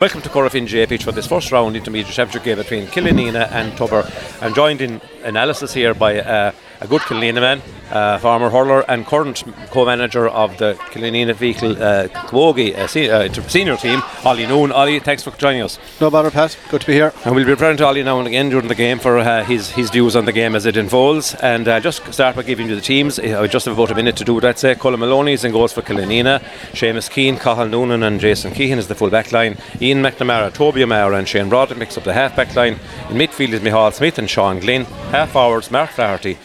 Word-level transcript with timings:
Welcome 0.00 0.22
to 0.22 0.30
Corofin 0.30 0.66
JPH 0.66 1.02
for 1.02 1.12
this 1.12 1.26
first 1.26 1.52
round 1.52 1.76
intermediate 1.76 2.14
championship 2.14 2.42
game 2.42 2.56
between 2.56 2.86
Killanena 2.86 3.52
and 3.52 3.76
Tubber. 3.76 4.10
I'm 4.40 4.54
joined 4.54 4.80
in 4.80 4.98
analysis 5.24 5.74
here 5.74 5.92
by 5.92 6.22
uh, 6.22 6.52
a 6.80 6.86
good 6.86 7.02
Killanena 7.02 7.40
man, 7.40 7.62
uh, 7.90 8.18
former 8.18 8.48
hurler 8.48 8.84
and 8.88 9.04
current 9.06 9.44
co-manager 9.70 10.28
of 10.28 10.56
the 10.58 10.74
Killanena 10.90 11.34
Vehicle 11.34 11.76
uh, 11.82 12.08
uh, 12.08 12.86
se- 12.86 13.10
uh, 13.10 13.32
senior 13.48 13.76
team, 13.76 14.02
Ollie 14.24 14.46
Noon. 14.46 14.72
Ollie, 14.72 14.98
thanks 15.00 15.22
for 15.22 15.30
joining 15.32 15.62
us. 15.62 15.78
No 16.00 16.10
bother, 16.10 16.30
Pat. 16.30 16.56
Good 16.70 16.80
to 16.82 16.86
be 16.86 16.94
here. 16.94 17.12
And 17.24 17.34
we'll 17.34 17.44
be 17.44 17.50
referring 17.50 17.76
to 17.78 17.86
Ollie 17.86 18.02
now 18.02 18.18
and 18.18 18.26
again 18.26 18.48
during 18.48 18.68
the 18.68 18.74
game 18.74 18.98
for 18.98 19.18
uh, 19.18 19.44
his 19.44 19.70
his 19.70 19.90
views 19.90 20.16
on 20.16 20.24
the 20.24 20.32
game 20.32 20.54
as 20.56 20.64
it 20.64 20.76
unfolds. 20.76 21.34
And 21.34 21.68
uh, 21.68 21.80
just 21.80 22.12
start 22.12 22.36
by 22.36 22.42
giving 22.42 22.68
you 22.68 22.74
the 22.74 22.80
teams. 22.80 23.18
I 23.18 23.46
just 23.46 23.66
have 23.66 23.76
about 23.78 23.90
a 23.90 23.94
minute 23.94 24.16
to 24.16 24.24
do 24.24 24.40
that. 24.40 24.58
Say 24.58 24.74
Colin 24.74 25.00
Maloney 25.00 25.34
is 25.34 25.44
in 25.44 25.52
goals 25.52 25.72
for 25.72 25.82
Killanena, 25.82 26.40
Seamus 26.72 27.10
Keane, 27.10 27.36
Cahill 27.36 27.68
Noonan, 27.68 28.02
and 28.02 28.20
Jason 28.20 28.52
Keehan 28.52 28.78
is 28.78 28.88
the 28.88 28.94
full 28.94 29.10
back 29.10 29.32
line. 29.32 29.58
Ian 29.82 30.02
McNamara, 30.02 30.52
Toby 30.52 30.82
O'Mara, 30.82 31.16
and 31.16 31.28
Shane 31.28 31.48
Broderick 31.48 31.78
makes 31.78 31.98
up 31.98 32.04
the 32.04 32.14
half 32.14 32.34
back 32.36 32.54
line. 32.56 32.78
In 33.10 33.16
midfield 33.16 33.52
is 33.52 33.62
Michael 33.62 33.90
Smith 33.90 34.18
and 34.18 34.30
Sean 34.30 34.60
Glynn. 34.60 34.84
Half 35.10 35.32
forwards 35.32 35.70
Mark 35.70 35.90
Flaherty, 35.90 36.38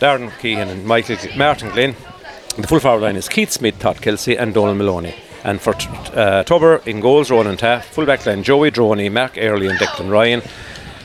Darren 0.00 0.30
Keehan, 0.40 0.68
and 0.68 0.86
Michael 0.86 1.18
Martin 1.36 1.68
Glynn. 1.68 1.94
The 2.56 2.66
full 2.66 2.80
forward 2.80 3.02
line 3.02 3.16
is 3.16 3.28
Keith 3.28 3.50
Smith, 3.50 3.78
Todd 3.78 4.00
Kelsey, 4.00 4.36
and 4.36 4.54
Donald 4.54 4.78
Maloney. 4.78 5.14
And 5.44 5.60
for 5.60 5.74
uh, 6.14 6.42
Tubber 6.42 6.82
in 6.86 7.00
goals, 7.00 7.30
Ronan 7.30 7.58
Taff. 7.58 7.86
Full 7.86 8.06
back 8.06 8.24
line 8.24 8.42
Joey 8.42 8.70
Droney, 8.70 9.12
Mark 9.12 9.36
Early, 9.36 9.66
and 9.66 9.78
Declan 9.78 10.10
Ryan. 10.10 10.42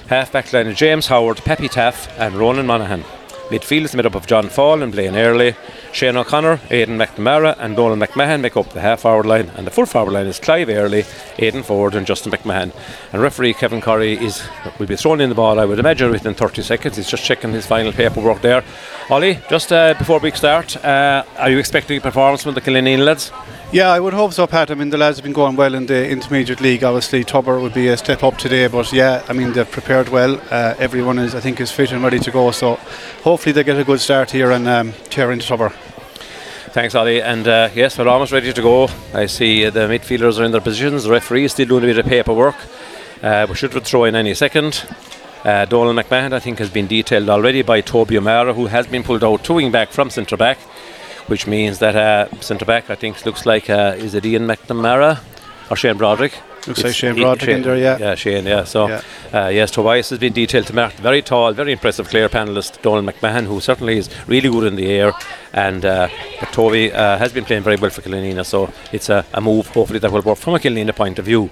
Half 0.08 0.32
back 0.32 0.52
line 0.54 0.74
James 0.76 1.08
Howard, 1.08 1.38
Peppy 1.38 1.68
Taff, 1.68 2.08
and 2.18 2.36
Ronan 2.36 2.66
Monaghan. 2.66 3.04
Midfield 3.50 3.84
is 3.86 3.96
made 3.96 4.08
up 4.08 4.16
of 4.16 4.26
John 4.26 4.50
Fall 4.50 4.82
and 4.82 4.92
Blaine 4.92 5.16
Early. 5.16 5.56
Shane 5.92 6.18
O'Connor, 6.18 6.60
Aidan 6.72 6.98
McNamara, 6.98 7.56
and 7.60 7.76
Donald 7.76 8.00
McMahon 8.00 8.42
make 8.42 8.58
up 8.58 8.72
the 8.72 8.82
half 8.82 9.02
forward 9.02 9.28
line. 9.28 9.50
And 9.56 9.68
the 9.68 9.72
full 9.72 9.86
forward 9.86 10.14
line 10.14 10.26
is 10.26 10.40
Clive 10.40 10.68
Early, 10.68 11.06
Aidan 11.38 11.62
Ford, 11.62 11.94
and 11.94 12.08
Justin 12.08 12.32
McMahon. 12.32 12.74
And 13.14 13.22
referee 13.22 13.54
Kevin 13.54 13.82
Curry 13.82 14.14
is 14.14 14.42
will 14.80 14.88
be 14.88 14.96
throwing 14.96 15.22
in 15.22 15.30
the 15.30 15.36
ball, 15.36 15.60
I 15.60 15.66
would 15.66 15.78
imagine, 15.78 16.10
within 16.10 16.34
30 16.34 16.64
seconds. 16.64 16.98
He's 16.98 17.08
just 17.08 17.24
checking 17.24 17.52
his 17.52 17.68
final 17.68 17.92
paperwork 17.92 18.42
there. 18.42 18.64
Ollie, 19.12 19.40
just 19.48 19.72
uh, 19.72 19.94
before 19.94 20.20
we 20.20 20.32
start, 20.32 20.76
uh, 20.84 21.24
are 21.38 21.52
you 21.52 21.60
expecting 21.60 22.00
a 22.00 22.02
performance 22.02 22.42
from 22.42 22.56
the 22.56 22.62
Killanena 22.62 23.06
lads? 23.06 23.32
Yeah, 23.72 23.90
I 23.90 24.00
would 24.00 24.14
hope 24.14 24.32
so, 24.32 24.48
Pat. 24.48 24.72
I 24.72 24.76
mean, 24.76 24.90
the 24.90 24.98
lads 24.98 25.18
have 25.18 25.24
been 25.24 25.34
going 25.34 25.58
well 25.58 25.74
in 25.74 25.86
the 25.86 26.08
intermediate 26.10 26.62
league. 26.62 26.84
Obviously, 26.84 27.26
Tubber 27.26 27.60
would 27.60 27.74
be 27.74 27.90
a 27.90 27.98
step 27.98 28.24
up 28.24 28.38
today, 28.38 28.68
but 28.68 28.94
yeah, 28.94 29.22
I 29.28 29.34
mean, 29.34 29.52
they've 29.52 29.70
prepared 29.70 30.08
well. 30.10 30.40
Uh, 30.50 30.76
everyone 30.80 31.20
is, 31.20 31.36
I 31.36 31.42
think, 31.42 31.60
is 31.60 31.72
fit 31.72 31.92
and 31.92 32.02
ready 32.02 32.20
to 32.20 32.32
go. 32.32 32.52
So 32.52 32.76
hopefully 33.24 33.52
they 33.52 33.64
get 33.66 33.78
a 33.78 33.84
good 33.84 34.00
start 34.00 34.32
here 34.32 34.52
and 34.52 34.66
um, 34.68 34.94
tear 35.10 35.32
into 35.32 35.46
Tubber. 35.46 35.74
Thanks, 36.70 36.96
Ollie. 36.96 37.22
And 37.22 37.48
uh, 37.48 37.70
yes, 37.76 37.98
we're 37.98 38.08
almost 38.08 38.32
ready 38.32 38.54
to 38.54 38.62
go. 38.62 38.88
I 39.14 39.26
see 39.26 39.66
uh, 39.66 39.72
the 39.72 39.88
midfielders 39.88 40.40
are 40.40 40.46
in 40.46 40.52
their 40.52 40.62
positions. 40.62 41.04
The 41.04 41.12
referee 41.12 41.46
is 41.46 41.52
still 41.52 41.68
doing 41.68 41.84
a 41.84 41.88
bit 41.88 41.98
of 41.98 42.06
paperwork. 42.06 42.56
Uh, 43.22 43.46
we 43.50 43.56
should 43.56 43.72
throw 43.84 44.06
in 44.06 44.16
any 44.16 44.36
second. 44.36 44.86
Uh, 45.44 45.66
Donald 45.66 45.96
McMahon, 45.98 46.34
I 46.34 46.40
think, 46.40 46.60
has 46.60 46.70
been 46.70 46.88
detailed 46.88 47.30
already 47.30 47.62
by 47.62 47.82
Toby 47.82 48.18
O'Mara, 48.18 48.54
who 48.54 48.68
has 48.68 48.88
been 48.88 49.04
pulled 49.04 49.24
out, 49.24 49.44
towing 49.44 49.72
back 49.72 49.92
from 49.92 50.10
centre 50.10 50.38
back, 50.38 50.58
which 51.28 51.48
means 51.48 51.80
that 51.80 51.96
uh, 51.96 52.30
centre 52.42 52.66
back, 52.66 52.90
I 52.90 52.96
think, 52.96 53.26
looks 53.26 53.46
like 53.46 53.70
uh, 53.70 53.96
is 53.98 54.14
it 54.14 54.26
Ian 54.26 54.48
McNamara 54.48 55.22
or 55.70 55.76
Shane 55.76 55.98
Broderick? 55.98 56.34
Looks 56.68 56.84
like 56.84 56.96
Shane 56.96 57.16
Broderick 57.16 57.58
in 57.58 57.62
there, 57.62 57.78
yeah. 57.78 57.98
Yeah, 58.00 58.16
Shane, 58.16 58.46
yeah. 58.46 58.64
So, 58.64 58.88
Yeah. 58.88 59.02
Uh, 59.32 59.48
yes, 59.50 59.70
Tobias 59.70 60.10
has 60.10 60.18
been 60.18 60.34
detailed 60.34 60.66
to 60.68 60.74
Mark. 60.74 60.94
Very 60.94 61.22
tall, 61.22 61.54
very 61.54 61.72
impressive 61.72 62.10
Clare 62.10 62.28
panellist, 62.28 62.82
Donald 62.82 63.06
McMahon, 63.06 63.46
who 63.46 63.60
certainly 63.60 63.98
is 63.98 64.10
really 64.28 64.50
good 64.50 64.64
in 64.66 64.76
the 64.76 64.88
air. 64.88 65.14
And 65.54 65.86
uh, 65.86 66.08
but 66.40 66.52
Toby 66.52 66.92
uh, 66.92 67.18
has 67.20 67.32
been 67.32 67.46
playing 67.46 67.62
very 67.64 67.76
well 67.76 67.92
for 67.92 68.02
Killanena, 68.02 68.44
so 68.44 68.72
it's 68.92 69.10
a, 69.10 69.24
a 69.34 69.42
move, 69.42 69.68
hopefully, 69.68 70.00
that 70.00 70.12
will 70.12 70.24
work 70.24 70.40
from 70.40 70.56
a 70.56 70.60
Killanena 70.60 70.96
point 70.96 71.20
of 71.20 71.26
view. 71.26 71.52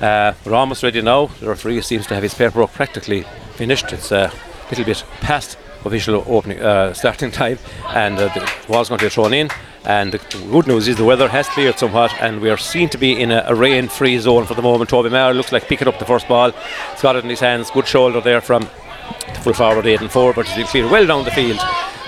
Uh, 0.00 0.32
we're 0.46 0.54
almost 0.54 0.82
ready 0.82 1.02
now. 1.02 1.26
The 1.26 1.48
referee 1.48 1.82
seems 1.82 2.06
to 2.06 2.14
have 2.14 2.22
his 2.22 2.34
paperwork 2.34 2.72
practically 2.72 3.24
finished. 3.56 3.92
It's 3.92 4.12
a 4.12 4.32
little 4.70 4.84
bit 4.86 5.04
past 5.20 5.58
official 5.84 6.24
opening 6.26 6.60
uh, 6.60 6.92
starting 6.92 7.30
time, 7.42 7.58
and 7.88 8.18
uh, 8.18 8.28
the 8.34 8.50
ball's 8.68 8.88
going 8.88 8.98
to 8.98 9.06
be 9.06 9.10
thrown 9.10 9.34
in. 9.34 9.50
And 9.86 10.12
the 10.12 10.18
good 10.50 10.66
news 10.66 10.88
is 10.88 10.96
the 10.96 11.04
weather 11.04 11.28
has 11.28 11.46
cleared 11.48 11.78
somewhat, 11.78 12.14
and 12.20 12.40
we 12.40 12.48
are 12.48 12.56
seen 12.56 12.88
to 12.90 12.98
be 12.98 13.20
in 13.20 13.30
a, 13.30 13.44
a 13.46 13.54
rain-free 13.54 14.18
zone 14.18 14.46
for 14.46 14.54
the 14.54 14.62
moment. 14.62 14.88
Toby 14.88 15.10
Maher 15.10 15.34
looks 15.34 15.52
like 15.52 15.68
picking 15.68 15.88
up 15.88 15.98
the 15.98 16.06
first 16.06 16.26
ball. 16.26 16.52
He's 16.92 17.02
got 17.02 17.16
it 17.16 17.24
in 17.24 17.30
his 17.30 17.40
hands. 17.40 17.70
Good 17.70 17.86
shoulder 17.86 18.22
there 18.22 18.40
from 18.40 18.62
the 18.62 19.40
full 19.42 19.52
forward 19.52 19.86
eight 19.86 20.00
and 20.00 20.10
four, 20.10 20.32
but 20.32 20.46
he's 20.48 20.68
clear 20.70 20.88
well 20.88 21.06
down 21.06 21.24
the 21.24 21.30
field 21.32 21.60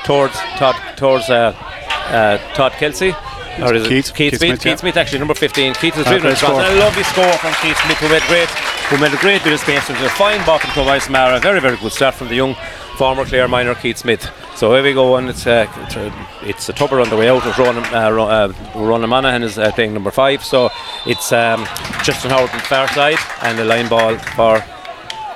towards 0.05 0.35
Todd 0.57 0.77
towards 0.97 1.29
uh, 1.29 1.53
uh, 2.09 2.39
Todd 2.55 2.73
Kelsey. 2.73 3.15
Or 3.61 3.75
is 3.75 3.87
it 3.87 3.89
Keith- 3.89 4.15
Keith, 4.15 4.33
Keith 4.33 4.41
Smith? 4.41 4.49
Smith, 4.49 4.63
Keith. 4.63 4.79
Smith 4.81 4.97
actually 4.97 5.19
number 5.19 5.35
15. 5.35 5.75
Keith 5.75 5.97
was 5.97 6.07
driven 6.07 6.37
score. 6.37 6.61
And 6.61 6.77
a 6.77 6.79
lovely 6.79 7.05
score 7.05 7.33
from 7.39 7.55
Keith 7.63 7.77
Smith 7.85 7.99
who 7.99 8.09
made 8.09 8.23
great 8.29 8.49
who 8.89 8.99
made 8.99 9.13
a 9.13 9.17
great 9.21 9.43
bit 9.43 9.53
of 9.53 9.61
space 9.61 9.89
into 9.91 10.05
a 10.05 10.09
fine 10.11 10.45
ball 10.47 10.59
from 10.59 10.71
Tobias 10.71 11.09
Mara. 11.09 11.41
Very, 11.41 11.61
very 11.61 11.77
good 11.77 11.93
start 11.93 12.15
from 12.15 12.29
the 12.29 12.37
young 12.37 12.55
former 12.97 13.25
Clare 13.25 13.49
minor 13.49 13.75
Keith 13.75 13.99
Smith. 13.99 14.29
So 14.57 14.73
here 14.75 14.83
we 14.83 14.95
go, 14.95 15.17
and 15.17 15.29
it's 15.29 15.47
uh, 15.47 15.67
it's, 16.43 16.69
a 16.69 16.73
tubber 16.73 17.01
on 17.01 17.11
the 17.11 17.17
way 17.17 17.29
out. 17.29 17.45
With 17.45 17.59
Ronan, 17.59 17.85
uh, 17.95 18.11
Ro- 18.11 18.29
uh, 18.29 18.53
Ronan 18.75 19.11
Monaghan 19.11 19.43
is 19.43 19.59
uh, 19.59 19.71
playing 19.73 19.93
number 19.93 20.11
five, 20.11 20.43
so 20.43 20.71
it's 21.07 21.31
um, 21.33 21.67
Justin 22.03 22.31
Howard 22.31 22.51
on 22.51 22.57
the 22.57 22.65
far 22.65 22.89
side 22.89 23.19
and 23.43 23.59
a 23.59 23.65
line 23.65 23.89
ball 23.89 24.17
for 24.17 24.61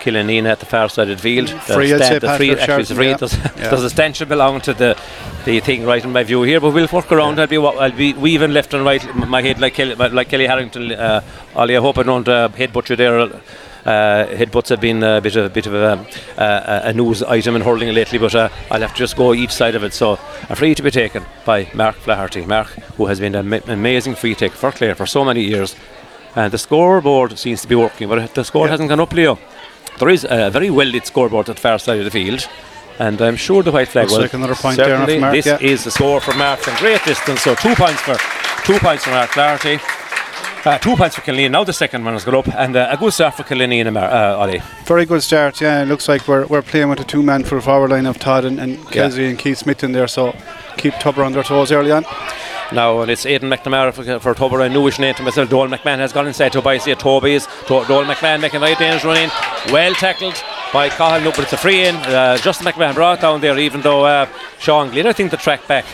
Killanena 0.01 0.47
at 0.53 0.61
the 0.61 0.67
far 0.67 0.89
side 0.89 1.11
of 1.11 1.19
the 1.19 1.23
field. 1.23 1.49
The 1.49 1.75
Free, 1.75 1.89
stand- 1.89 2.23
the 2.23 2.37
free, 2.37 2.53
actually, 2.53 2.81
it's 2.81 2.93
free. 2.93 3.09
Charlton, 3.11 3.19
There's, 3.19 3.57
yeah. 3.57 3.69
there's 3.69 3.85
a 3.85 3.91
stanchion 3.91 4.29
to 4.29 4.73
the 4.75 5.01
the 5.45 5.61
thing 5.61 5.85
right 5.85 6.05
in 6.05 6.13
my 6.13 6.23
view 6.23 6.43
here, 6.43 6.61
but 6.61 6.73
we'll 6.73 6.89
work 6.93 7.13
around. 7.13 7.39
I'll 7.39 7.47
be 7.47 7.59
I'll 7.59 7.93
be 7.93 8.15
weaving 8.15 8.53
left 8.53 8.75
and 8.75 8.85
right 8.85 9.05
my 9.15 9.43
head 9.43 9.61
like 9.61 9.75
Kellie, 9.75 9.95
like 9.95 10.29
Kellie 10.29 10.47
Harrington. 10.47 10.93
Uh, 10.93 11.23
Ollie, 11.55 11.77
I 11.77 11.81
hope 11.81 11.99
I 11.99 12.03
don't 12.03 12.29
uh, 12.29 12.49
headbutt 12.49 12.89
you 12.89 12.97
there. 12.97 13.41
Uh, 13.85 14.27
headbutts 14.27 14.69
have 14.69 14.81
been 14.81 15.03
a 15.03 15.21
bit 15.21 15.37
of 15.37 15.47
a 15.47 15.49
bit 15.49 15.67
of 15.67 15.75
a, 15.75 16.07
uh, 16.41 16.81
a 16.85 16.93
news 16.93 17.23
item 17.23 17.57
in 17.57 17.63
hurling 17.63 17.95
lately, 17.95 18.19
but 18.19 18.35
uh, 18.35 18.49
I'll 18.71 18.81
have 18.83 18.93
to 18.93 18.99
just 18.99 19.17
go 19.17 19.33
each 19.33 19.53
side 19.53 19.75
of 19.75 19.83
it. 19.85 19.95
So 19.95 20.19
a 20.51 20.57
free 20.57 20.75
to 20.75 20.83
be 20.83 20.91
taken 20.91 21.25
by 21.47 21.69
Mark 21.75 21.97
Flaherty. 21.97 22.45
Mark, 22.45 22.69
who 22.97 23.07
has 23.07 23.19
been 23.21 23.35
an 23.35 23.47
ama- 23.53 23.63
amazing 23.73 24.15
free 24.17 24.35
take 24.35 24.53
for 24.53 24.71
Clare 24.73 24.95
for 24.95 25.07
so 25.07 25.25
many 25.25 25.43
years, 25.43 25.75
and 26.37 26.53
the 26.53 26.59
scoreboard 26.59 27.39
seems 27.39 27.63
to 27.63 27.69
be 27.69 27.75
working, 27.75 28.09
but 28.09 28.35
the 28.35 28.45
score 28.45 28.67
Yeah. 28.67 28.73
hasn't 28.73 28.89
gone 28.91 29.01
up, 29.01 29.13
Leo. 29.13 29.39
There 29.99 30.09
is 30.11 30.27
a 30.29 30.51
very 30.51 30.71
well 30.71 30.87
lit 30.89 31.07
scoreboard 31.07 31.49
at 31.49 31.57
the 31.57 31.63
far 31.63 31.79
side 31.79 31.99
of 31.99 32.05
the 32.05 32.11
field. 32.11 32.47
And 32.99 33.19
I'm 33.23 33.37
sure 33.37 33.63
the 33.63 33.71
white 33.73 33.89
flag 33.89 34.05
Looks 34.05 34.13
will. 34.13 34.21
like 34.23 34.35
another 34.35 34.55
point 34.55 34.77
there 34.77 34.89
certainly 34.89 35.15
for 35.15 35.21
Mark, 35.21 35.33
this 35.33 35.47
yeah. 35.47 35.59
is 35.59 35.85
the 35.85 35.91
score 35.91 36.21
for 36.21 36.35
Mark 36.35 36.61
from 36.61 36.77
great 36.77 37.03
distance. 37.07 37.41
So 37.41 37.55
two 37.55 37.75
points 37.75 38.03
for 38.03 38.17
two 38.67 38.79
points 38.79 39.05
for 39.05 39.11
Mark 39.11 39.31
Flaherty. 39.31 39.79
Uh, 40.63 40.77
two 40.77 40.95
points 40.95 41.17
for 41.17 41.23
Killeen. 41.23 41.53
Now 41.53 41.65
the 41.65 41.73
second 41.73 42.05
one 42.05 42.13
has 42.13 42.25
got 42.25 42.35
up, 42.35 42.49
and 42.55 42.77
uh, 42.77 42.89
a 42.91 42.97
good 42.99 43.15
start 43.15 43.35
for 43.35 43.45
Killeen 43.45 43.87
and 43.87 43.95
Mar- 43.95 44.11
uh, 44.11 44.37
Ollie. 44.37 44.61
Very 44.85 45.07
good 45.07 45.23
start, 45.23 45.59
yeah. 45.59 45.83
It 45.83 45.87
looks 45.87 46.07
like 46.07 46.29
we're, 46.29 46.45
we're 46.47 46.61
playing 46.61 46.91
with 46.91 47.01
a 47.01 47.05
two 47.05 47.23
man 47.23 47.45
full 47.45 47.63
forward 47.63 47.91
line 47.91 48.05
of 48.05 48.19
Todd 48.19 48.45
and, 48.45 48.61
and 48.61 48.87
Kelsey 48.91 49.27
and 49.27 49.39
Keith 49.39 49.57
Smith 49.57 49.83
in 49.83 49.93
there, 49.93 50.07
so 50.07 50.37
keep 50.77 50.93
Tubber 50.95 51.25
on 51.25 51.33
their 51.33 51.43
toes 51.43 51.73
early 51.73 51.91
on. 51.91 52.05
Now 52.73 53.01
and 53.01 53.11
it's 53.11 53.25
Aidan 53.25 53.49
McNamara 53.49 53.95
for, 53.95 54.21
for 54.21 54.35
Tubber. 54.35 54.61
I 54.61 54.69
newish 54.69 54.99
name 54.99 55.15
to 55.15 55.23
myself. 55.23 55.49
Dolan 55.49 55.71
McMahon 55.71 55.99
has 55.99 56.13
gone 56.13 56.27
inside 56.27 56.53
Tobias 56.53 56.85
here. 56.85 56.95
Toby's 56.95 57.47
to, 57.67 57.85
Dolan 57.89 58.07
McMahon 58.07 58.43
making 58.43 58.59
a 58.59 58.61
very 58.61 58.75
dangerous 58.75 59.05
run 59.05 59.17
in. 59.17 59.31
Well 59.73 59.95
tackled 59.95 60.41
by 60.75 60.91
Cahill. 60.91 61.25
No, 61.25 61.31
but 61.31 61.41
it's 61.41 61.55
a 61.55 61.57
free 61.57 61.87
in. 61.87 61.97
Uh, 61.97 62.37
Justin 62.37 62.67
McMahon 62.67 62.95
brought 62.95 63.23
down 63.23 63.41
there, 63.41 63.59
even 63.59 63.81
though 63.81 64.05
uh, 64.05 64.29
Sean 64.59 64.91
Glynn, 64.91 65.07
I 65.07 65.15
think, 65.15 65.31
the 65.31 65.37
track 65.39 65.67
back. 65.67 65.87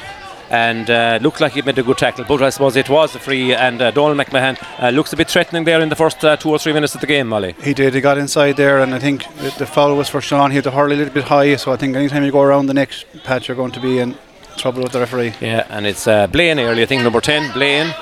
And 0.51 0.89
uh, 0.91 1.19
looked 1.21 1.41
like 1.41 1.53
he 1.53 1.63
made 1.63 1.79
a 1.79 1.83
good 1.83 1.99
tackle, 1.99 2.25
but 2.27 2.43
I 2.43 2.51
suppose 2.51 2.77
it 2.77 2.89
was 2.89 3.15
a 3.15 3.19
free. 3.19 3.55
And 3.55 3.83
uh, 3.83 3.91
Donald 3.91 4.17
McMahon 4.17 4.57
uh, 4.81 4.91
looks 4.91 5.13
a 5.13 5.17
bit 5.17 5.29
threatening 5.29 5.65
there 5.65 5.81
in 5.81 5.89
the 5.89 5.97
first 5.97 6.25
uh, 6.25 6.37
two 6.37 6.51
or 6.51 6.59
three 6.59 6.73
minutes 6.73 6.95
of 6.95 7.01
the 7.01 7.07
game, 7.07 7.29
Molly. 7.29 7.55
He 7.63 7.75
did, 7.75 7.95
he 7.95 8.01
got 8.01 8.19
inside 8.19 8.57
there, 8.57 8.79
and 8.79 8.95
I 8.95 8.99
think 8.99 9.25
the, 9.59 9.67
foul 9.67 9.97
was 9.97 10.09
for 10.09 10.21
Sean. 10.21 10.51
He 10.51 10.57
had 10.57 10.65
to 10.65 10.71
hurl 10.71 10.93
a 10.93 10.95
little 10.95 11.13
bit 11.13 11.25
high, 11.25 11.57
so 11.57 11.73
I 11.73 11.77
think 11.77 11.97
anytime 11.97 12.25
you 12.25 12.33
go 12.33 12.43
around 12.43 12.67
the 12.67 12.75
next 12.75 13.07
patch, 13.25 13.49
you're 13.49 13.57
going 13.57 13.73
to 13.73 13.81
be 13.81 13.99
in 13.99 14.17
trouble 14.57 14.83
with 14.83 14.93
the 14.93 15.01
referee. 15.01 15.35
Yeah, 15.41 15.67
and 15.69 15.87
it's 15.87 16.07
uh, 16.07 16.27
Blaine 16.29 16.59
early, 16.59 16.83
I 16.83 16.87
think 16.87 17.03
number 17.03 17.21
10, 17.21 17.53
Blaine. 17.53 17.95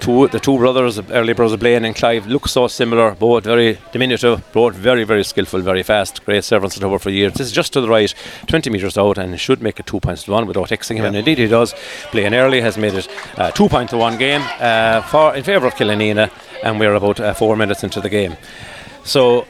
Two, 0.00 0.28
the 0.28 0.38
two 0.38 0.56
brothers, 0.56 0.98
early 1.10 1.32
brothers 1.32 1.58
Blaine 1.58 1.84
and 1.84 1.94
Clive, 1.94 2.26
look 2.26 2.48
so 2.48 2.68
similar, 2.68 3.14
both 3.14 3.44
very 3.44 3.78
diminutive, 3.92 4.42
both 4.52 4.74
very, 4.74 5.04
very 5.04 5.24
skillful, 5.24 5.60
very 5.60 5.82
fast. 5.82 6.24
Great 6.24 6.44
servants 6.44 6.76
at 6.76 6.84
over 6.84 6.98
for 6.98 7.10
years. 7.10 7.32
This 7.32 7.48
is 7.48 7.52
just 7.52 7.72
to 7.72 7.80
the 7.80 7.88
right, 7.88 8.14
20 8.46 8.70
metres 8.70 8.96
out, 8.96 9.18
and 9.18 9.38
should 9.40 9.60
make 9.60 9.80
it 9.80 9.86
two 9.86 10.00
points 10.00 10.24
to 10.24 10.32
one 10.32 10.46
without 10.46 10.68
Xing 10.68 10.96
him, 10.96 11.06
and 11.06 11.16
indeed 11.16 11.38
he 11.38 11.48
does. 11.48 11.74
Blaine 12.12 12.34
early 12.34 12.60
has 12.60 12.78
made 12.78 12.94
it 12.94 13.08
uh, 13.36 13.50
two 13.50 13.68
points 13.68 13.90
to 13.90 13.96
one 13.96 14.16
game 14.18 14.42
uh, 14.60 15.02
for 15.02 15.34
in 15.34 15.42
favour 15.42 15.66
of 15.66 15.74
Killanena, 15.74 16.30
and 16.62 16.78
we're 16.78 16.94
about 16.94 17.20
uh, 17.20 17.34
four 17.34 17.56
minutes 17.56 17.82
into 17.82 18.00
the 18.00 18.08
game. 18.08 18.36
So 19.04 19.46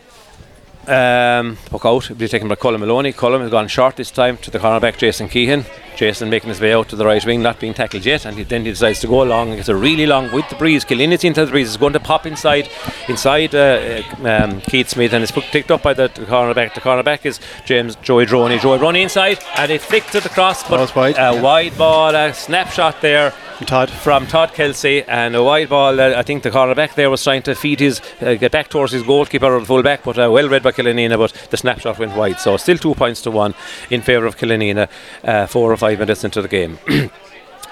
um, 0.86 1.58
puck 1.66 1.84
out, 1.84 2.08
will 2.08 2.16
be 2.16 2.28
taken 2.28 2.48
by 2.48 2.54
Colin 2.54 2.80
Maloney. 2.80 3.12
Colin 3.12 3.42
has 3.42 3.50
gone 3.50 3.68
short 3.68 3.96
this 3.96 4.10
time 4.10 4.38
to 4.38 4.50
the 4.50 4.58
cornerback 4.58 4.96
Jason 4.96 5.28
Keehan. 5.28 5.66
Jason 5.98 6.30
making 6.30 6.48
his 6.48 6.60
way 6.60 6.72
out 6.72 6.88
to 6.88 6.96
the 6.96 7.04
right 7.04 7.24
wing, 7.26 7.42
not 7.42 7.58
being 7.58 7.74
tackled 7.74 8.06
yet, 8.06 8.24
and 8.24 8.36
he, 8.36 8.44
then 8.44 8.64
he 8.64 8.70
decides 8.70 9.00
to 9.00 9.08
go 9.08 9.22
along. 9.24 9.52
It's 9.54 9.68
a 9.68 9.74
really 9.74 10.06
long 10.06 10.30
with 10.30 10.48
the 10.48 10.54
breeze. 10.54 10.84
Killeen 10.84 11.12
into 11.24 11.44
the 11.44 11.50
breeze. 11.50 11.68
Is 11.68 11.76
going 11.76 11.92
to 11.92 12.00
pop 12.00 12.24
inside, 12.24 12.70
inside 13.08 13.52
uh, 13.52 14.02
um, 14.22 14.60
Keith 14.60 14.88
Smith, 14.88 15.12
and 15.12 15.24
it's 15.24 15.32
picked 15.32 15.72
up 15.72 15.82
by 15.82 15.94
the, 15.94 16.08
cornerback. 16.08 16.74
The 16.74 16.80
cornerback 16.80 17.26
is 17.26 17.40
James 17.66 17.96
Joey 17.96 18.26
Droney. 18.26 18.60
Joey 18.60 18.78
Droney 18.78 19.02
inside, 19.02 19.40
and 19.56 19.72
it 19.72 19.82
flicked 19.82 20.12
to 20.12 20.20
the 20.20 20.28
cross, 20.28 20.68
but 20.68 20.94
wide. 20.94 21.16
a 21.18 21.42
wide 21.42 21.76
ball, 21.76 22.14
a 22.14 22.32
snapshot 22.32 23.00
there. 23.00 23.34
Todd. 23.66 23.90
From 23.90 24.26
Todd 24.26 24.52
Kelsey 24.54 25.02
and 25.02 25.34
a 25.34 25.42
wide 25.42 25.68
ball. 25.68 26.00
Uh, 26.00 26.14
I 26.14 26.22
think 26.22 26.42
the 26.42 26.50
cornerback 26.50 26.94
there 26.94 27.10
was 27.10 27.22
trying 27.22 27.42
to 27.42 27.54
feed 27.54 27.80
his, 27.80 28.00
uh, 28.20 28.34
get 28.34 28.52
back 28.52 28.68
towards 28.68 28.92
his 28.92 29.02
goalkeeper 29.02 29.46
or 29.46 29.60
the 29.60 29.66
full 29.66 29.82
back, 29.82 30.04
but 30.04 30.18
uh, 30.18 30.30
well 30.30 30.48
read 30.48 30.62
by 30.62 30.70
Killanena. 30.70 31.18
But 31.18 31.32
the 31.50 31.56
snapshot 31.56 31.98
went 31.98 32.14
wide, 32.14 32.38
so 32.38 32.56
still 32.56 32.78
two 32.78 32.94
points 32.94 33.22
to 33.22 33.30
one 33.30 33.54
in 33.90 34.00
favour 34.02 34.26
of 34.26 34.36
Killanena. 34.36 34.88
Uh, 35.24 35.46
four 35.46 35.72
or 35.72 35.76
five 35.76 35.87
minutes 35.96 36.24
into 36.24 36.42
the 36.42 36.48
game. 36.48 36.78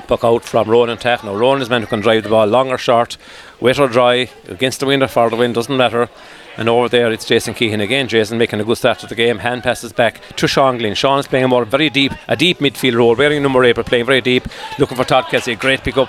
Puck 0.07 0.23
out 0.23 0.45
from 0.45 0.71
Ronan 0.71 0.99
Taff. 0.99 1.25
Now 1.25 1.35
Ronan 1.35 1.63
is 1.63 1.71
meant 1.71 1.85
who 1.85 1.89
can 1.89 2.01
drive 2.01 2.23
the 2.23 2.29
ball 2.29 2.47
long 2.47 2.71
or 2.71 2.79
short, 2.79 3.17
wet 3.61 3.79
or 3.79 3.89
dry, 3.89 4.31
against 4.47 4.81
the 4.81 4.87
wind 4.87 5.03
or 5.03 5.09
for 5.09 5.29
the 5.31 5.37
wind, 5.37 5.55
doesn't 5.55 5.77
matter. 5.77 6.09
And 6.57 6.69
over 6.69 6.89
there, 6.89 7.13
it's 7.13 7.27
Jason 7.27 7.55
Keehan 7.55 7.83
again. 7.83 8.09
Jason 8.09 8.39
making 8.39 8.61
a 8.61 8.65
good 8.65 8.79
start 8.79 9.01
to 9.01 9.07
the 9.07 9.15
game. 9.15 9.39
Hand 9.39 9.63
passes 9.63 9.93
back 9.93 10.21
to 10.37 10.49
Sean 10.49 10.79
Glynn. 10.79 10.95
Sean 10.95 11.19
is 11.19 11.27
playing 11.27 11.45
a 11.45 11.49
more 11.49 11.65
very 11.65 11.91
deep, 11.91 12.13
a 12.29 12.37
deep 12.37 12.59
midfield 12.61 12.95
role, 12.95 13.15
wearing 13.15 13.43
number 13.43 13.63
eight, 13.65 13.77
but 13.77 13.87
playing 13.87 14.07
very 14.07 14.21
deep. 14.21 14.47
Looking 14.79 14.97
for 14.97 15.05
Todd 15.05 15.27
Kelsey. 15.27 15.55
Great 15.55 15.83
pick 15.83 15.99
up 15.99 16.09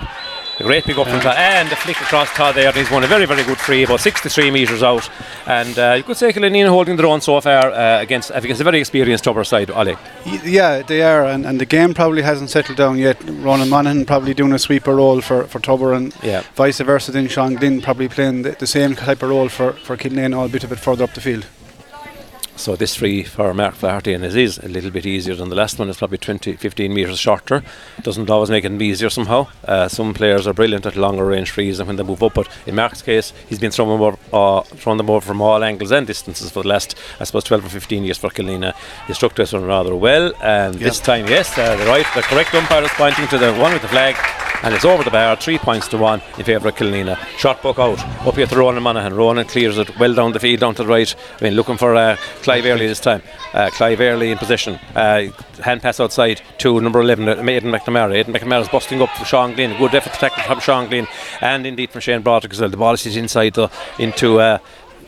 a 0.59 0.63
great 0.63 0.85
big 0.85 0.97
up 0.97 1.07
from 1.07 1.19
Todd. 1.19 1.35
And 1.37 1.69
the 1.69 1.75
flick 1.75 1.99
across 2.01 2.29
Todd 2.31 2.55
there. 2.55 2.71
He's 2.71 2.89
won 2.89 3.03
a 3.03 3.07
very, 3.07 3.25
very 3.25 3.43
good 3.43 3.57
free, 3.57 3.83
about 3.83 3.99
63 3.99 4.51
metres 4.51 4.83
out. 4.83 5.09
And 5.45 5.77
uh, 5.77 5.93
you 5.97 6.03
could 6.03 6.17
say 6.17 6.31
Killanena 6.33 6.69
holding 6.69 6.95
their 6.95 7.05
own 7.05 7.21
so 7.21 7.39
far 7.41 7.71
uh, 7.71 8.01
against, 8.01 8.31
against 8.33 8.61
a 8.61 8.63
very 8.63 8.79
experienced 8.79 9.23
Tubber 9.23 9.43
side, 9.43 9.69
Ali. 9.71 9.95
Yeah, 10.43 10.81
they 10.81 11.01
are. 11.01 11.25
And, 11.25 11.45
and 11.45 11.59
the 11.59 11.65
game 11.65 11.93
probably 11.93 12.21
hasn't 12.21 12.49
settled 12.49 12.77
down 12.77 12.97
yet. 12.97 13.21
Ronan 13.23 13.69
Monaghan 13.69 14.05
probably 14.05 14.33
doing 14.33 14.53
a 14.53 14.59
sweeper 14.59 14.95
role 14.95 15.21
for, 15.21 15.43
for 15.45 15.59
Tubber 15.59 15.93
and 15.93 16.15
yeah. 16.23 16.43
vice 16.55 16.79
versa. 16.79 17.11
Then 17.11 17.27
Sean 17.27 17.55
Glynn 17.55 17.81
probably 17.81 18.07
playing 18.07 18.41
the, 18.41 18.51
the 18.51 18.67
same 18.67 18.95
type 18.95 19.21
of 19.21 19.29
role 19.29 19.49
for, 19.49 19.73
for 19.73 19.97
Killanena, 19.97 20.35
albeit 20.35 20.47
a 20.47 20.51
bit 20.51 20.63
of 20.63 20.71
it 20.71 20.79
further 20.79 21.03
up 21.03 21.13
the 21.13 21.21
field. 21.21 21.45
So 22.57 22.75
this 22.75 22.95
free 22.95 23.23
for 23.23 23.53
Mark 23.53 23.75
Flaherty 23.75 24.13
and 24.13 24.25
it 24.25 24.35
is 24.35 24.57
a 24.57 24.67
little 24.67 24.89
bit 24.89 25.05
easier 25.05 25.35
than 25.35 25.49
the 25.49 25.55
last 25.55 25.77
one. 25.77 25.89
It's 25.89 25.99
probably 25.99 26.17
20, 26.17 26.53
15 26.55 26.91
metres 26.91 27.19
shorter. 27.19 27.63
Doesn't 28.01 28.31
always 28.31 28.49
make 28.49 28.65
it 28.65 28.81
easier 28.81 29.11
somehow. 29.11 29.47
Uh, 29.63 29.87
some 29.87 30.15
players 30.15 30.47
are 30.47 30.53
brilliant 30.53 30.87
at 30.87 30.95
longer 30.95 31.23
range 31.23 31.51
frees 31.51 31.79
and 31.79 31.87
when 31.87 31.97
they 31.97 32.03
move 32.03 32.23
up, 32.23 32.33
but 32.33 32.49
in 32.65 32.73
Mark's 32.73 33.03
case, 33.03 33.31
he's 33.47 33.59
been 33.59 33.69
throwing 33.69 33.91
them 33.91 34.01
over, 34.01 34.17
uh, 34.33 34.61
throwing 34.63 34.97
them 34.97 35.09
over 35.09 35.25
from 35.25 35.39
all 35.39 35.63
angles 35.63 35.91
and 35.91 36.07
distances 36.07 36.49
for 36.49 36.63
the 36.63 36.69
last, 36.69 36.95
I 37.19 37.25
suppose, 37.25 37.43
12 37.43 37.65
or 37.65 37.69
15 37.69 38.03
years 38.03 38.17
for 38.17 38.31
Killanena. 38.31 38.75
He 39.05 39.13
struck 39.13 39.35
this 39.35 39.53
one 39.53 39.65
rather 39.65 39.95
well, 39.95 40.33
and 40.41 40.73
yep. 40.75 40.83
this 40.83 40.99
time, 40.99 41.27
yes, 41.27 41.55
uh, 41.59 41.75
the 41.75 41.85
right, 41.85 42.07
the 42.15 42.23
correct 42.23 42.55
umpire 42.55 42.83
is 42.83 42.91
pointing 42.91 43.27
to 43.27 43.37
the 43.37 43.53
one 43.53 43.71
with 43.71 43.83
the 43.83 43.87
flag, 43.87 44.15
and 44.63 44.73
it's 44.73 44.85
over 44.85 45.03
the 45.03 45.11
bar, 45.11 45.35
three 45.35 45.57
points 45.57 45.87
to 45.89 45.97
one 45.97 46.21
in 46.37 46.43
favour 46.43 46.69
of 46.69 46.75
Killanena. 46.75 47.17
Shot 47.37 47.61
book 47.61 47.79
out, 47.79 47.99
up 48.25 48.35
here 48.35 48.45
to 48.45 48.55
Ronan 48.55 48.83
Monaghan. 48.83 49.13
Ronan 49.13 49.45
clears 49.45 49.77
it 49.77 49.97
well 49.99 50.13
down 50.13 50.33
the 50.33 50.39
field, 50.39 50.59
down 50.59 50.75
to 50.75 50.83
the 50.83 50.89
right. 50.89 51.15
I 51.39 51.43
mean, 51.43 51.53
looking 51.53 51.77
for 51.77 51.95
uh, 51.95 52.15
Clive 52.41 52.65
Early 52.65 52.87
this 52.87 52.99
time. 52.99 53.21
Uh, 53.53 53.69
Clive 53.71 54.01
Early 54.01 54.31
in 54.31 54.37
position. 54.37 54.79
Uh, 54.95 55.27
hand 55.63 55.81
pass 55.81 55.99
outside 55.99 56.41
to 56.59 56.79
number 56.81 56.99
11, 56.99 57.27
uh, 57.27 57.31
Aidan 57.31 57.71
McNamara. 57.71 58.15
Aidan 58.15 58.33
McNamara 58.33 58.61
is 58.61 58.69
busting 58.69 59.01
up 59.01 59.09
for 59.11 59.25
Sean 59.25 59.53
Glynn. 59.53 59.77
Good 59.77 59.95
effort 59.95 60.13
tackle 60.13 60.43
from 60.43 60.59
Sean 60.59 60.87
Glynn 60.87 61.07
and 61.41 61.65
indeed 61.65 61.91
from 61.91 62.01
Shane 62.01 62.21
Broderick 62.21 62.53
as 62.53 62.61
well. 62.61 62.69
The 62.69 62.77
ball 62.77 62.93
is 62.93 63.15
inside 63.15 63.53
the, 63.53 63.69
into. 63.99 64.39
Uh, 64.39 64.59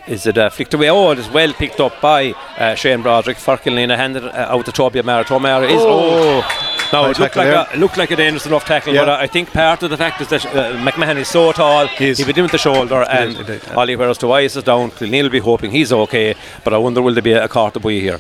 is 0.08 0.26
it 0.26 0.38
uh, 0.40 0.50
flicked 0.50 0.74
away? 0.74 0.90
Oh, 0.90 1.12
it 1.12 1.20
is 1.20 1.30
well 1.30 1.54
picked 1.54 1.80
up 1.80 2.02
by 2.02 2.32
uh, 2.58 2.74
Shane 2.74 3.04
Broderick. 3.04 3.38
Farkelina 3.38 3.96
handed 3.96 4.24
uh, 4.24 4.48
out 4.50 4.66
to 4.66 4.72
Toby 4.72 5.00
O'Mara. 5.00 5.24
Toby 5.24 5.46
O'Mara 5.46 5.68
is. 5.68 5.82
Oh. 5.82 6.42
oh. 6.44 6.79
No, 6.92 7.06
it 7.06 7.20
looked, 7.20 7.36
like 7.36 7.74
a, 7.74 7.78
looked 7.78 7.98
like 7.98 8.12
a 8.12 8.16
dangerous 8.16 8.46
enough 8.46 8.66
tackle, 8.66 8.94
yeah. 8.94 9.06
but 9.06 9.10
I 9.10 9.28
think 9.28 9.52
part 9.52 9.84
of 9.84 9.90
the 9.90 9.98
fact 9.98 10.22
is 10.22 10.28
that 10.30 10.46
uh, 10.48 10.74
McMahon 10.78 11.18
is 11.18 11.28
so 11.28 11.52
tall, 11.52 11.88
he, 11.88 12.14
he 12.14 12.24
in 12.24 12.42
with 12.44 12.52
the 12.52 12.58
shoulder, 12.58 13.04
and 13.04 13.62
Ollie, 13.76 13.96
whereas 13.96 14.18
Tobias 14.18 14.56
is 14.56 14.64
down, 14.64 14.92
Neil 15.02 15.26
will 15.26 15.30
be 15.30 15.40
hoping 15.40 15.72
he's 15.72 15.92
okay, 15.92 16.36
but 16.64 16.74
I 16.74 16.78
wonder 16.78 17.02
will 17.02 17.14
there 17.14 17.22
be 17.22 17.34
a, 17.34 17.48
court 17.48 17.76
of 17.76 17.84
here? 17.84 18.20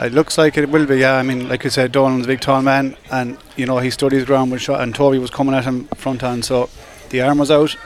It 0.00 0.12
looks 0.12 0.38
like 0.38 0.56
it 0.56 0.68
will 0.68 0.86
be, 0.86 0.98
yeah. 0.98 1.14
I 1.14 1.22
mean, 1.22 1.48
like 1.48 1.64
you 1.64 1.70
said, 1.70 1.92
Dolan's 1.92 2.24
a 2.24 2.28
big 2.28 2.40
tall 2.40 2.62
man, 2.62 2.96
and 3.10 3.38
you 3.56 3.66
know 3.66 3.78
he 3.78 3.90
stood 3.90 4.12
his 4.12 4.24
ground 4.24 4.52
with 4.52 4.60
shot, 4.60 4.80
and 4.80 4.94
Toby 4.94 5.18
was 5.18 5.30
coming 5.30 5.54
at 5.54 5.64
him 5.64 5.86
front 5.94 6.22
on, 6.22 6.42
so 6.42 6.68
the 7.10 7.20
arm 7.20 7.38
was 7.38 7.50
out. 7.50 7.76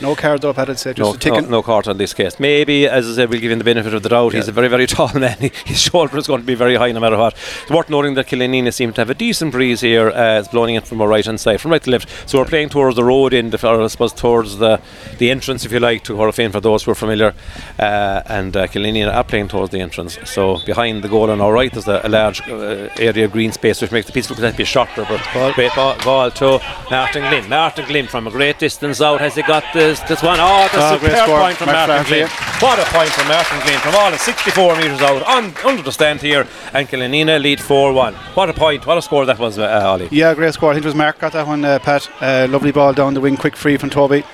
No 0.00 0.14
card 0.14 0.44
up, 0.44 0.58
I'd 0.58 0.78
say. 0.78 0.92
Just 0.92 1.24
no, 1.24 1.40
no, 1.40 1.48
no 1.48 1.62
card 1.62 1.88
on 1.88 1.96
this 1.96 2.12
case. 2.12 2.38
Maybe, 2.38 2.86
as 2.86 3.08
I 3.08 3.14
said, 3.14 3.30
we'll 3.30 3.40
give 3.40 3.50
him 3.50 3.58
the 3.58 3.64
benefit 3.64 3.94
of 3.94 4.02
the 4.02 4.08
doubt. 4.08 4.32
Yeah. 4.32 4.40
He's 4.40 4.48
a 4.48 4.52
very, 4.52 4.68
very 4.68 4.86
tall 4.94 5.12
man. 5.14 5.50
His 5.64 5.80
shoulder 5.80 6.16
is 6.18 6.26
going 6.26 6.40
to 6.40 6.46
be 6.46 6.54
very 6.54 6.76
high 6.76 6.92
no 6.92 7.00
matter 7.00 7.16
what. 7.16 7.34
It's 7.62 7.70
worth 7.70 7.88
noting 7.88 8.14
that 8.14 8.26
Killanena 8.26 8.72
seem 8.72 8.92
to 8.92 9.00
have 9.00 9.10
a 9.10 9.14
decent 9.14 9.52
breeze 9.52 9.80
here. 9.80 10.10
Uh, 10.10 10.40
it's 10.40 10.48
blowing 10.48 10.74
it 10.74 10.86
from 10.86 11.00
our 11.00 11.08
right 11.08 11.24
hand 11.24 11.40
side, 11.40 11.60
from 11.60 11.70
right 11.70 11.82
to 11.82 11.90
left. 11.90 12.28
So 12.28 12.38
we're 12.38 12.44
playing 12.44 12.68
towards 12.70 12.96
the 12.96 13.04
road 13.04 13.32
end, 13.32 13.54
or 13.54 13.82
I 13.82 13.86
suppose 13.86 14.12
towards 14.12 14.58
the 14.58 14.80
the 15.18 15.30
entrance, 15.30 15.64
if 15.64 15.72
you 15.72 15.80
like, 15.80 16.04
to 16.04 16.14
Corofin 16.14 16.52
for 16.52 16.60
those 16.60 16.82
who 16.84 16.90
are 16.90 16.96
familiar. 16.96 17.34
Uh, 17.78 18.22
and 18.26 18.56
uh, 18.56 18.66
Killanena 18.66 19.14
are 19.14 19.24
playing 19.24 19.48
towards 19.48 19.70
the 19.70 19.80
entrance. 19.80 20.18
So 20.24 20.58
behind 20.66 21.02
the 21.02 21.08
goal 21.08 21.30
on 21.30 21.40
our 21.40 21.52
right, 21.52 21.72
there's 21.72 21.88
a, 21.88 22.00
a 22.04 22.08
large 22.08 22.40
uh, 22.48 22.88
area 22.98 23.24
of 23.24 23.32
green 23.32 23.52
space, 23.52 23.80
which 23.80 23.92
makes 23.92 24.06
the 24.06 24.12
piece 24.12 24.28
look 24.28 24.38
like 24.38 24.58
a 24.58 24.64
shorter. 24.64 25.06
But 25.08 25.26
ball. 25.32 25.52
great 25.52 25.74
ball, 25.74 25.96
ball 26.04 26.30
to 26.32 26.60
Martin 26.90 27.22
Glynn. 27.28 27.48
Martin 27.48 27.86
Glynn 27.86 28.06
from 28.06 28.26
a 28.26 28.30
great 28.30 28.58
distance 28.58 29.00
out. 29.00 29.20
Has 29.20 29.34
he 29.34 29.42
got 29.42 29.61
this, 29.72 30.00
this 30.00 30.22
one? 30.22 30.38
Oh, 30.40 30.68
that's 30.72 30.74
oh, 30.74 30.96
a 30.96 31.00
superb 31.00 31.28
point 31.28 31.56
from 31.56 31.66
Martin, 31.66 32.04
Glynn. 32.04 32.28
What 32.60 32.78
a 32.78 32.84
point 32.84 33.10
from 33.10 33.28
Martin 33.28 33.60
Glynn 33.60 33.78
from 33.80 33.94
all 33.94 34.12
of 34.12 34.20
64 34.20 34.76
metres 34.76 35.00
out 35.00 35.22
on, 35.22 35.54
under 35.64 35.82
the 35.82 35.92
stand 35.92 36.20
here. 36.20 36.46
And 36.72 36.88
Killanena 36.88 37.40
lead 37.40 37.60
4 37.60 37.92
1. 37.92 38.14
What 38.14 38.50
a 38.50 38.52
point. 38.52 38.86
What 38.86 38.98
a 38.98 39.02
score 39.02 39.26
that 39.26 39.38
was, 39.38 39.58
uh, 39.58 39.82
Ollie. 39.84 40.08
Yeah, 40.10 40.34
great 40.34 40.54
score. 40.54 40.70
I 40.70 40.74
think 40.74 40.84
it 40.84 40.88
was 40.88 40.94
Mark 40.94 41.18
got 41.18 41.32
that 41.32 41.46
one, 41.46 41.64
uh, 41.64 41.78
Pat. 41.78 42.08
Uh, 42.20 42.46
lovely 42.50 42.72
ball 42.72 42.92
down 42.92 43.14
the 43.14 43.20
wing, 43.20 43.36
quick 43.36 43.56
free 43.56 43.76
from 43.76 43.90
Toby. 43.90 44.24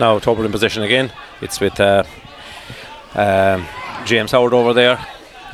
Now, 0.00 0.18
Toby 0.18 0.44
in 0.44 0.50
position 0.52 0.82
again. 0.82 1.12
It's 1.40 1.60
with 1.60 1.78
uh, 1.78 2.04
um, 3.14 3.66
James 4.04 4.32
Howard 4.32 4.52
over 4.52 4.72
there. 4.72 4.98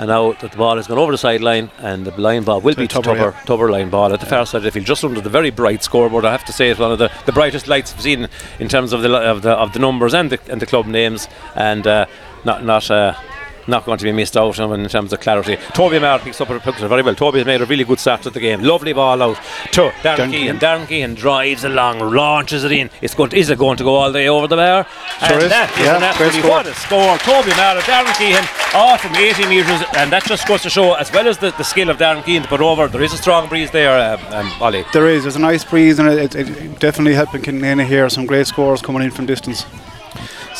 And 0.00 0.08
now 0.08 0.32
that 0.32 0.52
the 0.52 0.56
ball 0.56 0.76
has 0.76 0.86
gone 0.86 0.96
over 0.96 1.12
the 1.12 1.18
sideline, 1.18 1.70
and 1.76 2.06
the 2.06 2.18
line 2.18 2.42
ball 2.42 2.62
will 2.62 2.74
be 2.74 2.88
Tubber, 2.88 3.14
Tubber, 3.14 3.34
yeah. 3.36 3.44
Tubber 3.44 3.70
line 3.70 3.90
ball 3.90 4.14
at 4.14 4.20
the 4.20 4.24
yeah. 4.24 4.30
far 4.30 4.46
side 4.46 4.56
of 4.56 4.62
the 4.62 4.70
field, 4.70 4.86
just 4.86 5.04
under 5.04 5.20
the 5.20 5.28
very 5.28 5.50
bright 5.50 5.84
scoreboard. 5.84 6.24
I 6.24 6.32
have 6.32 6.44
to 6.46 6.54
say 6.54 6.70
it's 6.70 6.80
one 6.80 6.90
of 6.90 6.98
the, 6.98 7.12
the 7.26 7.32
brightest 7.32 7.68
lights 7.68 7.92
I've 7.92 8.00
seen 8.00 8.26
in 8.58 8.68
terms 8.68 8.94
of 8.94 9.02
the 9.02 9.14
of 9.14 9.42
the 9.42 9.50
of 9.50 9.74
the 9.74 9.78
numbers 9.78 10.14
and 10.14 10.32
the 10.32 10.40
and 10.50 10.58
the 10.58 10.64
club 10.64 10.86
names, 10.86 11.28
and 11.54 11.86
uh, 11.86 12.06
not 12.46 12.64
not. 12.64 12.90
Uh, 12.90 13.12
not 13.70 13.84
going 13.84 13.98
to 13.98 14.04
be 14.04 14.12
missed 14.12 14.36
out 14.36 14.58
on 14.58 14.78
in 14.78 14.88
terms 14.88 15.12
of 15.12 15.20
clarity. 15.20 15.56
Toby 15.72 15.96
Amar 15.96 16.18
picks 16.18 16.40
up 16.40 16.50
a 16.50 16.60
picture 16.60 16.88
very 16.88 17.02
well. 17.02 17.14
Toby 17.14 17.38
has 17.38 17.46
made 17.46 17.60
a 17.60 17.66
really 17.66 17.84
good 17.84 17.98
start 17.98 18.22
to 18.22 18.30
the 18.30 18.40
game. 18.40 18.62
Lovely 18.62 18.92
ball 18.92 19.22
out 19.22 19.36
to 19.72 19.90
Darren 20.02 20.30
Keehan. 20.30 20.58
Darren 20.58 20.86
Keehan 20.86 21.14
drives 21.14 21.64
along, 21.64 22.00
launches 22.00 22.64
it 22.64 22.72
in. 22.72 22.90
It's 23.00 23.14
going 23.14 23.30
to, 23.30 23.36
is 23.36 23.50
it 23.50 23.58
going 23.58 23.76
to 23.78 23.84
go 23.84 23.94
all 23.94 24.12
the 24.12 24.18
way 24.18 24.28
over 24.28 24.46
the 24.46 24.56
bar? 24.56 24.86
Sure 25.20 25.34
and 25.34 25.42
is. 25.44 25.48
that 25.50 25.70
is 25.78 25.86
yeah, 25.86 25.96
an 25.96 26.02
absolutely 26.02 26.48
what 26.48 26.66
a 26.66 26.74
score. 26.74 27.16
Toby 27.18 27.52
Amar, 27.52 27.76
Darren 27.82 28.12
Keehan 28.14 28.44
off 28.74 29.00
from 29.02 29.14
80 29.14 29.46
metres, 29.48 29.82
and 29.96 30.12
that 30.12 30.24
just 30.24 30.46
goes 30.46 30.62
to 30.62 30.70
show, 30.70 30.94
as 30.94 31.12
well 31.12 31.26
as 31.26 31.38
the, 31.38 31.50
the 31.52 31.64
skill 31.64 31.90
of 31.90 31.98
Darren 31.98 32.22
Keehan 32.24 32.42
to 32.42 32.48
put 32.48 32.60
over, 32.60 32.88
there 32.88 33.02
is 33.02 33.12
a 33.12 33.16
strong 33.16 33.48
breeze 33.48 33.70
there, 33.70 33.98
um, 33.98 34.20
um, 34.32 34.52
Ollie. 34.60 34.84
There 34.92 35.08
is. 35.08 35.22
There's 35.24 35.36
a 35.36 35.40
nice 35.40 35.64
breeze, 35.64 35.98
and 35.98 36.08
it, 36.08 36.34
it, 36.34 36.48
it 36.48 36.78
definitely 36.80 37.14
helping 37.14 37.42
Killanena 37.42 37.86
here. 37.86 38.08
Some 38.08 38.26
great 38.26 38.46
scores 38.46 38.82
coming 38.82 39.02
in 39.02 39.10
from 39.10 39.26
distance. 39.26 39.64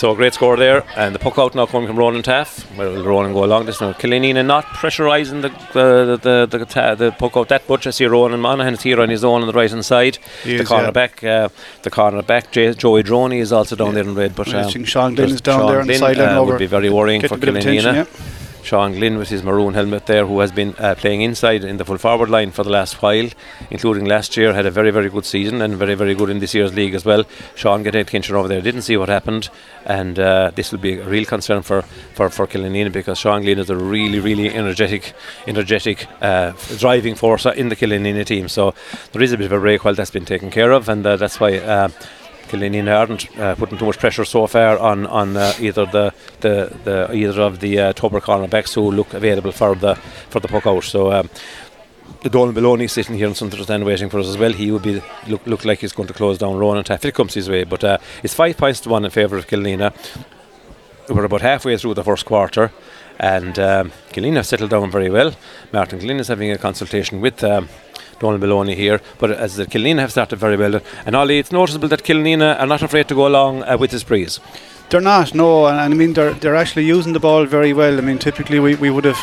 So 0.01 0.13
a 0.13 0.17
great 0.17 0.33
score 0.33 0.57
there, 0.57 0.83
and 0.97 1.15
the 1.15 1.19
puck 1.19 1.37
out 1.37 1.55
now 1.55 1.67
coming 1.67 1.87
from 1.87 1.99
Ronan 1.99 2.23
Taff. 2.23 2.75
Well, 2.75 3.05
Ronan 3.05 3.35
go 3.35 3.45
along 3.45 3.67
this 3.67 3.83
now. 3.83 3.93
Killanena 3.93 4.43
not 4.43 4.65
pressurising 4.65 5.43
the 5.43 5.51
the 5.75 6.17
the, 6.17 6.47
the, 6.47 6.65
the, 6.65 6.95
the 6.95 7.13
puck 7.13 7.37
out 7.37 7.49
that 7.51 7.69
much. 7.69 7.87
I 7.87 7.91
see 7.91 8.07
Ronan 8.07 8.41
Monaghan 8.41 8.73
is 8.73 8.81
here 8.81 8.99
on 8.99 9.11
his 9.11 9.25
own 9.25 9.43
on 9.43 9.47
the 9.47 9.53
right 9.53 9.71
hand 9.71 9.85
side. 9.85 10.17
He 10.43 10.57
the 10.57 10.65
corner 10.65 10.91
back, 10.91 11.23
uh, 11.23 11.51
the 11.83 11.91
corner 11.91 12.23
back. 12.23 12.51
J- 12.51 12.73
Joey 12.73 13.03
Droney 13.03 13.41
is 13.41 13.53
also 13.53 13.77
down 13.77 13.89
yeah. 13.89 13.93
there 13.97 14.05
in 14.05 14.15
red. 14.15 14.35
But 14.35 14.49
um, 14.55 14.65
I 14.65 14.71
think 14.71 14.89
Sean 14.89 15.15
Glynn 15.15 15.33
is 15.33 15.43
down 15.43 15.61
Sean 15.61 15.71
there 15.71 15.81
on 15.83 15.87
the 15.87 15.95
sideline. 15.97 16.35
Uh, 16.35 16.45
would 16.45 16.59
be 16.59 16.65
very 16.65 16.89
worrying 16.89 17.21
for 17.21 17.37
Killanena. 17.37 18.07
Sean 18.63 18.93
Glynn 18.93 19.19
with 19.19 19.29
his 19.29 19.43
maroon 19.43 19.75
helmet 19.75 20.07
there, 20.07 20.27
who 20.27 20.41
has 20.41 20.53
been 20.53 20.75
uh, 20.79 20.95
playing 20.95 21.23
inside 21.23 21.65
in 21.65 21.77
the 21.77 21.85
full 21.85 21.99
forward 21.99 22.31
line 22.31 22.51
for 22.51 22.63
the 22.63 22.71
last 22.71 23.03
while, 23.03 23.29
including 23.71 24.05
last 24.05 24.37
year, 24.37 24.53
had 24.53 24.67
a 24.67 24.71
very, 24.71 24.91
very 24.91 25.09
good 25.09 25.25
season 25.25 25.61
and 25.63 25.75
very, 25.75 25.95
very 25.95 26.15
good 26.15 26.31
in 26.31 26.39
this 26.39 26.55
year's 26.55 26.75
league 26.75 26.95
as 26.95 27.05
well. 27.05 27.25
Sean 27.55 27.83
getting 27.83 28.01
attention 28.01 28.37
over 28.37 28.49
there, 28.49 28.61
didn't 28.61 28.83
see 28.83 28.97
what 28.97 29.09
happened, 29.09 29.49
and 29.85 30.19
uh, 30.19 30.51
this 30.55 30.73
will 30.73 30.79
be 30.79 30.99
a 30.99 31.09
real 31.09 31.25
concern 31.25 31.63
for, 31.63 31.83
for, 32.15 32.31
for 32.31 32.47
Killanena 32.47 32.93
because 32.93 33.19
Sean 33.19 33.43
Glynn 33.43 33.59
is 33.59 33.71
a 33.71 33.77
really, 33.77 34.21
really 34.21 34.49
energetic, 34.51 35.13
energetic 35.47 36.07
uh, 36.21 36.53
driving 36.79 37.15
force 37.15 37.47
in 37.47 37.69
the 37.69 37.77
Killanena 37.77 38.25
team. 38.25 38.49
So 38.49 38.75
there 39.13 39.23
is 39.23 39.33
a 39.33 39.39
bit 39.39 39.47
of 39.47 39.53
a 39.53 39.61
break 39.61 39.85
while 39.85 39.95
that's 39.95 40.11
been 40.11 40.25
taken 40.25 40.51
care 40.51 40.73
of, 40.73 40.89
and 40.89 41.07
uh, 41.07 41.17
that's 41.17 41.41
why 41.41 41.59
Killanena 42.51 42.99
aren't 42.99 43.39
uh, 43.39 43.55
putting 43.55 43.79
too 43.79 43.87
much 43.87 43.99
pressure 43.99 44.25
so 44.25 44.47
far 44.47 44.79
on 44.79 45.07
on 45.07 45.37
uh, 45.37 45.53
either 45.61 45.87
the, 45.87 46.13
the, 46.41 46.77
the 46.85 47.15
either 47.15 47.41
of 47.43 47.61
the 47.61 47.79
uh, 47.79 47.93
Tubber 47.93 48.21
cornerbacks 48.21 48.75
who 48.75 48.91
look 48.91 49.15
available 49.15 49.53
for 49.53 49.75
the 49.75 49.95
for 50.29 50.41
the 50.41 50.49
puck 50.49 50.67
out. 50.67 50.85
So. 50.85 51.13
Um, 51.13 51.31
the 52.23 52.29
Donald 52.29 52.55
Maloney 52.55 52.87
sitting 52.87 53.15
here 53.15 53.29
in 53.29 53.35
Sunderland 53.35 53.65
stand 53.65 53.85
waiting 53.85 54.11
for 54.11 54.19
us 54.19 54.29
as 54.29 54.37
well. 54.37 54.53
He 54.53 54.71
would 54.71 54.83
be 54.83 55.03
look 55.27 55.47
look 55.47 55.65
like 55.65 55.81
he's 55.81 55.93
going 55.93 56.09
to 56.09 56.13
close 56.13 56.37
down 56.37 56.59
Ronan 56.59 56.85
if 56.91 57.05
it 57.05 57.15
comes 57.15 57.33
his 57.33 57.49
way. 57.49 57.65
But 57.65 57.83
uh, 57.83 57.99
it's 58.23 58.35
five 58.35 58.59
points 58.59 58.81
to 58.81 58.91
one 58.91 59.07
in 59.07 59.11
favour 59.11 59.39
of 59.39 59.47
Killanena. 59.47 59.95
We're 61.09 61.25
about 61.25 61.41
halfway 61.41 61.79
through 61.79 61.95
the 61.95 62.05
first 62.05 62.27
quarter, 62.27 62.73
and 63.19 63.59
um, 63.59 63.93
settled 64.43 64.71
down 64.71 64.91
very 64.91 65.09
well. 65.09 65.33
Martin 65.73 65.99
Glynn 65.99 66.21
is 66.21 66.29
having 66.29 66.51
a 66.51 66.59
consultation 66.59 67.23
with. 67.23 67.43
Um, 67.43 67.69
Donald 68.21 68.41
Maloney 68.41 68.77
here. 68.77 69.01
But 69.19 69.33
as 69.33 69.57
the 69.57 69.67
Killanena 69.67 70.01
have 70.01 70.13
started 70.13 70.39
very 70.39 70.57
well, 70.57 70.81
and 71.05 71.17
Ollie, 71.17 71.39
it's 71.41 71.51
noticeable 71.51 71.89
that 71.89 72.05
Killanena 72.05 72.61
are 72.61 72.67
not 72.67 72.83
afraid 72.83 73.09
to 73.09 73.15
go 73.15 73.27
along 73.27 73.65
uh, 73.65 73.77
with 73.77 73.91
this 73.91 74.05
breeze. 74.05 74.39
They're 74.91 75.01
not, 75.01 75.35
no, 75.35 75.67
and, 75.67 75.79
and 75.81 75.95
I 75.95 75.97
mean 75.97 76.13
they're 76.13 76.35
they're 76.35 76.57
actually 76.57 76.85
using 76.85 77.13
the 77.13 77.21
ball 77.21 77.47
very 77.47 77.73
well. 77.73 77.99
I 77.99 78.01
mean, 78.01 78.19
typically 78.19 78.61
we, 78.61 78.77
we 78.77 78.91
would 78.91 79.05
have 79.05 79.19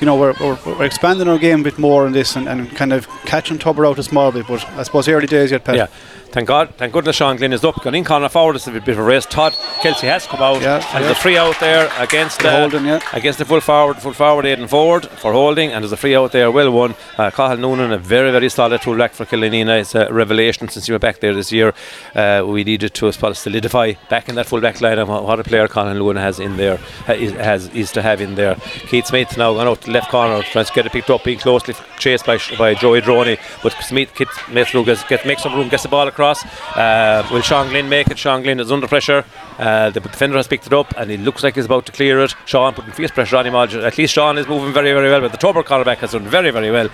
you 0.00 0.04
know, 0.04 0.16
we're, 0.16 0.34
we're, 0.40 0.58
we're, 0.66 0.84
expanding 0.84 1.26
our 1.26 1.38
game 1.38 1.60
a 1.60 1.64
bit 1.64 1.78
more 1.78 2.04
on 2.04 2.12
this 2.12 2.36
and, 2.36 2.46
and 2.48 2.70
kind 2.76 2.92
of 2.92 3.08
catching 3.24 3.58
Tubber 3.58 3.86
out 3.86 3.98
a 3.98 4.02
small 4.02 4.30
bit, 4.30 4.46
but 4.46 4.62
I 4.76 4.82
suppose 4.82 5.08
early 5.08 5.26
days 5.26 5.52
yet, 5.52 5.64
Pat. 5.64 5.76
Yeah. 5.76 5.86
Thank 6.30 6.48
God, 6.48 6.74
thank 6.76 6.92
goodness 6.92 7.16
Sean 7.16 7.36
Glynn 7.36 7.52
is 7.52 7.64
up. 7.64 7.82
Gone 7.82 7.94
in 7.94 8.04
corner 8.04 8.28
forward, 8.28 8.56
it's 8.56 8.66
a 8.66 8.72
bit 8.72 8.86
of 8.88 8.98
a 8.98 9.02
race. 9.02 9.24
Todd 9.24 9.54
Kelsey 9.80 10.06
has 10.06 10.26
come 10.26 10.42
out, 10.42 10.60
yeah, 10.60 10.76
and 10.76 10.84
yeah. 10.84 11.00
there's 11.00 11.16
a 11.16 11.20
free 11.20 11.38
out 11.38 11.58
there 11.60 11.90
against 11.98 12.44
uh, 12.44 12.60
holding, 12.60 12.84
yeah. 12.84 13.00
against 13.12 13.38
the 13.38 13.44
full 13.44 13.60
forward, 13.60 13.96
full 13.96 14.12
forward 14.12 14.44
Aidan 14.44 14.68
Ford 14.68 15.06
for 15.06 15.32
holding, 15.32 15.72
and 15.72 15.82
there's 15.82 15.92
a 15.92 15.96
free 15.96 16.14
out 16.14 16.32
there, 16.32 16.50
well 16.50 16.70
won. 16.70 16.94
Uh, 17.16 17.30
Cahill 17.30 17.56
Noonan, 17.56 17.92
a 17.92 17.98
very 17.98 18.30
very 18.30 18.48
solid 18.48 18.82
tool 18.82 18.98
back 18.98 19.12
for 19.12 19.24
Killanena. 19.24 19.80
It's 19.80 19.94
a 19.94 20.12
revelation 20.12 20.68
since 20.68 20.88
you 20.88 20.94
were 20.94 20.98
back 20.98 21.20
there 21.20 21.34
this 21.34 21.52
year. 21.52 21.72
Uh, 22.14 22.44
we 22.46 22.64
needed 22.64 22.92
to 22.94 23.10
suppose, 23.12 23.38
solidify 23.38 23.94
back 24.10 24.28
in 24.28 24.34
that 24.34 24.46
full 24.46 24.60
back 24.60 24.80
line 24.80 24.98
and 24.98 25.08
what 25.08 25.40
a 25.40 25.44
player 25.44 25.68
Cahill 25.68 25.94
Noonan 25.94 26.22
has 26.22 26.38
in 26.38 26.56
there 26.58 26.76
has 27.06 27.68
is 27.68 27.92
to 27.92 28.02
have 28.02 28.20
in 28.20 28.34
there. 28.34 28.56
Keith 28.88 29.06
Smith 29.06 29.38
now 29.38 29.54
gone 29.54 29.68
out 29.68 29.80
to 29.82 29.90
left 29.90 30.10
corner, 30.10 30.42
trying 30.42 30.66
to 30.66 30.72
get 30.72 30.86
it 30.86 30.92
picked 30.92 31.08
up, 31.08 31.24
being 31.24 31.38
closely 31.38 31.74
chased 31.98 32.26
by 32.26 32.38
by 32.58 32.74
Joey 32.74 33.00
Droney, 33.00 33.38
but 33.62 33.72
Smith 33.82 34.14
Keith 34.14 34.28
Smith 34.48 34.72
gets, 34.84 35.04
get, 35.04 35.26
makes 35.26 35.42
some 35.42 35.54
room, 35.54 35.68
gets 35.68 35.82
the 35.82 35.88
ball 35.88 36.08
across. 36.08 36.25
Uh, 36.74 37.26
will 37.30 37.42
Sean 37.42 37.68
Glynn 37.68 37.88
make 37.88 38.08
it? 38.08 38.18
Sean 38.18 38.42
Glynn 38.42 38.60
is 38.60 38.72
under 38.72 38.88
pressure. 38.88 39.24
Uh, 39.58 39.90
the 39.90 40.00
defender 40.00 40.36
has 40.36 40.46
picked 40.46 40.66
it 40.66 40.72
up 40.72 40.92
and 40.96 41.10
he 41.10 41.16
looks 41.16 41.42
like 41.42 41.54
he's 41.54 41.64
about 41.64 41.86
to 41.86 41.92
clear 41.92 42.20
it. 42.20 42.34
Sean 42.44 42.74
putting 42.74 42.92
fierce 42.92 43.10
pressure 43.10 43.36
on 43.36 43.46
him. 43.46 43.54
At 43.54 43.98
least 43.98 44.14
Sean 44.14 44.38
is 44.38 44.46
moving 44.46 44.72
very, 44.72 44.92
very 44.92 45.08
well. 45.08 45.20
But 45.20 45.32
the 45.32 45.38
Tubber 45.38 45.62
cornerback 45.62 45.98
has 45.98 46.12
done 46.12 46.24
very, 46.24 46.50
very 46.50 46.70
well. 46.70 46.86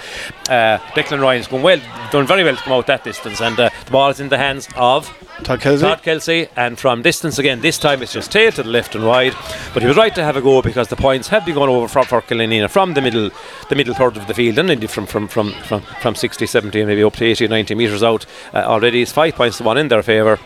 Uh, 0.49 0.79
Declan 0.95 1.21
Ryan's 1.21 1.49
going 1.49 1.63
well, 1.63 1.81
done 2.11 2.27
very 2.27 2.45
well 2.45 2.57
to 2.57 2.63
come 2.63 2.73
out 2.73 2.87
that 2.87 3.05
distance. 3.05 3.41
And 3.41 3.59
uh, 3.59 3.71
the 3.85 3.91
ball 3.91 4.11
is 4.11 4.21
in 4.21 4.29
the 4.29 4.39
hands 4.39 4.69
of 4.77 5.13
Todd 5.43 5.61
Kelsey. 5.61 5.83
Todd 5.83 6.03
Kelsey. 6.03 6.49
And 6.57 6.79
from 6.79 7.03
distance 7.03 7.39
again, 7.39 7.61
this 7.61 7.79
time 7.79 8.03
it's 8.03 8.13
just 8.13 8.31
tail 8.31 8.53
to 8.53 8.63
the 8.63 8.69
left 8.69 8.95
and 8.95 9.07
wide. 9.07 9.35
But 9.75 9.83
he 9.83 9.89
was 9.89 9.97
right 9.97 10.15
to 10.15 10.23
have 10.23 10.37
a 10.37 10.43
go 10.43 10.63
because 10.63 10.89
the 10.89 10.97
points 10.97 11.29
have 11.29 11.45
been 11.45 11.55
going 11.55 11.71
over 11.71 11.89
for, 11.89 12.05
for 12.05 12.23
Killanena 12.23 12.71
from 12.71 12.95
the 12.95 13.01
middle 13.01 13.31
the 13.69 13.75
middle 13.75 13.95
third 13.95 14.17
of 14.17 14.27
the 14.27 14.35
field 14.35 14.59
and 14.59 14.71
indeed 14.71 14.91
from, 14.91 15.07
from, 15.07 15.29
from, 15.29 15.53
from, 15.65 15.83
from 16.01 16.15
60, 16.15 16.47
70, 16.47 16.85
maybe 16.85 17.03
up 17.03 17.15
to 17.17 17.25
80, 17.25 17.49
90 17.49 17.75
metres 17.75 18.03
out 18.03 18.27
uh, 18.55 18.59
already. 18.59 19.03
It's 19.03 19.13
five 19.13 19.35
points 19.35 19.59
to 19.59 19.65
one 19.65 19.79
in 19.79 19.89
their 19.89 20.03
favour. 20.03 20.39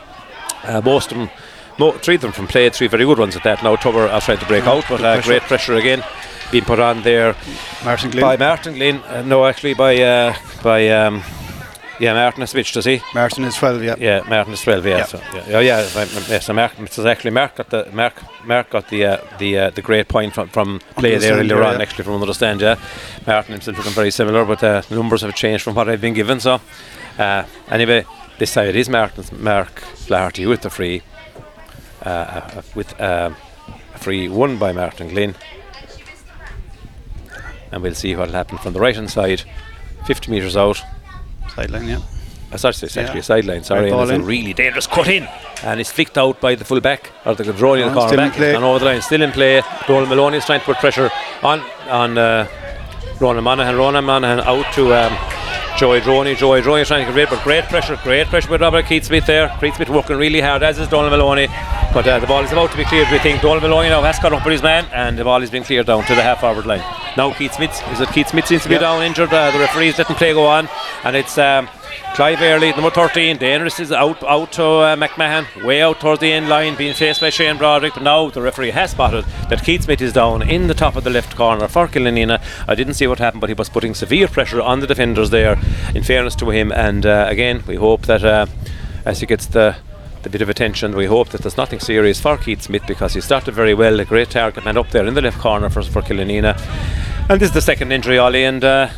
Uh, 0.62 0.80
most 0.84 1.12
of 1.12 1.18
them, 1.18 1.30
mo- 1.78 1.92
three 1.92 2.16
of 2.16 2.20
them 2.20 2.32
from 2.32 2.46
play, 2.46 2.68
three 2.70 2.88
very 2.88 3.04
good 3.04 3.18
ones 3.18 3.36
at 3.36 3.44
that. 3.44 3.62
Now 3.62 3.76
Tubber 3.76 4.08
are 4.08 4.20
trying 4.20 4.38
to 4.38 4.46
break 4.46 4.64
out, 4.64 4.84
but 4.88 5.02
uh, 5.02 5.20
great 5.22 5.42
pressure 5.42 5.74
again 5.74 6.02
being 6.52 6.64
put 6.64 6.78
on 6.78 7.02
there 7.02 7.34
Martin 7.84 8.10
Glynn. 8.10 8.22
by 8.22 8.36
Martin 8.36 8.74
Glynn. 8.74 8.96
Uh, 9.02 9.22
no, 9.22 9.46
actually 9.46 9.74
by 9.74 9.96
uh, 10.00 10.34
by 10.62 10.88
um, 10.88 11.22
yeah, 11.98 12.12
Martin 12.12 12.40
has 12.42 12.50
switched, 12.50 12.74
does 12.74 12.84
he? 12.84 13.00
Martin 13.14 13.44
is 13.44 13.54
12, 13.54 13.82
yeah. 13.82 13.94
Yeah, 13.98 14.22
Martin 14.28 14.52
is 14.52 14.60
12, 14.60 14.86
yeah. 14.86 14.96
Yeah. 14.98 15.04
So, 15.04 15.20
yeah, 15.32 15.48
yeah, 15.48 15.60
yeah, 15.60 16.04
yeah, 16.28 16.38
so 16.40 16.52
Mark, 16.52 16.72
actually 16.78 17.30
Mark 17.30 17.56
got 17.56 17.70
the 17.70 17.88
Mark 17.92 18.22
Mark 18.44 18.70
got 18.70 18.88
the 18.88 19.04
uh, 19.04 19.16
the 19.38 19.58
uh, 19.58 19.70
the 19.70 19.82
great 19.82 20.08
point 20.08 20.34
from, 20.34 20.48
from 20.48 20.80
play 20.96 21.16
there 21.16 21.38
earlier 21.38 21.62
on, 21.62 21.74
yeah. 21.74 21.82
actually 21.82 22.04
from 22.04 22.14
another 22.14 22.34
stand. 22.34 22.60
Yeah, 22.60 22.78
Martin 23.26 23.52
himself 23.52 23.78
looking 23.78 23.92
very 23.92 24.10
similar, 24.10 24.44
but 24.44 24.62
uh, 24.62 24.82
the 24.88 24.94
numbers 24.94 25.22
have 25.22 25.34
changed 25.34 25.64
from 25.64 25.74
what 25.74 25.88
I've 25.88 26.00
been 26.00 26.14
given. 26.14 26.38
So 26.40 26.60
uh, 27.18 27.44
anyway, 27.70 28.04
this 28.38 28.52
time 28.52 28.68
it 28.68 28.76
is 28.76 28.88
Martin's 28.88 29.32
Mark 29.32 29.80
Flaherty 29.80 30.46
with 30.46 30.60
the 30.62 30.70
free, 30.70 31.02
uh, 32.06 32.62
with 32.74 32.98
uh, 33.00 33.30
a 33.94 33.98
free 33.98 34.28
won 34.28 34.58
by 34.58 34.72
Martin 34.72 35.08
Glynn, 35.08 35.34
and 37.72 37.82
we'll 37.82 37.94
see 37.94 38.14
what 38.14 38.28
will 38.28 38.34
happen 38.34 38.58
from 38.58 38.72
the 38.72 38.80
right 38.80 38.94
hand 38.94 39.10
side, 39.10 39.42
50 40.06 40.30
metres 40.30 40.56
out. 40.56 40.82
Sideline, 41.54 41.88
yeah. 41.88 42.00
Uh, 42.52 42.56
sorry, 42.56 42.70
it's 42.80 42.96
actually 42.96 43.14
Yeah. 43.14 43.18
a 43.20 43.22
sideline. 43.22 43.64
Sorry, 43.64 43.90
Right 43.90 44.00
and 44.00 44.10
it's 44.12 44.22
a 44.22 44.22
really 44.22 44.52
dangerous 44.54 44.86
cut 44.86 45.08
in, 45.08 45.28
and 45.64 45.80
it's 45.80 45.90
flicked 45.90 46.16
out 46.16 46.40
by 46.40 46.54
the 46.54 46.64
full 46.64 46.80
back 46.80 47.10
or 47.24 47.34
the 47.34 47.42
controlling 47.44 47.82
Oh, 47.84 47.88
the 47.88 47.94
corner 47.94 48.16
back. 48.16 48.38
And 48.38 48.64
over 48.64 48.78
the 48.78 48.84
line, 48.84 49.02
still 49.02 49.22
in 49.22 49.32
play. 49.32 49.62
Donald 49.88 50.08
Maloney 50.08 50.38
is 50.38 50.44
trying 50.46 50.60
to 50.60 50.66
put 50.66 50.76
pressure 50.76 51.10
on 51.42 51.60
on 51.90 52.16
uh, 52.16 52.46
Ronan 53.20 53.42
Monaghan. 53.42 53.74
Ronan 53.76 54.04
Monaghan 54.04 54.40
out 54.40 54.72
to 54.74 54.94
um, 54.94 55.12
Joey 55.76 56.00
Droney. 56.00 56.36
Joey 56.36 56.62
Droney 56.62 56.82
is 56.82 56.88
trying 56.88 57.04
to 57.04 57.12
get 57.12 57.16
rid, 57.16 57.30
but 57.30 57.42
great 57.42 57.64
pressure, 57.64 57.98
great 58.04 58.28
pressure 58.28 58.50
with 58.50 58.60
Robert 58.60 58.86
Keith 58.86 59.04
Smith 59.04 59.26
there. 59.26 59.48
Keith 59.60 59.74
Smith 59.74 59.88
working 59.90 60.16
really 60.16 60.40
hard, 60.40 60.62
as 60.62 60.78
is 60.78 60.86
Donald 60.88 61.10
Maloney. 61.10 61.48
But 61.96 62.06
uh, 62.06 62.18
the 62.18 62.26
ball 62.26 62.44
is 62.44 62.52
about 62.52 62.70
to 62.72 62.76
be 62.76 62.84
cleared. 62.84 63.10
We 63.10 63.18
think 63.18 63.40
Donald 63.40 63.62
Maloney 63.62 63.88
now 63.88 64.02
has 64.02 64.18
caught 64.18 64.34
up 64.34 64.44
with 64.44 64.52
his 64.52 64.62
man, 64.62 64.84
and 64.92 65.18
the 65.18 65.24
ball 65.24 65.42
is 65.42 65.48
being 65.48 65.64
cleared 65.64 65.86
down 65.86 66.04
to 66.04 66.14
the 66.14 66.20
half 66.20 66.40
forward 66.40 66.66
line. 66.66 66.82
Now 67.16 67.32
Keith 67.32 67.54
Smith 67.54 67.70
is 67.90 68.00
it 68.02 68.10
Keith 68.10 68.28
Smith 68.28 68.46
seems 68.46 68.64
to 68.64 68.68
be 68.68 68.74
Yeah. 68.74 68.80
down 68.82 69.02
injured. 69.02 69.32
Uh, 69.32 69.50
the 69.50 69.58
referees 69.58 69.96
letting 69.96 70.14
play 70.16 70.34
go 70.34 70.44
on, 70.46 70.68
and 71.04 71.16
it's. 71.16 71.38
Um, 71.38 71.70
Clive 72.14 72.40
Early, 72.40 72.70
number 72.72 72.90
13, 72.90 73.36
dangerous 73.38 73.78
is 73.80 73.92
out 73.92 74.22
out 74.24 74.52
to 74.52 74.64
uh, 74.64 74.96
McMahon, 74.96 75.46
way 75.64 75.82
out 75.82 76.00
towards 76.00 76.20
the 76.20 76.32
end 76.32 76.48
line, 76.48 76.74
being 76.74 76.94
faced 76.94 77.20
by 77.20 77.30
Shane 77.30 77.56
Broderick. 77.58 77.94
But 77.94 78.02
now 78.02 78.28
the 78.30 78.40
referee 78.42 78.70
has 78.70 78.90
spotted 78.92 79.24
that 79.48 79.62
Keith 79.64 79.84
Smith 79.84 80.00
is 80.00 80.12
down 80.14 80.42
in 80.42 80.66
the 80.66 80.74
top 80.74 80.96
of 80.96 81.04
the 81.04 81.10
left 81.10 81.36
corner 81.36 81.68
for 81.68 81.86
Killanena. 81.88 82.42
I 82.68 82.74
didn't 82.74 82.94
see 82.94 83.06
what 83.06 83.18
happened, 83.18 83.40
but 83.42 83.50
he 83.50 83.54
was 83.54 83.68
putting 83.68 83.94
severe 83.94 84.28
pressure 84.28 84.60
on 84.62 84.80
the 84.80 84.86
defenders 84.86 85.28
there, 85.30 85.58
in 85.94 86.02
fairness 86.02 86.34
to 86.36 86.50
him. 86.50 86.72
And 86.72 87.04
uh, 87.06 87.26
again, 87.28 87.62
we 87.66 87.76
hope 87.76 88.02
that 88.06 88.24
uh, 88.24 88.46
as 89.04 89.20
he 89.20 89.26
gets 89.26 89.46
the 89.46 89.76
the 90.26 90.30
bit 90.30 90.42
of 90.42 90.48
attention. 90.48 90.96
We 90.96 91.06
hope 91.06 91.28
that 91.28 91.42
there's 91.42 91.56
nothing 91.56 91.78
serious 91.78 92.20
for 92.20 92.36
Keith 92.36 92.60
Smith 92.60 92.82
because 92.88 93.14
he 93.14 93.20
started 93.20 93.54
very 93.54 93.74
well. 93.74 94.00
A 94.00 94.04
great 94.04 94.28
target 94.28 94.64
man 94.64 94.76
up 94.76 94.90
there 94.90 95.06
in 95.06 95.14
the 95.14 95.22
left 95.22 95.38
corner 95.38 95.70
for, 95.70 95.82
for. 95.82 96.02
And 97.28 97.40
this 97.40 97.48
is 97.48 97.54
the 97.54 97.60
second 97.60 97.92
injury, 97.92 98.18
Ollie. 98.18 98.44
And 98.44 98.64
uh, 98.64 98.88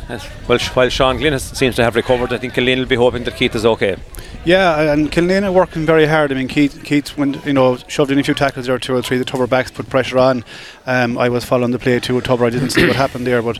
well, 0.47 0.59
while 0.73 0.89
Sean 0.89 1.17
Glynn 1.17 1.33
has, 1.33 1.43
seems 1.43 1.75
to 1.75 1.83
have 1.83 1.95
recovered, 1.95 2.33
I 2.33 2.37
think 2.39 2.53
Killanena 2.55 2.79
will 2.79 2.85
be 2.87 2.95
hoping 2.95 3.25
that 3.25 3.35
Keith 3.35 3.53
is 3.53 3.63
okay. 3.63 3.97
Yeah, 4.45 4.93
and 4.93 5.11
Kilnane 5.11 5.53
working 5.53 5.85
very 5.85 6.05
hard. 6.05 6.31
I 6.31 6.35
mean, 6.35 6.47
Keith, 6.47 6.81
Keith, 6.85 7.09
when 7.17 7.33
you 7.45 7.51
know, 7.51 7.75
shoved 7.87 8.09
in 8.09 8.17
a 8.17 8.23
few 8.23 8.33
tackles 8.33 8.67
there, 8.67 8.79
two 8.79 8.95
or 8.95 9.01
three. 9.01 9.17
The 9.17 9.25
Tubber 9.25 9.47
backs 9.47 9.69
put 9.69 9.89
pressure 9.89 10.17
on. 10.17 10.45
Um, 10.85 11.17
I 11.17 11.27
was 11.27 11.43
following 11.43 11.71
the 11.71 11.79
play 11.79 11.99
too. 11.99 12.15
with 12.15 12.23
Tubber, 12.23 12.45
I 12.45 12.49
didn't 12.49 12.69
see 12.69 12.87
what 12.87 12.95
happened 13.05 13.27
there, 13.27 13.41
but 13.41 13.59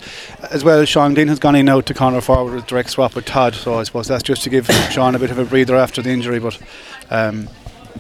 as 0.52 0.64
well, 0.64 0.86
Sean 0.86 1.14
Dean 1.14 1.28
has 1.28 1.38
gone 1.38 1.56
in 1.56 1.68
out 1.68 1.86
to 1.88 1.94
corner 1.94 2.22
forward 2.22 2.56
with 2.56 2.68
direct 2.68 2.92
swap 2.92 3.14
with 3.14 3.26
Todd. 3.26 3.56
So 3.56 3.76
I 3.76 3.84
suppose 3.84 4.08
that's 4.08 4.24
just 4.24 4.44
to 4.44 4.50
give 4.50 4.68
Sean 4.92 5.16
a 5.16 5.20
bit 5.20 5.32
of 5.32 5.38
a 5.38 5.46
breather 5.46 5.76
after 5.76 6.02
the 6.02 6.12
injury, 6.12 6.40
but 6.40 6.58
um, 7.10 7.50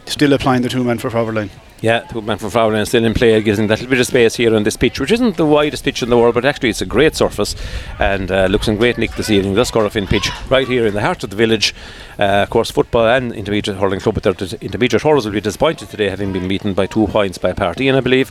still 0.05 0.33
applying 0.33 0.61
the 0.61 0.69
two 0.69 0.83
men 0.83 0.97
for 0.97 1.09
forward 1.09 1.35
line. 1.35 1.49
Yeah, 1.81 1.99
two 2.01 2.21
man 2.21 2.37
from 2.37 2.49
Fowler 2.49 2.83
still 2.83 3.05
in 3.05 3.13
play. 3.13 3.35
It 3.35 3.43
gives 3.43 3.57
him 3.57 3.67
that 3.67 3.79
little 3.79 3.89
bit 3.89 4.01
of 4.01 4.05
space 4.07 4.35
here 4.35 4.53
on 4.53 4.63
this 4.63 4.75
pitch, 4.75 4.99
which 4.99 5.11
isn't 5.13 5.37
the 5.37 5.45
widest 5.45 5.85
pitch 5.85 6.03
in 6.03 6.09
the 6.09 6.17
world, 6.17 6.33
but 6.35 6.43
actually 6.43 6.69
it's 6.71 6.81
a 6.81 6.85
great 6.85 7.15
surface 7.15 7.55
and 7.99 8.29
uh, 8.29 8.47
looks 8.47 8.67
in 8.67 8.75
great 8.75 8.97
nick 8.97 9.11
this 9.15 9.29
evening. 9.29 9.53
The 9.53 9.61
Corofin 9.61 10.05
pitch 10.09 10.29
right 10.49 10.67
here 10.67 10.85
in 10.85 10.93
the 10.93 10.99
heart 10.99 11.23
of 11.23 11.29
the 11.29 11.37
village. 11.37 11.73
Uh, 12.19 12.43
of 12.43 12.49
course, 12.49 12.69
football 12.69 13.07
and 13.07 13.31
intermediate 13.31 13.77
hurling 13.77 14.01
club, 14.01 14.15
but 14.15 14.23
their 14.23 14.33
intermediate 14.59 15.03
hurlers 15.03 15.23
will 15.25 15.31
be 15.31 15.39
disappointed 15.39 15.89
today, 15.89 16.09
having 16.09 16.33
been 16.33 16.49
beaten 16.49 16.73
by 16.73 16.85
two 16.85 17.07
points 17.07 17.37
by 17.37 17.53
Parteen, 17.53 17.95
I 17.95 18.01
believe. 18.01 18.29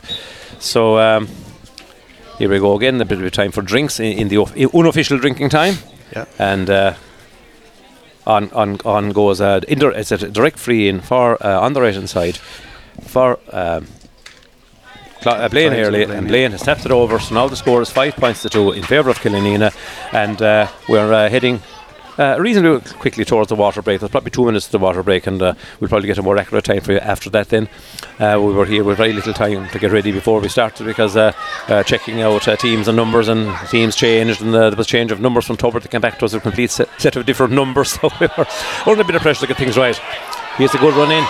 So 0.59 0.99
um, 0.99 1.27
here 2.37 2.49
we 2.49 2.59
go 2.59 2.75
again. 2.75 3.01
A 3.01 3.05
bit 3.05 3.19
of 3.19 3.31
time 3.31 3.51
for 3.51 3.63
drinks 3.63 3.99
in, 3.99 4.13
in 4.15 4.27
the 4.27 4.37
of- 4.37 4.55
unofficial 4.75 5.17
drinking 5.17 5.49
time, 5.49 5.75
Yeah. 6.15 6.25
and. 6.37 6.69
Uh, 6.69 6.93
on, 8.29 8.51
on, 8.51 8.77
on 8.85 9.09
goes 9.11 9.41
uh, 9.41 9.59
indir- 9.61 9.95
it's 9.95 10.11
a 10.11 10.29
direct 10.29 10.59
free 10.59 10.87
in 10.87 11.01
for 11.01 11.41
uh, 11.43 11.59
on 11.59 11.73
the 11.73 11.81
right 11.81 11.93
hand 11.93 12.09
side 12.09 12.37
for 13.01 13.39
um, 13.51 13.87
uh, 15.25 15.49
Blaine 15.49 15.73
Early, 15.73 16.05
Blaine, 16.05 16.17
and. 16.17 16.27
Blaine 16.27 16.51
has 16.51 16.61
stepped 16.61 16.85
it 16.85 16.91
over. 16.91 17.19
So 17.19 17.35
now 17.35 17.47
the 17.47 17.55
score 17.55 17.81
is 17.81 17.89
five 17.89 18.15
points 18.15 18.41
to 18.43 18.49
two 18.49 18.71
in 18.71 18.83
favour 18.83 19.09
of 19.09 19.19
Killanena, 19.19 19.73
and 20.13 20.41
uh, 20.41 20.67
we're 20.87 21.11
uh, 21.11 21.29
heading. 21.29 21.61
Uh, 22.19 22.35
reasonably 22.37 22.81
quickly 22.95 23.23
towards 23.23 23.47
the 23.47 23.55
water 23.55 23.81
break. 23.81 24.01
There's 24.01 24.11
probably 24.11 24.31
two 24.31 24.45
minutes 24.45 24.65
to 24.65 24.73
the 24.73 24.77
water 24.77 25.01
break, 25.03 25.25
and 25.25 25.41
uh, 25.41 25.53
we'll 25.79 25.87
probably 25.87 26.07
get 26.07 26.17
a 26.17 26.21
more 26.21 26.37
accurate 26.37 26.65
time 26.65 26.81
for 26.81 26.91
you 26.91 26.97
after 26.99 27.29
that. 27.29 27.47
Then 27.47 27.69
uh, 28.19 28.37
we 28.41 28.51
were 28.51 28.65
here 28.65 28.83
with 28.83 28.97
very 28.97 29.13
little 29.13 29.31
time 29.31 29.69
to 29.69 29.79
get 29.79 29.93
ready 29.93 30.11
before 30.11 30.41
we 30.41 30.49
started 30.49 30.83
because 30.83 31.15
uh, 31.15 31.31
uh, 31.69 31.81
checking 31.83 32.21
out 32.21 32.45
uh, 32.45 32.57
teams 32.57 32.89
and 32.89 32.97
numbers 32.97 33.29
and 33.29 33.55
teams 33.69 33.95
changed, 33.95 34.41
and 34.41 34.53
there 34.53 34.75
was 34.75 34.85
change 34.85 35.13
of 35.13 35.21
numbers 35.21 35.45
from 35.45 35.55
Tubber 35.55 35.79
to 35.79 35.87
come 35.87 36.01
back 36.01 36.19
to 36.19 36.25
us 36.25 36.33
a 36.33 36.41
complete 36.41 36.71
set, 36.71 36.89
set 36.97 37.15
of 37.15 37.25
different 37.25 37.53
numbers. 37.53 37.89
So 37.99 38.09
we 38.19 38.27
were 38.37 38.47
under 38.85 39.01
a 39.01 39.05
bit 39.05 39.15
of 39.15 39.21
pressure 39.21 39.41
to 39.41 39.47
get 39.47 39.57
things 39.57 39.77
right. 39.77 39.95
Here's 40.57 40.75
a 40.75 40.77
good 40.77 40.95
run 40.95 41.11
in 41.11 41.25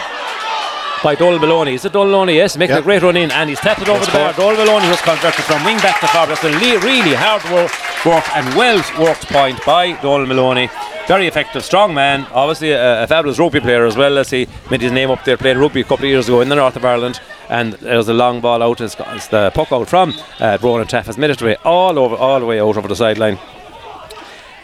by 1.03 1.15
Donald 1.15 1.41
Maloney. 1.41 1.74
Is 1.75 1.86
it 1.86 1.94
Donald 1.94 2.12
Maloney? 2.12 2.36
Yes, 2.36 2.58
making 2.58 2.75
Yeah. 2.75 2.79
a 2.82 2.84
great 2.84 3.01
run 3.01 3.15
in, 3.18 3.32
and 3.32 3.50
he's 3.50 3.60
tapped 3.60 3.82
it 3.82 3.89
over 3.89 4.06
the 4.06 4.12
bar. 4.12 4.34
Donald 4.34 4.58
Maloney 4.60 4.88
was 4.89 5.01
converted 5.01 5.44
from 5.46 5.63
wing 5.63 5.77
back 5.77 6.00
to 6.01 6.08
forward. 6.08 6.29
That's 6.29 6.44
a 6.44 6.51
really 6.79 7.13
hard 7.13 7.44
work, 7.51 7.72
work 8.06 8.25
and 8.36 8.53
well 8.56 8.82
worked 9.00 9.27
point 9.29 9.63
by 9.65 9.94
Donald 10.01 10.27
Maloney. 10.27 10.70
Very 11.08 11.25
effective, 11.27 11.63
strong 11.65 11.94
man. 11.94 12.27
Obviously, 12.34 12.72
a, 12.72 13.03
a 13.03 13.08
fabulous 13.08 13.39
rugby 13.39 13.60
player 13.60 13.86
as 13.86 13.98
well 13.98 14.18
as 14.20 14.29
he 14.29 14.48
made 14.70 14.82
his 14.82 14.91
name 14.91 15.10
up 15.10 15.24
there 15.24 15.38
playing 15.38 15.58
rugby 15.58 15.82
a 15.82 15.84
couple 15.84 16.06
of 16.06 16.10
years 16.12 16.27
ago 16.27 16.41
in 16.41 16.50
the 16.50 16.56
north 16.56 16.75
of 16.75 16.86
Ireland. 16.86 17.20
And 17.50 17.74
there's 17.74 18.08
a 18.10 18.13
long 18.13 18.41
ball 18.41 18.62
out 18.62 18.79
as, 18.79 18.96
as 18.96 19.27
the 19.29 19.51
puck 19.56 19.72
out 19.72 19.88
from 19.89 20.13
uh, 20.39 20.60
Ronan 20.62 20.86
Taff 20.86 21.08
has 21.08 21.18
made 21.18 21.32
it 21.32 21.41
away 21.41 21.56
all 21.65 21.98
over, 21.98 22.15
all 22.15 22.39
the 22.39 22.46
way 22.46 22.60
out 22.60 22.77
over 22.77 22.88
the 22.88 22.96
sideline. 22.96 23.39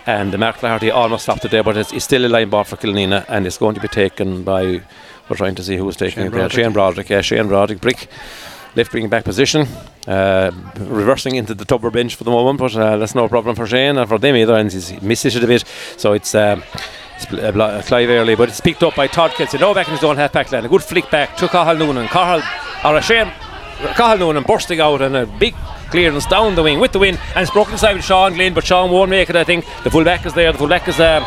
And 0.05 0.31
the 0.31 0.37
Mark 0.37 0.57
Flaherty 0.57 0.91
almost 0.91 1.23
stopped 1.23 1.43
it 1.45 1.49
there, 1.49 1.63
but 1.63 1.77
it's, 1.77 1.91
it's 1.91 2.05
still 2.05 2.23
a 2.25 2.29
line 2.29 2.51
ball 2.51 2.63
for 2.63 2.75
Killanena, 2.77 3.25
and 3.27 3.47
it's 3.47 3.57
going 3.57 3.73
to 3.73 3.81
be 3.81 3.87
taken 3.87 4.43
by. 4.43 4.81
We're 5.29 5.37
trying 5.37 5.55
to 5.55 5.63
see 5.63 5.77
who's 5.77 5.95
taking 5.95 6.15
Shane 6.15 6.27
it 6.27 6.31
there. 6.31 6.39
Broderick. 6.41 6.63
Shane 6.63 6.73
Broderick, 6.73 7.09
yeah, 7.09 7.21
Shane 7.21 7.47
Broderick. 7.47 7.81
Brick 7.81 8.07
left 8.75 8.93
wing 8.93 9.09
back 9.09 9.23
position, 9.23 9.67
uh, 10.07 10.51
reversing 10.77 11.35
into 11.35 11.53
the 11.53 11.65
Tubber 11.65 11.89
bench 11.89 12.15
for 12.15 12.25
the 12.25 12.31
moment, 12.31 12.59
but 12.59 12.75
uh, 12.75 12.97
that's 12.97 13.15
no 13.15 13.27
problem 13.27 13.55
for 13.55 13.65
Shane 13.65 13.97
and 13.97 14.07
for 14.07 14.19
them 14.19 14.35
either, 14.35 14.55
and 14.55 14.71
he's 14.71 15.01
missed 15.01 15.25
it 15.25 15.43
a 15.43 15.47
bit. 15.47 15.63
So 15.97 16.13
it's. 16.13 16.35
Um, 16.35 16.63
uh, 17.31 17.81
Clive 17.81 18.09
early, 18.09 18.35
but 18.35 18.49
it's 18.49 18.59
picked 18.59 18.83
up 18.83 18.93
by 18.93 19.07
Todd 19.07 19.31
Kelsey. 19.31 19.57
Now 19.57 19.73
back 19.73 19.87
in 19.87 19.93
his 19.93 20.03
own 20.03 20.17
half 20.17 20.33
back 20.33 20.51
line. 20.51 20.65
A 20.65 20.67
good 20.67 20.83
flick 20.83 21.09
back 21.09 21.37
to 21.37 21.47
Cahill 21.47 21.77
Noonan. 21.77 22.09
Cahill, 22.09 22.43
or 22.83 22.97
a 22.97 23.01
shame, 23.01 23.31
Cahill 23.95 24.17
Noonan 24.17 24.43
bursting 24.43 24.81
out 24.81 25.01
and 25.01 25.15
a 25.15 25.25
big 25.25 25.55
clearance 25.85 26.25
down 26.25 26.55
the 26.55 26.63
wing 26.63 26.79
with 26.79 26.91
the 26.91 26.99
win 26.99 27.17
and 27.35 27.43
it's 27.43 27.51
broken 27.51 27.73
inside 27.73 27.95
with 27.95 28.05
Sean 28.05 28.33
Glynn 28.33 28.53
but 28.53 28.65
Sean 28.65 28.91
won't 28.91 29.09
make 29.09 29.29
it 29.29 29.35
I 29.35 29.43
think 29.43 29.65
the 29.83 29.91
fullback 29.91 30.25
is 30.25 30.33
there 30.33 30.51
the 30.51 30.57
fullback 30.57 30.87
is 30.87 30.99
uh, 30.99 31.21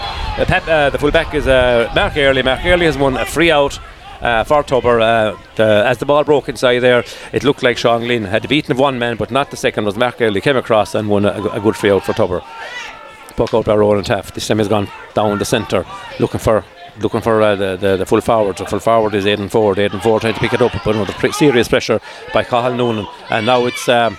Pep, 0.46 0.66
uh, 0.68 0.90
the 0.90 0.98
full 0.98 1.10
back 1.10 1.34
is 1.34 1.46
uh, 1.46 1.90
Mark 1.94 2.16
Early 2.16 2.42
Mark 2.42 2.64
Early 2.64 2.86
has 2.86 2.96
won 2.96 3.16
a 3.16 3.26
free 3.26 3.50
out 3.50 3.78
uh, 4.20 4.44
for 4.44 4.62
Tubber. 4.62 5.00
Uh, 5.00 5.36
as 5.58 5.98
the 5.98 6.06
ball 6.06 6.24
broke 6.24 6.48
inside 6.48 6.80
there, 6.80 7.04
it 7.32 7.44
looked 7.44 7.62
like 7.62 7.78
Sean 7.78 8.02
Glynn 8.02 8.24
had 8.24 8.48
beaten 8.48 8.76
one 8.76 8.98
man, 8.98 9.16
but 9.16 9.30
not 9.30 9.50
the 9.50 9.56
second. 9.56 9.84
Was 9.84 9.96
Mark 9.96 10.20
Early 10.20 10.40
came 10.40 10.56
across 10.56 10.94
and 10.94 11.08
won 11.08 11.24
a, 11.24 11.42
a 11.52 11.60
good 11.60 11.76
free 11.76 11.90
out 11.90 12.04
for 12.04 12.12
Tubber. 12.12 12.42
Puck 13.36 13.54
out 13.54 13.66
by 13.66 13.74
Roland 13.74 14.06
Taft. 14.06 14.34
This 14.34 14.48
time 14.48 14.58
he's 14.58 14.68
gone 14.68 14.88
down 15.14 15.38
the 15.38 15.44
centre, 15.44 15.86
looking 16.18 16.40
for 16.40 16.64
looking 17.00 17.20
for 17.20 17.40
uh, 17.40 17.54
the, 17.54 17.76
the, 17.76 17.96
the 17.98 18.06
full 18.06 18.20
forward. 18.20 18.56
The 18.56 18.66
full 18.66 18.80
forward 18.80 19.14
is 19.14 19.24
Aidan 19.24 19.48
Ford. 19.48 19.78
Aidan 19.78 20.00
Ford 20.00 20.22
trying 20.22 20.34
to 20.34 20.40
pick 20.40 20.52
it 20.52 20.62
up, 20.62 20.72
but 20.84 20.96
under 20.96 21.12
pre- 21.12 21.30
serious 21.30 21.68
pressure 21.68 22.00
by 22.34 22.42
Cahill 22.42 22.74
Noonan. 22.74 23.06
And 23.30 23.46
now 23.46 23.66
it's. 23.66 23.88
Um, 23.88 24.18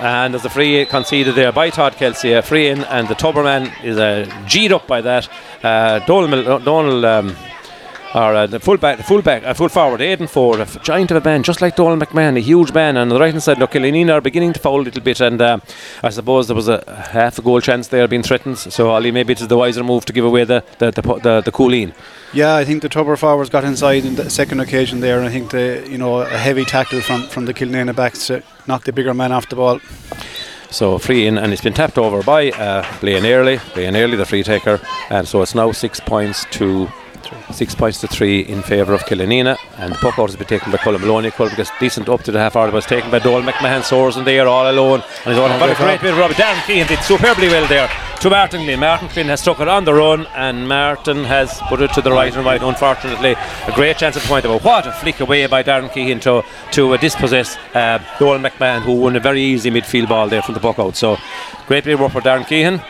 and 0.00 0.34
there's 0.34 0.44
a 0.44 0.50
free 0.50 0.84
conceded 0.86 1.34
there 1.34 1.52
by 1.52 1.70
Todd 1.70 1.94
Kelsey, 1.96 2.32
a 2.32 2.42
free 2.42 2.68
in, 2.68 2.84
and 2.84 3.08
the 3.08 3.14
Tubberman 3.14 3.72
is 3.84 3.98
uh, 3.98 4.24
G'd 4.46 4.72
up 4.72 4.86
by 4.86 5.00
that. 5.00 5.28
Uh, 5.62 6.00
Donald, 6.00 6.64
Donald 6.64 7.04
um, 7.04 7.36
or 8.16 8.34
uh, 8.34 8.46
the 8.46 8.58
full 8.58 8.78
back, 8.78 8.96
the 8.96 9.04
full 9.04 9.20
back, 9.20 9.44
uh, 9.44 9.52
full 9.52 9.68
forward, 9.68 10.00
Aidan 10.00 10.26
Ford, 10.26 10.58
a 10.58 10.64
giant 10.82 11.10
of 11.10 11.18
a 11.18 11.20
man, 11.28 11.42
just 11.42 11.60
like 11.60 11.76
Donald 11.76 12.00
McMahon, 12.00 12.38
a 12.38 12.40
huge 12.40 12.72
man. 12.72 12.96
And 12.96 12.98
on 12.98 13.08
the 13.10 13.20
right 13.20 13.30
hand 13.30 13.42
side, 13.42 13.58
look, 13.58 13.72
Killanena 13.72 14.14
are 14.14 14.20
beginning 14.22 14.54
to 14.54 14.58
foul 14.58 14.80
a 14.80 14.84
little 14.84 15.02
bit, 15.02 15.20
and 15.20 15.40
uh, 15.40 15.58
I 16.02 16.08
suppose 16.08 16.46
there 16.48 16.56
was 16.56 16.66
a 16.66 16.82
half 17.12 17.38
a 17.38 17.42
goal 17.42 17.60
chance 17.60 17.88
there 17.88 18.08
being 18.08 18.22
threatened. 18.22 18.56
So 18.56 18.88
Ollie, 18.88 19.10
maybe 19.10 19.34
it's 19.34 19.46
the 19.46 19.58
wiser 19.58 19.84
move 19.84 20.06
to 20.06 20.14
give 20.14 20.24
away 20.24 20.44
the 20.44 20.64
the 20.78 20.90
the, 20.92 21.02
the, 21.02 21.42
the 21.42 21.52
Cooleen. 21.52 21.92
Yeah, 22.32 22.56
I 22.56 22.64
think 22.64 22.80
the 22.80 22.88
Tubber 22.88 23.16
forwards 23.16 23.50
got 23.50 23.64
inside 23.64 24.06
in 24.06 24.14
the 24.14 24.30
second 24.30 24.60
occasion 24.60 25.00
there, 25.00 25.18
and 25.18 25.26
I 25.26 25.30
think 25.30 25.50
the 25.50 25.86
you 25.86 25.98
know 25.98 26.22
a 26.22 26.38
heavy 26.38 26.64
tackle 26.64 27.02
from 27.02 27.28
from 27.28 27.44
the 27.44 27.52
Killanena 27.52 27.94
backs 27.94 28.28
to 28.28 28.42
knock 28.66 28.84
the 28.84 28.92
bigger 28.92 29.12
man 29.12 29.30
off 29.30 29.50
the 29.50 29.56
ball. 29.56 29.80
So 30.70 30.98
free 30.98 31.26
in, 31.26 31.36
and 31.36 31.52
it's 31.52 31.62
been 31.62 31.74
tapped 31.74 31.98
over 31.98 32.22
by 32.22 32.50
uh, 32.50 32.82
Blaine 33.00 33.26
Early. 33.26 33.60
Blaine 33.74 33.94
Early, 33.94 34.16
the 34.16 34.24
free 34.24 34.42
taker, 34.42 34.80
and 35.10 35.28
so 35.28 35.42
it's 35.42 35.54
now 35.54 35.70
six 35.72 36.00
points 36.00 36.46
to 36.52 36.88
Six 37.52 37.74
points 37.74 38.00
to 38.00 38.08
three 38.08 38.40
in 38.40 38.62
favour 38.62 38.94
of 38.94 39.02
Killanena. 39.04 39.56
And 39.78 39.92
the 39.92 39.98
puck 39.98 40.18
out 40.18 40.28
has 40.30 40.36
been 40.36 40.46
taken 40.46 40.72
by 40.72 40.78
Colin 40.78 41.00
Maloney. 41.00 41.30
Colin 41.30 41.54
gets 41.54 41.70
decent 41.78 42.08
up 42.08 42.22
to 42.24 42.32
the 42.32 42.38
half 42.38 42.56
hour, 42.56 42.74
it's 42.76 42.86
taken 42.86 43.10
by 43.10 43.18
Dole 43.18 43.42
McMahon. 43.42 43.82
Soars 43.82 44.16
in 44.16 44.24
there 44.24 44.48
all 44.48 44.70
alone. 44.70 45.02
And 45.24 45.34
he's 45.34 45.38
on 45.38 45.50
a 45.50 45.74
great 45.76 46.00
bit 46.00 46.12
of 46.12 46.18
rubber. 46.18 46.34
Darren 46.34 46.60
Keehan 46.62 46.88
did 46.88 47.00
superbly 47.00 47.48
well 47.48 47.66
there 47.68 47.90
to 48.20 48.30
Martin 48.30 48.62
Glynn. 48.62 48.80
Martin 48.80 49.08
Glynn 49.08 49.26
has 49.26 49.40
stuck 49.40 49.60
it 49.60 49.68
on 49.68 49.84
the 49.84 49.92
run, 49.92 50.26
and 50.34 50.68
Martin 50.68 51.24
has 51.24 51.60
put 51.68 51.80
it 51.80 51.92
to 51.94 52.00
the 52.00 52.10
right 52.10 52.34
and 52.34 52.44
right. 52.44 52.62
Unfortunately, 52.62 53.32
a 53.66 53.72
great 53.74 53.98
chance 53.98 54.16
at 54.16 54.22
the 54.22 54.28
point 54.28 54.44
of 54.44 54.64
what 54.64 54.86
a 54.86 54.92
flick 54.92 55.20
away 55.20 55.46
by 55.46 55.62
Darren 55.62 55.90
Keehan 55.90 56.20
to, 56.22 56.42
to 56.72 56.94
uh, 56.94 56.96
dispossess 56.96 57.56
uh, 57.74 57.98
Dole 58.18 58.38
McMahon, 58.38 58.82
who 58.82 58.92
won 58.92 59.16
a 59.16 59.20
very 59.20 59.42
easy 59.42 59.70
midfield 59.70 60.08
ball 60.08 60.28
there 60.28 60.42
from 60.42 60.54
the 60.54 60.60
puck 60.60 60.78
out. 60.78 60.96
So, 60.96 61.16
great 61.66 61.84
bit 61.84 61.94
of 61.94 62.00
work 62.00 62.12
for 62.12 62.20
Darren 62.20 62.46
Keehan. 62.46 62.82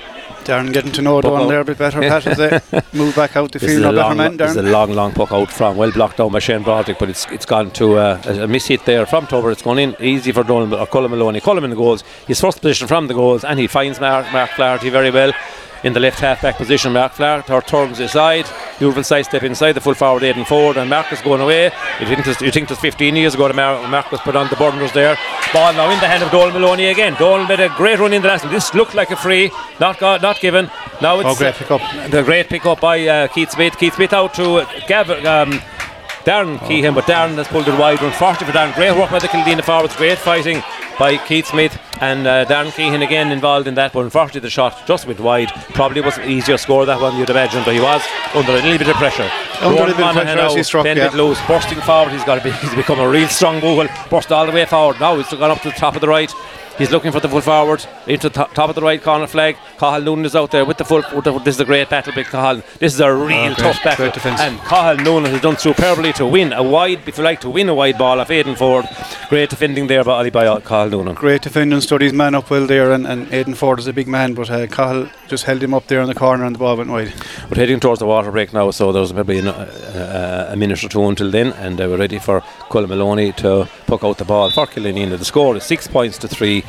Darren 0.47 0.73
getting 0.73 0.93
to 0.93 1.03
know 1.03 1.21
Don 1.21 1.49
there 1.49 1.61
a 1.61 1.65
bit 1.65 1.77
better, 1.77 2.01
Pat, 2.01 2.27
as 2.27 2.39
they 2.39 2.81
move 2.93 3.17
back 3.17 3.37
out 3.37 3.51
the 3.51 3.59
this 3.59 3.73
field. 3.73 3.85
A 3.85 3.93
long, 3.93 4.17
long, 4.17 4.37
this 4.37 4.53
is 4.53 4.57
a 4.57 4.63
long, 4.63 4.93
long 4.93 5.13
puck 5.13 5.33
out 5.33 5.51
from, 5.51 5.77
well 5.77 5.91
blocked 5.91 6.19
down 6.19 6.31
by 6.31 6.39
Shane 6.39 6.63
Broderick, 6.63 6.99
but 6.99 7.11
it's 7.11 7.27
it's 7.27 7.47
gone 7.47 7.71
to 7.73 7.99
uh, 7.99 8.23
a 8.27 8.47
miss 8.47 8.67
hit 8.67 8.85
there 8.85 9.07
from 9.07 9.27
Tubber. 9.27 9.51
It's 9.51 9.63
gone 9.63 9.79
in 9.79 9.97
easy 10.01 10.31
for 10.31 10.45
Donald, 10.45 10.73
or 10.73 10.87
Colin 10.87 11.11
Maloney. 11.11 11.41
Colin 11.41 11.65
in 11.65 11.71
the 11.71 11.77
goals, 11.77 12.03
his 12.27 12.41
first 12.41 12.61
position 12.61 12.87
from 12.87 13.09
the 13.09 13.15
goals, 13.15 13.45
and 13.45 13.59
he 13.59 13.67
finds 13.67 13.99
Mark, 14.01 14.33
Mark 14.33 14.51
Flaherty 14.51 14.89
very 14.89 15.11
well 15.11 15.33
in 15.87 15.93
the 15.93 16.01
left 16.01 16.19
half 16.19 16.43
back 16.43 16.57
position. 16.57 16.93
Mark 16.93 17.13
Flaherty 17.13 17.61
turns 17.67 18.01
aside. 18.01 18.45
Newville 18.81 19.05
side 19.05 19.25
step 19.25 19.45
inside 19.45 19.73
the 19.73 19.81
full 19.81 19.95
forward 19.95 20.25
Aidan 20.25 20.45
Ford 20.45 20.77
and 20.77 20.91
Marcus 20.91 21.23
going 21.23 21.41
away. 21.41 21.67
You 22.01 22.07
think, 22.07 22.25
this, 22.25 22.41
you 22.41 22.51
think 22.51 22.69
was 22.69 22.81
15 22.81 23.15
years 23.15 23.35
ago 23.35 23.49
Mar- 23.53 23.87
Marcus 23.87 24.21
put 24.21 24.35
on 24.35 24.51
the 24.51 24.57
burners 24.57 24.93
there. 24.93 25.17
Ball 25.53 25.73
now 25.75 25.89
in 25.91 26.01
the 26.01 26.09
hand 26.09 26.25
of 26.25 26.33
Donald 26.33 26.55
Maloney 26.55 26.87
again. 26.87 27.15
Donald 27.15 27.49
made 27.49 27.61
a 27.61 27.69
great 27.77 28.01
run 28.01 28.13
in 28.13 28.21
the 28.21 28.29
last 28.29 28.45
one. 28.45 28.53
This 28.53 28.75
looked 28.75 28.95
like 28.95 29.13
a 29.13 29.17
free, 29.17 29.53
not 29.79 29.99
got, 30.01 30.23
not 30.23 30.41
given. 30.41 30.69
Now 31.01 31.21
it's 31.21 31.29
oh, 31.29 31.37
great 31.37 31.55
pick 31.55 31.71
up. 31.71 32.11
the 32.11 32.23
great 32.25 32.49
pick 32.49 32.67
up 32.67 32.81
by 32.81 33.07
uh, 33.07 33.29
Keith 33.29 33.53
Smith. 33.53 33.79
Keith 33.79 33.95
Smith 33.95 34.13
out 34.13 34.35
to 34.35 34.57
uh, 34.57 34.81
Gavin. 34.89 35.25
Um, 35.25 35.53
Darren 36.25 36.59
oh. 36.61 36.93
But 36.93 37.05
Darren 37.05 37.37
has 37.37 37.47
pulled 37.47 37.69
it 37.69 37.79
wide. 37.79 38.03
Run 38.03 38.11
40 38.11 38.45
for 38.45 38.51
Darren. 38.51 38.75
Great 38.75 38.97
work 38.97 39.13
by 39.13 39.21
the 39.21 39.29
Killanena 39.29 39.65
forwards. 39.65 39.95
Great 39.95 40.19
fighting 40.19 40.61
by 40.99 41.17
Keith 41.17 41.47
Smith 41.47 41.79
and 42.01 42.27
uh, 42.27 42.45
Darren 42.47 42.73
Keehan 42.73 43.03
again 43.03 43.33
involved 43.33 43.67
in 43.67 43.75
that. 43.75 43.93
But 43.93 44.01
unfortunately, 44.01 44.41
the 44.41 44.51
shot 44.51 44.87
just 44.87 45.07
went 45.07 45.21
wide. 45.21 45.49
Probably 45.75 46.01
wasn't 46.01 46.29
easier 46.29 46.57
to 46.57 46.63
score 46.63 46.87
that 46.87 47.01
one, 47.01 47.17
you'd 47.17 47.31
imagine, 47.31 47.63
but 47.65 47.75
he 47.75 47.81
was 47.81 48.03
under 48.35 48.53
a 48.53 48.63
little 48.63 48.79
bit 48.79 48.89
of 48.89 48.97
pressure. 48.97 49.31
Under 49.61 49.83
a 49.83 49.87
little 49.87 49.97
bit 49.97 50.07
of 50.07 50.13
pressure 50.15 50.39
as 50.39 50.55
he 50.55 50.63
struck, 50.63 50.87
yeah. 50.87 51.11
loose, 51.15 51.41
bursting 51.47 51.81
forward. 51.81 52.13
He's 52.13 52.25
got 52.25 52.37
to 52.37 52.45
be, 52.45 52.51
he's 52.63 52.75
become 52.75 53.01
a 53.01 53.09
real 53.09 53.29
strong 53.29 53.61
bull. 53.61 53.87
Burst 54.11 54.33
all 54.33 54.47
the 54.47 54.53
way 54.53 54.65
forward. 54.65 55.01
Now 55.01 55.17
he's 55.17 55.29
gone 55.29 55.51
up 55.51 55.61
to 55.63 55.71
the 55.71 55.75
top 55.75 55.95
of 55.95 56.01
the 56.01 56.09
right. 56.09 56.33
He's 56.79 56.91
looking 56.91 57.11
for 57.11 57.21
the 57.21 57.29
full 57.29 57.41
forward 57.41 57.85
into 58.07 58.29
the 58.29 58.45
top 58.45 58.69
of 58.69 58.75
the 58.75 58.83
right 58.83 59.03
corner 59.03 59.27
flag. 59.27 59.57
Cahill 59.79 60.03
Noonan 60.03 60.27
is 60.27 60.37
out 60.37 60.51
there 60.51 60.65
with 60.65 60.77
the 60.77 60.85
full. 60.85 61.03
With 61.15 61.25
the, 61.25 61.39
this 61.39 61.55
is 61.55 61.61
a 61.61 61.65
great 61.65 61.89
battle 61.89 62.13
big 62.13 62.27
Cahill. 62.27 62.63
This 62.79 62.93
is 62.93 63.01
a 63.01 63.13
real 63.13 63.53
oh, 63.53 63.55
tough 63.55 63.83
battle. 63.83 64.07
And 64.07 64.59
Cahill 64.61 65.03
Noonan 65.03 65.33
has 65.33 65.41
done 65.41 65.57
superbly 65.57 66.13
to 66.15 66.27
win 66.27 66.53
a 66.53 66.63
wide, 66.63 67.09
if 67.09 67.17
you 67.17 67.25
like, 67.25 67.41
to 67.41 67.51
win 67.51 67.71
a 67.71 67.75
wide 67.75 67.97
ball 67.97 68.21
off 68.21 68.31
Aidan 68.31 68.57
Ford. 68.57 68.87
Great 69.31 69.49
defending 69.49 69.87
there 69.87 70.05
by 70.05 70.19
Ali 70.19 70.31
by 70.31 70.61
Cahill 70.61 70.91
Noonan. 70.91 71.15
Great 71.15 71.43
defending, 71.43 71.81
stood 71.81 72.03
his 72.03 72.13
man 72.13 72.35
up 72.35 72.51
well 72.51 72.67
there, 72.67 72.93
and, 72.93 73.07
and 73.07 73.33
Aidan 73.33 73.55
Ford 73.55 73.79
is 73.79 73.87
a 73.87 73.93
big 73.95 74.07
man, 74.07 74.35
but 74.35 74.51
uh, 74.51 74.67
Cahill 74.67 75.09
just 75.29 75.45
held 75.45 75.63
him 75.63 75.73
up 75.73 75.87
there 75.87 76.01
in 76.03 76.09
the 76.09 76.15
corner 76.15 76.45
and 76.45 76.55
the 76.55 76.59
ball 76.59 76.77
went 76.77 76.91
wide. 76.91 77.13
We're 77.51 77.57
heading 77.57 77.81
towards 77.81 78.01
the 78.01 78.07
water 78.07 78.31
break 78.31 78.53
now, 78.53 78.71
so 78.71 78.93
there's 78.93 79.15
maybe 79.15 79.39
a, 79.39 79.51
a, 79.51 80.53
a 80.53 80.57
minute 80.57 80.85
or 80.85 80.89
two 80.89 81.05
until 81.07 81.31
then, 81.31 81.53
and 81.55 81.81
uh, 81.81 81.87
we're 81.89 81.97
ready 81.97 82.19
for 82.19 82.43
Colin 82.69 82.91
Maloney 82.91 83.33
to 83.33 83.69
puck 83.87 84.05
out 84.05 84.19
the 84.19 84.25
ball 84.25 84.51
for 84.51 84.67
Killanena. 84.67 85.19
The 85.19 85.25
score 85.25 85.57
is 85.57 85.65
six 85.65 85.89
points 85.89 86.19
to 86.19 86.29
three. 86.29 86.65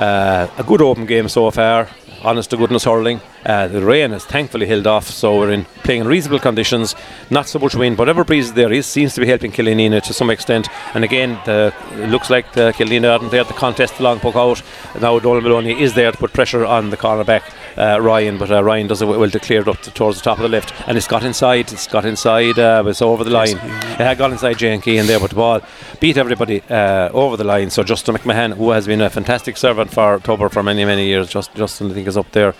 Uh, 0.00 0.46
a 0.58 0.62
good 0.62 0.80
open 0.80 1.06
game 1.06 1.28
so 1.28 1.50
far 1.50 1.88
honest 2.22 2.50
to 2.50 2.56
goodness 2.56 2.84
hurling. 2.84 3.20
Uh, 3.44 3.68
the 3.68 3.82
rain 3.82 4.10
has 4.10 4.24
thankfully 4.24 4.66
held 4.66 4.86
off, 4.86 5.08
so 5.08 5.38
we're 5.38 5.50
in 5.50 5.64
playing 5.84 6.02
in 6.02 6.06
reasonable 6.06 6.38
conditions. 6.38 6.94
Not 7.30 7.48
so 7.48 7.58
much 7.58 7.74
wind, 7.74 7.98
whatever 7.98 8.24
breeze 8.24 8.52
there 8.52 8.72
is 8.72 8.86
seems 8.86 9.14
to 9.14 9.20
be 9.20 9.26
helping 9.26 9.52
Killanena 9.52 10.02
to 10.02 10.12
some 10.12 10.30
extent. 10.30 10.68
And 10.94 11.04
again, 11.04 11.40
the, 11.44 11.72
it 11.92 12.08
looks 12.08 12.30
like 12.30 12.52
the 12.52 12.72
Killanena 12.72 13.18
aren't 13.18 13.30
there 13.30 13.44
to 13.44 13.54
contest 13.54 13.96
the 13.96 14.02
long 14.02 14.20
puck 14.20 14.36
out. 14.36 14.62
Now 15.00 15.18
Donald 15.18 15.44
Maloney 15.44 15.80
is 15.80 15.94
there 15.94 16.12
to 16.12 16.18
put 16.18 16.32
pressure 16.32 16.64
on 16.64 16.90
the 16.90 16.96
cornerback 16.96 17.42
uh, 17.78 18.00
Ryan, 18.00 18.38
but 18.38 18.50
uh, 18.50 18.62
Ryan 18.62 18.88
does 18.88 19.02
it 19.02 19.06
well 19.06 19.30
to 19.30 19.38
clear 19.38 19.60
it 19.60 19.68
up 19.68 19.80
to, 19.82 19.90
towards 19.92 20.18
the 20.18 20.24
top 20.24 20.38
of 20.38 20.42
the 20.42 20.48
left, 20.48 20.72
and 20.88 20.98
it's 20.98 21.06
got 21.06 21.22
inside. 21.22 21.72
It's 21.72 21.86
got 21.86 22.04
inside. 22.04 22.58
Uh, 22.58 22.82
it's 22.86 23.00
over 23.00 23.22
the 23.24 23.30
line. 23.30 23.56
It 23.56 24.00
had 24.00 24.18
got 24.18 24.32
inside 24.32 24.58
Jane 24.58 24.80
Key 24.80 24.98
in 24.98 25.06
there, 25.06 25.20
but 25.20 25.30
the 25.30 25.36
ball 25.36 25.60
beat 26.00 26.16
everybody 26.16 26.60
uh, 26.68 27.08
over 27.12 27.36
the 27.36 27.44
line. 27.44 27.70
So 27.70 27.84
Justin 27.84 28.16
McMahon, 28.16 28.54
who 28.54 28.70
has 28.70 28.86
been 28.86 29.00
a 29.00 29.10
fantastic 29.10 29.56
servant 29.56 29.92
for 29.92 30.18
Tubber 30.18 30.48
for 30.48 30.62
many 30.62 30.84
many 30.84 31.06
years, 31.06 31.28
just 31.28 31.54
Justin 31.54 31.90
I 31.90 31.94
think 31.94 32.08
is 32.08 32.16
up 32.16 32.30
there. 32.32 32.54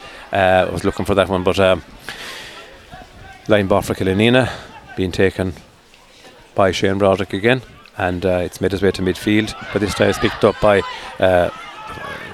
I 0.68 0.70
was 0.70 0.85
looking 0.85 1.07
for 1.07 1.14
that 1.14 1.31
one, 1.31 1.42
but 1.42 1.59
um, 1.59 1.83
line 3.48 3.68
ball 3.68 3.81
for 3.81 3.94
Killanena 3.94 4.50
being 4.96 5.12
taken 5.12 5.54
by 6.54 6.72
Shane 6.72 6.98
Broderick 6.98 7.33
again, 7.33 7.62
and 7.96 8.26
uh, 8.26 8.40
it's 8.44 8.61
made 8.61 8.74
its 8.74 8.83
way 8.83 8.90
to 8.90 9.00
midfield, 9.00 9.54
but 9.72 9.81
this 9.81 9.94
time 9.94 10.11
it's 10.11 10.18
picked 10.18 10.44
up 10.44 10.61
by. 10.61 10.83
Uh, 11.18 11.50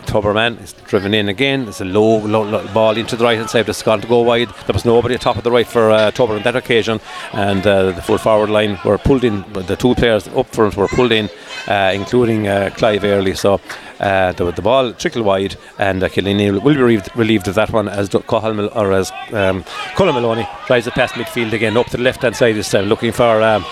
Tubberman 0.06 0.62
is 0.62 0.74
driven 0.86 1.14
in 1.14 1.28
again. 1.28 1.66
It's 1.66 1.80
a 1.80 1.84
low, 1.84 2.18
low, 2.18 2.42
low 2.42 2.66
ball 2.72 2.96
into 2.96 3.16
the 3.16 3.24
right 3.24 3.38
hand 3.38 3.50
side. 3.50 3.68
It's 3.68 3.82
gone 3.82 4.00
to 4.02 4.06
go 4.06 4.20
wide. 4.20 4.48
There 4.66 4.74
was 4.74 4.84
nobody 4.84 5.14
at 5.14 5.22
top 5.22 5.36
of 5.36 5.44
the 5.44 5.50
right 5.50 5.66
for 5.66 5.90
uh, 5.90 6.12
on 6.18 6.42
that 6.42 6.56
occasion, 6.56 7.00
and 7.32 7.66
uh, 7.66 7.92
the 7.92 8.02
full 8.02 8.18
forward 8.18 8.50
line 8.50 8.78
were 8.84 8.98
pulled 8.98 9.24
in. 9.24 9.44
The 9.52 9.76
two 9.76 9.94
players 9.94 10.28
up 10.28 10.46
front 10.54 10.76
were 10.76 10.88
pulled 10.88 11.10
in, 11.10 11.30
uh, 11.66 11.92
including 11.94 12.46
uh, 12.46 12.70
Clive 12.76 13.04
Early. 13.04 13.34
So 13.34 13.60
uh, 14.04 14.32
the, 14.32 14.52
the 14.52 14.62
ball 14.62 14.92
trickled 14.92 15.24
wide, 15.24 15.56
and 15.78 16.02
uh, 16.02 16.08
will 16.52 16.60
be 16.60 16.76
relieved, 16.76 17.08
relieved 17.16 17.48
of 17.48 17.54
that 17.56 17.70
one 17.70 17.88
as 17.88 18.08
Cahill 18.08 18.70
or 18.74 18.92
as 18.92 19.10
um, 19.32 19.64
Maloney 19.98 20.46
drives 20.66 20.86
it 20.86 20.94
past 20.94 21.14
midfield 21.14 21.52
again 21.52 21.76
up 21.76 21.86
to 21.86 21.96
the 21.96 22.02
left 22.02 22.22
hand 22.22 22.36
side 22.36 22.54
this 22.54 22.70
time, 22.70 22.84
looking 22.86 23.12
for 23.12 23.42
um, 23.42 23.64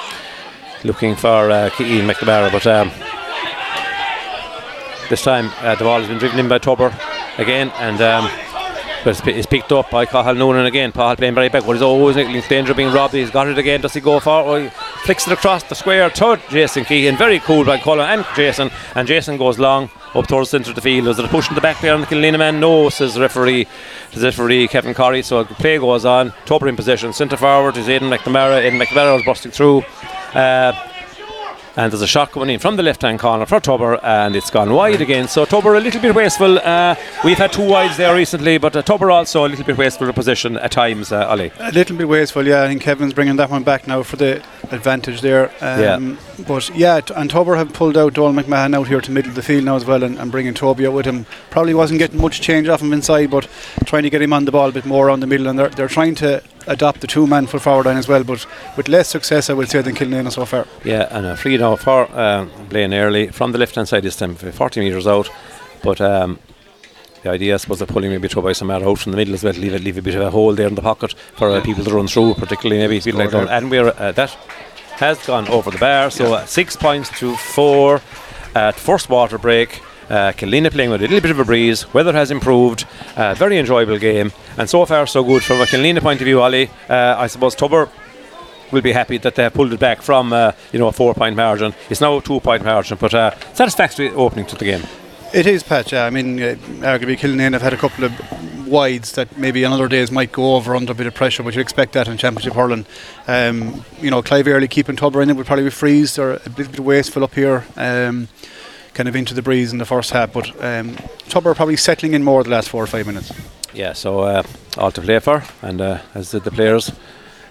looking 0.85 1.15
for 1.15 1.51
uh, 1.51 1.71
Ian 1.79 2.09
McNamara, 2.09 2.51
but. 2.51 2.67
Um, 2.67 2.91
this 5.11 5.25
time 5.25 5.51
uh, 5.59 5.75
the 5.75 5.85
ball 5.85 5.99
has 5.99 6.09
been 6.09 6.17
driven 6.17 6.39
in 6.39 6.49
by 6.49 6.57
Tubber 6.57 6.97
again, 7.37 7.71
and 7.77 8.01
um, 8.01 8.31
but 9.05 9.27
it's, 9.27 9.47
picked 9.47 9.73
up 9.73 9.91
by 9.91 10.07
Cahill 10.07 10.35
Noonan 10.35 10.67
again. 10.67 10.93
Cahill 10.93 11.17
playing 11.17 11.35
very 11.35 11.49
back, 11.49 11.65
but 11.65 11.73
he's 11.73 11.83
always 11.83 12.17
in 12.17 12.41
danger 12.49 12.71
of 12.71 12.77
being 12.77 12.93
robbed. 12.93 13.15
He's 13.15 13.31
got 13.31 13.49
it 13.49 13.59
again. 13.59 13.81
Does 13.81 13.95
he 13.95 14.01
go 14.01 14.21
for 14.21 14.59
it? 14.59 14.65
He 14.65 14.69
flicks 15.05 15.27
it 15.27 15.33
across 15.33 15.63
the 15.65 15.75
square 15.75 16.09
to 16.11 16.41
Jason 16.51 16.85
Keehan. 16.85 17.17
Very 17.17 17.41
cool 17.41 17.65
by 17.65 17.79
Colin 17.79 18.07
and 18.09 18.27
Jason. 18.37 18.71
And 18.95 19.09
Jason 19.09 19.37
goes 19.37 19.59
long 19.59 19.91
up 20.15 20.27
towards 20.27 20.51
the 20.51 20.59
centre 20.59 20.71
of 20.71 20.77
the 20.77 20.83
field. 20.83 21.09
Is 21.09 21.19
it 21.19 21.25
a 21.25 21.29
push 21.29 21.49
in 21.49 21.55
the 21.55 21.61
back 21.61 21.81
there 21.81 21.95
on 21.95 22.01
the 22.01 22.07
Killanena 22.07 22.39
man? 22.39 22.61
No, 22.61 22.89
says 22.91 23.19
referee. 23.19 23.67
Says 24.13 24.23
referee 24.23 24.69
Kevin 24.69 24.95
Corey. 24.95 25.23
So 25.23 25.45
play 25.45 25.79
goes 25.79 26.05
on. 26.05 26.33
Tubber 26.45 26.69
in 26.69 26.77
possession. 26.77 27.13
Centre 27.13 27.37
forward 27.37 27.77
is 27.77 27.89
Aidan 27.89 28.11
McNamara. 28.11 28.63
Aidan 28.63 28.79
McNamara 28.79 29.15
was 29.15 29.25
busting 29.25 29.53
through. 29.53 29.83
Uh, 30.35 30.73
and 31.77 31.93
there's 31.93 32.03
a 32.03 32.07
shot 32.07 32.33
coming 32.33 32.51
in 32.51 32.59
from 32.61 32.77
the 32.77 32.83
left 32.83 33.03
hand 33.03 33.19
corner 33.19 33.47
for 33.47 33.61
Tubber, 33.61 33.99
and 34.05 34.37
it's 34.37 34.51
gone 34.51 34.73
wide 34.75 35.01
again. 35.01 35.29
So 35.29 35.45
Tubber 35.45 35.75
a 35.75 35.81
little 35.81 36.01
bit 36.01 36.15
wasteful. 36.15 36.59
Uh, 36.59 36.95
we've 37.25 37.39
had 37.39 37.53
two 37.53 37.67
wides 37.69 37.97
there 37.97 38.15
recently, 38.15 38.59
but 38.59 38.77
uh, 38.77 38.83
Tubber 38.83 39.11
also 39.11 39.47
a 39.47 39.49
little 39.49 39.65
bit 39.65 39.77
wasteful 39.79 40.09
of 40.09 40.15
position 40.15 40.57
at 40.59 40.71
times, 40.73 41.13
uh, 41.13 41.27
Ali. 41.29 41.53
A 41.59 41.73
little 41.73 41.97
bit 41.97 42.09
wasteful, 42.09 42.47
yeah. 42.47 42.63
I 42.63 42.69
think 42.69 42.83
Kevin's 42.83 43.15
bringing 43.15 43.37
that 43.37 43.51
one 43.51 43.63
back 43.63 43.87
now 43.87 44.03
for 44.03 44.17
the 44.17 44.43
advantage 44.71 45.21
there. 45.21 45.51
Um, 45.61 45.81
Yeah. 45.81 46.17
But 46.47 46.71
yeah, 46.75 47.01
t- 47.01 47.15
and 47.17 47.31
Tubber 47.31 47.57
have 47.57 47.73
pulled 47.73 47.97
out 47.97 48.15
Dolan 48.15 48.35
McMahon 48.37 48.75
out 48.75 48.89
here 48.89 49.01
to 49.01 49.11
middle 49.11 49.31
of 49.31 49.37
the 49.37 49.43
field 49.43 49.65
now 49.65 49.77
as 49.77 49.85
well, 49.85 50.03
and, 50.03 50.19
and 50.19 50.31
bringing 50.33 50.55
Toby 50.55 50.87
out 50.87 50.93
with 50.95 51.07
him. 51.07 51.27
Probably 51.51 51.75
wasn't 51.75 51.99
getting 51.99 52.21
much 52.21 52.41
change 52.41 52.69
off 52.69 52.81
him 52.83 52.93
inside, 52.93 53.31
but 53.31 53.47
trying 53.85 54.03
to 54.03 54.11
get 54.11 54.23
him 54.23 54.33
on 54.33 54.45
the 54.45 54.53
ball 54.53 54.69
a 54.69 54.73
bit 54.73 54.85
more 54.87 55.09
on 55.11 55.21
the 55.21 55.27
middle, 55.27 55.47
and 55.47 55.59
they're, 55.59 55.69
they're 55.69 55.89
trying 55.89 56.15
to 56.17 56.43
adopt 56.67 57.01
the 57.01 57.07
two-man 57.07 57.47
full 57.47 57.61
forward 57.61 57.87
line 57.87 57.97
as 57.97 58.09
well, 58.09 58.25
but 58.25 58.47
with 58.77 58.89
less 58.89 59.09
success, 59.09 59.51
I 59.51 59.55
would 59.55 59.69
say, 59.69 59.83
than 59.83 59.95
Kilnane 59.95 60.31
so 60.33 60.45
far. 60.45 60.67
Yeah, 60.85 61.09
and 61.11 61.27
a 61.27 61.37
free 61.37 61.57
now 61.57 61.77
for 61.77 62.09
uh, 62.13 62.47
Blaine 62.69 62.95
Early 62.95 63.29
from 63.29 63.53
the 63.53 63.59
left 63.59 63.75
hand 63.75 63.89
side 63.89 64.03
this 64.03 64.17
time, 64.17 64.35
40 64.35 64.81
metres 64.81 65.07
out. 65.07 65.29
But 65.83 66.01
um, 66.01 66.39
the 67.23 67.31
idea, 67.31 67.55
I 67.55 67.57
suppose, 67.57 67.81
of 67.81 67.89
pulling 67.89 68.11
maybe 68.11 68.29
throw 68.29 68.43
by 68.43 68.53
some 68.53 68.71
out 68.71 68.99
from 68.99 69.13
the 69.13 69.17
middle 69.17 69.35
as 69.35 69.45
well, 69.45 69.55
leave, 69.55 69.75
it, 69.75 69.83
leave 69.83 69.99
a 69.99 70.03
bit 70.03 70.15
of 70.15 70.23
a 70.23 70.31
hole 70.31 70.55
there 70.55 70.67
in 70.67 70.75
the 70.75 70.83
pocket 70.83 71.13
for 71.37 71.51
uh, 71.51 71.61
people 71.61 71.85
to 71.85 71.95
run 71.95 72.09
through, 72.09 72.35
particularly 72.35 72.81
maybe 72.81 73.01
feel 73.01 73.17
like 73.17 73.31
that. 73.31 73.49
And 73.49 73.71
we're 73.71 73.89
uh, 73.89 74.13
that 74.13 74.31
has 74.97 75.25
gone 75.27 75.49
over 75.49 75.71
the 75.71 75.79
bar, 75.79 76.11
so 76.11 76.35
uh, 76.35 76.47
six 76.47 76.77
points 76.77 77.11
to 77.19 77.35
four 77.37 78.01
at 78.55 78.75
first 78.75 79.09
water 79.09 79.39
break. 79.39 79.81
Uh, 80.09 80.33
Killeen 80.33 80.71
playing 80.71 80.91
with 80.91 81.01
a 81.01 81.05
little 81.05 81.21
bit 81.21 81.31
of 81.31 81.39
a 81.39 81.45
breeze. 81.45 81.93
Weather 81.95 82.13
has 82.13 82.31
improved. 82.31 82.85
Uh, 83.17 83.35
very 83.35 83.57
enjoyable 83.57 83.99
game, 83.99 84.33
and 84.59 84.69
so 84.69 84.85
far 84.87 85.07
so 85.07 85.23
good 85.25 85.43
from 85.43 85.61
a 85.61 85.65
Killeen 85.65 86.01
point 86.01 86.21
of 86.21 86.25
view. 86.25 86.41
Ali, 86.41 86.71
uh, 86.89 87.17
I 87.19 87.27
suppose 87.27 87.55
Tubber 87.55 87.89
will 88.71 88.83
be 88.83 88.93
happy 88.93 89.19
that 89.19 89.35
they 89.35 89.43
have 89.43 89.55
pulled 89.55 89.73
it 89.73 89.81
back 89.81 90.03
from 90.03 90.33
uh, 90.33 90.53
you 90.73 90.79
know 90.79 90.89
a 90.89 90.93
four 90.93 91.15
point 91.15 91.37
margin. 91.37 91.75
It's 91.91 92.01
now 92.01 92.17
a 92.17 92.23
two 92.23 92.41
point 92.41 92.65
margin, 92.65 92.99
but 93.01 93.15
uh, 93.15 93.35
satisfactory 93.55 94.11
opening 94.11 94.47
to 94.47 94.57
the 94.57 94.65
game. 94.65 94.83
It 95.35 95.47
is, 95.47 95.63
Pat. 95.63 95.93
Yeah, 95.93 96.05
I 96.05 96.11
mean, 96.11 96.43
uh, 96.43 96.57
arguably 96.81 97.19
Kilnane 97.19 97.53
have 97.53 97.63
had 97.63 97.73
a 97.73 97.79
couple 97.79 98.05
of 98.05 98.67
wides 98.69 99.13
that 99.13 99.39
maybe 99.39 99.65
on 99.65 99.73
other 99.73 99.89
days 99.89 100.11
might 100.11 100.31
go 100.31 100.57
over 100.57 100.77
under 100.77 100.93
a 100.93 100.95
bit 100.95 101.07
of 101.07 101.15
pressure, 101.15 101.43
but 101.43 101.55
you 101.55 101.61
expect 101.61 101.93
that 101.95 102.07
in 102.07 102.19
Championship 102.19 102.53
hurling. 102.53 102.85
Um, 103.27 103.85
you 104.01 104.11
know, 104.11 104.23
Clive 104.23 104.47
Early 104.47 104.69
keeping 104.69 104.97
Tubber 104.97 105.23
in 105.23 105.31
it 105.31 105.37
would 105.37 105.47
probably 105.47 105.65
be 105.65 105.71
freeze. 105.71 106.17
They're 106.17 106.33
a 106.33 106.51
bit, 106.51 106.73
bit 106.73 106.81
wasteful 106.81 107.25
up 107.25 107.35
here. 107.35 107.65
Um, 107.77 108.29
kind 108.93 109.09
of 109.09 109.17
into 109.17 109.33
the 109.33 109.41
breeze 109.41 109.73
in 109.73 109.79
the 109.79 109.87
first 109.87 110.11
half, 110.11 110.35
but 110.35 110.51
um, 110.63 110.97
Tubber 111.29 111.55
probably 111.55 111.77
settling 111.77 112.13
in 112.13 112.23
more 112.23 112.45
the 112.45 112.51
last 112.51 112.69
four 112.69 112.83
or 112.83 112.87
five 112.87 113.07
minutes. 113.07 113.33
Yeah, 113.75 113.93
so 113.95 114.21
uh, 114.21 114.43
all 114.77 114.91
to 114.91 115.01
play 115.01 115.19
for, 115.19 115.43
and 115.63 115.81
uh, 115.81 115.99
as 116.15 116.31
did 116.31 116.45
the 116.45 116.51
players 116.51 116.93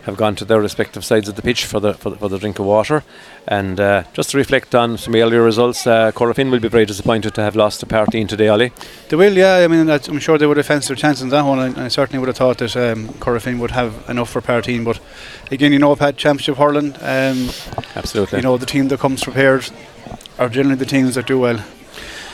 have 0.03 0.17
gone 0.17 0.35
to 0.35 0.45
their 0.45 0.59
respective 0.59 1.05
sides 1.05 1.29
of 1.29 1.35
the 1.35 1.41
pitch 1.41 1.65
for 1.65 1.79
the 1.79 1.93
for 1.93 2.09
the, 2.09 2.15
for 2.15 2.29
the 2.29 2.37
drink 2.39 2.59
of 2.59 2.65
water. 2.65 3.03
And 3.47 3.79
uh, 3.79 4.03
just 4.13 4.31
to 4.31 4.37
reflect 4.37 4.73
on 4.75 4.97
some 4.97 5.15
earlier 5.15 5.41
results, 5.41 5.85
uh, 5.85 6.11
Corofin 6.11 6.51
will 6.51 6.59
be 6.59 6.67
very 6.67 6.85
disappointed 6.85 7.33
to 7.35 7.41
have 7.41 7.55
lost 7.55 7.79
to 7.79 7.85
Parteen 7.85 8.27
today, 8.27 8.47
Ali. 8.47 8.71
They 9.09 9.15
will, 9.15 9.33
yeah. 9.33 9.57
I 9.57 9.67
mean, 9.67 9.89
I'm 9.89 10.19
sure 10.19 10.37
they 10.37 10.47
would 10.47 10.57
have 10.57 10.65
fenced 10.65 10.87
their 10.87 10.97
chances 10.97 11.23
in 11.23 11.29
that 11.29 11.45
one. 11.45 11.59
and 11.59 11.77
I 11.79 11.87
certainly 11.87 12.19
would 12.19 12.27
have 12.27 12.37
thought 12.37 12.59
that 12.59 12.75
um, 12.75 13.09
Corofin 13.19 13.59
would 13.59 13.71
have 13.71 14.07
enough 14.09 14.29
for 14.29 14.41
Parteen. 14.41 14.83
But 14.83 14.99
again, 15.51 15.73
you 15.73 15.79
know, 15.79 15.91
I've 15.91 15.99
had 15.99 16.17
Championship 16.17 16.57
hurling, 16.57 16.93
um, 17.01 17.49
Absolutely. 17.95 18.39
you 18.39 18.43
know, 18.43 18.57
the 18.57 18.65
team 18.65 18.87
that 18.89 18.99
comes 18.99 19.23
prepared 19.23 19.69
are 20.37 20.49
generally 20.49 20.77
the 20.77 20.85
teams 20.85 21.15
that 21.15 21.27
do 21.27 21.39
well. 21.39 21.63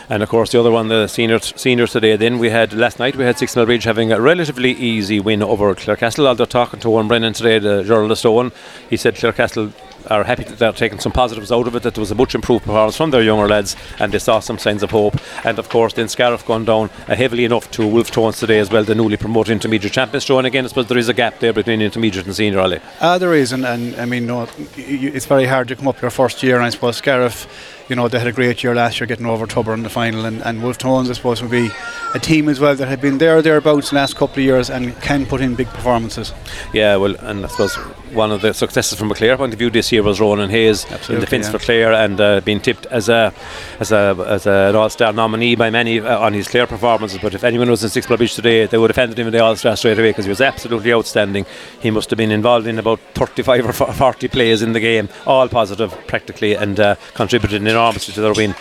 And 0.09 0.23
of 0.23 0.29
course, 0.29 0.51
the 0.51 0.59
other 0.59 0.71
one, 0.71 0.87
the 0.87 1.07
seniors, 1.07 1.53
seniors 1.57 1.91
today. 1.91 2.15
Then 2.15 2.39
we 2.39 2.49
had 2.49 2.71
last 2.71 2.97
night 2.97 3.17
we 3.17 3.25
had 3.25 3.37
Six 3.37 3.55
Bridge 3.55 3.83
having 3.83 4.11
a 4.11 4.21
relatively 4.21 4.71
easy 4.71 5.19
win 5.19 5.43
over 5.43 5.75
Clarecastle. 5.75 6.25
Although 6.25 6.45
talking 6.45 6.79
to 6.79 6.93
Owen 6.93 7.07
Brennan 7.09 7.33
today, 7.33 7.59
the 7.59 7.83
journalist 7.83 8.25
Owen, 8.25 8.51
he 8.89 8.95
said 8.95 9.15
Clarecastle 9.15 9.73
are 10.09 10.23
happy 10.23 10.43
that 10.43 10.57
they're 10.57 10.71
taking 10.71 10.99
some 10.99 11.11
positives 11.11 11.51
out 11.51 11.67
of 11.67 11.75
it. 11.75 11.83
That 11.83 11.95
there 11.95 12.01
was 12.01 12.11
a 12.11 12.15
much 12.15 12.35
improved 12.35 12.63
performance 12.63 12.95
from 12.95 13.11
their 13.11 13.21
younger 13.21 13.49
lads, 13.49 13.75
and 13.99 14.13
they 14.13 14.19
saw 14.19 14.39
some 14.39 14.57
signs 14.57 14.81
of 14.81 14.91
hope. 14.91 15.15
And 15.43 15.59
of 15.59 15.67
course, 15.67 15.93
then 15.93 16.07
Scariff 16.07 16.45
gone 16.45 16.63
down 16.63 16.89
uh, 17.09 17.15
heavily 17.15 17.43
enough 17.43 17.69
to 17.71 17.85
Wolfe 17.85 18.11
Tones 18.11 18.39
today 18.39 18.59
as 18.59 18.71
well, 18.71 18.85
the 18.85 18.95
newly 18.95 19.17
promoted 19.17 19.51
intermediate 19.51 19.91
champions. 19.91 20.25
So, 20.25 20.37
and 20.37 20.47
again, 20.47 20.63
I 20.63 20.69
suppose 20.69 20.87
there 20.87 20.97
is 20.97 21.09
a 21.09 21.13
gap 21.13 21.39
there 21.39 21.51
between 21.51 21.81
intermediate 21.81 22.25
and 22.25 22.35
senior. 22.35 22.61
Ali. 22.61 22.79
Ah, 23.01 23.17
there 23.17 23.33
is, 23.33 23.51
and, 23.51 23.65
and 23.65 23.95
I 23.97 24.05
mean, 24.05 24.25
no, 24.25 24.47
it's 24.77 25.25
very 25.25 25.45
hard 25.45 25.67
to 25.67 25.75
come 25.75 25.89
up 25.89 26.01
your 26.01 26.11
first 26.11 26.41
year. 26.43 26.55
And 26.55 26.65
I 26.65 26.69
suppose 26.69 26.95
Scariff, 26.95 27.75
you 27.89 27.95
know, 27.95 28.07
they 28.07 28.19
had 28.19 28.27
a 28.27 28.31
great 28.31 28.63
year 28.63 28.75
last 28.75 28.99
year, 28.99 29.07
getting 29.07 29.25
over 29.25 29.45
Tubber 29.45 29.73
in 29.73 29.83
the 29.83 29.89
final, 29.89 30.25
and, 30.25 30.41
and 30.43 30.61
Wolfe 30.61 30.77
Tones, 30.77 31.09
I 31.09 31.13
suppose, 31.13 31.41
would 31.41 31.51
be 31.51 31.69
a 32.13 32.19
team 32.19 32.49
as 32.49 32.59
well 32.59 32.75
that 32.75 32.87
had 32.87 33.01
been 33.01 33.17
there 33.17 33.37
or 33.37 33.41
thereabouts 33.41 33.89
the 33.89 33.95
last 33.95 34.15
couple 34.15 34.35
of 34.35 34.43
years 34.43 34.69
and 34.69 34.99
can 35.01 35.25
put 35.25 35.41
in 35.41 35.55
big 35.55 35.67
performances. 35.67 36.33
Yeah, 36.73 36.97
well, 36.97 37.15
and 37.15 37.45
I 37.45 37.47
suppose 37.47 37.75
one 38.13 38.31
of 38.31 38.41
the 38.41 38.53
successes 38.53 38.97
from 38.97 39.11
a 39.11 39.15
Clare 39.15 39.37
point 39.37 39.53
of 39.53 39.59
view 39.59 39.69
this 39.69 39.91
year 39.91 40.03
was 40.03 40.19
Rory 40.19 40.47
Hayes 40.47 40.85
in 40.85 40.93
Absolutely, 40.93 41.25
defence 41.25 41.47
yeah. 41.47 41.51
for 41.51 41.59
Clare 41.59 41.93
and 41.93 42.19
uh, 42.19 42.41
being 42.41 42.59
tipped 42.59 42.85
as 42.87 43.09
a 43.09 43.33
as 43.79 43.91
a 43.91 44.25
as 44.27 44.45
an 44.45 44.75
All 44.75 44.89
Star 44.89 45.13
nominee 45.13 45.55
by 45.55 45.69
many 45.69 45.99
uh, 45.99 46.19
on 46.19 46.33
his 46.33 46.47
Clare 46.47 46.67
performances. 46.67 47.19
But 47.21 47.33
if 47.33 47.43
anyone 47.43 47.69
was 47.69 47.83
in 47.83 47.89
Six 47.89 48.05
Club 48.05 48.19
Beach 48.19 48.35
today, 48.35 48.65
they 48.65 48.77
would 48.77 48.89
have 48.89 48.97
handed 48.97 49.17
him 49.19 49.27
in 49.27 49.33
the 49.33 49.43
All 49.43 49.55
Star 49.55 49.75
straight 49.75 49.99
away 49.99 50.09
because 50.09 50.25
he 50.25 50.29
was 50.29 50.41
absolutely 50.41 50.93
outstanding. 50.93 51.45
He 51.81 51.91
must 51.91 52.09
have 52.09 52.17
been 52.17 52.31
involved 52.31 52.67
in 52.67 52.79
about 52.79 52.99
35 53.15 53.65
or 53.67 53.73
40 53.73 54.27
plays 54.29 54.61
in 54.61 54.73
the 54.73 54.79
game, 54.79 55.09
all 55.25 55.47
positive 55.47 55.91
practically, 56.07 56.53
and 56.55 56.79
uh, 56.79 56.95
contributed 57.13 57.61
enormously 57.77 58.13
to 58.15 58.21
their 58.21 58.33
win. 58.33 58.55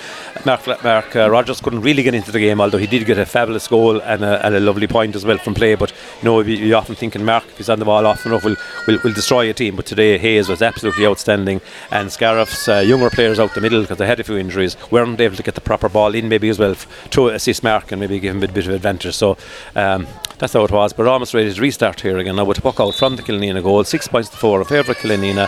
Mark, 0.44 0.66
Mark 0.84 1.16
uh, 1.16 1.30
Rodgers 1.30 1.60
couldn't 1.60 1.80
really 1.80 2.02
get 2.02 2.14
into 2.14 2.30
the 2.30 2.38
game, 2.38 2.60
although 2.60 2.78
he 2.78 2.86
did 2.86 3.06
get 3.06 3.18
a 3.18 3.24
fabulous 3.24 3.66
goal 3.66 4.00
and 4.02 4.22
a, 4.22 4.44
and 4.44 4.54
a 4.54 4.60
lovely 4.60 4.86
point 4.86 5.16
as 5.16 5.24
well 5.24 5.38
from 5.38 5.54
play. 5.54 5.74
But 5.74 5.92
you 6.20 6.24
know, 6.24 6.40
you, 6.40 6.74
often 6.74 6.94
thinking 6.94 7.24
Mark, 7.24 7.44
if 7.46 7.56
he's 7.56 7.70
on 7.70 7.78
the 7.78 7.86
ball 7.86 8.06
often 8.06 8.32
enough, 8.32 8.44
will 8.44 8.56
will, 8.86 8.98
will 9.02 9.12
destroy 9.14 9.48
a 9.48 9.54
team. 9.54 9.76
But 9.76 9.86
today 9.86 10.18
Hayes 10.18 10.48
was 10.48 10.60
absolutely 10.60 11.06
outstanding, 11.06 11.60
and 11.90 12.10
Scariff's 12.10 12.68
uh, 12.68 12.78
younger 12.80 13.10
players 13.10 13.38
out 13.38 13.54
the 13.54 13.60
middle 13.60 13.80
because 13.80 13.98
they 13.98 14.06
had 14.06 14.20
a 14.20 14.24
few 14.24 14.36
injuries 14.36 14.76
weren't 14.90 15.20
able 15.20 15.36
to 15.36 15.42
get 15.42 15.54
the 15.54 15.60
proper 15.60 15.88
ball 15.88 16.14
in 16.14 16.28
maybe 16.28 16.50
as 16.50 16.58
well 16.58 16.76
to 17.10 17.28
assist 17.28 17.62
Mark 17.62 17.90
and 17.90 18.00
maybe 18.00 18.20
give 18.20 18.36
him 18.36 18.42
a 18.42 18.48
bit, 18.48 18.66
of 18.66 18.74
advantage. 18.74 19.14
So. 19.14 19.36
Um, 19.74 20.06
that's 20.38 20.52
how 20.52 20.64
it 20.64 20.70
was, 20.70 20.92
but 20.92 21.06
almost 21.06 21.32
ready 21.32 21.50
to 21.50 21.60
restart 21.62 22.02
here 22.02 22.18
again 22.18 22.36
now 22.36 22.44
with 22.44 22.58
a 22.58 22.60
puck 22.60 22.78
out 22.78 22.94
from 22.94 23.16
the 23.16 23.22
Killanena 23.22 23.62
goal, 23.62 23.82
six 23.84 24.06
points 24.06 24.28
to 24.28 24.36
four, 24.36 24.60
a 24.60 24.66
favourite 24.66 24.98
Killanena 24.98 25.44
uh, 25.44 25.46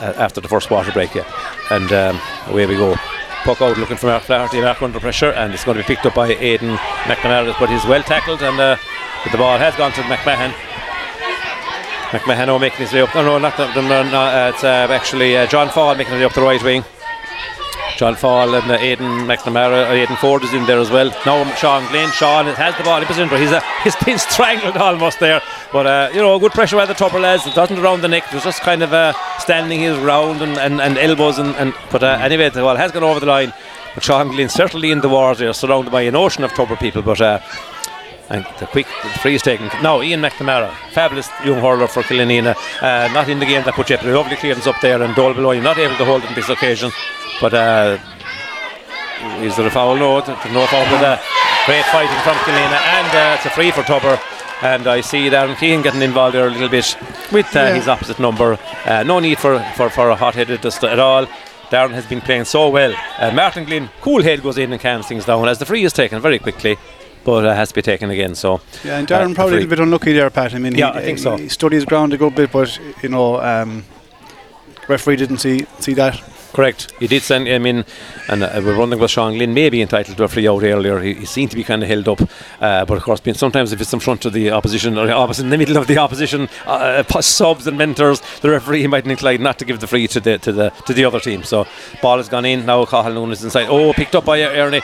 after 0.00 0.40
the 0.40 0.48
first 0.48 0.70
water 0.70 0.92
break, 0.92 1.14
yeah. 1.14 1.24
And 1.70 1.92
um, 1.92 2.20
away 2.48 2.66
we 2.66 2.76
go. 2.76 2.96
Puck 3.44 3.60
out 3.60 3.76
looking 3.76 3.98
for 3.98 4.18
Flaherty, 4.20 4.60
Mark 4.62 4.80
under 4.80 4.98
pressure, 4.98 5.30
and 5.32 5.52
it's 5.52 5.64
going 5.64 5.76
to 5.76 5.82
be 5.82 5.86
picked 5.86 6.06
up 6.06 6.14
by 6.14 6.28
Aidan 6.28 6.76
McNamara, 7.04 7.54
but 7.60 7.68
he's 7.68 7.84
well 7.84 8.02
tackled, 8.02 8.42
and 8.42 8.58
uh, 8.58 8.76
the 9.30 9.36
ball 9.36 9.58
has 9.58 9.76
gone 9.76 9.92
to 9.92 10.00
McMahon. 10.02 10.54
McMahon 12.10 12.46
now 12.46 12.58
making 12.58 12.78
his 12.78 12.92
way 12.92 13.02
up. 13.02 13.14
No, 13.14 13.22
no, 13.22 13.38
not 13.38 13.56
the, 13.56 13.66
no, 13.74 14.02
no, 14.02 14.20
uh, 14.20 14.52
it's 14.54 14.64
uh, 14.64 14.86
actually 14.90 15.36
uh, 15.36 15.46
John 15.46 15.68
Fall 15.68 15.94
making 15.94 16.14
his 16.14 16.20
way 16.20 16.24
up 16.24 16.32
the 16.32 16.40
right 16.40 16.62
wing. 16.62 16.84
John 17.96 18.16
Fall 18.16 18.54
and 18.54 18.70
uh, 18.70 18.74
Aidan 18.74 19.26
McNamara, 19.26 19.88
uh, 19.88 19.92
Aidan 19.92 20.16
Ford 20.16 20.42
is 20.42 20.52
in 20.52 20.66
there 20.66 20.80
as 20.80 20.90
well. 20.90 21.10
Now 21.24 21.44
Sean 21.54 21.86
Glynn, 21.90 22.10
Sean 22.10 22.46
has 22.46 22.76
the 22.76 22.82
ball 22.82 23.00
in 23.00 23.06
position, 23.06 23.28
he's, 23.38 23.52
uh, 23.52 23.60
he's 23.84 23.94
been 23.96 24.18
strangled 24.18 24.76
almost 24.76 25.20
there. 25.20 25.40
But 25.72 25.86
uh, 25.86 26.10
you 26.12 26.20
know, 26.20 26.38
good 26.38 26.52
pressure 26.52 26.76
by 26.76 26.86
the 26.86 26.94
Tubber 26.94 27.20
lads. 27.20 27.46
It 27.46 27.54
doesn't 27.54 27.78
around 27.78 28.00
the 28.00 28.08
neck. 28.08 28.24
It 28.28 28.34
was 28.34 28.44
just 28.44 28.62
kind 28.62 28.82
of 28.82 28.92
uh, 28.92 29.12
standing 29.38 29.80
his 29.80 29.96
round 29.98 30.42
and, 30.42 30.58
and, 30.58 30.80
and 30.80 30.98
elbows 30.98 31.38
and, 31.38 31.54
and 31.56 31.72
but 31.92 32.02
uh, 32.02 32.18
anyway, 32.20 32.48
the 32.50 32.60
ball 32.60 32.76
has 32.76 32.90
gone 32.90 33.04
over 33.04 33.20
the 33.20 33.26
line. 33.26 33.52
But 33.94 34.02
Sean 34.02 34.28
Glynn 34.28 34.48
certainly 34.48 34.90
in 34.90 35.00
the 35.00 35.08
wars 35.08 35.38
there, 35.38 35.52
surrounded 35.52 35.92
by 35.92 36.02
an 36.02 36.16
ocean 36.16 36.42
of 36.42 36.52
Tubber 36.52 36.76
people. 36.76 37.02
But 37.02 37.20
uh, 37.20 37.38
and 38.30 38.44
the 38.58 38.66
quick 38.66 38.86
the 39.02 39.08
free 39.20 39.34
is 39.34 39.42
taken. 39.42 39.68
Now 39.82 40.00
Ian 40.02 40.20
McNamara, 40.22 40.72
fabulous 40.92 41.28
young 41.44 41.60
hurler 41.60 41.86
for 41.88 42.02
Killanena, 42.02 42.54
uh, 42.82 43.12
not 43.12 43.28
in 43.28 43.38
the 43.38 43.46
game 43.46 43.62
that 43.64 43.74
put 43.74 43.86
jeopardy. 43.88 44.12
Lovely 44.12 44.36
clearance 44.36 44.66
up 44.66 44.80
there, 44.80 45.02
and 45.02 45.14
Dole 45.14 45.34
below 45.34 45.58
not 45.60 45.78
able 45.78 45.96
to 45.96 46.04
hold 46.04 46.22
it 46.22 46.28
on 46.28 46.34
this 46.34 46.48
occasion. 46.48 46.90
But 47.40 47.54
uh, 47.54 47.98
is 49.40 49.56
there 49.56 49.66
a 49.66 49.70
foul? 49.70 49.96
No, 49.96 50.18
no 50.18 50.24
foul. 50.66 50.84
But 50.90 51.04
uh, 51.04 51.18
great 51.66 51.84
fighting 51.86 52.20
from 52.22 52.36
Killanena, 52.44 52.78
and 52.80 53.08
uh, 53.16 53.34
it's 53.36 53.46
a 53.46 53.50
free 53.50 53.70
for 53.70 53.82
Tubber. 53.82 54.18
And 54.62 54.86
I 54.86 55.00
see 55.02 55.28
Darren 55.28 55.56
Keane 55.58 55.82
getting 55.82 56.00
involved 56.00 56.34
there 56.34 56.46
a 56.46 56.50
little 56.50 56.68
bit 56.68 56.96
with 57.32 57.46
uh, 57.54 57.58
Yeah. 57.60 57.74
his 57.74 57.88
opposite 57.88 58.18
number. 58.18 58.56
Uh, 58.86 59.02
no 59.02 59.18
need 59.18 59.38
for, 59.38 59.58
for, 59.76 59.90
for 59.90 60.08
a 60.10 60.16
hot-headed 60.16 60.62
just 60.62 60.82
at 60.84 60.98
all. 60.98 61.26
Darren 61.70 61.90
has 61.90 62.06
been 62.06 62.20
playing 62.20 62.44
so 62.44 62.68
well. 62.70 62.94
Uh, 63.18 63.30
Martin 63.32 63.64
Glynn, 63.64 63.90
cool 64.00 64.22
head 64.22 64.42
goes 64.42 64.56
in 64.56 64.72
and 64.72 64.80
calms 64.80 65.06
things 65.06 65.24
down 65.26 65.48
as 65.48 65.58
the 65.58 65.66
free 65.66 65.84
is 65.84 65.92
taken 65.92 66.20
very 66.20 66.38
quickly, 66.38 66.78
but 67.24 67.44
it 67.44 67.54
has 67.54 67.68
to 67.70 67.74
be 67.74 67.82
taken 67.82 68.10
again. 68.10 68.34
So 68.34 68.60
Yeah, 68.84 68.98
and 68.98 69.10
uh, 69.10 69.18
Darren 69.18 69.30
the 69.30 69.34
probably 69.34 69.54
a 69.54 69.60
little 69.60 69.70
bit 69.70 69.80
unlucky 69.80 70.12
there, 70.12 70.30
Pat. 70.30 70.54
I 70.54 70.58
mean, 70.58 70.74
Yeah, 70.74 70.92
he, 70.92 70.98
I 70.98 71.02
think 71.02 71.18
so. 71.18 71.36
he 71.36 71.48
studied 71.48 71.76
his 71.76 71.84
ground 71.84 72.12
a 72.12 72.16
good 72.18 72.34
bit, 72.34 72.52
but 72.52 72.78
you 73.02 73.08
know, 73.08 73.40
um, 73.40 73.84
referee 74.88 75.16
didn't 75.16 75.38
see 75.38 75.66
see 75.80 75.94
that. 75.94 76.22
Correct. 76.54 76.92
He 77.00 77.08
did 77.08 77.22
send 77.22 77.48
him 77.48 77.66
in, 77.66 77.84
and 78.28 78.44
uh, 78.44 78.60
we're 78.64 78.78
wondering 78.78 79.00
was 79.02 79.10
Sean 79.10 79.32
Glynn 79.34 79.52
maybe 79.54 79.82
entitled 79.82 80.16
to 80.16 80.22
a 80.22 80.28
free 80.28 80.46
out 80.46 80.62
earlier. 80.62 81.00
He, 81.00 81.14
he 81.14 81.24
seemed 81.26 81.50
to 81.50 81.56
be 81.56 81.64
kind 81.64 81.82
of 81.82 81.88
held 81.88 82.08
up, 82.08 82.20
uh, 82.60 82.84
but 82.84 82.96
of 82.96 83.02
course, 83.02 83.18
being 83.18 83.34
sometimes 83.36 83.72
if 83.72 83.80
it's 83.80 83.92
in 83.92 83.98
front 83.98 84.24
of 84.24 84.32
the 84.32 84.52
opposition 84.52 84.96
or 84.96 85.10
opposite 85.10 85.42
in 85.42 85.50
the 85.50 85.58
middle 85.58 85.76
of 85.76 85.88
the 85.88 85.98
opposition 85.98 86.48
uh, 86.64 87.02
uh, 87.12 87.20
subs 87.20 87.66
and 87.66 87.76
mentors, 87.76 88.20
the 88.40 88.50
referee 88.50 88.86
might 88.86 89.04
incline 89.04 89.42
not 89.42 89.58
to 89.58 89.64
give 89.64 89.80
the 89.80 89.88
free 89.88 90.06
to 90.06 90.20
the 90.20 90.38
to 90.38 90.52
the 90.52 90.70
to 90.86 90.94
the 90.94 91.04
other 91.04 91.18
team. 91.18 91.42
So 91.42 91.66
ball 92.00 92.18
has 92.18 92.28
gone 92.28 92.44
in 92.44 92.64
now. 92.64 92.84
Cahill 92.84 93.14
Noon 93.14 93.32
is 93.32 93.42
inside. 93.42 93.66
Oh, 93.68 93.92
picked 93.92 94.14
up 94.14 94.24
by 94.24 94.40
Ernie. 94.42 94.80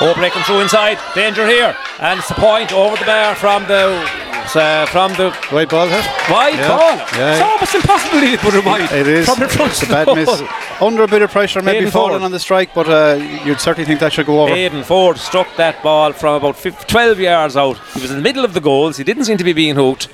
Oh, 0.00 0.12
breaking 0.16 0.42
through 0.42 0.60
inside. 0.62 0.98
Danger 1.14 1.46
here, 1.46 1.76
and 2.00 2.18
it's 2.18 2.30
a 2.32 2.34
point 2.34 2.72
over 2.72 2.96
the 2.96 3.04
bar 3.04 3.36
from 3.36 3.62
the 3.68 4.26
uh, 4.54 4.86
from 4.86 5.12
the 5.14 5.36
Wide 5.52 5.68
ball 5.68 5.86
hit. 5.88 6.04
wide 6.30 6.54
Yeah. 6.54 6.68
ball. 6.68 6.96
Yeah. 7.18 7.32
It's 7.32 7.42
almost 7.42 7.74
impossible 7.74 8.20
to 8.20 8.38
put 8.38 8.54
it 8.54 8.64
wide. 8.64 8.92
It 8.92 9.06
is. 9.08 9.26
From 9.28 9.42
in 9.42 9.48
front 9.48 9.72
It's 9.72 9.82
a 9.82 9.86
bad 9.86 10.06
miss. 10.14 10.26
goal. 10.40 10.48
Under 10.96 11.04
a 11.04 11.08
bit 11.08 11.20
of 11.20 11.30
pressure, 11.30 11.60
maybe 11.60 11.90
falling 11.90 12.12
Ford. 12.12 12.22
on 12.22 12.30
the 12.30 12.40
strike, 12.40 12.72
but 12.72 12.88
uh, 12.88 13.22
you'd 13.44 13.60
certainly 13.60 13.84
think 13.84 14.00
that 14.00 14.14
should 14.14 14.24
go 14.24 14.44
over. 14.44 14.54
Aidan 14.54 14.82
Ford 14.82 15.18
struck 15.18 15.46
that 15.58 15.82
ball 15.82 16.14
from 16.14 16.36
about 16.36 16.56
15, 16.56 16.86
12 16.86 17.20
yards 17.20 17.54
out. 17.54 17.76
He 17.92 18.00
was 18.00 18.10
in 18.10 18.16
the 18.16 18.22
middle 18.22 18.46
of 18.46 18.54
the 18.54 18.62
goals. 18.62 18.96
He 18.96 19.04
didn't 19.04 19.26
seem 19.26 19.36
to 19.36 19.44
be 19.44 19.52
being 19.52 19.74
hooked. 19.74 20.08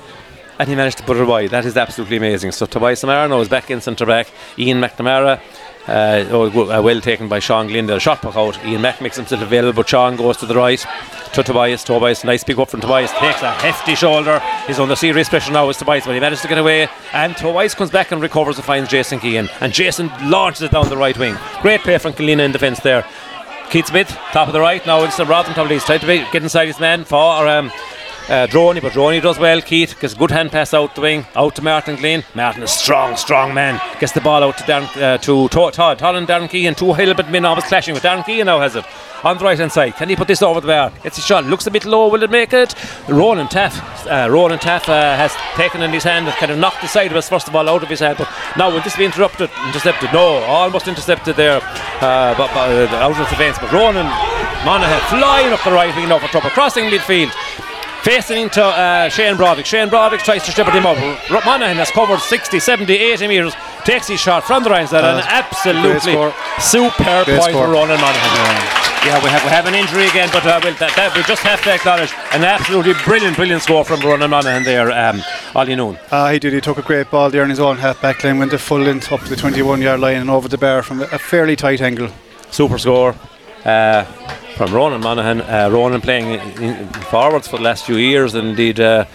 And 0.59 0.67
he 0.67 0.75
managed 0.75 0.97
to 0.97 1.05
put 1.05 1.15
it 1.15 1.23
wide. 1.23 1.51
That 1.51 1.63
is 1.63 1.77
absolutely 1.77 2.17
amazing. 2.17 2.51
So 2.51 2.65
Tobias 2.65 3.01
Amarno 3.01 3.41
is 3.41 3.47
back 3.47 3.71
in 3.71 3.79
centre 3.79 4.05
back. 4.05 4.27
Ian 4.59 4.81
McNamara, 4.81 5.39
uh, 5.87 6.25
oh, 6.29 6.69
uh, 6.69 6.81
well 6.81 7.01
taken 7.01 7.27
by 7.27 7.39
Sean 7.39 7.67
Glendale. 7.67 7.99
Shot 7.99 8.21
puck 8.21 8.35
out. 8.35 8.63
Ian 8.65 8.81
Mack 8.81 9.01
makes 9.01 9.17
himself 9.17 9.41
available, 9.41 9.81
but 9.81 9.89
Sean 9.89 10.15
goes 10.15 10.37
to 10.37 10.45
the 10.45 10.55
right 10.55 10.83
to 11.33 11.43
Tobias. 11.43 11.83
Tobias, 11.83 12.23
nice 12.23 12.43
pick 12.43 12.57
up 12.57 12.69
from 12.69 12.79
Tobias. 12.79 13.11
Takes 13.13 13.41
a 13.41 13.51
hefty 13.51 13.95
shoulder. 13.95 14.41
He's 14.67 14.79
under 14.79 14.95
serious 14.95 15.27
pressure 15.27 15.51
now 15.51 15.67
with 15.67 15.77
Tobias, 15.77 16.05
but 16.05 16.13
he 16.13 16.19
manages 16.19 16.41
to 16.43 16.47
get 16.47 16.57
away. 16.57 16.87
And 17.11 17.35
Tobias 17.35 17.75
comes 17.75 17.91
back 17.91 18.11
and 18.11 18.21
recovers 18.21 18.55
and 18.57 18.65
finds 18.65 18.89
Jason 18.89 19.19
Keane. 19.19 19.49
And 19.59 19.73
Jason 19.73 20.09
launches 20.29 20.61
it 20.61 20.71
down 20.71 20.87
the 20.89 20.97
right 20.97 21.17
wing. 21.17 21.35
Great 21.61 21.81
play 21.81 21.97
from 21.97 22.13
Killanena 22.13 22.45
in 22.45 22.51
defence 22.51 22.79
there. 22.79 23.05
Keith 23.69 23.87
Smith, 23.87 24.09
top 24.31 24.47
of 24.47 24.53
the 24.53 24.59
right. 24.59 24.85
Now 24.85 25.03
it's 25.03 25.17
the 25.17 25.25
Rotherham 25.25 25.55
top 25.55 25.63
of 25.63 25.69
the. 25.69 25.79
Tried 25.79 26.01
to 26.01 26.07
be, 26.07 26.17
get 26.31 26.43
inside 26.43 26.67
his 26.67 26.79
man 26.79 27.03
for 27.03 27.47
um, 27.47 27.71
uh, 28.29 28.47
Droney, 28.47 28.81
but 28.81 28.93
Droney 28.93 29.21
does 29.21 29.37
well. 29.37 29.61
Keith 29.61 29.99
gets 29.99 30.13
a 30.13 30.17
good 30.17 30.31
hand 30.31 30.51
pass 30.51 30.73
out 30.73 30.95
the 30.95 31.01
wing, 31.01 31.25
out 31.35 31.55
to 31.55 31.61
Martin 31.61 31.95
Glynn. 31.95 32.23
Martin 32.35 32.63
is 32.63 32.71
strong, 32.71 33.15
strong 33.17 33.53
man. 33.53 33.81
Gets 33.99 34.13
the 34.13 34.21
ball 34.21 34.43
out 34.43 34.57
to 34.57 34.63
Darren, 34.63 35.01
uh, 35.01 35.17
to 35.19 35.47
Todd, 35.49 35.73
Todd, 35.73 36.15
and 36.15 36.27
Darren 36.27 36.49
Keane. 36.49 36.75
Two 36.75 36.93
Hillbit 36.93 37.29
men 37.29 37.45
always 37.45 37.65
clashing 37.65 37.93
with 37.93 38.03
Darren 38.03 38.25
Keane 38.25 38.45
now 38.45 38.59
has 38.59 38.75
it. 38.75 38.85
On 39.23 39.37
the 39.37 39.43
right 39.43 39.57
hand 39.57 39.71
side, 39.71 39.95
can 39.95 40.09
he 40.09 40.17
put 40.17 40.27
this 40.27 40.41
over 40.41 40.59
the 40.59 40.67
bar? 40.67 40.91
Gets 41.01 41.15
his 41.15 41.25
shot, 41.25 41.45
looks 41.45 41.65
a 41.65 41.71
bit 41.71 41.85
low, 41.85 42.09
will 42.09 42.23
it 42.23 42.29
make 42.29 42.51
it? 42.51 42.75
Ronan 43.07 43.47
Taff, 43.47 44.05
uh, 44.05 44.27
Ronan 44.29 44.59
Taff 44.59 44.89
uh, 44.89 45.15
has 45.15 45.33
taken 45.55 45.81
in 45.81 45.91
his 45.91 46.03
hand 46.03 46.27
and 46.27 46.35
kind 46.35 46.51
of 46.51 46.57
knocked 46.57 46.81
the 46.81 46.87
side 46.87 47.09
of 47.09 47.15
us 47.15 47.29
first 47.29 47.47
of 47.47 47.55
all 47.55 47.69
out 47.69 47.83
of 47.83 47.89
his 47.89 48.01
hand, 48.01 48.17
but 48.17 48.29
now 48.57 48.69
will 48.69 48.81
this 48.81 48.97
be 48.97 49.05
interrupted? 49.05 49.49
Intercepted? 49.67 50.11
No, 50.11 50.43
almost 50.43 50.89
intercepted 50.89 51.37
there, 51.37 51.61
uh, 52.01 52.35
but, 52.37 52.53
but 52.53 52.89
out 52.95 53.11
of 53.11 53.29
the 53.29 53.35
fence. 53.35 53.57
But 53.59 53.71
Ronan 53.71 54.07
Monaghan 54.65 55.01
flying 55.09 55.51
up 55.51 55.61
the 55.63 55.71
right 55.71 55.93
wing 55.95 56.07
now 56.07 56.19
for 56.19 56.27
trouble, 56.27 56.49
crossing 56.49 56.85
midfield. 56.85 57.31
Facing 58.03 58.41
into 58.41 58.61
uh, 58.61 59.07
Shane 59.07 59.37
Broderick. 59.37 59.65
Shane 59.65 59.87
Broderick 59.87 60.23
tries 60.23 60.43
to 60.43 60.51
shepherd 60.51 60.73
him 60.73 60.85
up. 60.85 60.97
Monaghan 61.45 61.77
has 61.77 61.89
covered 61.89 62.19
60, 62.19 62.59
70, 62.59 62.93
80 62.93 63.27
metres. 63.27 63.53
Takes 63.85 64.09
his 64.09 64.19
shot 64.19 64.43
from 64.43 64.61
the 64.63 64.69
right 64.69 64.87
side. 64.87 65.05
Uh, 65.05 65.17
and 65.17 65.25
absolutely 65.27 66.13
superb 66.59 67.25
Great 67.25 67.39
point 67.39 67.51
score. 67.55 67.67
for 67.67 67.71
Ronan 67.71 67.99
Monaghan. 68.01 68.83
Yeah, 69.05 69.21
we 69.23 69.29
have 69.29 69.43
we 69.43 69.49
have 69.49 69.65
an 69.67 69.73
injury 69.73 70.07
again, 70.07 70.29
but 70.31 70.45
uh, 70.45 70.59
we'll, 70.63 70.73
that, 70.75 70.95
that 70.95 71.15
we 71.15 71.23
just 71.23 71.43
have 71.43 71.61
to 71.63 71.73
acknowledge 71.73 72.11
an 72.31 72.43
absolutely 72.43 72.93
brilliant, 73.03 73.35
brilliant 73.35 73.61
score 73.61 73.83
from 73.83 73.99
Ronan 73.99 74.29
Monaghan 74.29 74.63
there, 74.63 74.91
um, 74.91 75.21
Ollie 75.55 75.75
Noon. 75.75 75.97
Uh, 76.09 76.31
he 76.31 76.39
did. 76.39 76.53
He 76.53 76.61
took 76.61 76.77
a 76.77 76.81
great 76.81 77.09
ball 77.11 77.29
there 77.29 77.43
in 77.43 77.49
his 77.49 77.59
own 77.59 77.77
half 77.77 78.01
back 78.01 78.23
line, 78.23 78.37
went 78.37 78.51
the 78.51 78.57
full 78.57 78.79
length 78.79 79.11
up 79.11 79.19
to 79.21 79.29
the 79.29 79.35
21 79.35 79.81
yard 79.81 79.99
line 79.99 80.17
and 80.17 80.29
over 80.29 80.47
the 80.47 80.57
bar 80.57 80.83
from 80.83 81.01
a 81.01 81.05
a 81.11 81.19
fairly 81.19 81.55
tight 81.57 81.81
angle. 81.81 82.09
super 82.51 82.77
score 82.77 83.15
uh, 83.65 84.05
from 84.55 84.73
Ronan 84.73 85.01
Monaghan. 85.01 85.41
Uh, 85.41 85.69
Ronan 85.71 86.01
playing 86.01 86.39
in, 86.39 86.63
in 86.63 86.87
forwards 86.87 87.47
for 87.47 87.57
the 87.57 87.63
last 87.63 87.85
few 87.85 87.95
years, 87.95 88.35
and 88.35 88.49
indeed 88.49 88.79
uh, 88.79 89.05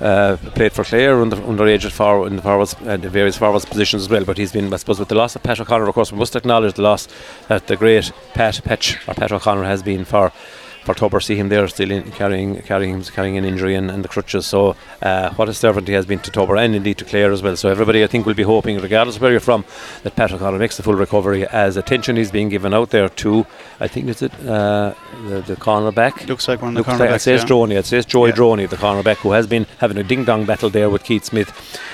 uh, 0.00 0.36
played 0.54 0.72
for 0.72 0.84
Clare 0.84 1.20
under 1.20 1.36
underage 1.36 1.90
forward 1.90 2.28
in 2.28 2.36
the 2.36 2.42
forwards 2.42 2.74
and 2.84 3.02
the 3.02 3.10
various 3.10 3.36
forwards 3.36 3.64
positions 3.64 4.02
as 4.02 4.08
well. 4.08 4.24
But 4.24 4.38
he's 4.38 4.52
been, 4.52 4.72
I 4.72 4.76
suppose, 4.76 4.98
with 4.98 5.08
the 5.08 5.14
loss 5.14 5.36
of 5.36 5.42
Pat 5.42 5.60
O'Connor. 5.60 5.88
Of 5.88 5.94
course, 5.94 6.12
we 6.12 6.18
must 6.18 6.36
acknowledge 6.36 6.74
the 6.74 6.82
loss 6.82 7.08
that 7.48 7.66
the 7.66 7.76
great 7.76 8.12
Pat 8.34 8.54
Petch 8.64 8.96
or 9.08 9.14
Pat 9.14 9.32
O'Connor 9.32 9.64
has 9.64 9.82
been 9.82 10.04
for. 10.04 10.32
For 10.88 10.94
Tubber, 10.94 11.20
see 11.20 11.36
him 11.36 11.50
there 11.50 11.68
still 11.68 11.90
in, 11.90 12.10
carrying 12.12 12.62
carrying 12.62 13.02
carrying 13.02 13.36
an 13.36 13.44
injury 13.44 13.74
and, 13.74 13.90
and 13.90 14.02
the 14.02 14.08
crutches. 14.08 14.46
So, 14.46 14.74
uh, 15.02 15.34
what 15.34 15.46
a 15.46 15.52
servant 15.52 15.86
he 15.86 15.92
has 15.92 16.06
been 16.06 16.20
to 16.20 16.30
Tubber 16.30 16.56
and 16.56 16.74
indeed 16.74 16.96
to 16.96 17.04
Clare 17.04 17.30
as 17.30 17.42
well. 17.42 17.56
So, 17.56 17.68
everybody 17.68 18.02
I 18.02 18.06
think 18.06 18.24
will 18.24 18.32
be 18.32 18.42
hoping, 18.42 18.78
regardless 18.78 19.16
of 19.16 19.20
where 19.20 19.30
you're 19.30 19.38
from, 19.38 19.66
that 20.02 20.16
Pat 20.16 20.32
O'Connor 20.32 20.58
makes 20.58 20.78
the 20.78 20.82
full 20.82 20.94
recovery 20.94 21.46
as 21.48 21.76
attention 21.76 22.16
is 22.16 22.30
being 22.30 22.48
given 22.48 22.72
out 22.72 22.88
there 22.88 23.10
to, 23.10 23.44
I 23.80 23.86
think 23.86 24.08
it's 24.08 24.22
it, 24.22 24.32
uh, 24.46 24.94
the, 25.26 25.42
the 25.42 25.56
corner 25.56 25.92
back. 25.92 26.26
Looks 26.26 26.48
like 26.48 26.62
one 26.62 26.74
of 26.74 26.82
the 26.82 26.90
Looks 26.90 26.98
like, 26.98 27.10
cornerbacks, 27.10 27.16
it 27.16 27.20
says 27.20 27.42
yeah. 27.42 27.48
Droney, 27.48 27.76
it 27.76 27.84
says 27.84 28.06
Joey 28.06 28.30
Yeah. 28.30 28.36
Droney, 28.36 28.70
the 28.70 28.76
cornerback, 28.76 29.16
who 29.16 29.32
has 29.32 29.46
been 29.46 29.66
having 29.80 29.98
a 29.98 30.02
ding 30.02 30.24
dong 30.24 30.46
battle 30.46 30.70
there 30.70 30.88
with 30.88 31.04
Keith 31.04 31.24
Smith. 31.26 31.52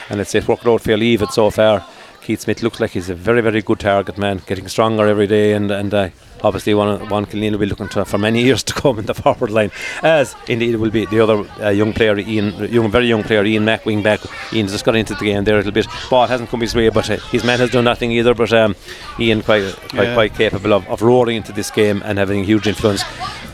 And 0.08 0.20
it 0.20 0.46
worked 0.46 0.66
out 0.68 0.82
fairly 0.82 1.08
even 1.08 1.30
so 1.30 1.50
far. 1.50 1.84
Keith 2.22 2.42
Smith 2.42 2.62
looks 2.62 2.78
like 2.78 2.92
he's 2.92 3.10
a 3.10 3.14
very, 3.14 3.40
very 3.40 3.60
good 3.60 3.80
target 3.80 4.18
man, 4.18 4.40
getting 4.46 4.66
stronger 4.68 5.06
every 5.06 5.26
day, 5.26 5.52
and 5.52 5.70
and 5.70 5.92
uh, 5.92 6.08
obviously 6.44 6.74
one 6.74 7.08
one 7.08 7.26
Killeen 7.26 7.52
will 7.52 7.58
be 7.58 7.66
looking 7.66 7.88
to 7.88 8.04
for 8.04 8.18
many 8.18 8.42
years 8.48 8.62
to 8.64 8.74
come 8.74 8.98
in 8.98 9.06
the 9.06 9.14
forward 9.14 9.50
line, 9.50 9.70
as 10.02 10.36
indeed 10.48 10.76
will 10.76 10.90
be 10.90 11.06
the 11.06 11.20
other 11.20 11.44
uh, 11.60 11.70
young 11.70 11.92
player, 11.92 12.18
Ian, 12.18 12.52
young 12.72 12.90
very 12.90 13.06
young 13.06 13.22
player, 13.22 13.44
Ian 13.44 13.64
Mack, 13.64 13.84
wing 13.86 14.02
back. 14.02 14.20
Ian's 14.52 14.72
just 14.72 14.84
got 14.84 14.94
into 14.96 15.14
the 15.14 15.24
game 15.24 15.44
there 15.44 15.54
a 15.54 15.58
little 15.58 15.72
bit. 15.72 15.86
Ball 16.10 16.26
hasn't 16.26 16.50
come 16.50 16.60
his 16.60 16.74
way, 16.74 16.88
but 16.90 17.08
uh, 17.10 17.16
his 17.32 17.42
man 17.44 17.58
has 17.58 17.70
done 17.70 17.84
nothing 17.84 18.12
either. 18.12 18.34
But 18.34 18.52
um, 18.52 18.76
Ian 19.18 19.42
quite 19.42 19.74
quite, 19.90 20.04
Yeah. 20.08 20.14
quite 20.14 20.34
capable 20.34 20.72
of, 20.74 20.86
of 20.88 21.02
roaring 21.02 21.36
into 21.38 21.52
this 21.52 21.70
game 21.70 22.02
and 22.04 22.18
having 22.18 22.40
a 22.40 22.44
huge 22.44 22.66
influence. 22.68 23.02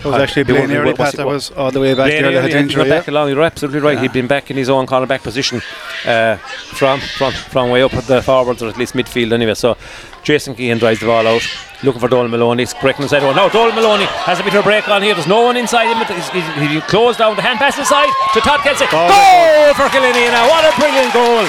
It 0.00 0.06
was 0.06 0.14
Uh, 0.14 0.18
actually 0.22 0.44
they 0.44 0.52
Blaine 0.54 0.68
won't- 0.70 0.78
Early, 0.80 0.92
what's 0.92 0.98
Pat, 0.98 1.14
it- 1.14 1.16
that 1.18 1.26
was 1.26 1.50
all 1.52 1.70
the 1.70 1.78
way 1.80 1.92
back 1.94 2.06
Blaine 2.10 2.22
there. 2.22 2.40
Had 2.42 2.50
injury. 2.52 2.84
yeah. 2.88 2.98
back 2.98 3.08
along. 3.08 3.28
You're 3.28 3.42
absolutely 3.42 3.80
right. 3.80 3.96
Yeah. 3.96 4.02
He'd 4.02 4.12
been 4.14 4.26
back 4.26 4.50
in 4.50 4.56
his 4.56 4.70
own 4.70 4.86
cornerback 4.86 5.22
position 5.22 5.60
uh, 6.06 6.36
from 6.78 7.00
from 7.00 7.32
from 7.32 7.68
way 7.70 7.82
up 7.82 7.92
at 7.94 8.04
the 8.06 8.22
forwards 8.22 8.62
or 8.62 8.68
at 8.70 8.78
least 8.78 8.94
midfield 8.94 9.32
anyway. 9.32 9.54
So 9.54 9.76
Jason 10.22 10.54
Keane 10.54 10.78
drives 10.78 11.00
the 11.00 11.06
ball 11.06 11.26
out, 11.26 11.42
looking 11.82 12.00
for 12.00 12.08
Dolan 12.08 12.30
Maloney. 12.30 12.62
He's 12.62 12.74
breaking 12.74 13.02
inside 13.02 13.22
one. 13.22 13.36
Now 13.36 13.48
Dolan 13.48 13.74
Maloney 13.74 14.04
has 14.28 14.38
a 14.38 14.44
bit 14.44 14.54
of 14.54 14.60
a 14.60 14.62
break 14.62 14.88
on 14.88 15.02
here. 15.02 15.14
There's 15.14 15.26
no 15.26 15.42
one 15.42 15.56
inside 15.56 15.88
him. 15.88 15.96
He's, 16.04 16.28
he's, 16.30 16.70
he 16.70 16.80
closed 16.82 17.18
down 17.18 17.36
the 17.36 17.42
hand 17.42 17.58
pass 17.58 17.78
inside 17.78 18.12
to 18.34 18.40
Todd 18.40 18.60
Kelsey. 18.60 18.84
Oh, 18.92 19.72
goal 19.72 19.74
for 19.76 19.88
now 20.30 20.44
What 20.48 20.64
a 20.68 20.72
brilliant 20.76 21.12
goal. 21.12 21.48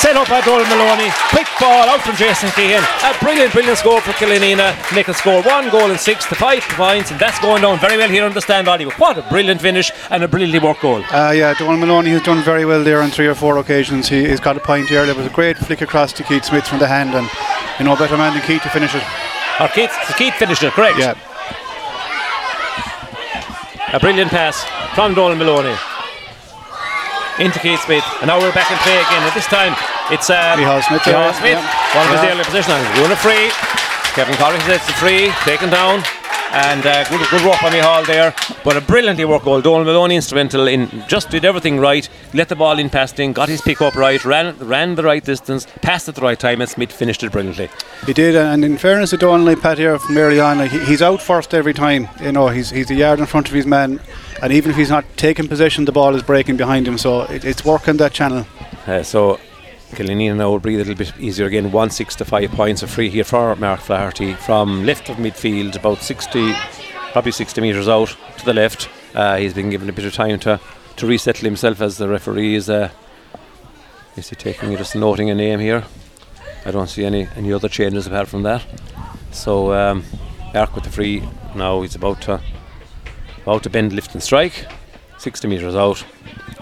Set 0.00 0.16
up 0.16 0.28
by 0.30 0.40
Dolan 0.40 0.66
Maloney. 0.70 1.10
Quick 1.28 1.46
ball 1.60 1.86
out 1.86 2.00
from 2.00 2.16
Jason 2.16 2.48
Keane. 2.52 2.80
A 3.04 3.14
brilliant, 3.20 3.52
brilliant 3.52 3.76
score 3.76 4.00
for 4.00 4.12
Killanena. 4.12 4.74
Make 4.94 5.08
a 5.08 5.14
score 5.14 5.42
one 5.42 5.68
goal 5.68 5.90
and 5.90 6.00
six 6.00 6.24
to 6.30 6.34
five 6.34 6.62
points, 6.62 7.10
and 7.10 7.20
that's 7.20 7.38
going 7.40 7.60
down 7.60 7.78
very 7.78 7.98
well 7.98 8.08
here 8.08 8.24
on 8.24 8.32
the 8.32 8.40
stand, 8.40 8.66
Ollie. 8.66 8.86
What 8.86 9.18
a 9.18 9.22
brilliant 9.28 9.60
finish 9.60 9.92
and 10.08 10.24
a 10.24 10.28
brilliantly 10.28 10.58
worked 10.58 10.80
goal. 10.80 11.04
Uh, 11.12 11.32
yeah, 11.32 11.52
Donald 11.52 11.80
Maloney 11.80 12.08
has 12.12 12.22
done 12.22 12.42
very 12.42 12.64
well 12.64 12.82
there 12.82 13.02
on 13.02 13.10
three 13.10 13.26
or 13.26 13.34
four 13.34 13.58
occasions. 13.58 14.08
He, 14.08 14.26
he's 14.26 14.40
got 14.40 14.56
a 14.56 14.60
point 14.60 14.88
here. 14.88 15.04
There 15.04 15.14
was 15.14 15.26
a 15.26 15.30
great 15.30 15.58
flick 15.58 15.82
across 15.82 16.14
to 16.14 16.22
Keith 16.24 16.46
Smith 16.46 16.66
from 16.66 16.78
the 16.78 16.86
hand, 16.86 17.10
and 17.10 17.28
you 17.78 17.84
know, 17.84 17.94
better 17.94 18.16
man 18.16 18.32
than 18.32 18.42
Keith 18.46 18.62
to 18.62 18.70
finish 18.70 18.94
it. 18.94 19.02
Or 19.60 19.68
Keith, 19.68 19.92
Keith 20.16 20.34
finished 20.36 20.62
it, 20.62 20.72
correct? 20.72 20.98
Yeah, 20.98 21.12
A 23.92 24.00
brilliant 24.00 24.30
pass 24.30 24.64
from 24.94 25.12
Dolan 25.12 25.36
Maloney 25.36 25.76
into 27.40 27.58
Keith 27.58 27.80
Smith, 27.80 28.04
and 28.20 28.28
now 28.28 28.38
we're 28.38 28.52
back 28.52 28.70
in 28.70 28.76
play 28.84 29.00
again. 29.00 29.22
And 29.24 29.32
this 29.32 29.48
time 29.48 29.72
it's 30.12 30.28
uh, 30.28 30.54
Mihal 30.60 30.84
Smith, 30.84 31.02
Mihal 31.08 31.32
Smith, 31.34 31.56
yeah. 31.56 31.96
one 31.96 32.04
of 32.06 32.12
his 32.12 32.22
Yeah. 32.22 32.32
early 32.36 32.44
position. 32.44 32.76
He's 32.76 33.00
won 33.00 33.12
a 33.12 33.16
free. 33.16 33.48
Kevin 34.12 34.36
Corrie 34.36 34.60
sets 34.68 34.86
the 34.86 34.92
free, 35.00 35.32
taken 35.48 35.70
down. 35.70 36.02
And 36.52 36.84
uh, 36.84 37.08
good, 37.08 37.20
good 37.30 37.46
work 37.46 37.60
by 37.60 37.70
Mihal 37.70 38.04
there, 38.06 38.34
but 38.64 38.76
a 38.76 38.80
brilliantly 38.80 39.24
worked 39.24 39.44
goal. 39.44 39.60
Donald 39.60 39.86
Maloney 39.86 40.16
instrumental 40.16 40.66
in 40.66 40.90
just 41.06 41.30
did 41.30 41.44
everything 41.44 41.78
right. 41.78 42.08
Let 42.34 42.48
the 42.48 42.56
ball 42.56 42.78
in 42.80 42.90
past 42.90 43.20
in, 43.20 43.32
got 43.32 43.48
his 43.48 43.60
pick 43.60 43.80
up 43.80 43.94
right, 43.94 44.24
ran 44.24 44.58
ran 44.58 44.96
the 44.96 45.04
right 45.04 45.22
distance, 45.22 45.66
passed 45.80 46.08
at 46.08 46.16
the 46.16 46.22
right 46.22 46.38
time, 46.38 46.60
and 46.60 46.68
Smith 46.68 46.90
finished 46.90 47.22
it 47.22 47.30
brilliantly. 47.30 47.70
he 48.04 48.12
did. 48.12 48.34
And 48.34 48.64
in 48.64 48.78
fairness 48.78 49.10
to 49.10 49.16
Donald, 49.16 49.62
Pat 49.62 49.78
here 49.78 49.96
from 50.00 50.18
early 50.18 50.40
on, 50.40 50.58
like, 50.58 50.72
he's 50.72 51.02
out 51.02 51.22
first 51.22 51.54
every 51.54 51.72
time. 51.72 52.08
You 52.20 52.32
know, 52.32 52.48
he's 52.48 52.70
he's 52.70 52.90
a 52.90 52.94
yard 52.94 53.20
in 53.20 53.26
front 53.26 53.46
of 53.46 53.54
his 53.54 53.66
man, 53.66 54.00
and 54.42 54.52
even 54.52 54.72
if 54.72 54.76
he's 54.76 54.90
not 54.90 55.04
taking 55.16 55.46
possession, 55.46 55.84
the 55.84 55.92
ball 55.92 56.16
is 56.16 56.22
breaking 56.24 56.56
behind 56.56 56.88
him. 56.88 56.98
So 56.98 57.22
it, 57.22 57.44
it's 57.44 57.64
working 57.64 57.96
that 57.98 58.12
channel. 58.12 58.44
Uh, 58.88 59.04
so 59.04 59.38
Killanena 59.90 60.36
now 60.36 60.50
will 60.50 60.60
breathe 60.60 60.80
a 60.80 60.84
little 60.84 60.94
bit 60.94 61.12
easier 61.18 61.46
again. 61.46 61.72
One 61.72 61.90
six 61.90 62.14
to 62.16 62.24
five 62.24 62.50
points 62.52 62.82
of 62.82 62.90
free 62.90 63.10
here 63.10 63.24
for 63.24 63.54
Mark 63.56 63.80
Flaherty 63.80 64.34
from 64.34 64.86
left 64.86 65.08
of 65.08 65.16
midfield, 65.16 65.76
about 65.76 65.98
60, 65.98 66.52
probably 67.12 67.32
60 67.32 67.60
metres 67.60 67.88
out 67.88 68.16
to 68.38 68.44
the 68.44 68.54
left. 68.54 68.88
Uh, 69.14 69.36
he's 69.36 69.54
been 69.54 69.70
given 69.70 69.88
a 69.88 69.92
bit 69.92 70.04
of 70.04 70.14
time 70.14 70.38
to, 70.40 70.60
to 70.96 71.06
resettle 71.06 71.44
himself 71.44 71.80
as 71.80 71.98
the 71.98 72.08
referee 72.08 72.54
is. 72.54 72.70
Uh, 72.70 72.90
is 74.16 74.30
he 74.30 74.36
taking 74.36 74.72
it? 74.72 74.78
just 74.78 74.94
noting 74.94 75.30
a 75.30 75.34
name 75.34 75.60
here? 75.60 75.84
I 76.64 76.70
don't 76.70 76.88
see 76.88 77.04
any 77.04 77.26
any 77.36 77.52
other 77.52 77.68
changes 77.68 78.06
apart 78.06 78.28
from 78.28 78.42
that. 78.42 78.64
So 79.32 79.72
um, 79.72 80.04
Mark 80.52 80.74
with 80.74 80.84
the 80.84 80.90
free 80.90 81.22
now. 81.54 81.80
He's 81.82 81.94
about 81.94 82.20
to 82.22 82.40
about 83.42 83.62
to 83.62 83.70
bend, 83.70 83.92
lift, 83.92 84.12
and 84.14 84.22
strike. 84.22 84.66
60 85.18 85.48
metres 85.48 85.74
out, 85.74 86.04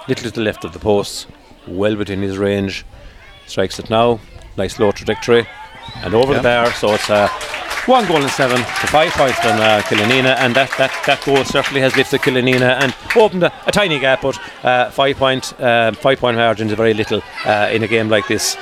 little 0.08 0.24
to 0.24 0.30
the 0.30 0.40
left 0.40 0.64
of 0.64 0.72
the 0.72 0.78
post, 0.78 1.28
well 1.66 1.96
within 1.96 2.22
his 2.22 2.38
range. 2.38 2.84
Strikes 3.48 3.78
it 3.78 3.88
now, 3.90 4.20
nice 4.56 4.78
low 4.78 4.92
trajectory, 4.92 5.46
and 6.04 6.14
over 6.14 6.34
the 6.34 6.42
bar. 6.42 6.70
So 6.72 6.92
it's 6.94 7.08
uh, 7.08 7.28
one 7.86 8.06
goal 8.06 8.20
and 8.20 8.30
seven 8.30 8.58
to 8.58 8.86
five 8.88 9.10
points 9.12 9.38
from 9.38 9.58
uh, 9.58 9.82
and 9.90 10.54
that, 10.54 10.70
that, 10.76 10.92
that 11.06 11.22
goal 11.24 11.42
certainly 11.44 11.80
has 11.80 11.96
lifted 11.96 12.20
Killanena 12.20 12.76
and 12.82 12.94
opened 13.16 13.42
a, 13.44 13.52
a 13.66 13.72
tiny 13.72 13.98
gap. 13.98 14.20
But 14.20 14.38
uh, 14.62 14.90
five 14.90 15.16
point 15.16 15.58
uh, 15.58 15.92
five 15.92 16.18
point 16.20 16.36
margin 16.36 16.68
is 16.68 16.74
very 16.74 16.92
little 16.92 17.22
uh, 17.46 17.70
in 17.72 17.82
a 17.82 17.88
game 17.88 18.10
like 18.10 18.28
this. 18.28 18.56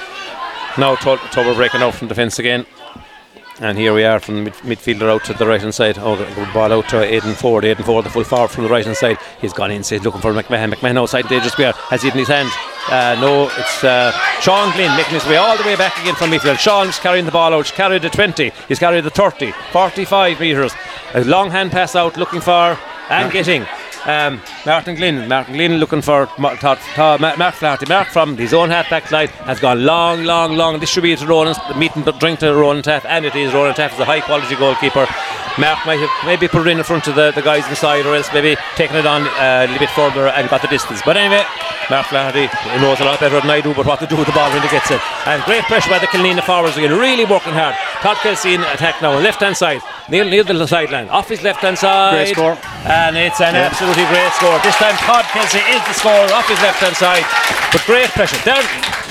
Now 0.78 0.94
Tubber 0.94 1.54
breaking 1.54 1.82
out 1.82 1.94
from 1.96 2.06
defence 2.06 2.38
again. 2.38 2.64
And 3.58 3.78
here 3.78 3.94
we 3.94 4.04
are 4.04 4.20
from 4.20 4.34
the 4.36 4.42
mid- 4.42 4.78
midfielder 4.78 5.08
out 5.10 5.24
to 5.24 5.32
the 5.32 5.46
right 5.46 5.60
hand 5.60 5.74
side. 5.74 5.96
Oh, 5.98 6.16
good 6.16 6.52
ball 6.52 6.72
out 6.74 6.90
to 6.90 7.02
Aidan 7.02 7.34
Ford. 7.34 7.64
Aidan 7.64 7.84
Ford, 7.84 8.04
the 8.04 8.10
full 8.10 8.22
forward 8.22 8.50
from 8.50 8.64
the 8.64 8.70
right 8.70 8.84
hand 8.84 8.98
side. 8.98 9.18
He's 9.40 9.54
gone 9.54 9.70
inside 9.70 10.02
looking 10.04 10.20
for 10.20 10.34
McMahon. 10.34 10.74
McMahon 10.74 10.98
outside 10.98 11.26
Danger 11.26 11.48
Square 11.48 11.72
has 11.72 12.04
it 12.04 12.12
in 12.12 12.18
his 12.18 12.28
hand. 12.28 12.50
Uh, 12.90 13.18
no, 13.18 13.44
it's 13.58 13.82
uh, 13.82 14.12
Sean 14.40 14.70
Glynn 14.72 14.94
making 14.96 15.14
his 15.14 15.24
way 15.26 15.36
all 15.36 15.56
the 15.56 15.64
way 15.64 15.74
back 15.74 15.98
again 16.02 16.14
from 16.14 16.30
midfield. 16.30 16.58
Sean's 16.58 16.98
carrying 16.98 17.24
the 17.24 17.32
ball 17.32 17.54
out. 17.54 17.64
He's 17.64 17.74
carried 17.74 18.02
the 18.02 18.10
20. 18.10 18.50
He's 18.68 18.78
carried 18.78 19.04
the 19.04 19.10
30, 19.10 19.52
45 19.72 20.38
metres. 20.38 20.74
A 21.14 21.24
long 21.24 21.50
hand 21.50 21.70
pass 21.70 21.96
out 21.96 22.18
looking 22.18 22.42
for 22.42 22.78
and 23.08 23.32
getting. 23.32 23.64
Um, 24.06 24.40
Martin 24.64 24.94
Glynn, 24.94 25.26
Martin 25.28 25.54
Glynn 25.54 25.78
looking 25.78 26.00
for 26.00 26.28
Mark, 26.38 26.62
Mark 27.18 27.54
Flaherty. 27.56 27.86
Mark 27.86 28.06
from 28.08 28.36
his 28.36 28.54
own 28.54 28.70
half 28.70 28.88
back 28.88 29.02
has 29.02 29.58
gone 29.58 29.84
long, 29.84 30.22
long, 30.22 30.56
long. 30.56 30.78
Be 30.78 30.86
to 30.86 31.26
Ronan, 31.26 31.56
meeting 31.76 32.04
but 32.04 32.20
drink 32.20 32.38
to 32.38 32.54
Ronan 32.54 32.84
Taff, 32.84 33.04
and 33.04 33.24
it 33.24 33.34
is. 33.34 33.52
Ronan 33.52 33.74
Taff 33.74 33.94
is 33.94 34.00
a 34.00 34.04
high 34.04 34.20
quality 34.20 34.54
goalkeeper. 34.54 35.08
Mark 35.58 35.80
might 35.86 36.00
have 36.00 36.12
maybe 36.26 36.48
put 36.48 36.66
it 36.66 36.70
in 36.70 36.78
in 36.78 36.84
front 36.84 37.08
of 37.08 37.14
the, 37.14 37.32
the 37.32 37.40
guys 37.40 37.66
inside, 37.68 38.04
or 38.04 38.14
else 38.14 38.28
maybe 38.32 38.56
taken 38.76 38.96
it 38.96 39.06
on 39.06 39.22
uh, 39.24 39.64
a 39.64 39.72
little 39.72 39.78
bit 39.78 39.90
further 39.90 40.28
and 40.28 40.48
got 40.50 40.60
the 40.60 40.68
distance. 40.68 41.00
But 41.04 41.16
anyway, 41.16 41.44
Mark 41.88 42.06
Flaherty 42.12 42.50
knows 42.82 43.00
a 43.00 43.04
lot 43.04 43.20
better 43.20 43.40
than 43.40 43.48
I 43.48 43.60
do 43.60 43.72
but 43.72 43.86
what 43.86 43.98
to 44.00 44.06
do 44.06 44.16
with 44.16 44.26
the 44.26 44.36
ball 44.36 44.52
when 44.52 44.60
he 44.60 44.68
gets 44.68 44.90
it. 44.90 45.00
And 45.24 45.42
great 45.44 45.64
pressure 45.64 45.88
by 45.88 45.98
the 45.98 46.08
Killanena 46.12 46.42
forwards 46.44 46.76
again, 46.76 46.92
really 46.92 47.24
working 47.24 47.54
hard. 47.56 47.74
Todd 48.02 48.16
Kelsey 48.20 48.54
in 48.54 48.60
attack 48.74 49.00
now 49.00 49.12
on 49.12 49.22
left 49.22 49.40
hand 49.40 49.56
side, 49.56 49.80
near, 50.10 50.24
near 50.24 50.44
the 50.44 50.66
sideline, 50.66 51.08
off 51.08 51.28
his 51.28 51.42
left 51.42 51.60
hand 51.60 51.78
side. 51.78 52.12
Great 52.12 52.34
score. 52.34 52.58
And 52.84 53.16
it's 53.16 53.40
an 53.40 53.54
yeah. 53.54 53.70
absolutely 53.72 54.04
great 54.12 54.32
score. 54.36 54.58
This 54.60 54.76
time 54.76 54.94
Todd 55.08 55.24
Kelsey 55.32 55.64
is 55.72 55.80
the 55.88 55.94
scorer 55.94 56.28
off 56.36 56.48
his 56.48 56.60
left 56.60 56.84
hand 56.84 56.96
side. 56.96 57.24
But 57.72 57.80
great 57.86 58.10
pressure. 58.10 58.36
There, 58.44 58.60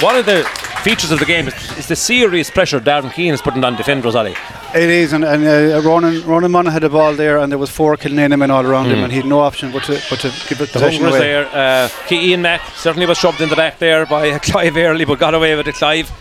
one 0.04 0.16
of 0.16 0.26
the 0.26 0.44
features 0.84 1.12
of 1.12 1.20
the 1.20 1.26
game 1.26 1.48
is, 1.48 1.56
is 1.78 1.88
the 1.88 1.96
serious 1.96 2.52
pressure 2.52 2.80
Darren 2.80 3.12
Keane 3.12 3.34
is 3.34 3.42
putting 3.42 3.64
on 3.64 3.76
defenders, 3.76 4.14
Ali. 4.16 4.36
It 4.76 4.90
is, 4.90 5.14
and, 5.14 5.24
and 5.24 5.46
uh, 5.46 5.82
Ronan 5.88 6.22
Ronan 6.24 6.52
Munn 6.52 6.66
had 6.66 6.82
the 6.82 6.90
ball 6.90 7.14
there, 7.14 7.38
and 7.38 7.50
there 7.50 7.58
was 7.58 7.70
four 7.70 7.96
Killanena 7.96 8.38
men 8.38 8.52
all 8.52 8.66
around 8.66 8.88
mm. 8.88 8.96
him, 8.96 9.04
and 9.06 9.12
he 9.12 9.20
had 9.20 9.26
no 9.26 9.40
option 9.40 9.72
but 9.72 9.84
to 9.86 10.02
but 10.10 10.20
to 10.20 10.28
give 10.50 10.60
it 10.60 10.68
the 10.68 10.74
possession 10.74 11.06
away. 11.06 11.20
there. 11.20 11.46
Uh, 11.54 11.90
Ian 12.12 12.42
Mack 12.42 12.62
certainly 12.76 13.06
was 13.06 13.18
shoved 13.18 13.40
in 13.40 13.48
the 13.48 13.56
back 13.56 13.80
there 13.80 14.06
by 14.06 14.38
Clive 14.50 14.76
Early, 14.76 15.06
but 15.06 15.18
got 15.18 15.34
away 15.34 15.56
with 15.56 15.70
it. 15.70 15.76
Clive 15.76 16.12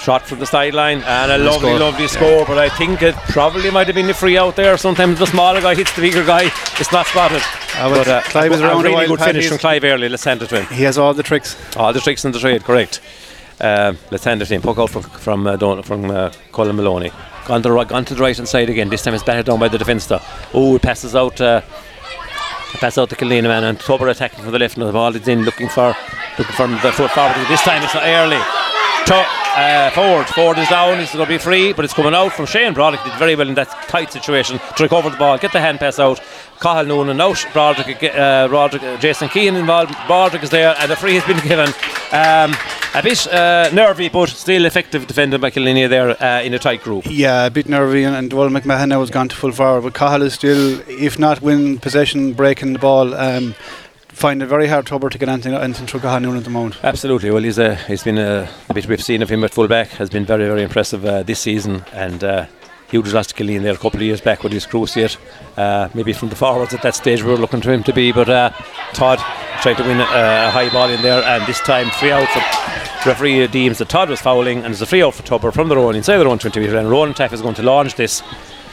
shot 0.00 0.22
from 0.22 0.38
the 0.38 0.46
sideline 0.46 1.02
and 1.02 1.32
a 1.32 1.38
lovely, 1.38 1.76
lovely 1.76 2.06
score. 2.06 2.40
Yeah. 2.40 2.44
But 2.46 2.58
I 2.58 2.68
think 2.68 3.02
it 3.02 3.16
probably 3.30 3.70
might 3.70 3.88
have 3.88 3.96
been 3.96 4.08
a 4.08 4.14
free 4.14 4.38
out 4.38 4.54
there. 4.54 4.76
Sometimes 4.76 5.18
the 5.18 5.26
smaller 5.26 5.60
guy 5.60 5.74
hits 5.74 5.92
the 5.94 6.02
bigger 6.02 6.24
guy. 6.24 6.44
It's 6.78 6.92
not 6.92 7.06
spotted. 7.06 7.42
Uh, 7.74 7.90
but 7.90 8.06
uh, 8.06 8.22
Clive 8.22 8.52
is 8.52 8.60
around 8.60 8.86
a 8.86 8.88
really 8.88 9.06
good 9.08 9.20
finish 9.20 9.48
from 9.48 9.58
Clive 9.58 9.82
Early. 9.82 10.08
Let's 10.08 10.22
send 10.22 10.40
it 10.42 10.48
to 10.50 10.62
him. 10.62 10.74
He 10.74 10.84
has 10.84 10.98
all 10.98 11.14
the 11.14 11.24
tricks. 11.24 11.56
All 11.76 11.92
the 11.92 12.00
tricks 12.00 12.24
in 12.24 12.30
the 12.30 12.38
trade, 12.38 12.62
correct. 12.62 13.00
Uh, 13.60 13.94
let's 14.10 14.24
hand 14.24 14.40
it 14.40 14.50
in. 14.50 14.62
Puck 14.62 14.78
out 14.78 14.90
from 14.90 15.02
from 15.02 15.46
uh, 15.46 15.56
Don, 15.56 15.82
from 15.82 16.10
uh, 16.10 16.32
Colin 16.52 16.76
Maloney. 16.76 17.10
Gone 17.46 17.62
to, 17.62 17.68
the 17.68 17.72
right, 17.72 17.88
gone 17.88 18.04
to 18.04 18.14
the 18.14 18.20
right 18.20 18.36
hand 18.36 18.48
side 18.48 18.70
again. 18.70 18.88
This 18.88 19.02
time 19.02 19.14
it's 19.14 19.24
batted 19.24 19.46
down 19.46 19.58
by 19.58 19.68
the 19.68 19.78
defence. 19.78 20.08
Oh, 20.54 20.76
it 20.76 20.82
passes 20.82 21.16
out. 21.16 21.40
Uh, 21.40 21.62
passes 22.74 22.98
out 22.98 23.10
to 23.10 23.16
Killeen 23.16 23.42
man 23.42 23.64
and 23.64 23.80
Tubber 23.80 24.08
attacking 24.08 24.42
from 24.42 24.52
the 24.52 24.58
left. 24.58 24.76
And 24.76 24.86
the 24.86 24.92
ball 24.92 25.14
is 25.16 25.26
in, 25.26 25.42
looking 25.42 25.68
for 25.68 25.96
looking 26.38 26.54
for 26.54 26.68
the 26.68 26.92
foot 26.92 27.10
forward. 27.10 27.34
This 27.48 27.62
time 27.62 27.82
it's 27.82 27.94
early. 27.96 28.38
To, 29.06 29.14
uh, 29.56 29.90
forward. 29.90 30.26
Ford 30.28 30.58
is 30.58 30.68
down. 30.68 30.98
He's 31.00 31.12
going 31.12 31.24
to 31.24 31.28
be 31.28 31.38
free, 31.38 31.72
but 31.72 31.84
it's 31.84 31.94
coming 31.94 32.14
out 32.14 32.32
from 32.32 32.46
Shane 32.46 32.72
Broderick. 32.74 33.02
Did 33.02 33.14
very 33.14 33.34
well 33.34 33.48
in 33.48 33.54
that 33.54 33.68
tight 33.88 34.12
situation 34.12 34.60
to 34.76 34.82
recover 34.82 35.10
the 35.10 35.16
ball, 35.16 35.36
get 35.38 35.52
the 35.52 35.60
hand 35.60 35.80
pass 35.80 35.98
out. 35.98 36.20
Cathal 36.60 36.86
Noonan 36.86 37.20
out. 37.20 37.44
Broderick, 37.52 38.02
uh, 38.02 38.48
Broderick, 38.48 38.82
uh, 38.82 38.98
Jason 38.98 39.28
Keane 39.28 39.56
involved. 39.56 39.94
Broderick 40.06 40.42
is 40.42 40.50
there, 40.50 40.74
and 40.78 40.90
the 40.90 40.96
free 40.96 41.14
has 41.14 41.24
been 41.24 41.40
given. 41.48 41.68
Um, 42.12 42.54
a 42.94 43.02
bit 43.02 43.26
uh, 43.32 43.70
nervy, 43.72 44.08
but 44.08 44.28
still 44.28 44.64
effective 44.64 45.06
defending 45.06 45.40
by 45.40 45.50
Killanena 45.50 45.88
there 45.88 46.22
uh, 46.22 46.42
in 46.42 46.52
a 46.54 46.58
tight 46.58 46.82
group. 46.82 47.04
Yeah, 47.08 47.46
a 47.46 47.50
bit 47.50 47.68
nervy, 47.68 48.04
and, 48.04 48.14
and 48.14 48.30
Dwell 48.30 48.48
McMahon 48.48 48.88
now 48.88 49.00
has 49.00 49.10
gone 49.10 49.28
to 49.28 49.36
full 49.36 49.52
forward, 49.52 49.82
but 49.82 49.94
Cathal 49.94 50.22
is 50.22 50.34
still, 50.34 50.80
if 50.88 51.18
not 51.18 51.40
win 51.40 51.78
possession, 51.78 52.32
breaking 52.32 52.74
the 52.74 52.78
ball. 52.78 53.14
Um, 53.14 53.54
find 54.08 54.42
it 54.42 54.46
very 54.46 54.66
hard 54.66 54.86
trouble 54.86 55.08
to 55.08 55.16
get 55.16 55.28
anything, 55.28 55.54
anything 55.54 55.86
through 55.86 56.00
Gahan 56.00 56.36
at 56.36 56.44
the 56.44 56.50
moment. 56.50 56.78
Absolutely. 56.82 57.30
Well, 57.30 57.42
he's 57.42 57.58
a, 57.58 57.76
he's 57.76 58.02
been 58.02 58.18
a, 58.18 58.50
the 58.68 58.74
bit 58.74 58.86
we've 58.86 59.02
seen 59.02 59.22
of 59.22 59.30
him 59.30 59.44
at 59.44 59.50
full 59.50 59.64
fullback 59.64 59.88
has 59.90 60.10
been 60.10 60.26
very 60.26 60.46
very 60.46 60.62
impressive 60.62 61.04
uh, 61.04 61.22
this 61.22 61.40
season, 61.40 61.84
and 61.92 62.22
uh, 62.22 62.46
have 62.92 63.12
lost 63.12 63.30
to 63.30 63.42
Killeen 63.42 63.62
there 63.62 63.72
a 63.72 63.78
couple 63.78 63.98
of 63.98 64.02
years 64.02 64.20
back 64.20 64.40
he 64.40 64.48
was 64.48 64.66
cruciate. 64.66 65.16
Uh, 65.56 65.88
maybe 65.94 66.12
from 66.12 66.28
the 66.28 66.36
forwards 66.36 66.74
at 66.74 66.82
that 66.82 66.94
stage 66.94 67.22
we 67.22 67.30
were 67.30 67.36
looking 67.36 67.60
to 67.60 67.72
him 67.72 67.82
to 67.84 67.92
be, 67.92 68.12
but 68.12 68.28
uh, 68.28 68.50
Todd 68.92 69.18
tried 69.62 69.76
to 69.76 69.82
win 69.82 70.00
a, 70.00 70.04
a, 70.04 70.50
high 70.50 70.70
ball 70.70 70.88
in 70.88 71.02
there, 71.02 71.22
and 71.22 71.46
this 71.46 71.60
time 71.60 71.90
free 71.90 72.12
out 72.12 72.28
for 72.28 73.08
referee 73.08 73.46
deems 73.48 73.78
that 73.78 73.88
Todd 73.88 74.08
was 74.10 74.20
fouling, 74.20 74.58
and 74.58 74.72
it's 74.72 74.80
a 74.80 74.86
free 74.86 75.02
out 75.02 75.14
for 75.14 75.22
Tubber 75.22 75.50
from 75.50 75.68
the 75.68 75.76
road 75.76 75.94
inside 75.94 76.14
the 76.14 76.28
120 76.28 76.60
metre, 76.60 76.78
and 76.78 76.90
Ronan 76.90 77.14
Taff 77.14 77.32
is 77.32 77.42
going 77.42 77.54
to 77.56 77.62
launch 77.62 77.94
this 77.94 78.22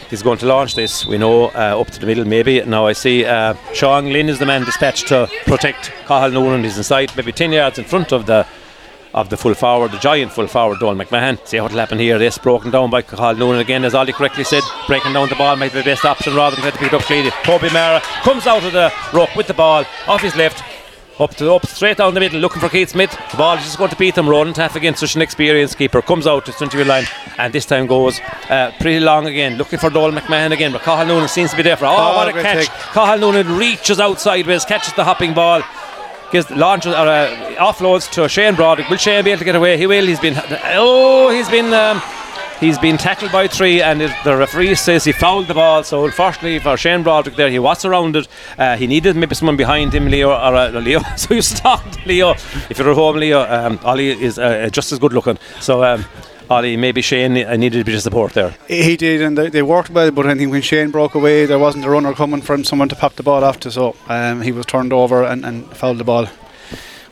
he's 0.09 0.23
going 0.23 0.37
to 0.39 0.45
launch 0.45 0.75
this. 0.75 1.05
We 1.05 1.17
know 1.17 1.45
uh, 1.47 1.79
up 1.79 1.87
to 1.87 1.99
the 1.99 2.05
middle, 2.05 2.25
maybe. 2.25 2.61
Now 2.63 2.87
I 2.87 2.93
see 2.93 3.25
uh, 3.25 3.55
Sean 3.73 4.05
Glynn 4.05 4.29
is 4.29 4.39
the 4.39 4.45
man 4.45 4.63
dispatched 4.63 5.07
to 5.09 5.29
protect 5.45 5.91
Cathal 6.05 6.31
Noonan. 6.31 6.63
He's 6.63 6.77
inside, 6.77 7.15
maybe 7.15 7.31
10 7.31 7.51
yards 7.51 7.79
in 7.79 7.85
front 7.85 8.11
of 8.11 8.25
the 8.25 8.47
of 9.13 9.29
the 9.29 9.37
full 9.37 9.53
forward, 9.53 9.91
the 9.91 9.97
giant 9.97 10.31
full 10.31 10.47
forward, 10.47 10.79
Donald 10.79 10.97
McMahon. 10.97 11.45
See 11.47 11.59
what 11.59 11.71
will 11.71 11.79
happen 11.79 11.99
here. 11.99 12.17
This 12.17 12.37
broken 12.37 12.71
down 12.71 12.89
by 12.89 13.01
Cathal 13.01 13.35
Noonan 13.35 13.61
again, 13.61 13.85
as 13.85 13.95
Ollie 13.95 14.13
correctly 14.13 14.43
said. 14.43 14.63
Breaking 14.87 15.13
down 15.13 15.29
the 15.29 15.35
ball 15.35 15.55
might 15.55 15.73
be 15.73 15.79
the 15.79 15.85
best 15.85 16.05
option 16.05 16.35
rather 16.35 16.55
than 16.55 16.63
trying 16.63 16.73
to 16.73 16.79
pick 16.79 16.93
it 16.93 16.95
up 16.95 17.01
cleanly. 17.03 17.31
Toby 17.43 17.69
Mara 17.71 18.01
comes 18.23 18.47
out 18.47 18.63
of 18.63 18.73
the 18.73 18.91
rock 19.13 19.35
with 19.35 19.47
the 19.47 19.53
ball 19.53 19.85
off 20.07 20.21
his 20.21 20.35
left 20.35 20.63
up 21.19 21.35
to 21.35 21.51
up 21.53 21.65
straight 21.65 21.97
down 21.97 22.13
the 22.13 22.19
middle, 22.19 22.39
looking 22.39 22.61
for 22.61 22.69
Keith 22.69 22.89
Smith. 22.89 23.11
The 23.31 23.37
ball 23.37 23.57
is 23.57 23.63
just 23.63 23.77
going 23.77 23.89
to 23.89 23.95
beat 23.95 24.17
him. 24.17 24.29
Ronan 24.29 24.53
Taff 24.53 24.75
against 24.75 24.99
such 24.99 25.15
an 25.15 25.21
experienced 25.21 25.77
keeper 25.77 26.01
comes 26.01 26.27
out 26.27 26.45
to 26.45 26.51
20 26.51 26.83
line, 26.83 27.05
and 27.37 27.51
this 27.51 27.65
time 27.65 27.87
goes 27.87 28.19
uh, 28.49 28.71
pretty 28.79 28.99
long 28.99 29.25
again, 29.25 29.57
looking 29.57 29.79
for 29.79 29.89
Dole 29.89 30.11
McMahon 30.11 30.51
again. 30.51 30.71
But 30.71 30.81
Cathal 30.81 31.07
Noonan 31.07 31.27
seems 31.27 31.51
to 31.51 31.57
be 31.57 31.63
there 31.63 31.77
for. 31.77 31.85
Oh, 31.85 31.95
oh 31.95 32.15
what 32.15 32.27
a 32.29 32.33
catch! 32.33 32.67
Cathal 32.67 33.19
Noonan 33.19 33.57
reaches 33.57 33.99
out 33.99 34.19
sideways, 34.19 34.65
catches 34.65 34.93
the 34.93 35.03
hopping 35.03 35.33
ball. 35.33 35.63
Gives 36.31 36.49
launches 36.51 36.93
or 36.93 37.07
uh, 37.07 37.55
offloads 37.57 38.11
to 38.11 38.27
Shane 38.27 38.55
Broderick. 38.55 38.89
Will 38.89 38.97
Shane 38.97 39.23
be 39.23 39.31
able 39.31 39.39
to 39.39 39.45
get 39.45 39.55
away? 39.55 39.77
He 39.77 39.87
will. 39.87 40.05
He's 40.05 40.19
been 40.19 40.35
oh, 40.37 41.29
he's 41.29 41.49
been 41.49 41.73
um, 41.73 42.01
He's 42.59 42.79
been 42.79 42.97
tackled 42.97 43.31
by 43.31 43.47
three, 43.47 43.83
and 43.83 44.01
it, 44.01 44.11
the 44.23 44.35
referee 44.35 44.73
says 44.73 45.03
he 45.03 45.11
fouled 45.11 45.47
the 45.47 45.53
ball. 45.53 45.83
So, 45.83 46.05
unfortunately 46.05 46.57
for 46.57 46.75
Shane 46.75 47.03
Broderick, 47.03 47.35
there 47.35 47.51
he 47.51 47.59
was 47.59 47.79
surrounded. 47.79 48.27
Uh, 48.57 48.75
he 48.75 48.87
needed 48.87 49.15
maybe 49.15 49.35
someone 49.35 49.57
behind 49.57 49.93
him, 49.93 50.07
Leo 50.07 50.29
or 50.29 50.55
uh, 50.55 50.71
Leo. 50.71 51.01
so 51.17 51.35
you 51.35 51.43
stopped 51.43 52.03
Leo. 52.07 52.31
If 52.31 52.79
you're 52.79 52.89
at 52.89 52.95
home, 52.95 53.17
Leo, 53.17 53.41
um, 53.41 53.79
Ollie 53.83 54.09
is 54.09 54.39
uh, 54.39 54.69
just 54.71 54.91
as 54.91 54.97
good 54.97 55.13
looking. 55.13 55.37
So. 55.59 55.83
Um, 55.83 56.05
Ollie, 56.49 56.77
maybe 56.77 57.01
Shane 57.01 57.33
needed 57.33 57.81
a 57.81 57.83
bit 57.83 57.95
of 57.95 58.01
support 58.01 58.33
there. 58.33 58.55
He 58.69 58.95
did, 58.95 59.21
and 59.21 59.37
they, 59.37 59.49
they, 59.49 59.61
worked 59.61 59.89
well. 59.89 60.11
But 60.11 60.27
I 60.27 60.35
think 60.35 60.49
when 60.49 60.61
Shane 60.61 60.91
broke 60.91 61.13
away, 61.13 61.45
there 61.45 61.59
wasn't 61.59 61.83
a 61.83 61.89
runner 61.89 62.13
coming 62.13 62.41
from 62.41 62.63
someone 62.63 62.87
to 62.89 62.95
pop 62.95 63.15
the 63.15 63.23
ball 63.23 63.43
after, 63.43 63.69
so 63.69 63.97
um, 64.07 64.41
he 64.41 64.53
was 64.53 64.65
turned 64.65 64.93
over 64.93 65.23
and, 65.23 65.45
and 65.45 65.67
fouled 65.75 65.97
the 65.97 66.05
ball. 66.05 66.25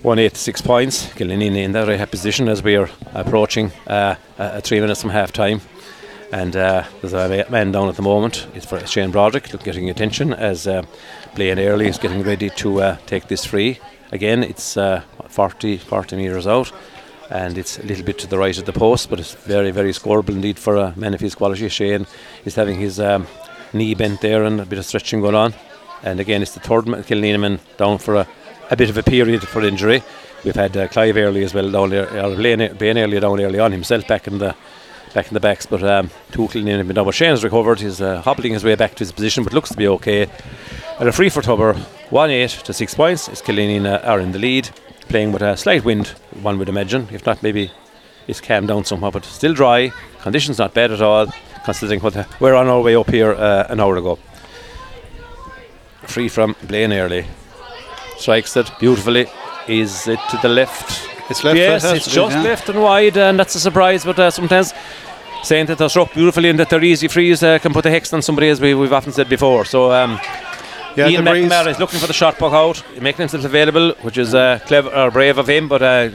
186 0.03 0.61
points. 0.61 1.07
Killanena 1.13 1.63
in 1.63 1.73
that 1.73 1.87
right 1.87 2.09
position 2.09 2.47
as 2.47 2.63
we 2.63 2.77
are 2.77 2.89
approaching 3.13 3.71
uh, 3.87 4.15
uh, 4.37 4.61
three 4.61 4.79
minutes 4.79 5.01
from 5.01 5.09
half 5.09 5.33
time. 5.33 5.59
And 6.31 6.55
uh, 6.55 6.85
there's 7.01 7.13
a 7.13 7.45
man 7.49 7.71
down 7.71 7.89
at 7.89 7.95
the 7.95 8.01
moment. 8.01 8.47
It's 8.53 8.65
for 8.65 8.85
Shane 8.87 9.11
Broderick 9.11 9.49
getting 9.63 9.89
attention 9.89 10.33
as 10.33 10.65
uh, 10.65 10.83
Blaine 11.35 11.59
Early 11.59 11.87
is 11.87 11.97
getting 11.97 12.23
ready 12.23 12.49
to 12.51 12.81
uh, 12.81 12.97
take 13.05 13.27
this 13.27 13.43
free. 13.43 13.79
Again, 14.11 14.43
it's 14.43 14.77
uh, 14.77 15.01
40, 15.27 15.77
40 15.77 16.15
metres 16.15 16.47
out 16.47 16.71
and 17.29 17.57
it's 17.57 17.79
a 17.79 17.83
little 17.83 18.05
bit 18.05 18.19
to 18.19 18.27
the 18.27 18.37
right 18.37 18.57
of 18.57 18.65
the 18.65 18.73
post, 18.73 19.09
but 19.09 19.19
it's 19.19 19.33
very, 19.33 19.71
very 19.71 19.91
scoreable 19.91 20.29
indeed 20.29 20.59
for 20.59 20.75
a 20.75 20.93
man 20.95 21.13
of 21.13 21.19
his 21.19 21.35
quality. 21.35 21.67
Shane 21.69 22.05
is 22.45 22.55
having 22.55 22.79
his 22.79 22.99
um, 22.99 23.27
knee 23.73 23.95
bent 23.95 24.21
there 24.21 24.43
and 24.43 24.61
a 24.61 24.65
bit 24.65 24.79
of 24.79 24.85
stretching 24.85 25.21
going 25.21 25.35
on. 25.35 25.53
And 26.03 26.19
again, 26.19 26.41
it's 26.41 26.53
the 26.53 26.59
third 26.59 26.85
Killanena 26.85 27.39
man 27.39 27.59
down 27.77 27.97
for 27.97 28.15
a 28.15 28.27
a 28.69 28.75
bit 28.75 28.89
of 28.89 28.97
a 28.97 29.03
period 29.03 29.47
for 29.47 29.61
injury. 29.63 30.03
We've 30.43 30.55
had 30.55 30.75
uh, 30.77 30.87
Clive 30.87 31.17
early 31.17 31.43
as 31.43 31.53
well 31.53 31.69
down 31.69 31.89
there, 31.89 32.07
or 32.23 32.35
Blaine 32.35 32.97
early 32.97 33.19
down 33.19 33.39
early 33.39 33.59
on 33.59 33.71
himself 33.71 34.07
back 34.07 34.27
in 34.27 34.37
the 34.37 34.55
back 35.13 35.27
in 35.27 35.33
the 35.33 35.39
backs, 35.39 35.65
but 35.65 35.81
um, 35.81 36.09
Tuchel 36.31 36.67
in 36.67 36.87
now. 36.87 37.03
But 37.03 37.15
Shane's 37.15 37.43
recovered. 37.43 37.79
He's 37.79 38.01
uh, 38.01 38.21
hobbling 38.21 38.53
his 38.53 38.63
way 38.63 38.75
back 38.75 38.95
to 38.95 38.99
his 38.99 39.11
position, 39.11 39.43
but 39.43 39.53
looks 39.53 39.69
to 39.69 39.77
be 39.77 39.87
okay. 39.87 40.27
And 40.99 41.09
a 41.09 41.11
free 41.11 41.29
for 41.29 41.41
Tubber, 41.41 41.73
one 42.09 42.29
eight 42.29 42.49
to 42.49 42.73
six 42.73 42.93
points. 42.93 43.27
Is 43.29 43.41
Killeen 43.41 43.85
uh, 43.85 44.05
are 44.05 44.19
in 44.19 44.33
the 44.33 44.39
lead, 44.39 44.69
playing 45.07 45.31
with 45.31 45.41
a 45.41 45.55
slight 45.57 45.85
wind. 45.85 46.07
One 46.41 46.57
would 46.59 46.69
imagine, 46.69 47.07
if 47.11 47.25
not 47.25 47.43
maybe 47.43 47.71
it's 48.27 48.41
calmed 48.41 48.67
down 48.67 48.85
somehow, 48.85 49.11
but 49.11 49.25
still 49.25 49.53
dry. 49.53 49.91
Conditions 50.21 50.59
not 50.59 50.73
bad 50.73 50.91
at 50.91 51.01
all, 51.01 51.27
considering 51.63 51.99
what 51.99 52.13
the, 52.13 52.27
we're 52.39 52.55
on 52.55 52.67
our 52.67 52.81
way 52.81 52.95
up 52.95 53.09
here 53.09 53.33
uh, 53.33 53.67
an 53.69 53.79
hour 53.79 53.97
ago. 53.97 54.17
Free 56.03 56.29
from 56.29 56.55
Blaine 56.67 56.93
early 56.93 57.25
strikes 58.17 58.55
it 58.57 58.69
beautifully. 58.79 59.27
Is 59.67 60.07
it 60.07 60.19
to 60.29 60.37
the 60.37 60.49
left? 60.49 61.09
It's 61.29 61.43
left. 61.43 61.57
Yes, 61.57 61.83
it's 61.83 62.11
just 62.11 62.35
yeah. 62.35 62.43
left 62.43 62.69
and 62.69 62.81
wide, 62.81 63.17
and 63.17 63.39
that's 63.39 63.55
a 63.55 63.59
surprise. 63.59 64.05
But 64.05 64.19
uh, 64.19 64.31
sometimes 64.31 64.73
saying 65.43 65.65
that 65.67 65.77
they're 65.77 65.89
struck 65.89 66.13
beautifully 66.13 66.49
and 66.49 66.59
that 66.59 66.69
they're 66.69 66.83
easy 66.83 67.07
frees 67.07 67.43
uh, 67.43 67.59
can 67.59 67.73
put 67.73 67.85
a 67.85 67.89
hex 67.89 68.13
on 68.13 68.21
somebody, 68.21 68.49
as 68.49 68.61
we, 68.61 68.71
have 68.71 68.93
often 68.93 69.11
said 69.11 69.29
before. 69.29 69.65
So. 69.65 69.91
Um, 69.91 70.19
yeah, 70.95 71.07
Ian 71.09 71.25
McNamara 71.25 71.67
is 71.67 71.79
looking 71.79 71.99
for 71.99 72.07
the 72.07 72.13
shot 72.13 72.37
puck 72.37 72.53
out, 72.53 72.83
making 73.01 73.19
himself 73.19 73.45
available, 73.45 73.93
which 74.01 74.17
is 74.17 74.33
uh, 74.33 74.59
clever 74.65 74.89
or 74.89 75.11
brave 75.11 75.37
of 75.37 75.47
him. 75.47 75.67
But 75.67 75.81
uh, 75.81 76.09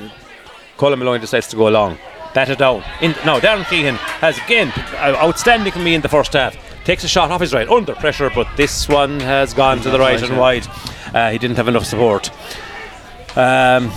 Colin 0.76 0.98
Maloney 0.98 1.20
decides 1.20 1.48
to 1.48 1.56
go 1.56 1.68
along. 1.68 1.98
batted 2.34 2.58
down. 2.58 2.82
In, 3.00 3.12
now, 3.24 3.38
Darren 3.40 3.68
Keane 3.68 3.94
has 3.94 4.38
again 4.38 4.72
uh, 4.94 5.16
outstanding 5.22 5.72
for 5.72 5.80
me 5.80 5.94
in 5.94 6.00
the 6.00 6.08
first 6.08 6.32
half. 6.32 6.56
Takes 6.84 7.04
a 7.04 7.08
shot 7.08 7.30
off 7.30 7.40
his 7.40 7.52
right, 7.52 7.68
under 7.68 7.94
pressure, 7.94 8.30
but 8.34 8.48
this 8.56 8.88
one 8.88 9.20
has 9.20 9.52
gone 9.52 9.80
to 9.80 9.90
the 9.90 9.98
right 9.98 10.22
and 10.22 10.38
wide. 10.38 10.66
Uh, 11.14 11.30
he 11.30 11.38
didn't 11.38 11.56
have 11.56 11.68
enough 11.68 11.84
support. 11.84 12.30
Um, 13.36 13.90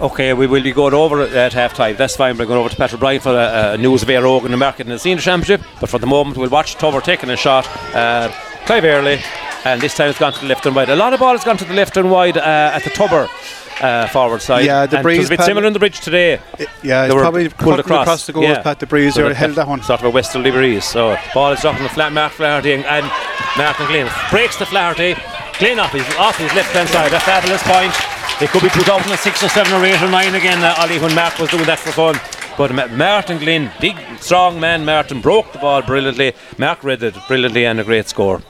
Okay, 0.00 0.32
we 0.32 0.46
will 0.46 0.62
be 0.62 0.70
going 0.70 0.94
over 0.94 1.22
at 1.22 1.52
half 1.52 1.74
time. 1.74 1.96
That's 1.96 2.14
fine. 2.14 2.38
We're 2.38 2.46
going 2.46 2.60
over 2.60 2.68
to 2.68 2.76
Patrick 2.76 3.00
Bryan 3.00 3.20
for 3.20 3.34
a, 3.34 3.72
a 3.72 3.76
news 3.76 4.04
of 4.04 4.08
Éire 4.08 4.22
Óg 4.22 4.44
and 4.44 4.56
market 4.56 4.86
in 4.86 4.92
the 4.92 4.98
senior 4.98 5.20
championship. 5.20 5.60
But 5.80 5.90
for 5.90 5.98
the 5.98 6.06
moment, 6.06 6.36
we'll 6.36 6.48
watch 6.50 6.76
Tubber 6.76 7.00
taking 7.00 7.30
a 7.30 7.36
shot. 7.36 7.66
Uh, 7.92 8.30
Clive 8.68 8.84
Early, 8.84 9.18
and 9.64 9.80
this 9.80 9.94
time 9.94 10.10
it's 10.10 10.18
gone 10.18 10.34
to 10.34 10.40
the 10.40 10.46
left 10.46 10.66
and 10.66 10.76
wide. 10.76 10.90
A 10.90 10.94
lot 10.94 11.14
of 11.14 11.20
ball 11.20 11.32
has 11.32 11.42
gone 11.42 11.56
to 11.56 11.64
the 11.64 11.72
left 11.72 11.96
and 11.96 12.10
wide 12.10 12.36
uh, 12.36 12.72
at 12.74 12.84
the 12.84 12.90
Tubber. 12.90 13.26
Uh, 13.80 14.06
forward 14.08 14.42
side. 14.42 14.66
Yeah, 14.66 14.84
the 14.84 14.98
breeze 15.00 15.18
it 15.18 15.20
was 15.20 15.30
a 15.30 15.36
bit 15.38 15.40
similar 15.46 15.66
in 15.66 15.72
the 15.72 15.78
bridge 15.78 16.00
today. 16.00 16.34
It- 16.58 16.68
yeah, 16.82 17.06
They 17.06 17.14
it's 17.14 17.22
probably 17.22 17.48
pulled 17.48 17.78
across. 17.80 18.02
across 18.02 18.26
the 18.26 18.32
goal. 18.34 18.42
Yeah. 18.42 18.60
Pat 18.60 18.78
the 18.80 18.86
breeze 18.86 19.14
So 19.14 19.22
there 19.22 19.32
held 19.32 19.54
that 19.54 19.66
one. 19.68 19.80
Sort 19.82 20.00
of 20.00 20.06
a 20.06 20.10
westerly 20.10 20.50
breeze. 20.50 20.84
So 20.84 21.16
ball 21.32 21.52
is 21.52 21.60
dropping 21.62 21.84
the 21.84 21.88
flat 21.88 22.12
Mark 22.12 22.32
Flaherty 22.32 22.72
and, 22.74 22.84
and 22.84 23.06
Martin 23.56 23.86
Glynn 23.86 24.10
breaks 24.30 24.56
the 24.58 24.66
Flaherty. 24.66 25.14
Glynn 25.60 25.78
off 25.78 25.92
his 25.92 26.04
off 26.16 26.36
his 26.36 26.52
left 26.54 26.74
hand 26.74 26.90
side. 26.90 27.12
A 27.14 27.20
fabulous 27.20 27.62
point. 27.62 27.94
It 28.42 28.50
could 28.50 28.62
be 28.64 28.68
2006 28.68 29.44
or 29.44 29.48
7 29.48 29.72
or 29.72 29.82
8 29.82 30.02
or 30.02 30.10
9 30.10 30.34
again, 30.34 30.62
uh, 30.62 30.74
Ollie, 30.78 30.98
when 30.98 31.14
Mark 31.14 31.38
was 31.38 31.48
doing 31.48 31.64
that 31.64 31.78
for 31.78 31.92
fun. 31.92 32.20
But 32.58 32.74
Ma- 32.74 32.86
Martin 32.88 33.38
Glynn, 33.38 33.70
big, 33.80 33.96
strong 34.20 34.58
man, 34.60 34.84
Martin 34.84 35.20
broke 35.20 35.52
the 35.52 35.58
ball 35.58 35.80
brilliantly. 35.82 36.34
Mark 36.58 36.82
read 36.84 37.02
it 37.02 37.14
brilliantly 37.28 37.64
and 37.64 37.78
a 37.80 37.84
great 37.84 38.08
score. 38.08 38.42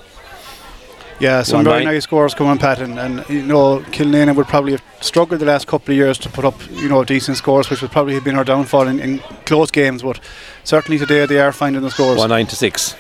Yeah, 1.20 1.42
some 1.42 1.56
One 1.58 1.64
very 1.64 1.84
nice 1.84 2.04
scores 2.04 2.32
coming, 2.34 2.58
Pat, 2.58 2.80
and, 2.80 2.96
and 2.98 3.28
you 3.28 3.42
know 3.42 3.80
Killanena 3.90 4.36
would 4.36 4.46
probably 4.46 4.72
have 4.72 4.82
struggled 5.00 5.40
the 5.40 5.46
last 5.46 5.66
couple 5.66 5.90
of 5.92 5.96
years 5.96 6.16
to 6.18 6.28
put 6.28 6.44
up 6.44 6.54
you 6.70 6.88
know 6.88 7.02
decent 7.02 7.36
scores, 7.36 7.68
which 7.70 7.82
would 7.82 7.90
probably 7.90 8.14
have 8.14 8.22
been 8.24 8.36
our 8.36 8.44
downfall 8.44 8.86
in, 8.86 9.00
in 9.00 9.18
close 9.44 9.70
games. 9.72 10.02
But 10.02 10.20
certainly 10.62 10.96
today 10.98 11.26
they 11.26 11.40
are 11.40 11.52
finding 11.52 11.82
the 11.82 11.90
scores. 11.90 12.18
196. 12.18 12.94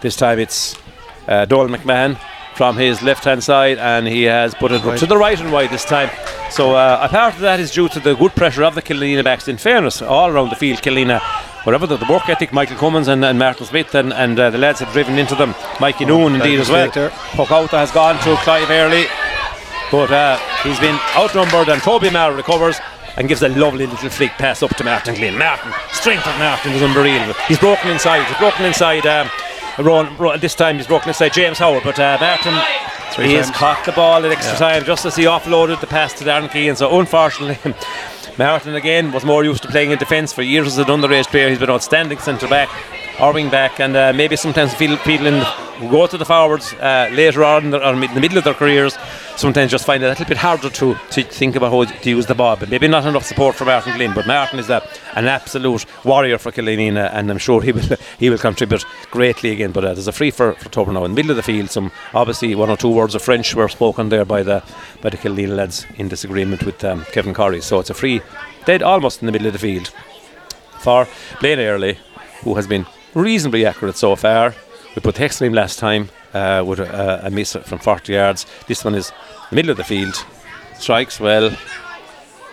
This 0.00 0.14
time 0.16 0.38
it's 0.38 0.76
uh, 1.26 1.44
Dolan 1.44 1.72
McMahon 1.72 2.18
from 2.54 2.76
his 2.76 3.02
left 3.02 3.24
hand 3.24 3.42
side, 3.42 3.78
and 3.78 4.06
he 4.06 4.22
has 4.24 4.54
put 4.54 4.70
it 4.70 4.84
Right. 4.84 4.98
to 4.98 5.06
the 5.06 5.16
right 5.16 5.40
and 5.40 5.50
wide 5.52 5.70
this 5.70 5.84
time. 5.84 6.08
So 6.50 6.74
uh, 6.76 7.00
a 7.02 7.08
part 7.08 7.34
of 7.34 7.40
that 7.40 7.58
is 7.58 7.72
due 7.72 7.88
to 7.88 7.98
the 7.98 8.14
good 8.14 8.32
pressure 8.36 8.62
of 8.62 8.74
the 8.76 8.82
Killanena 8.82 9.24
backs. 9.24 9.48
In 9.48 9.56
fairness, 9.56 10.02
all 10.02 10.28
around 10.28 10.50
the 10.50 10.56
field, 10.56 10.80
Killanena, 10.82 11.20
whatever 11.64 11.86
the, 11.86 11.96
the 11.96 12.06
work 12.10 12.28
ethic, 12.28 12.52
Michael 12.52 12.76
Cummins 12.76 13.08
and, 13.08 13.24
and 13.24 13.38
Martin 13.38 13.66
Smith 13.66 13.94
and, 13.94 14.12
and 14.12 14.38
uh, 14.38 14.50
the 14.50 14.58
lads 14.58 14.80
have 14.80 14.92
driven 14.92 15.18
into 15.18 15.34
them. 15.34 15.54
Mikey 15.80 16.04
Noon 16.04 16.34
indeed 16.34 16.60
as 16.60 16.68
well. 16.70 16.88
Pocauta 17.32 17.78
has 17.78 17.90
gone 17.90 18.16
to 18.22 18.36
Clive 18.42 18.70
Early, 18.70 19.04
but 19.90 20.10
uh, 20.10 20.38
he's 20.62 20.78
been 20.80 20.98
outnumbered, 21.16 21.68
and 21.68 21.80
Toby 21.82 22.10
Marr 22.10 22.34
recovers. 22.34 22.78
And 23.14 23.28
gives 23.28 23.42
a 23.42 23.48
lovely 23.50 23.86
little 23.86 24.08
flick 24.08 24.30
pass 24.32 24.62
up 24.62 24.74
to 24.76 24.84
Martin 24.84 25.14
Glynn. 25.14 25.36
Martin, 25.36 25.70
strength 25.90 26.26
of 26.26 26.38
Martin 26.38 26.72
is 26.72 26.80
unbelievable. 26.82 27.34
He's 27.46 27.58
broken 27.58 27.90
inside. 27.90 28.24
He's 28.26 28.38
broken 28.38 28.64
inside. 28.64 29.04
Um, 29.04 29.28
Ron, 29.78 30.16
Ron- 30.16 30.40
this 30.40 30.54
time 30.54 30.76
he's 30.76 30.86
broken 30.86 31.10
inside 31.10 31.34
James 31.34 31.58
Howard, 31.58 31.82
but 31.84 31.98
uh, 32.00 32.16
Martin 32.18 32.54
Three 33.12 33.26
he 33.28 33.34
has 33.34 33.50
caught 33.50 33.84
the 33.84 33.92
ball 33.92 34.24
at 34.24 34.32
extra 34.32 34.56
time 34.56 34.84
just 34.84 35.04
as 35.04 35.14
he 35.14 35.24
offloaded 35.24 35.82
the 35.82 35.86
pass 35.86 36.14
to 36.14 36.24
Darren 36.24 36.50
Keane. 36.50 36.74
So 36.74 36.98
unfortunately, 36.98 37.58
Martin 38.38 38.74
again 38.74 39.12
was 39.12 39.24
more 39.24 39.44
used 39.44 39.62
to 39.62 39.68
playing 39.68 39.90
in 39.90 39.98
defence 39.98 40.32
for 40.32 40.42
years 40.42 40.66
as 40.66 40.78
an 40.78 40.86
underage 40.86 41.26
player. 41.26 41.50
He's 41.50 41.58
been 41.58 41.68
outstanding 41.68 42.18
centre 42.18 42.48
back 42.48 42.70
or 43.20 43.32
wing 43.32 43.50
back, 43.50 43.78
and 43.78 43.94
uh, 43.94 44.12
maybe 44.14 44.36
sometimes 44.36 44.74
feel, 44.74 44.96
who 45.82 45.90
go 45.90 46.06
to 46.06 46.16
the 46.16 46.24
forwards 46.24 46.72
uh, 46.74 47.10
later 47.12 47.44
on 47.44 47.64
in 47.64 47.70
the, 47.70 47.90
in 47.90 48.14
the 48.14 48.20
middle 48.20 48.38
of 48.38 48.44
their 48.44 48.54
careers 48.54 48.96
sometimes 49.36 49.70
just 49.70 49.84
find 49.84 50.02
it 50.02 50.06
a 50.06 50.08
little 50.10 50.24
bit 50.26 50.36
harder 50.36 50.70
to, 50.70 50.94
to 51.10 51.22
think 51.22 51.56
about 51.56 51.72
how 51.72 51.84
to 51.84 52.10
use 52.10 52.26
the 52.26 52.34
ball. 52.34 52.56
But 52.56 52.70
maybe 52.70 52.88
not 52.88 53.04
enough 53.06 53.24
support 53.24 53.56
from 53.56 53.66
Martin 53.66 53.96
Glynn. 53.96 54.14
But 54.14 54.26
Martin 54.26 54.58
is 54.58 54.70
a, 54.70 54.86
an 55.14 55.26
absolute 55.26 55.84
warrior 56.04 56.38
for 56.38 56.52
Killanena, 56.52 57.10
and 57.12 57.30
I'm 57.30 57.38
sure 57.38 57.60
he 57.62 57.72
will 57.72 57.82
he 58.18 58.30
will 58.30 58.38
contribute 58.38 58.84
greatly 59.10 59.50
again. 59.50 59.72
But 59.72 59.84
uh, 59.84 59.94
there's 59.94 60.08
a 60.08 60.12
free 60.12 60.30
for, 60.30 60.54
for 60.54 60.68
Tubber 60.68 60.92
now 60.92 61.04
in 61.04 61.12
the 61.12 61.16
middle 61.16 61.32
of 61.32 61.36
the 61.36 61.42
field. 61.42 61.70
Some 61.70 61.90
obviously 62.14 62.54
one 62.54 62.70
or 62.70 62.76
two 62.76 62.90
words 62.90 63.14
of 63.14 63.22
French 63.22 63.54
were 63.54 63.68
spoken 63.68 64.08
there 64.08 64.24
by 64.24 64.42
the 64.42 64.62
by 65.00 65.10
the 65.10 65.16
Killanena 65.16 65.56
lads 65.56 65.86
in 65.96 66.08
disagreement 66.08 66.64
with 66.64 66.82
um, 66.84 67.04
Kevin 67.12 67.34
Corey. 67.34 67.60
So 67.60 67.80
it's 67.80 67.90
a 67.90 67.94
free, 67.94 68.22
dead 68.64 68.82
almost 68.82 69.22
in 69.22 69.26
the 69.26 69.32
middle 69.32 69.48
of 69.48 69.52
the 69.52 69.58
field 69.58 69.92
for 70.80 71.06
Blaine 71.40 71.60
Early, 71.60 71.98
who 72.42 72.54
has 72.56 72.66
been 72.66 72.86
reasonably 73.14 73.66
accurate 73.66 73.96
so 73.96 74.16
far. 74.16 74.54
We 74.94 75.00
put 75.00 75.16
Hexley 75.16 75.52
last 75.52 75.78
time 75.78 76.10
uh, 76.34 76.62
with 76.66 76.80
a, 76.80 77.26
a 77.26 77.30
miss 77.30 77.54
from 77.64 77.78
40 77.78 78.12
yards. 78.12 78.46
This 78.66 78.84
one 78.84 78.94
is 78.94 79.12
middle 79.50 79.70
of 79.70 79.76
the 79.76 79.84
field. 79.84 80.14
Strikes 80.78 81.18
well. 81.20 81.56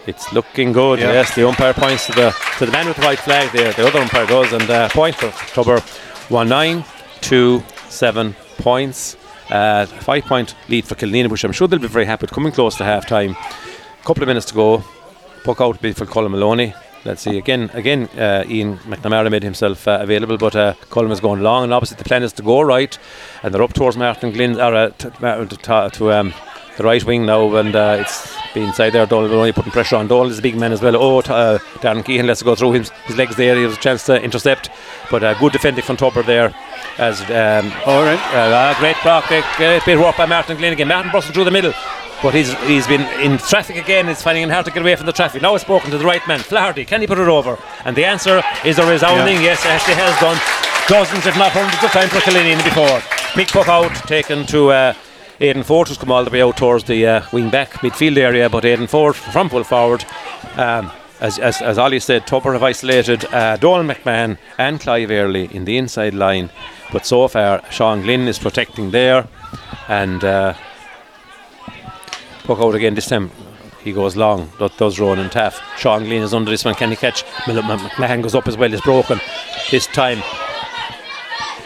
It's 0.07 0.31
looking 0.33 0.71
good. 0.71 0.99
Yeah. 0.99 1.11
Yes, 1.11 1.35
the 1.35 1.47
umpire 1.47 1.73
points 1.73 2.05
to 2.07 2.13
the 2.13 2.35
to 2.57 2.65
the 2.65 2.71
man 2.71 2.87
with 2.87 2.95
the 2.97 3.03
white 3.03 3.19
flag 3.19 3.51
there. 3.51 3.73
The 3.73 3.87
other 3.87 3.99
umpire 3.99 4.25
does, 4.25 4.53
and 4.53 4.69
uh, 4.69 4.89
point 4.89 5.15
for 5.15 5.29
Tubber. 5.53 5.81
One 6.29 6.47
nine 6.49 6.85
two 7.21 7.63
seven 7.89 8.35
points. 8.57 9.17
Uh, 9.49 9.85
five 9.85 10.23
point 10.25 10.55
lead 10.69 10.85
for 10.85 10.95
Killanena, 10.95 11.29
which 11.29 11.43
I'm 11.43 11.51
sure 11.51 11.67
they'll 11.67 11.79
be 11.79 11.87
very 11.87 12.05
happy 12.05 12.23
with. 12.23 12.31
Coming 12.31 12.51
close 12.53 12.77
to 12.77 12.85
half 12.85 13.05
time. 13.07 13.31
A 13.31 14.03
couple 14.05 14.23
of 14.23 14.27
minutes 14.27 14.45
to 14.47 14.53
go. 14.53 14.83
Puck 15.43 15.61
out 15.61 15.81
bid 15.81 15.95
for 15.97 16.05
Colin 16.05 16.31
Maloney. 16.31 16.73
Let's 17.09 17.23
see 17.23 17.39
again. 17.39 17.71
Again, 17.73 18.07
uh, 18.09 18.43
Ian 18.47 18.77
McNamara 18.85 19.31
made 19.31 19.41
himself 19.41 19.87
uh, 19.87 19.97
available, 19.99 20.37
but 20.37 20.55
uh, 20.55 20.75
is 21.09 21.19
going 21.19 21.41
long, 21.41 21.63
and 21.63 21.73
obviously 21.73 21.97
the 21.97 22.03
plan 22.03 22.21
is 22.21 22.31
to 22.33 22.43
go 22.43 22.61
right, 22.61 22.95
and 23.41 23.51
they're 23.51 23.63
up 23.63 23.73
towards 23.73 23.97
Martin 23.97 24.31
Glynn 24.31 24.61
or 24.61 24.75
uh, 24.75 24.89
to, 24.89 25.47
to, 25.47 25.89
to 25.91 26.11
um, 26.11 26.31
the 26.77 26.83
right 26.83 27.03
wing 27.03 27.25
now, 27.25 27.55
and 27.55 27.75
uh, 27.75 27.97
it's 27.99 28.31
been 28.53 28.67
inside 28.67 28.91
there. 28.91 29.07
Dolan 29.07 29.31
only 29.31 29.51
putting 29.51 29.71
pressure 29.71 29.95
on. 29.95 30.07
Dolan 30.07 30.29
is 30.29 30.37
a 30.37 30.43
big 30.43 30.55
man 30.55 30.71
as 30.71 30.83
well. 30.83 30.95
Oh, 30.95 31.21
t- 31.21 31.33
uh, 31.33 31.57
Darren 31.81 32.05
Keane 32.05 32.27
lets 32.27 32.43
it 32.43 32.45
go 32.45 32.53
through 32.53 32.73
his, 32.73 32.91
his 33.05 33.17
legs 33.17 33.35
there. 33.35 33.55
He 33.55 33.63
has 33.63 33.73
a 33.73 33.77
chance 33.77 34.05
to 34.05 34.21
intercept, 34.21 34.69
but 35.09 35.23
uh, 35.23 35.33
good 35.39 35.51
defending 35.51 35.83
from 35.83 35.97
Tubber 35.97 36.21
there. 36.21 36.53
As 36.99 37.21
um, 37.21 37.73
All 37.87 38.03
right. 38.03 38.21
uh, 38.35 38.55
uh, 38.55 38.79
great 38.79 38.97
block, 39.01 39.25
great, 39.27 39.45
great 39.57 39.83
bit 39.83 39.95
of 39.95 40.01
work 40.01 40.15
by 40.15 40.27
Martin 40.27 40.57
Glynn 40.57 40.73
again. 40.73 40.89
Martin 40.89 41.11
busting 41.11 41.33
through 41.33 41.45
the 41.45 41.51
middle, 41.51 41.73
but 42.21 42.33
he's 42.33 42.53
he's 42.63 42.87
been 42.87 43.01
in 43.21 43.37
traffic 43.37 43.77
again. 43.77 44.09
It's 44.09 44.21
finding 44.21 44.43
it 44.43 44.49
hard 44.49 44.65
to 44.65 44.71
get 44.71 44.81
away 44.81 44.95
from 44.95 45.05
the 45.05 45.13
traffic. 45.13 45.41
Now 45.41 45.55
it's 45.55 45.63
broken 45.63 45.91
to 45.91 45.97
the 45.97 46.05
right 46.05 46.25
man, 46.27 46.39
Flaherty. 46.39 46.85
Can 46.85 47.01
he 47.01 47.07
put 47.07 47.19
it 47.19 47.27
over? 47.27 47.57
And 47.85 47.95
the 47.95 48.05
answer 48.05 48.41
is 48.65 48.79
a 48.79 48.85
resounding 48.89 49.35
Yeah. 49.37 49.55
yes. 49.55 49.65
Actually, 49.65 49.95
has 49.95 50.19
done 50.19 50.37
dozens, 50.87 51.25
if 51.25 51.37
not 51.37 51.51
hundreds, 51.51 51.83
of 51.83 51.91
times 51.91 52.11
for 52.11 52.19
Killanena 52.19 52.63
before. 52.63 53.01
Big 53.35 53.47
puck 53.47 53.67
out, 53.67 53.93
taken 54.07 54.45
to. 54.47 54.71
Uh, 54.71 54.93
Aidan 55.41 55.63
Ford 55.63 55.87
who's 55.87 55.97
come 55.97 56.11
all 56.11 56.25
the 56.25 56.29
way 56.29 56.41
out 56.41 56.57
towards 56.57 56.83
the 56.83 57.07
uh, 57.07 57.21
wing 57.31 57.49
back 57.49 57.71
midfield 57.75 58.17
area, 58.17 58.49
but 58.49 58.65
Aidan 58.65 58.87
Ford 58.87 59.15
from 59.15 59.47
full 59.47 59.63
forward. 59.63 60.03
Um, 60.57 60.91
as, 61.21 61.39
as, 61.39 61.61
as 61.61 61.77
Ollie 61.77 62.01
said, 62.01 62.27
Tubber 62.27 62.51
have 62.51 62.63
isolated 62.63 63.23
uh, 63.33 63.55
Dolan 63.55 63.87
McMahon 63.87 64.37
and 64.57 64.81
Clive 64.81 65.11
Early 65.11 65.45
in 65.55 65.63
the 65.63 65.77
inside 65.77 66.13
line, 66.13 66.49
but 66.91 67.05
so 67.05 67.25
far 67.29 67.61
Sean 67.71 68.01
Glynn 68.01 68.27
is 68.27 68.37
protecting 68.37 68.91
there, 68.91 69.29
and 69.87 70.23
uh, 70.25 70.55
puck 72.49 72.65
out 72.65 72.73
again 72.73 72.95
this 72.95 73.07
time. 73.07 73.29
He 73.83 73.93
goes 73.93 74.15
long, 74.15 74.49
that 74.57 74.75
does 74.75 74.99
Ronan 74.99 75.29
Taff. 75.29 75.61
Sean 75.77 76.03
Glynn 76.03 76.23
is 76.23 76.33
under 76.33 76.49
this 76.49 76.65
one. 76.65 76.73
Can 76.73 76.89
he 76.89 76.95
catch? 76.95 77.23
McMahon 77.45 78.23
goes 78.23 78.33
up 78.33 78.47
as 78.47 78.57
well, 78.57 78.73
is 78.73 78.81
broken. 78.81 79.19
This 79.69 79.85
time 79.85 80.23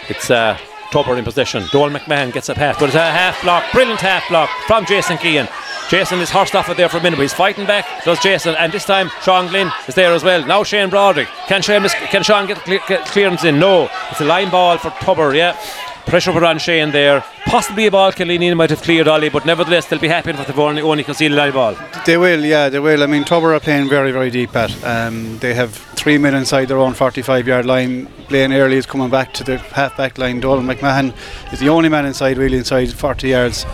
it's 0.10 0.30
uh, 0.30 0.58
Tubber 0.92 1.16
in 1.16 1.24
possession. 1.24 1.64
Dolan 1.72 1.94
McMahon 1.94 2.34
gets 2.34 2.50
a 2.50 2.54
pass, 2.54 2.78
but 2.78 2.88
it's 2.88 2.96
a 2.96 3.00
half 3.00 3.42
block, 3.44 3.64
brilliant 3.72 4.02
half 4.02 4.28
block 4.28 4.50
from 4.68 4.86
Jason 4.86 5.18
Keane. 5.18 5.48
Jason 5.90 6.20
is 6.20 6.30
horsed 6.30 6.54
off 6.54 6.68
it 6.68 6.76
there 6.76 6.90
for 6.90 6.98
a 6.98 7.02
minute, 7.02 7.16
but 7.16 7.22
he's 7.22 7.34
fighting 7.34 7.66
back. 7.66 8.04
Does 8.04 8.20
Jason, 8.20 8.54
and 8.56 8.74
this 8.74 8.84
time 8.84 9.10
Sean 9.22 9.48
Glynn 9.48 9.72
is 9.88 9.96
there 9.96 10.12
as 10.12 10.24
well. 10.24 10.46
Now 10.46 10.66
Shane 10.66 10.90
Broderick. 10.90 11.30
Can 11.48 11.62
Shane, 11.62 11.88
can 11.88 12.24
Sean 12.24 12.46
get, 12.46 12.66
get 12.66 13.06
clearance 13.06 13.46
in? 13.46 13.58
No. 13.58 13.90
It's 14.12 14.20
a 14.20 14.26
line 14.26 14.52
ball 14.52 14.78
for 14.78 14.90
Tubber, 15.00 15.34
yeah. 15.34 15.58
Pressure 16.06 16.32
put 16.32 16.44
on 16.44 16.60
Shane 16.60 16.92
there. 16.92 17.24
Possibly 17.46 17.88
a 17.88 17.92
ball 17.92 18.12
Killanena 18.12 18.56
might 18.56 18.70
have 18.70 18.82
cleared 18.82 19.08
Ollie, 19.08 19.30
but 19.30 19.46
nevertheless 19.46 19.88
they'll 19.88 20.00
be 20.00 20.08
happy 20.08 20.32
if 20.32 20.48
they've 20.48 20.60
only, 20.60 20.82
only 20.82 21.04
conceded 21.04 21.38
a 21.38 21.52
ball. 21.52 21.76
They 22.06 22.18
will, 22.18 22.44
yeah, 22.44 22.70
they 22.70 22.80
will. 22.80 23.04
I 23.04 23.06
mean, 23.08 23.24
Tubber 23.24 23.54
are 23.54 23.60
playing 23.60 23.90
very, 23.90 24.12
very 24.12 24.30
deep 24.30 24.56
at. 24.56 24.72
Um, 24.84 25.38
they 25.40 25.54
have 25.54 25.74
three 25.74 26.18
men 26.18 26.36
inside 26.36 26.66
their 26.66 26.78
own 26.78 26.94
45 26.94 27.48
yard 27.48 27.66
line. 27.66 28.10
Blaine 28.28 28.54
Early 28.54 28.78
is 28.78 28.86
coming 28.86 29.10
back 29.10 29.34
to 29.36 29.44
the 29.44 29.58
half 29.58 29.96
back 29.98 30.18
line. 30.18 30.40
Dolan 30.40 30.66
McMahon 30.66 31.14
is 31.54 31.60
the 31.60 31.70
only 31.70 31.90
man 31.90 32.06
inside, 32.06 32.38
really, 32.38 32.58
inside 32.58 32.92
40 32.92 33.30
yards. 33.30 33.66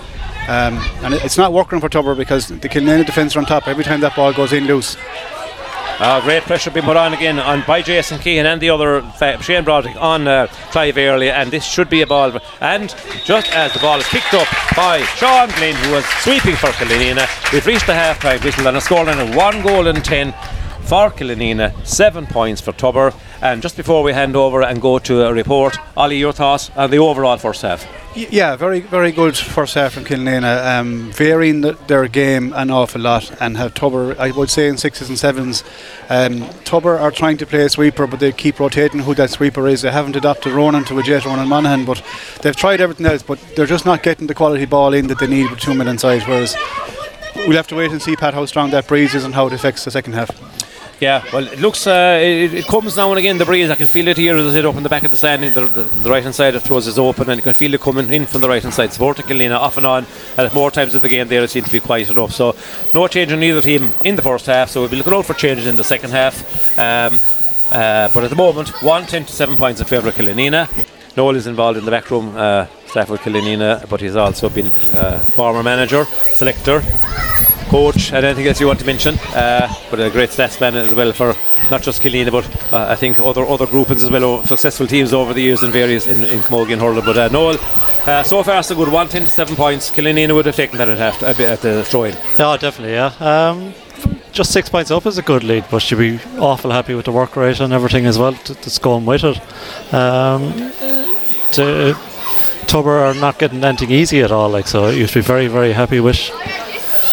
Um, 0.47 0.79
and 1.03 1.13
it's 1.15 1.37
not 1.37 1.53
working 1.53 1.79
for 1.79 1.89
Tubber 1.89 2.15
because 2.15 2.47
the 2.47 2.69
Killanena 2.69 3.05
defence 3.05 3.35
are 3.35 3.39
on 3.39 3.45
top. 3.45 3.67
Every 3.67 3.83
time 3.83 4.01
that 4.01 4.15
ball 4.15 4.33
goes 4.33 4.53
in 4.53 4.65
loose, 4.65 4.95
Uh, 5.99 6.21
great 6.21 6.43
pressure 6.43 6.71
being 6.71 6.85
put 6.85 6.95
on 6.95 7.13
again 7.13 7.37
on 7.39 7.61
by 7.67 7.81
Jason 7.81 8.19
Keane 8.19 8.45
and 8.45 8.61
the 8.61 8.69
other 8.69 9.01
fa- 9.01 9.41
Shane 9.43 9.65
Broderick 9.65 9.97
on 9.97 10.29
uh, 10.29 10.47
Clive 10.71 10.97
Early, 10.97 11.29
and 11.29 11.51
this 11.51 11.65
should 11.65 11.89
be 11.89 12.01
a 12.01 12.07
ball. 12.07 12.39
And 12.61 12.95
just 13.25 13.53
as 13.53 13.73
the 13.73 13.79
ball 13.79 13.99
is 13.99 14.07
picked 14.07 14.33
up 14.33 14.47
by 14.77 15.01
Sean 15.17 15.49
Glynn, 15.49 15.75
who 15.75 15.91
was 15.91 16.05
sweeping 16.23 16.55
for 16.55 16.67
Killanena, 16.67 17.27
we've 17.51 17.65
reached 17.67 17.85
the 17.85 17.93
half 17.93 18.21
time 18.21 18.39
whistle 18.41 18.65
and 18.67 18.77
a 18.77 18.79
scoreline 18.79 19.21
of 19.21 19.35
one 19.35 19.61
goal 19.61 19.87
and 19.87 20.03
ten 20.03 20.31
for 20.83 21.11
Killanena, 21.11 21.85
seven 21.85 22.25
points 22.25 22.61
for 22.61 22.71
Tubber. 22.71 23.13
And 23.41 23.61
just 23.61 23.77
before 23.77 24.03
we 24.03 24.11
hand 24.11 24.35
over 24.35 24.61
and 24.61 24.81
go 24.81 24.99
to 24.99 25.25
a 25.25 25.33
report, 25.33 25.77
Ollie, 25.95 26.17
your 26.17 26.33
thoughts 26.33 26.69
on 26.75 26.91
the 26.91 26.97
overall 26.97 27.37
first 27.37 27.61
half? 27.61 27.87
Yeah, 28.15 28.55
very 28.57 28.81
very 28.81 29.11
good 29.11 29.37
first 29.37 29.75
half 29.75 29.93
from 29.93 30.03
Killanena. 30.03 30.79
Um, 30.79 31.11
varying 31.11 31.61
the, 31.61 31.73
their 31.87 32.07
game 32.07 32.51
an 32.53 32.69
awful 32.69 33.01
lot 33.01 33.31
and 33.39 33.55
have 33.55 33.75
Tubber, 33.75 34.19
I 34.19 34.31
would 34.31 34.49
say, 34.49 34.67
in 34.67 34.77
sixes 34.77 35.07
and 35.07 35.17
sevens. 35.17 35.63
Um, 36.09 36.49
Tubber 36.65 36.97
are 36.97 37.11
trying 37.11 37.37
to 37.37 37.45
play 37.45 37.63
a 37.63 37.69
sweeper, 37.69 38.07
but 38.07 38.19
they 38.19 38.31
keep 38.31 38.59
rotating 38.59 39.01
who 39.01 39.13
that 39.15 39.29
sweeper 39.29 39.67
is. 39.67 39.83
They 39.83 39.91
haven't 39.91 40.15
adopted 40.15 40.51
Ronan 40.51 40.83
to 40.85 40.99
a 40.99 41.03
jet 41.03 41.23
Ronan 41.23 41.47
Monaghan, 41.47 41.85
but 41.85 42.03
they've 42.41 42.55
tried 42.55 42.81
everything 42.81 43.05
else, 43.05 43.23
but 43.23 43.39
they're 43.55 43.65
just 43.65 43.85
not 43.85 44.03
getting 44.03 44.27
the 44.27 44.35
quality 44.35 44.65
ball 44.65 44.93
in 44.93 45.07
that 45.07 45.19
they 45.19 45.27
need 45.27 45.49
with 45.49 45.59
two 45.59 45.73
men 45.73 45.87
inside. 45.87 46.23
Whereas 46.23 46.57
we'll 47.35 47.57
have 47.57 47.67
to 47.67 47.75
wait 47.75 47.91
and 47.91 48.01
see, 48.01 48.15
Pat, 48.15 48.33
how 48.33 48.45
strong 48.47 48.71
that 48.71 48.87
breeze 48.87 49.15
is 49.15 49.23
and 49.23 49.33
how 49.33 49.47
it 49.47 49.53
affects 49.53 49.85
the 49.85 49.91
second 49.91 50.13
half. 50.13 50.58
Yeah, 50.99 51.23
well, 51.31 51.47
it 51.47 51.59
looks, 51.59 51.87
uh, 51.87 52.19
it, 52.21 52.53
it, 52.53 52.65
comes 52.65 52.97
now 52.97 53.09
and 53.09 53.17
again, 53.17 53.37
the 53.37 53.45
breeze. 53.45 53.69
I 53.69 53.75
can 53.75 53.87
feel 53.87 54.09
it 54.09 54.17
here 54.17 54.35
as 54.35 54.45
I 54.47 54.51
said 54.51 54.65
up 54.65 54.75
in 54.75 54.83
the 54.83 54.89
back 54.89 55.05
of 55.05 55.11
the 55.11 55.17
stand. 55.17 55.43
The, 55.53 55.67
the, 55.67 55.83
the 55.83 56.09
right 56.09 56.21
hand 56.21 56.35
side 56.35 56.55
of 56.55 56.63
throws 56.63 56.87
is 56.87 56.99
open, 56.99 57.29
and 57.29 57.37
you 57.37 57.43
can 57.43 57.53
feel 57.53 57.73
it 57.73 57.79
coming 57.79 58.11
in 58.11 58.25
from 58.25 58.41
the 58.41 58.49
right 58.49 58.61
hand 58.61 58.73
side. 58.73 58.85
It's 58.85 58.97
vertical 58.97 59.41
off 59.53 59.77
and 59.77 59.85
on. 59.85 60.05
And 60.37 60.47
at 60.47 60.53
more 60.53 60.71
times 60.71 60.95
of 60.95 61.01
the 61.01 61.07
game, 61.07 61.29
there 61.29 61.41
it 61.41 61.51
seems 61.51 61.67
to 61.67 61.71
be 61.71 61.79
quiet 61.79 62.09
enough. 62.09 62.33
So, 62.33 62.53
no 62.93 63.07
change 63.07 63.31
in 63.31 63.41
either 63.41 63.61
team 63.61 63.93
in 64.03 64.17
the 64.17 64.21
first 64.21 64.45
half. 64.47 64.71
So, 64.71 64.81
we'll 64.81 64.89
be 64.89 64.97
looking 64.97 65.13
out 65.13 65.25
for 65.25 65.33
changes 65.35 65.67
in 65.67 65.77
the 65.77 65.85
second 65.85 66.11
half. 66.11 66.77
Um, 66.77 67.21
uh, 67.71 68.09
but 68.13 68.25
at 68.25 68.29
the 68.29 68.35
moment, 68.35 68.69
1 68.83 69.05
10 69.05 69.25
to 69.25 69.31
7 69.31 69.55
points 69.55 69.79
in 69.79 69.87
favour 69.87 70.09
of 70.09 70.15
Killanena. 70.15 70.67
Noel 71.15 71.37
is 71.37 71.47
involved 71.47 71.77
in 71.77 71.85
the 71.85 71.91
back 71.91 72.11
room 72.11 72.35
uh, 72.35 72.65
staff 72.87 73.09
with 73.09 73.21
Killanena, 73.21 73.87
but 73.89 74.01
he's 74.01 74.17
also 74.17 74.49
been 74.49 74.67
uh, 74.67 75.19
former 75.19 75.63
manager, 75.63 76.05
selector, 76.33 76.81
coach, 77.69 78.11
and 78.11 78.25
anything 78.25 78.47
else 78.47 78.59
you 78.59 78.67
want 78.67 78.79
to 78.79 78.85
mention. 78.85 79.15
Uh, 79.33 79.73
but 79.89 79.99
a 79.99 80.09
great 80.09 80.29
stats 80.29 80.59
man 80.59 80.75
as 80.75 80.93
well 80.93 81.13
for 81.13 81.35
not 81.71 81.81
just 81.81 82.01
Killanena, 82.01 82.31
but 82.31 82.73
uh, 82.73 82.87
I 82.89 82.95
think 82.95 83.19
other 83.19 83.45
other 83.45 83.67
groupings 83.67 84.03
as 84.03 84.09
well, 84.09 84.43
successful 84.43 84.87
teams 84.87 85.13
over 85.13 85.33
the 85.33 85.41
years 85.41 85.63
in 85.63 85.71
various 85.71 86.07
in, 86.07 86.23
in 86.23 86.39
Camogie 86.41 86.73
and 86.73 86.81
Hurler. 86.81 87.01
But 87.05 87.17
uh, 87.17 87.27
Noel, 87.29 87.57
uh, 88.05 88.23
so 88.23 88.43
far 88.43 88.63
so 88.63 88.75
good. 88.75 88.89
One 88.91 89.07
ten 89.07 89.23
to 89.23 89.29
seven 89.29 89.55
points. 89.55 89.89
Killanena 89.91 90.33
would 90.33 90.45
have 90.45 90.55
taken 90.55 90.77
that 90.77 90.89
at 90.89 90.97
half 90.97 91.23
at 91.23 91.61
the 91.61 91.83
throw-in. 91.85 92.15
Yeah, 92.37 92.57
definitely. 92.57 92.93
Yeah. 92.93 93.13
Um, 93.19 93.73
just 94.31 94.51
six 94.51 94.69
points 94.69 94.91
up 94.91 95.05
is 95.05 95.17
a 95.17 95.21
good 95.21 95.43
lead, 95.43 95.65
but 95.71 95.89
you'd 95.89 95.97
be 95.97 96.19
awful 96.37 96.71
happy 96.71 96.93
with 96.93 97.05
the 97.05 97.11
work 97.11 97.35
rate 97.35 97.59
and 97.59 97.73
everything 97.73 98.05
as 98.05 98.17
well 98.17 98.31
that's 98.31 98.77
going 98.77 99.05
with 99.05 99.23
it. 99.23 99.93
Um, 99.93 100.71
to, 101.51 101.97
Tubber 102.67 102.99
are 102.99 103.15
not 103.15 103.39
getting 103.39 103.63
anything 103.63 103.89
easy 103.89 104.21
at 104.21 104.31
all, 104.31 104.49
like 104.49 104.67
so. 104.67 104.89
You 104.89 105.07
should 105.07 105.15
be 105.15 105.21
very, 105.21 105.47
very 105.47 105.73
happy 105.73 105.99
with 105.99 106.29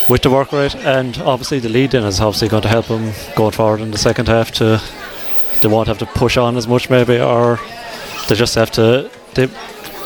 with 0.09 0.23
the 0.23 0.31
work 0.31 0.53
rate, 0.53 0.75
and 0.77 1.19
obviously 1.19 1.59
the 1.59 1.69
lead 1.69 1.95
in 1.95 2.05
is 2.05 2.21
obviously 2.21 2.49
going 2.49 2.63
to 2.63 2.69
help 2.69 2.87
them 2.87 3.13
going 3.35 3.53
forward 3.53 3.81
in 3.81 3.91
the 3.91 3.99
second 3.99 4.29
half. 4.29 4.51
To 4.53 4.81
they 5.61 5.69
won't 5.69 5.89
have 5.89 5.99
to 5.99 6.07
push 6.07 6.37
on 6.37 6.57
as 6.57 6.69
much, 6.69 6.91
maybe, 6.91 7.19
or 7.19 7.59
they 8.29 8.35
just 8.35 8.55
have 8.55 8.71
to. 8.73 9.11
They, 9.35 9.49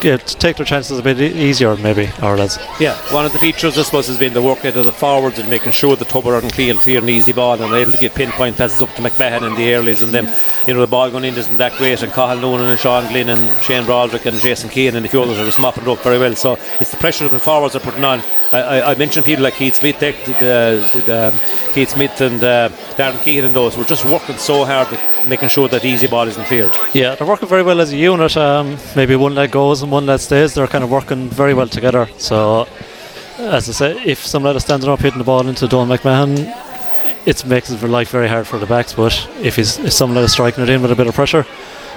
yeah, 0.03 0.17
to 0.17 0.37
take 0.39 0.57
their 0.57 0.65
chances 0.65 0.99
a 0.99 1.03
bit 1.03 1.21
easier, 1.21 1.77
maybe, 1.77 2.09
or 2.23 2.35
lads. 2.37 2.59
Yeah, 2.81 2.97
one 3.13 3.27
of 3.27 3.35
the 3.35 3.39
features, 3.39 3.77
I 3.77 3.83
suppose, 3.83 4.07
has 4.07 4.19
been 4.19 4.33
the 4.33 4.41
work 4.41 4.63
rate 4.65 4.75
of 4.77 4.87
the 4.87 4.93
forwards 4.93 5.39
and 5.39 5.51
making 5.51 5.73
sure 5.73 5.95
the 5.95 6.07
Tubber 6.07 6.35
aren't 6.35 6.55
clear, 6.55 6.75
clear 6.75 7.01
an 7.01 7.09
easy 7.11 7.33
ball 7.33 7.61
and 7.61 7.75
able 7.75 7.93
to 7.93 7.99
get 7.99 8.15
pinpoint 8.15 8.57
passes 8.57 8.81
up 8.81 8.89
to 8.95 9.03
McMahon 9.03 9.47
in 9.47 9.55
the 9.57 9.73
earlies 9.73 10.03
and 10.03 10.13
then, 10.13 10.35
you 10.67 10.73
know, 10.73 10.81
the 10.81 10.87
ball 10.87 11.11
going 11.11 11.25
in 11.25 11.35
isn't 11.35 11.59
that 11.59 11.77
great 11.77 12.03
and 12.03 12.13
Cathal 12.13 12.41
Noonan 12.41 12.69
and 12.69 12.81
Sean 12.81 13.07
Glynn 13.09 13.29
and 13.29 13.63
Shane 13.63 13.85
Broderick 13.85 14.25
and 14.25 14.39
Jason 14.39 14.71
Keane 14.71 14.97
and 14.97 15.05
a 15.05 15.09
few 15.09 15.21
others 15.21 15.39
are 15.39 15.45
just 15.45 15.61
mopping 15.61 15.83
it 15.83 15.89
up 15.91 15.99
very 15.99 16.19
well. 16.19 16.35
So 16.35 16.55
it's 16.81 16.91
the 16.91 16.97
pressure 16.97 17.25
that 17.25 17.35
the 17.35 17.39
forwards 17.39 17.77
are 17.77 17.81
putting 17.81 18.05
on. 18.05 18.23
I, 18.53 18.83
I, 18.83 18.95
mentioned 18.97 19.25
people 19.25 19.45
like 19.45 19.55
Keith 19.55 19.77
Smith, 19.77 20.01
the, 20.01 20.11
the, 20.13 21.03
the, 21.07 21.29
um, 21.29 21.73
Keith 21.73 21.91
Smith 21.91 22.21
and 22.21 22.43
uh, 22.43 22.69
Darren 22.97 23.23
Keane 23.23 23.45
and 23.45 23.55
those 23.55 23.77
were 23.77 23.85
just 23.85 24.05
working 24.05 24.37
so 24.39 24.65
hard 24.65 24.89
making 25.29 25.49
sure 25.49 25.69
that 25.69 25.85
easy 25.85 26.09
ball 26.09 26.27
isn't 26.27 26.45
cleared. 26.47 26.73
Yeah, 26.93 27.15
they're 27.15 27.27
working 27.27 27.49
very 27.49 27.63
well 27.63 27.81
as 27.81 27.93
a 27.93 27.97
unit. 27.97 28.37
Um, 28.37 28.77
maybe 28.97 29.15
one 29.15 29.37
leg 29.37 29.53
goes 29.53 29.83
and 29.83 29.93
one 29.93 30.07
leg 30.07 30.19
stays. 30.19 30.55
They're 30.55 30.67
kind 30.67 30.83
of 30.83 30.91
working 30.91 31.29
very 31.29 31.55
well 31.55 31.69
together. 31.69 32.09
So, 32.19 32.67
as 33.39 33.69
I 33.69 33.73
say, 33.73 34.03
if 34.05 34.27
some 34.27 34.43
lad 34.43 34.57
is 34.57 34.65
standing 34.65 34.89
up 34.89 35.01
hitting 35.01 35.19
the 35.19 35.25
ball 35.25 35.47
into 35.47 35.69
Don 35.69 35.89
McMahon, 35.89 36.53
it 37.27 37.45
makes 37.47 37.71
life 37.83 38.11
very 38.11 38.29
hard 38.29 38.49
for 38.49 38.59
the 38.59 38.67
backs. 38.67 38.95
But 38.95 39.29
if 39.41 39.57
he's 39.57 39.79
if 39.79 39.93
some 39.93 40.13
lad 40.15 40.25
is 40.25 40.33
striking 40.33 40.65
it 40.65 40.71
in 40.71 40.83
with 40.83 40.91
a 40.91 40.97
bit 40.97 41.07
of 41.07 41.15
pressure, 41.15 41.47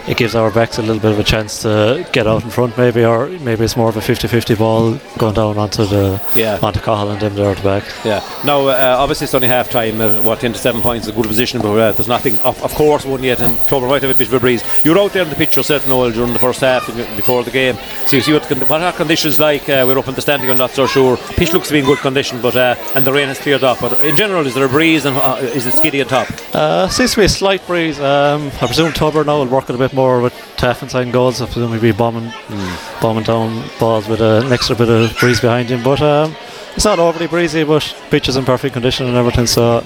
it 0.08 0.18
gives 0.18 0.36
our 0.36 0.52
backs 0.52 0.78
a 0.78 0.82
little 0.82 1.02
bit 1.02 1.12
of 1.12 1.20
a 1.20 1.24
chance 1.24 1.62
to 1.62 2.08
get 2.12 2.28
out 2.28 2.44
in 2.44 2.50
front, 2.50 2.78
maybe, 2.78 3.06
or 3.06 3.28
maybe 3.40 3.64
it's 3.64 3.78
more 3.78 3.90
of 3.90 3.98
a 3.98 4.02
50-50 4.02 4.58
ball 4.58 5.00
going 5.18 5.34
down 5.34 5.58
onto 5.58 5.86
the 5.86 6.22
yeah. 6.36 6.60
onto 6.62 6.80
Cathal 6.80 7.12
and 7.12 7.22
them 7.22 7.36
there 7.36 7.52
at 7.52 7.58
the 7.58 7.64
back. 7.64 7.84
Yeah. 8.04 8.24
Now, 8.46 8.68
uh, 8.68 8.98
obviously, 9.00 9.26
it's 9.26 9.34
only 9.34 9.48
half 9.48 9.70
time. 9.70 10.02
Uh, 10.02 10.22
what 10.22 10.40
ten 10.40 10.54
to 10.54 10.60
seven 10.60 10.82
points 10.82 11.08
is 11.08 11.14
a 11.14 11.16
good 11.16 11.28
position, 11.28 11.62
but 11.62 11.78
uh, 11.78 11.92
there's 11.94 12.08
nothing. 12.08 12.38
Of, 12.40 12.62
of 12.64 12.74
course, 12.74 13.06
one 13.06 13.24
yet, 13.24 13.42
and 13.42 13.58
Clover 13.68 13.88
might 13.88 14.02
have 14.02 14.12
a 14.12 14.18
bit 14.18 14.28
of 14.28 14.34
a 14.34 14.40
breeze. 14.40 14.64
You 14.84 14.92
were 14.92 15.00
out 15.00 15.14
there 15.14 15.24
in 15.24 15.30
the 15.30 15.36
pitch 15.36 15.56
yourself, 15.56 15.88
Noel, 15.88 16.12
during 16.12 16.34
the 16.34 16.40
first 16.40 16.62
half 16.62 16.86
before 17.16 17.44
the 17.44 17.52
game. 17.52 17.76
So 18.08 18.18
you 18.18 18.22
see 18.22 18.34
what, 18.34 18.50
what 18.70 18.82
are 18.82 18.92
conditions 18.94 19.40
like? 19.40 19.70
Uh, 19.70 19.86
we're 19.88 19.98
up 19.98 20.08
in 20.08 20.16
the 20.16 20.22
standing. 20.22 20.50
I'm 20.50 20.58
not 20.58 20.72
so 20.72 20.88
sure. 20.88 21.18
Pitch 21.18 21.54
looks 21.54 21.68
to 21.68 21.74
be 21.74 21.80
in 21.80 21.86
good 21.86 22.00
condition, 22.00 22.42
but 22.42 22.56
uh, 22.56 22.76
and 22.96 23.06
the 23.06 23.14
rain 23.14 23.28
has 23.28 23.40
cleared 23.40 23.64
off. 23.64 23.82
But 23.82 24.04
in 24.04 24.16
general, 24.16 24.46
is 24.46 24.56
there 24.56 24.66
a 24.66 24.70
breeze 24.70 25.06
and 25.06 25.16
uh, 25.18 25.38
is 25.42 25.66
it 25.66 25.74
skiddy 25.74 26.02
on 26.02 26.08
top? 26.08 26.28
Uh, 26.54 26.88
seems 26.90 27.12
to 27.12 27.18
be 27.18 27.26
a 27.26 27.30
slight 27.30 27.66
breeze. 27.68 28.00
Um, 28.00 28.48
I 28.62 28.68
presume 28.68 28.92
Tubber 28.92 29.24
now 29.24 29.40
will 29.40 29.48
work 29.48 29.70
it 29.70 29.76
a 29.76 29.78
bit 29.78 29.93
more 29.94 30.22
with 30.22 30.34
half 30.58 30.84
inside 30.84 31.12
goals. 31.12 31.42
I 31.42 31.46
presume 31.46 31.72
he'll 31.72 31.82
be 31.82 31.92
bombing, 31.92 32.30
mm. 32.30 33.02
bombing 33.02 33.24
down 33.24 33.64
balls 33.80 34.08
with 34.08 34.22
an 34.22 34.52
extra 34.52 34.76
bit 34.76 34.90
of 34.90 35.18
breeze 35.20 35.42
behind 35.42 35.70
him. 35.70 35.84
But 35.84 36.02
um, 36.02 36.36
it's 36.76 36.86
not 36.86 37.00
overly 37.00 37.28
breezy, 37.28 37.64
but 37.64 37.96
pitch 38.10 38.30
is 38.30 38.36
in 38.36 38.46
perfect 38.46 38.74
condition 38.74 39.08
and 39.08 39.16
everything. 39.16 39.48
So 39.48 39.82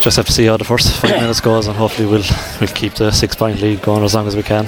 just 0.00 0.16
have 0.16 0.26
to 0.26 0.32
see 0.32 0.46
how 0.46 0.56
the 0.56 0.64
first 0.64 0.92
five 0.96 1.10
minutes 1.20 1.40
goes, 1.40 1.66
and 1.66 1.76
hopefully 1.76 2.08
we'll 2.08 2.24
we'll 2.60 2.74
keep 2.74 2.94
the 2.94 3.10
six 3.10 3.34
point 3.34 3.60
lead 3.60 3.82
going 3.82 4.04
as 4.04 4.14
long 4.14 4.26
as 4.26 4.36
we 4.36 4.42
can 4.42 4.66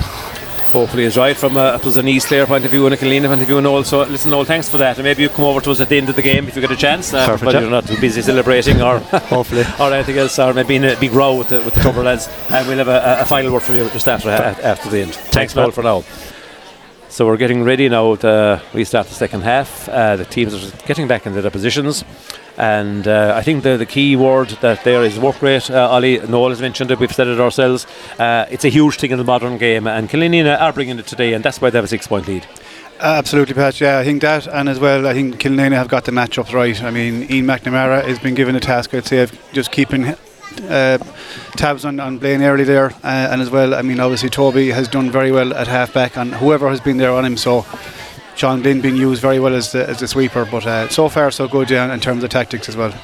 hopefully 0.68 1.04
is 1.04 1.16
right 1.16 1.36
from 1.36 1.56
a, 1.56 1.80
an 1.82 2.08
East 2.08 2.28
Clare 2.28 2.46
point 2.46 2.64
of 2.64 2.70
view 2.70 2.86
and 2.86 2.94
a 2.94 2.96
Killeen 2.96 3.26
point 3.26 3.40
of 3.40 3.46
view 3.46 3.58
and 3.58 3.66
all. 3.66 3.84
So 3.84 4.02
listen, 4.02 4.32
all 4.32 4.44
thanks 4.44 4.68
for 4.68 4.78
that. 4.78 4.98
And 4.98 5.04
maybe 5.04 5.22
you 5.22 5.28
come 5.28 5.44
over 5.44 5.60
to 5.60 5.70
us 5.70 5.80
at 5.80 5.88
the 5.88 5.96
end 5.96 6.08
of 6.08 6.16
the 6.16 6.22
game 6.22 6.46
if 6.48 6.54
you 6.54 6.60
get 6.60 6.70
a 6.70 6.76
chance. 6.76 7.12
Uh, 7.12 7.26
Perfect, 7.26 7.44
but 7.44 7.54
yeah. 7.54 7.60
you're 7.60 7.70
not 7.70 7.86
too 7.86 8.00
busy 8.00 8.22
celebrating 8.22 8.80
or 8.80 8.98
hopefully 9.34 9.64
or 9.80 9.92
anything 9.92 10.18
else, 10.18 10.38
or 10.38 10.54
maybe 10.54 10.76
in 10.76 10.84
a 10.84 10.96
big 10.96 11.12
row 11.12 11.34
with 11.34 11.48
the 11.48 11.58
with 11.62 11.74
the 11.74 11.80
Tubber 11.80 12.02
lads. 12.02 12.28
And 12.50 12.66
we'll 12.68 12.78
have 12.78 12.88
a, 12.88 13.22
a, 13.22 13.24
final 13.24 13.52
word 13.52 13.62
for 13.62 13.74
you 13.74 13.88
just 13.90 14.08
after 14.08 14.30
after 14.30 14.88
the 14.90 15.02
end. 15.02 15.14
Thanks, 15.14 15.54
thanks 15.54 15.74
for 15.74 15.82
now. 15.82 16.04
So 17.10 17.26
we're 17.26 17.36
getting 17.36 17.64
ready 17.64 17.88
now 17.88 18.14
to 18.16 18.62
restart 18.74 19.08
the 19.08 19.14
second 19.14 19.40
half. 19.40 19.88
Uh, 19.88 20.16
the 20.16 20.24
teams 20.24 20.54
are 20.54 20.86
getting 20.86 21.08
back 21.08 21.26
into 21.26 21.40
their 21.40 21.50
positions. 21.50 22.04
And 22.56 23.08
uh, 23.08 23.34
I 23.34 23.42
think 23.42 23.62
the, 23.62 23.76
the 23.76 23.86
key 23.86 24.14
word 24.14 24.50
that 24.60 24.84
there 24.84 25.02
is 25.02 25.18
work 25.18 25.40
rate. 25.40 25.70
Uh, 25.70 25.88
Ollie 25.88 26.18
Noel 26.18 26.50
has 26.50 26.60
mentioned 26.60 26.90
it. 26.90 26.98
We've 26.98 27.12
said 27.12 27.26
it 27.26 27.40
ourselves. 27.40 27.86
Uh, 28.18 28.46
it's 28.50 28.64
a 28.64 28.68
huge 28.68 28.98
thing 28.98 29.10
in 29.10 29.18
the 29.18 29.24
modern 29.24 29.58
game, 29.58 29.86
and 29.86 30.08
Killanena 30.08 30.60
are 30.60 30.72
bringing 30.72 30.98
it 30.98 31.06
today, 31.06 31.32
and 31.32 31.44
that's 31.44 31.60
why 31.60 31.70
they 31.70 31.78
have 31.78 31.84
a 31.84 31.88
six-point 31.88 32.28
lead. 32.28 32.46
Absolutely, 33.00 33.54
Pat. 33.54 33.80
Yeah, 33.80 33.98
I 33.98 34.04
think 34.04 34.22
that, 34.22 34.46
and 34.46 34.68
as 34.68 34.78
well, 34.78 35.06
I 35.06 35.14
think 35.14 35.40
Killanena 35.40 35.76
have 35.76 35.88
got 35.88 36.04
the 36.04 36.12
matchups 36.12 36.52
right. 36.52 36.82
I 36.82 36.90
mean, 36.90 37.30
Ian 37.30 37.46
McNamara 37.46 38.04
has 38.04 38.18
been 38.18 38.34
given 38.34 38.54
a 38.54 38.60
task, 38.60 38.92
I'd 38.92 39.06
say, 39.06 39.22
of 39.22 39.32
just 39.52 39.70
keeping 39.70 40.14
uh, 40.60 40.98
tabs 41.56 41.84
on, 41.84 42.00
on 42.00 42.18
Blaine 42.18 42.42
early 42.42 42.64
there, 42.64 42.86
uh, 43.02 43.28
and 43.30 43.40
as 43.40 43.50
well, 43.50 43.74
I 43.74 43.82
mean, 43.82 44.00
obviously 44.00 44.28
Toby 44.28 44.70
has 44.70 44.88
done 44.88 45.10
very 45.10 45.32
well 45.32 45.54
at 45.54 45.66
halfback, 45.66 46.16
and 46.16 46.34
whoever 46.34 46.68
has 46.68 46.80
been 46.80 46.96
there 46.96 47.12
on 47.12 47.24
him. 47.24 47.36
So 47.36 47.64
Sean 48.36 48.62
Glynn 48.62 48.80
being 48.80 48.96
used 48.96 49.20
very 49.20 49.40
well 49.40 49.54
as 49.54 49.72
the, 49.72 49.88
as 49.88 50.00
the 50.00 50.08
sweeper, 50.08 50.44
but 50.44 50.66
uh, 50.66 50.88
so 50.88 51.08
far 51.08 51.30
so 51.30 51.48
good 51.48 51.70
yeah, 51.70 51.92
in 51.92 52.00
terms 52.00 52.22
of 52.22 52.30
tactics 52.30 52.68
as 52.68 52.76
well. 52.76 52.94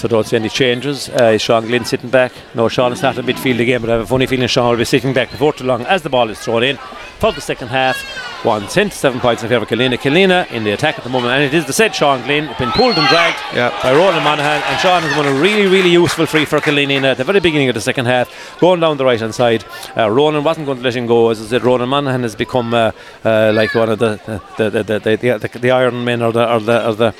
So 0.00 0.08
don't 0.08 0.26
see 0.26 0.36
any 0.36 0.48
changes. 0.48 1.10
Uh, 1.10 1.32
is 1.34 1.42
Sean 1.42 1.66
Glynn 1.66 1.84
sitting 1.84 2.08
back? 2.08 2.32
No, 2.54 2.68
Sean 2.68 2.90
is 2.90 3.02
not 3.02 3.18
in 3.18 3.26
midfield 3.26 3.60
again, 3.60 3.82
but 3.82 3.90
I 3.90 3.92
have 3.92 4.02
a 4.04 4.06
funny 4.06 4.24
feeling 4.24 4.48
Sean 4.48 4.70
will 4.70 4.78
be 4.78 4.86
sitting 4.86 5.12
back 5.12 5.30
before 5.30 5.52
too 5.52 5.64
long 5.64 5.82
as 5.84 6.00
the 6.00 6.08
ball 6.08 6.30
is 6.30 6.38
thrown 6.40 6.62
in 6.62 6.78
for 7.18 7.32
the 7.32 7.42
second 7.42 7.68
half. 7.68 8.00
One 8.42 8.66
cent, 8.70 8.94
seven 8.94 9.20
points 9.20 9.42
in 9.42 9.50
favour 9.50 9.64
of 9.64 9.68
Killanena. 9.68 9.98
Killanena 9.98 10.50
in 10.52 10.64
the 10.64 10.70
attack 10.70 10.96
at 10.96 11.04
the 11.04 11.10
moment, 11.10 11.34
and 11.34 11.42
it 11.44 11.52
is 11.52 11.66
the 11.66 11.74
said 11.74 11.94
Sean 11.94 12.22
Glynn, 12.22 12.46
been 12.58 12.70
pulled 12.70 12.96
and 12.96 13.06
dragged 13.08 13.36
yep. 13.54 13.74
by 13.82 13.92
Ronan 13.92 14.24
Monaghan, 14.24 14.62
and 14.62 14.80
Sean 14.80 15.02
has 15.02 15.14
won 15.18 15.26
a 15.26 15.38
really, 15.38 15.66
really 15.66 15.90
useful 15.90 16.24
free 16.24 16.46
for 16.46 16.60
Killanena 16.60 17.10
at 17.10 17.18
the 17.18 17.24
very 17.24 17.40
beginning 17.40 17.68
of 17.68 17.74
the 17.74 17.82
second 17.82 18.06
half, 18.06 18.58
going 18.58 18.80
down 18.80 18.96
the 18.96 19.04
right 19.04 19.20
hand 19.20 19.34
side. 19.34 19.66
Uh, 19.94 20.10
Ronan 20.10 20.42
wasn't 20.44 20.64
going 20.64 20.78
to 20.78 20.84
let 20.84 20.96
him 20.96 21.06
go, 21.06 21.28
as 21.28 21.42
I 21.42 21.44
said. 21.44 21.62
Ronan 21.62 21.90
Monaghan 21.90 22.22
has 22.22 22.34
become 22.34 22.72
uh, 22.72 22.92
uh, 23.22 23.52
like 23.54 23.74
one 23.74 23.90
of 23.90 23.98
the 23.98 24.18
the 24.56 24.70
the, 24.70 24.82
the, 24.82 24.98
the, 24.98 25.38
the, 25.38 25.58
the 25.58 25.70
Iron 25.70 26.06
Men 26.06 26.22
or 26.22 26.32
the 26.32 26.50
or 26.50 26.60
the, 26.60 26.88
or 26.88 26.94
the 26.94 27.14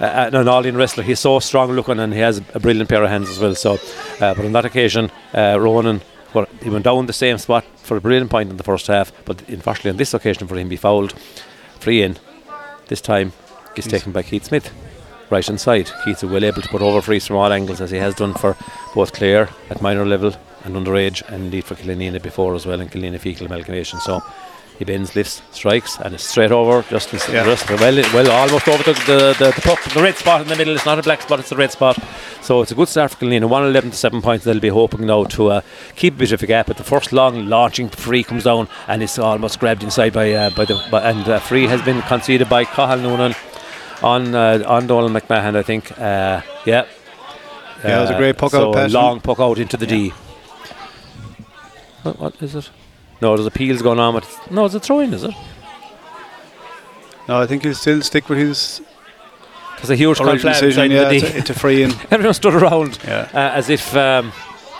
uh, 0.00 0.30
an 0.32 0.48
all-in 0.48 0.76
wrestler. 0.76 1.04
He's 1.04 1.20
so 1.20 1.38
strong 1.38 1.72
looking 1.72 1.98
and 1.98 2.12
he 2.12 2.20
has 2.20 2.40
a 2.54 2.60
brilliant 2.60 2.88
pair 2.88 3.02
of 3.02 3.10
hands 3.10 3.28
as 3.30 3.38
well. 3.38 3.54
So, 3.54 3.74
uh, 4.20 4.34
but 4.34 4.44
on 4.44 4.52
that 4.52 4.64
occasion, 4.64 5.10
uh, 5.34 5.58
Ronan 5.60 6.00
well, 6.34 6.46
he 6.62 6.70
went 6.70 6.84
down 6.84 7.06
the 7.06 7.12
same 7.12 7.38
spot 7.38 7.64
for 7.76 7.96
a 7.96 8.00
brilliant 8.00 8.30
point 8.30 8.50
in 8.50 8.56
the 8.56 8.62
first 8.62 8.86
half, 8.86 9.12
but 9.24 9.46
unfortunately 9.48 9.90
on 9.90 9.96
this 9.98 10.14
occasion 10.14 10.48
for 10.48 10.56
him, 10.56 10.70
he 10.70 10.76
fouled 10.76 11.12
free 11.78 12.02
in. 12.02 12.18
This 12.88 13.00
time, 13.00 13.32
gets 13.74 13.88
taken 13.88 14.12
by 14.12 14.22
Keith 14.22 14.44
Smith, 14.44 14.72
right 15.30 15.46
inside. 15.48 15.90
Keith 16.04 16.22
is 16.22 16.30
well 16.30 16.44
able 16.44 16.62
to 16.62 16.68
put 16.68 16.82
over 16.82 17.02
frees 17.02 17.26
from 17.26 17.36
all 17.36 17.52
angles 17.52 17.80
as 17.80 17.90
he 17.90 17.98
has 17.98 18.14
done 18.14 18.34
for 18.34 18.56
both 18.94 19.12
Clare 19.12 19.48
at 19.70 19.82
minor 19.82 20.06
level 20.06 20.34
and 20.64 20.74
underage, 20.74 21.22
and 21.28 21.44
indeed 21.44 21.64
for 21.64 21.74
Killanena 21.74 22.22
before 22.22 22.54
as 22.54 22.66
well 22.66 22.80
in 22.80 22.88
Killanena 22.88 23.18
Feakle 23.18 23.46
amalgamation. 23.46 24.00
So 24.00 24.22
He 24.78 24.84
bends, 24.84 25.14
lifts, 25.14 25.42
strikes, 25.52 25.96
and 25.98 26.14
it's 26.14 26.24
straight 26.24 26.50
over, 26.50 26.82
just, 26.88 27.12
Yeah. 27.28 27.46
well, 27.46 28.02
well, 28.14 28.30
almost 28.30 28.66
over 28.66 28.82
the, 28.82 28.92
the, 29.06 29.36
the, 29.38 29.52
the 29.54 29.60
puck, 29.62 29.80
the 29.92 30.02
red 30.02 30.16
spot 30.16 30.40
in 30.40 30.48
the 30.48 30.56
middle. 30.56 30.74
It's 30.74 30.86
not 30.86 30.98
a 30.98 31.02
black 31.02 31.22
spot; 31.22 31.38
it's 31.38 31.50
the 31.50 31.56
red 31.56 31.70
spot. 31.70 31.98
So 32.40 32.62
it's 32.62 32.72
a 32.72 32.74
good 32.74 32.88
start 32.88 33.12
for 33.12 33.18
Killeen. 33.18 33.42
111 33.42 33.90
to 33.90 33.96
seven 33.96 34.22
points. 34.22 34.44
They'll 34.44 34.58
be 34.58 34.68
hoping 34.68 35.06
now 35.06 35.24
to 35.24 35.48
uh, 35.50 35.60
keep 35.94 36.14
a 36.14 36.16
bit 36.16 36.32
of 36.32 36.42
a 36.42 36.46
gap. 36.46 36.66
But 36.66 36.78
the 36.78 36.84
first 36.84 37.12
long 37.12 37.46
launching 37.46 37.90
free 37.90 38.24
comes 38.24 38.44
down, 38.44 38.66
and 38.88 39.02
it's 39.02 39.18
almost 39.18 39.60
grabbed 39.60 39.84
inside 39.84 40.12
by 40.14 40.32
uh, 40.32 40.50
by 40.50 40.64
the 40.64 40.82
by, 40.90 41.02
and 41.08 41.28
uh, 41.28 41.38
free 41.38 41.66
has 41.66 41.82
been 41.82 42.02
conceded 42.02 42.48
by 42.48 42.64
Cathal 42.64 42.98
Noonan 42.98 43.34
on 44.02 44.34
uh, 44.34 44.64
on 44.66 44.86
Donald 44.86 45.12
McMahon, 45.12 45.54
I 45.54 45.62
think. 45.62 45.92
Uh, 45.92 46.40
yeah. 46.66 46.86
Yeah, 47.84 47.98
it 47.98 48.00
was 48.02 48.10
a 48.10 48.16
great 48.16 48.38
puck 48.38 48.52
so 48.52 48.68
out 48.68 48.74
pass. 48.74 48.92
long 48.92 49.20
puck 49.20 49.40
out 49.40 49.58
into 49.58 49.76
the 49.76 49.86
D. 49.86 50.12
What, 52.02 52.18
what 52.18 52.42
is 52.42 52.54
it? 52.54 52.70
No, 53.22 53.36
there's 53.36 53.46
appeals 53.46 53.80
going 53.82 54.00
on. 54.00 54.14
But 54.14 54.26
no, 54.50 54.64
it's 54.66 54.74
a 54.74 54.80
throw 54.80 54.98
in, 54.98 55.14
is 55.14 55.22
it? 55.22 55.32
No, 57.28 57.40
I 57.40 57.46
think 57.46 57.62
he'll 57.62 57.74
still 57.74 58.02
stick 58.02 58.28
with 58.28 58.38
his 58.38 58.82
There's 59.76 59.90
a 59.90 59.96
huge 59.96 60.18
decision. 60.18 60.90
Yeah, 60.90 61.08
it's 61.10 61.22
a, 61.24 61.38
it's 61.38 61.50
a 61.50 61.54
free 61.54 61.84
in. 61.84 61.92
Everyone 62.10 62.34
stood 62.34 62.54
around 62.54 62.98
Yeah. 63.06 63.28
uh, 63.32 63.38
as 63.60 63.70
if, 63.70 63.94
um, 63.96 64.32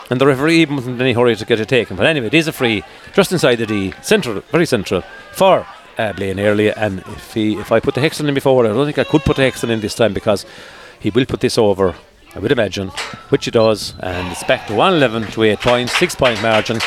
and 0.09 0.19
the 0.19 0.27
referee 0.27 0.57
even 0.61 0.75
wasn't 0.75 0.95
in 0.95 1.01
any 1.01 1.13
hurry 1.13 1.37
to 1.37 1.45
get 1.45 1.61
it 1.61 1.69
taken. 1.69 1.95
But 1.95 2.05
anyway, 2.05 2.27
it 2.27 2.33
is 2.33 2.47
a 2.49 2.51
free, 2.51 2.83
just 3.13 3.31
inside 3.31 3.55
the 3.55 3.65
D, 3.65 3.93
central, 4.01 4.41
very 4.51 4.65
central 4.65 5.03
for 5.31 5.65
uh, 5.97 6.11
Blaine 6.13 6.39
Early. 6.41 6.69
And 6.73 6.99
if 6.99 7.33
he, 7.33 7.55
if 7.57 7.71
I 7.71 7.79
put 7.79 7.95
the 7.95 8.01
Hexon 8.01 8.27
in 8.27 8.33
before, 8.33 8.65
I 8.65 8.69
don't 8.73 8.85
think 8.85 8.99
I 8.99 9.05
could 9.05 9.21
put 9.23 9.37
the 9.37 9.43
Hexon 9.43 9.69
in 9.69 9.79
this 9.79 9.95
time 9.95 10.13
because 10.13 10.45
he 10.99 11.09
will 11.11 11.25
put 11.25 11.39
this 11.39 11.57
over. 11.57 11.95
I 12.35 12.39
would 12.39 12.51
imagine, 12.51 12.89
which 13.29 13.45
he 13.45 13.51
does, 13.51 13.93
and 13.99 14.31
it's 14.31 14.43
back 14.43 14.65
to 14.67 14.73
111 14.73 15.31
to 15.33 15.43
8 15.43 15.59
points, 15.59 15.97
6 15.97 16.15
point 16.15 16.41
margin. 16.41 16.79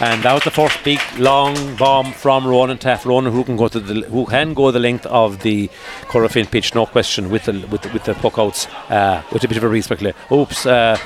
And 0.00 0.22
that 0.22 0.32
was 0.32 0.42
the 0.42 0.50
first 0.50 0.82
big 0.82 0.98
long 1.18 1.76
bomb 1.76 2.12
from 2.12 2.46
Ronan 2.46 2.78
Taff. 2.78 3.06
Ronan, 3.06 3.32
who 3.32 3.44
can 3.44 3.56
go 3.56 3.68
to 3.68 3.78
the 3.78 4.00
who 4.08 4.26
can 4.26 4.52
go 4.52 4.72
the 4.72 4.80
length 4.80 5.06
of 5.06 5.42
the 5.42 5.68
Corofin 6.08 6.50
pitch, 6.50 6.74
no 6.74 6.84
question, 6.84 7.30
with 7.30 7.44
the 7.44 7.52
with 7.70 7.82
the, 7.82 7.90
with 7.90 8.04
the 8.04 8.14
puck 8.14 8.36
outs, 8.38 8.66
uh, 8.88 9.22
with 9.30 9.44
a 9.44 9.48
bit 9.48 9.56
of 9.56 9.62
a 9.62 9.68
respect. 9.68 10.02
There. 10.02 10.14
Oops, 10.32 10.66
uh, 10.66 10.98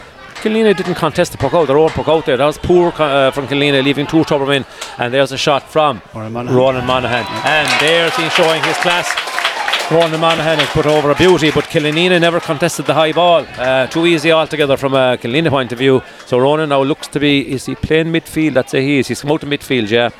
didn't 0.42 0.94
contest 0.94 1.32
the 1.32 1.38
puck 1.38 1.52
out, 1.52 1.66
their 1.66 1.76
own 1.76 1.90
puck 1.90 2.08
out 2.08 2.24
there. 2.24 2.36
That 2.38 2.46
was 2.46 2.56
poor 2.56 2.92
uh, 2.96 3.30
from 3.30 3.46
Killeen, 3.46 3.82
leaving 3.84 4.06
two 4.06 4.24
trouble 4.24 4.50
in. 4.52 4.64
And 4.96 5.12
there's 5.12 5.32
a 5.32 5.38
shot 5.38 5.64
from 5.64 6.00
Ronan 6.14 6.32
Monaghan. 6.32 6.56
Ronan 6.56 6.86
Monaghan. 6.86 7.26
And 7.44 7.68
there's 7.80 8.14
he 8.16 8.28
showing 8.30 8.62
his 8.62 8.76
class. 8.78 9.47
Ronan 9.90 10.20
Monaghan 10.20 10.58
has 10.58 10.68
put 10.68 10.84
over 10.84 11.10
a 11.10 11.14
beauty, 11.14 11.50
but 11.50 11.64
Killanena 11.64 12.20
never 12.20 12.40
contested 12.40 12.84
the 12.84 12.92
high 12.92 13.12
ball. 13.12 13.46
Uh, 13.56 13.86
too 13.86 14.06
easy 14.06 14.30
altogether 14.30 14.76
from 14.76 14.92
a 14.92 15.16
Killanena 15.16 15.48
point 15.48 15.72
of 15.72 15.78
view. 15.78 16.02
So 16.26 16.38
Ronan 16.38 16.68
now 16.68 16.82
looks 16.82 17.08
to 17.08 17.18
be, 17.18 17.50
is 17.50 17.64
he 17.64 17.74
playing 17.74 18.08
midfield? 18.08 18.58
I'd 18.58 18.68
say 18.68 18.82
he 18.82 18.98
is. 18.98 19.08
He's 19.08 19.22
come 19.22 19.32
out 19.32 19.40
to 19.40 19.46
midfield, 19.46 19.88
yeah, 19.88 20.10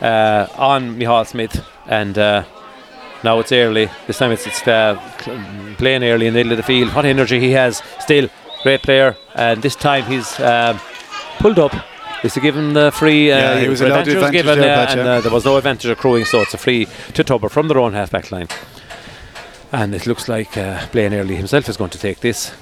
uh, 0.00 0.46
on 0.56 0.96
Mihal 0.96 1.26
Smith. 1.26 1.66
And 1.86 2.16
uh, 2.16 2.44
now 3.24 3.40
it's 3.40 3.50
early. 3.50 3.90
This 4.06 4.18
time 4.18 4.30
it's, 4.30 4.46
it's 4.46 4.66
uh, 4.68 4.94
Blaine 5.76 6.04
Early 6.04 6.28
in 6.28 6.34
the 6.34 6.38
middle 6.38 6.52
of 6.52 6.58
the 6.58 6.62
field. 6.62 6.94
What 6.94 7.04
energy 7.04 7.40
he 7.40 7.50
has 7.50 7.82
still. 7.98 8.28
Great 8.62 8.82
player. 8.82 9.16
And 9.34 9.60
this 9.60 9.74
time 9.74 10.04
he's 10.04 10.38
um, 10.38 10.78
pulled 11.38 11.58
up. 11.58 11.74
Is 12.22 12.34
he 12.34 12.40
given 12.40 12.74
the 12.74 12.92
free? 12.92 13.32
Uh, 13.32 13.38
Yeah, 13.38 13.60
he 13.60 13.68
was 13.68 13.80
allowed 13.80 14.06
advantage 14.06 14.14
advantage 14.14 14.42
given, 14.42 14.60
there, 14.60 14.78
uh, 14.78 14.92
and 14.92 15.00
uh, 15.00 15.20
there 15.20 15.32
was 15.32 15.44
no 15.46 15.56
advantage 15.56 15.90
accruing, 15.90 16.26
so 16.26 16.42
it's 16.42 16.54
a 16.54 16.58
free 16.58 16.86
to 17.14 17.24
Tubber 17.24 17.48
from 17.48 17.66
their 17.66 17.78
own 17.78 17.94
half 17.94 18.10
back 18.10 18.30
line. 18.30 18.46
And 19.72 19.94
it 19.94 20.06
looks 20.06 20.28
like 20.28 20.56
uh, 20.56 20.86
Blaine 20.90 21.14
Early 21.14 21.36
himself 21.36 21.68
is 21.68 21.76
going 21.76 21.90
to 21.90 21.98
take 21.98 22.20
this. 22.20 22.52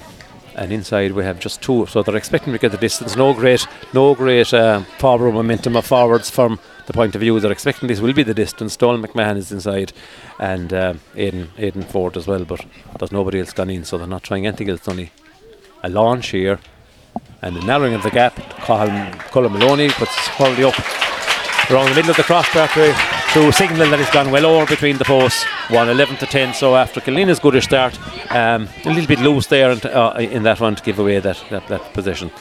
And 0.55 0.71
inside 0.73 1.13
we 1.13 1.23
have 1.23 1.39
just 1.39 1.61
two, 1.61 1.85
so 1.85 2.03
they're 2.03 2.17
expecting 2.17 2.51
to 2.53 2.59
get 2.59 2.71
the 2.71 2.77
distance. 2.77 3.15
No 3.15 3.33
great, 3.33 3.65
no 3.93 4.13
great 4.13 4.53
uh, 4.53 4.83
momentum 5.01 5.77
of 5.77 5.85
forwards 5.85 6.29
from 6.29 6.59
the 6.85 6.93
point 6.93 7.15
of 7.15 7.21
view. 7.21 7.39
They're 7.39 7.51
expecting 7.51 7.87
this 7.87 8.01
will 8.01 8.13
be 8.13 8.23
the 8.23 8.33
distance. 8.33 8.75
Donald 8.75 9.05
McMahon 9.05 9.37
is 9.37 9.51
inside, 9.53 9.93
and 10.37 10.73
uh, 10.73 10.95
Aidan 11.15 11.49
Aidan 11.57 11.83
Ford 11.83 12.17
as 12.17 12.27
well. 12.27 12.43
But 12.43 12.65
there's 12.97 13.11
nobody 13.11 13.39
else 13.39 13.53
gone 13.53 13.69
in, 13.69 13.85
so 13.85 13.97
they're 13.97 14.07
not 14.07 14.23
trying 14.23 14.47
anything 14.47 14.69
else. 14.69 14.85
Only 14.87 15.11
a 15.81 15.89
launch 15.89 16.29
here, 16.29 16.59
and 17.41 17.55
the 17.55 17.61
narrowing 17.61 17.93
of 17.93 18.03
the 18.03 18.11
gap. 18.11 18.35
Colin, 18.65 19.53
Maloney 19.53 19.89
puts 19.89 20.15
hurley 20.27 20.65
up 20.65 20.75
around 21.69 21.89
the 21.89 21.95
middle 21.95 22.11
of 22.11 22.17
the 22.17 22.23
cross 22.23 22.47
trackway 22.47 22.93
through 23.31 23.51
signal 23.51 23.89
that 23.89 23.99
has 23.99 24.09
gone 24.09 24.31
well 24.31 24.45
over 24.45 24.65
between 24.65 24.97
the 24.97 25.05
posts. 25.05 25.43
1 25.69 25.89
11 25.89 26.17
to 26.17 26.25
10 26.25 26.53
so 26.55 26.75
after 26.75 26.99
Killanena's 26.99 27.39
goodish 27.39 27.65
start 27.65 27.97
um, 28.31 28.67
a 28.85 28.89
little 28.89 29.05
bit 29.05 29.19
loose 29.19 29.45
there 29.47 29.71
in, 29.71 29.79
uh, 29.85 30.15
in 30.19 30.43
that 30.43 30.59
one 30.59 30.75
to 30.75 30.83
give 30.83 30.97
away 30.97 31.19
that, 31.19 31.43
that, 31.51 31.67
that 31.67 31.93
possession 31.93 32.31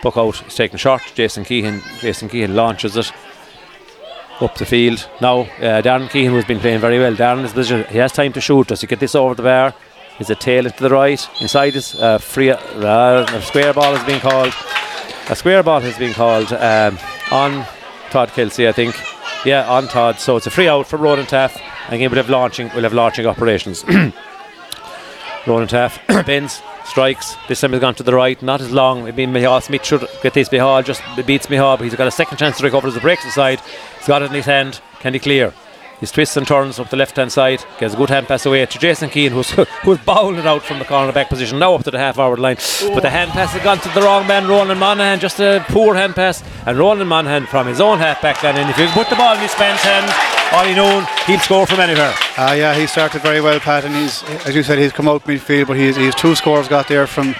puck 0.00 0.16
out 0.16 0.46
is 0.46 0.54
taken 0.54 0.78
short. 0.78 1.02
Jason 1.14 1.44
Keane 1.44 1.82
Jason 1.98 2.28
Keane 2.28 2.54
launches 2.54 2.96
it 2.96 3.12
up 4.40 4.54
the 4.56 4.64
field. 4.64 5.08
Now 5.20 5.40
uh, 5.40 5.82
Darren 5.82 6.08
Keane 6.10 6.32
has 6.32 6.44
been 6.44 6.60
playing 6.60 6.80
very 6.80 6.98
well. 6.98 7.14
Darren 7.14 7.44
is 7.44 7.52
position 7.52 7.84
he 7.90 7.98
has 7.98 8.12
time 8.12 8.32
to 8.34 8.40
shoot. 8.40 8.68
Does 8.68 8.80
he 8.80 8.86
get 8.86 9.00
this 9.00 9.14
over 9.14 9.34
the 9.34 9.42
bar? 9.42 9.74
Is 10.18 10.30
it 10.30 10.40
tail 10.40 10.66
into 10.66 10.82
the 10.82 10.90
right? 10.90 11.28
Inside 11.40 11.74
is 11.76 11.94
uh, 11.96 12.18
free 12.18 12.50
uh, 12.50 12.58
a 12.60 13.42
square 13.42 13.72
ball 13.72 13.94
has 13.94 14.06
been 14.06 14.20
called 14.20 14.54
a 15.28 15.36
square 15.36 15.62
ball 15.62 15.80
has 15.80 15.98
been 15.98 16.14
called 16.14 16.52
um, 16.52 16.98
on 17.30 17.66
Todd 18.10 18.30
Kelsey, 18.30 18.68
I 18.68 18.72
think. 18.72 18.94
Yeah, 19.44 19.68
on 19.70 19.88
Todd. 19.88 20.18
So 20.18 20.36
it's 20.36 20.46
a 20.46 20.50
free 20.50 20.68
out 20.68 20.86
for 20.86 20.96
Ronan 20.96 21.26
Taff. 21.26 21.56
And 21.86 21.94
again, 21.94 22.10
we'll 22.10 22.18
have 22.22 22.28
launching. 22.30 22.70
We'll 22.74 22.82
have 22.82 22.92
launching 22.92 23.26
operations. 23.26 23.84
Ronan 25.46 25.68
Taff 25.68 25.98
bends, 26.26 26.60
strikes. 26.84 27.36
This 27.48 27.60
time 27.60 27.72
he's 27.72 27.80
gone 27.80 27.94
to 27.94 28.02
the 28.02 28.14
right. 28.14 28.40
Not 28.42 28.60
as 28.60 28.70
long. 28.70 29.04
Maybe 29.04 29.26
Mihal 29.26 29.62
Smith 29.62 29.84
should 29.84 30.06
get 30.22 30.34
this 30.34 30.50
Mihal. 30.50 30.84
Just 30.84 31.02
beats 31.26 31.46
Mihal, 31.48 31.78
but 31.78 31.84
he's 31.84 31.94
got 31.94 32.06
a 32.08 32.10
second 32.10 32.36
chance 32.38 32.58
to 32.58 32.64
recover 32.64 32.88
as 32.88 32.94
the 32.94 33.00
breaks 33.00 33.24
inside. 33.24 33.60
He's 33.98 34.06
got 34.06 34.22
it 34.22 34.26
in 34.26 34.32
his 34.32 34.44
hand. 34.46 34.80
Can 35.00 35.14
he 35.14 35.18
clear? 35.18 35.54
He 36.00 36.06
twists 36.06 36.36
and 36.36 36.46
turns 36.46 36.78
up 36.78 36.88
the 36.88 36.96
left 36.96 37.16
hand 37.16 37.30
side, 37.30 37.62
gets 37.78 37.94
a 37.94 37.96
good 37.96 38.08
hand 38.08 38.26
pass 38.26 38.46
away 38.46 38.64
to 38.64 38.78
Jason 38.78 39.10
Keane, 39.10 39.32
who's 39.32 39.50
who's 39.82 39.98
bowling 39.98 40.38
it 40.38 40.46
out 40.46 40.62
from 40.62 40.78
the 40.78 40.84
corner 40.86 41.12
back 41.12 41.28
position, 41.28 41.58
now 41.58 41.74
up 41.74 41.84
to 41.84 41.90
the 41.90 41.98
half 41.98 42.16
forward 42.16 42.38
line. 42.38 42.56
But 42.94 43.00
the 43.00 43.10
hand 43.10 43.30
pass 43.32 43.52
has 43.52 43.62
gone 43.62 43.78
to 43.80 43.88
the 43.90 44.00
wrong 44.00 44.26
man, 44.26 44.48
Ronan 44.48 44.78
Monaghan, 44.78 45.20
just 45.20 45.38
a 45.40 45.64
poor 45.68 45.94
hand 45.94 46.14
pass. 46.14 46.42
And 46.66 46.78
Ronan 46.78 47.06
Monaghan 47.06 47.46
from 47.46 47.66
his 47.66 47.80
own 47.80 47.98
half 47.98 48.22
back 48.22 48.42
line, 48.42 48.56
and 48.56 48.70
if 48.70 48.78
you 48.78 48.86
can 48.86 48.94
put 48.94 49.10
the 49.10 49.16
ball 49.16 49.34
in 49.34 49.40
his 49.40 49.56
man's 49.58 49.80
hand, 49.80 50.10
all 50.52 50.64
he 50.64 50.74
known, 50.74 51.06
he'll 51.26 51.38
score 51.38 51.66
from 51.66 51.80
anywhere. 51.80 52.12
Uh, 52.36 52.54
yeah, 52.58 52.74
he 52.74 52.86
started 52.86 53.22
very 53.22 53.40
well, 53.40 53.60
Pat, 53.60 53.84
and 53.84 53.94
he's, 53.94 54.24
as 54.46 54.54
you 54.54 54.62
said, 54.62 54.78
he's 54.78 54.92
come 54.92 55.06
out 55.06 55.24
midfield, 55.24 55.68
but 55.68 55.76
he's, 55.76 55.96
he's 55.96 56.14
two 56.14 56.34
scores 56.34 56.66
got 56.66 56.88
there 56.88 57.06
from 57.06 57.34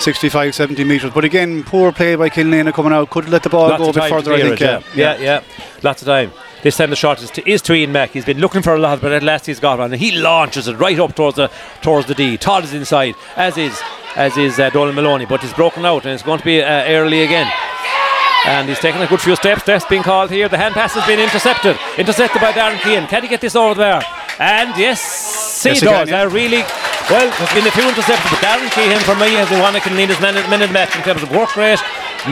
65, 0.00 0.54
70 0.54 0.82
metres. 0.84 1.12
But 1.12 1.24
again, 1.24 1.62
poor 1.62 1.92
play 1.92 2.16
by 2.16 2.28
Killanena 2.28 2.72
coming 2.72 2.92
out. 2.92 3.10
Could 3.10 3.28
let 3.28 3.42
the 3.42 3.50
ball 3.50 3.68
Lots 3.68 3.82
go 3.82 3.90
a 3.90 3.92
bit 3.92 4.10
further, 4.10 4.32
I 4.32 4.40
think. 4.40 4.60
it, 4.60 4.60
yeah. 4.60 4.82
yeah, 4.94 5.18
yeah, 5.18 5.42
Lots 5.82 6.02
of 6.02 6.06
time. 6.06 6.32
This 6.66 6.78
time 6.78 6.90
the 6.90 6.96
shot 6.96 7.22
is 7.22 7.30
to, 7.30 7.48
is 7.48 7.62
to 7.62 7.74
Ian 7.74 7.92
Mack. 7.92 8.10
He's 8.10 8.24
been 8.24 8.40
looking 8.40 8.60
for 8.60 8.74
a 8.74 8.78
lot, 8.80 9.00
but 9.00 9.12
at 9.12 9.22
last 9.22 9.46
he's 9.46 9.60
got 9.60 9.78
one, 9.78 9.92
and 9.92 10.02
he 10.02 10.10
launches 10.10 10.66
it 10.66 10.74
right 10.74 10.98
up 10.98 11.14
towards 11.14 11.36
the 11.36 11.48
towards 11.80 12.08
the 12.08 12.14
D. 12.16 12.36
Todd 12.36 12.64
is 12.64 12.74
inside, 12.74 13.14
as 13.36 13.56
is 13.56 13.80
as 14.16 14.36
is 14.36 14.58
uh, 14.58 14.68
Dolan 14.70 14.96
Maloney, 14.96 15.26
but 15.26 15.40
he's 15.42 15.54
broken 15.54 15.86
out, 15.86 16.04
and 16.04 16.12
it's 16.12 16.24
going 16.24 16.40
to 16.40 16.44
be 16.44 16.60
uh, 16.60 16.90
early 16.90 17.22
again. 17.22 17.48
And 18.46 18.68
he's 18.68 18.80
taken 18.80 19.00
a 19.00 19.06
good 19.06 19.20
few 19.20 19.36
steps. 19.36 19.62
That's 19.62 19.84
being 19.86 20.02
called 20.02 20.32
here. 20.32 20.48
The 20.48 20.58
hand 20.58 20.74
pass 20.74 20.94
has 20.94 21.06
been 21.06 21.20
intercepted. 21.20 21.78
Intercepted 21.98 22.42
by 22.42 22.50
Darren 22.50 22.82
Keane. 22.82 23.06
Can 23.06 23.22
he 23.22 23.28
get 23.28 23.40
this 23.40 23.54
over 23.54 23.78
there? 23.78 24.02
And 24.40 24.76
yes, 24.76 25.62
he 25.62 25.68
Yes, 25.68 25.80
does. 25.82 25.86
can, 25.86 26.08
yeah. 26.08 26.24
Really, 26.24 26.66
well, 27.06 27.30
there's 27.30 27.54
been 27.54 27.66
a 27.68 27.70
few 27.78 27.86
interceptions, 27.86 28.26
but 28.26 28.42
Darren 28.42 28.66
Keane 28.74 28.98
for 29.06 29.14
me 29.14 29.38
has 29.38 29.48
been 29.48 29.62
one 29.62 29.74
that 29.74 29.84
can 29.84 29.94
lead 29.94 30.08
his 30.08 30.18
minute, 30.20 30.50
minute 30.50 30.72
match 30.72 30.96
in 30.96 31.02
terms 31.06 31.22
of 31.22 31.30
work 31.30 31.54
rate, 31.54 31.78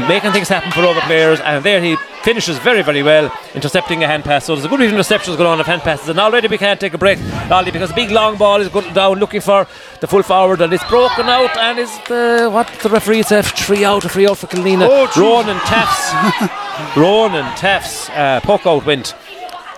making 0.08 0.32
things 0.32 0.48
happen 0.48 0.70
for 0.72 0.80
other 0.80 1.00
players. 1.02 1.40
And 1.40 1.64
there 1.64 1.80
he 1.80 1.96
finishes 2.22 2.58
very, 2.58 2.82
very 2.82 3.02
well, 3.02 3.32
intercepting 3.54 4.02
a 4.02 4.06
hand 4.06 4.24
pass. 4.24 4.44
So 4.44 4.54
there's 4.54 4.64
a 4.64 4.68
good 4.68 4.80
reason 4.80 4.96
interceptions 4.96 5.36
going 5.36 5.48
on 5.48 5.60
of 5.60 5.66
hand 5.66 5.82
passes. 5.82 6.08
And 6.08 6.18
already 6.18 6.48
we 6.48 6.58
can't 6.58 6.80
take 6.80 6.94
a 6.94 6.98
break, 6.98 7.18
Aldi, 7.18 7.72
because 7.72 7.90
the 7.90 7.94
big 7.94 8.10
long 8.10 8.36
ball 8.36 8.60
is 8.60 8.68
going 8.68 8.92
down 8.94 9.18
looking 9.18 9.40
for 9.40 9.66
the 10.00 10.06
full 10.06 10.22
forward, 10.22 10.60
and 10.60 10.72
it's 10.72 10.84
broken 10.88 11.26
out. 11.26 11.56
And 11.56 11.78
is 11.78 11.90
the 12.08 12.48
what 12.52 12.66
the 12.82 12.88
referee 12.88 13.22
said? 13.22 13.44
Three 13.44 13.84
out, 13.84 14.04
a 14.04 14.08
free 14.08 14.26
out 14.26 14.38
for 14.38 14.46
Killanena. 14.46 14.86
Oh. 14.90 15.10
Ronan 15.16 15.60
Taffs, 15.60 16.96
Ronan 16.96 17.56
Taffs 17.56 18.08
uh, 18.10 18.40
puck 18.42 18.66
out 18.66 18.86
went. 18.86 19.14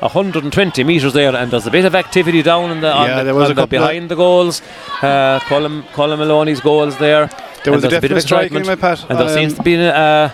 120 0.01 0.84
metres 0.84 1.12
there, 1.12 1.34
and 1.34 1.51
there's 1.51 1.66
a 1.66 1.70
bit 1.70 1.84
of 1.84 1.94
activity 1.94 2.42
down 2.42 2.70
in 2.70 2.80
the, 2.80 2.88
Yeah, 2.88 3.18
the, 3.18 3.24
there 3.24 3.34
was 3.34 3.51
a 3.51 3.55
couple 3.55 3.66
behind 3.68 4.09
the 4.11 4.14
goals. 4.16 4.61
Uh, 5.03 5.40
Colin, 5.49 5.84
Colin 5.94 6.18
Maloney's 6.18 6.61
goals 6.61 6.97
there. 6.99 7.28
There 7.64 7.72
was 7.72 7.84
And 7.84 7.92
a 7.94 8.01
bit 8.01 8.11
of 8.12 8.18
excitement. 8.18 8.66
And 8.68 9.18
there 9.18 9.26
Um, 9.26 9.28
seems 9.34 9.55
to 9.55 9.62
be 9.62 9.74
a, 9.76 9.94
uh, 9.94 10.30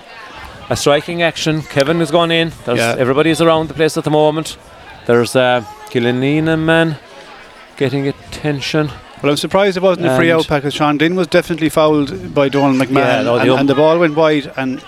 a 0.69 0.77
striking 0.77 1.23
action. 1.23 1.63
Kevin 1.63 1.99
has 2.01 2.11
gone 2.11 2.31
in. 2.31 2.53
There's 2.65 2.79
Yeah. 2.79 2.97
everybody's 2.99 3.41
around 3.41 3.69
the 3.69 3.75
place 3.75 3.97
at 3.97 4.05
the 4.05 4.11
moment. 4.11 4.57
There's 5.07 5.35
uh, 5.37 5.65
Killanena 5.91 6.59
man 6.59 6.99
getting 7.77 8.07
attention. 8.09 8.91
Well, 9.23 9.31
I'm 9.31 9.37
surprised 9.37 9.77
it 9.77 9.83
wasn't 9.83 10.09
a 10.09 10.17
free 10.17 10.31
And- 10.31 10.41
out 10.41 10.49
because 10.49 10.75
Sean 10.75 10.99
Dean 10.99 11.15
was 11.15 11.29
definitely 11.29 11.69
fouled 11.69 12.35
by 12.35 12.49
Donald 12.49 12.77
McMahon, 12.77 12.95
Yeah, 13.19 13.23
no, 13.23 13.35
the 13.37 13.43
and, 13.43 13.51
um- 13.51 13.59
and 13.61 13.69
the 13.69 13.75
ball 13.77 13.99
went 13.99 14.17
wide, 14.17 14.51
and 14.57 14.83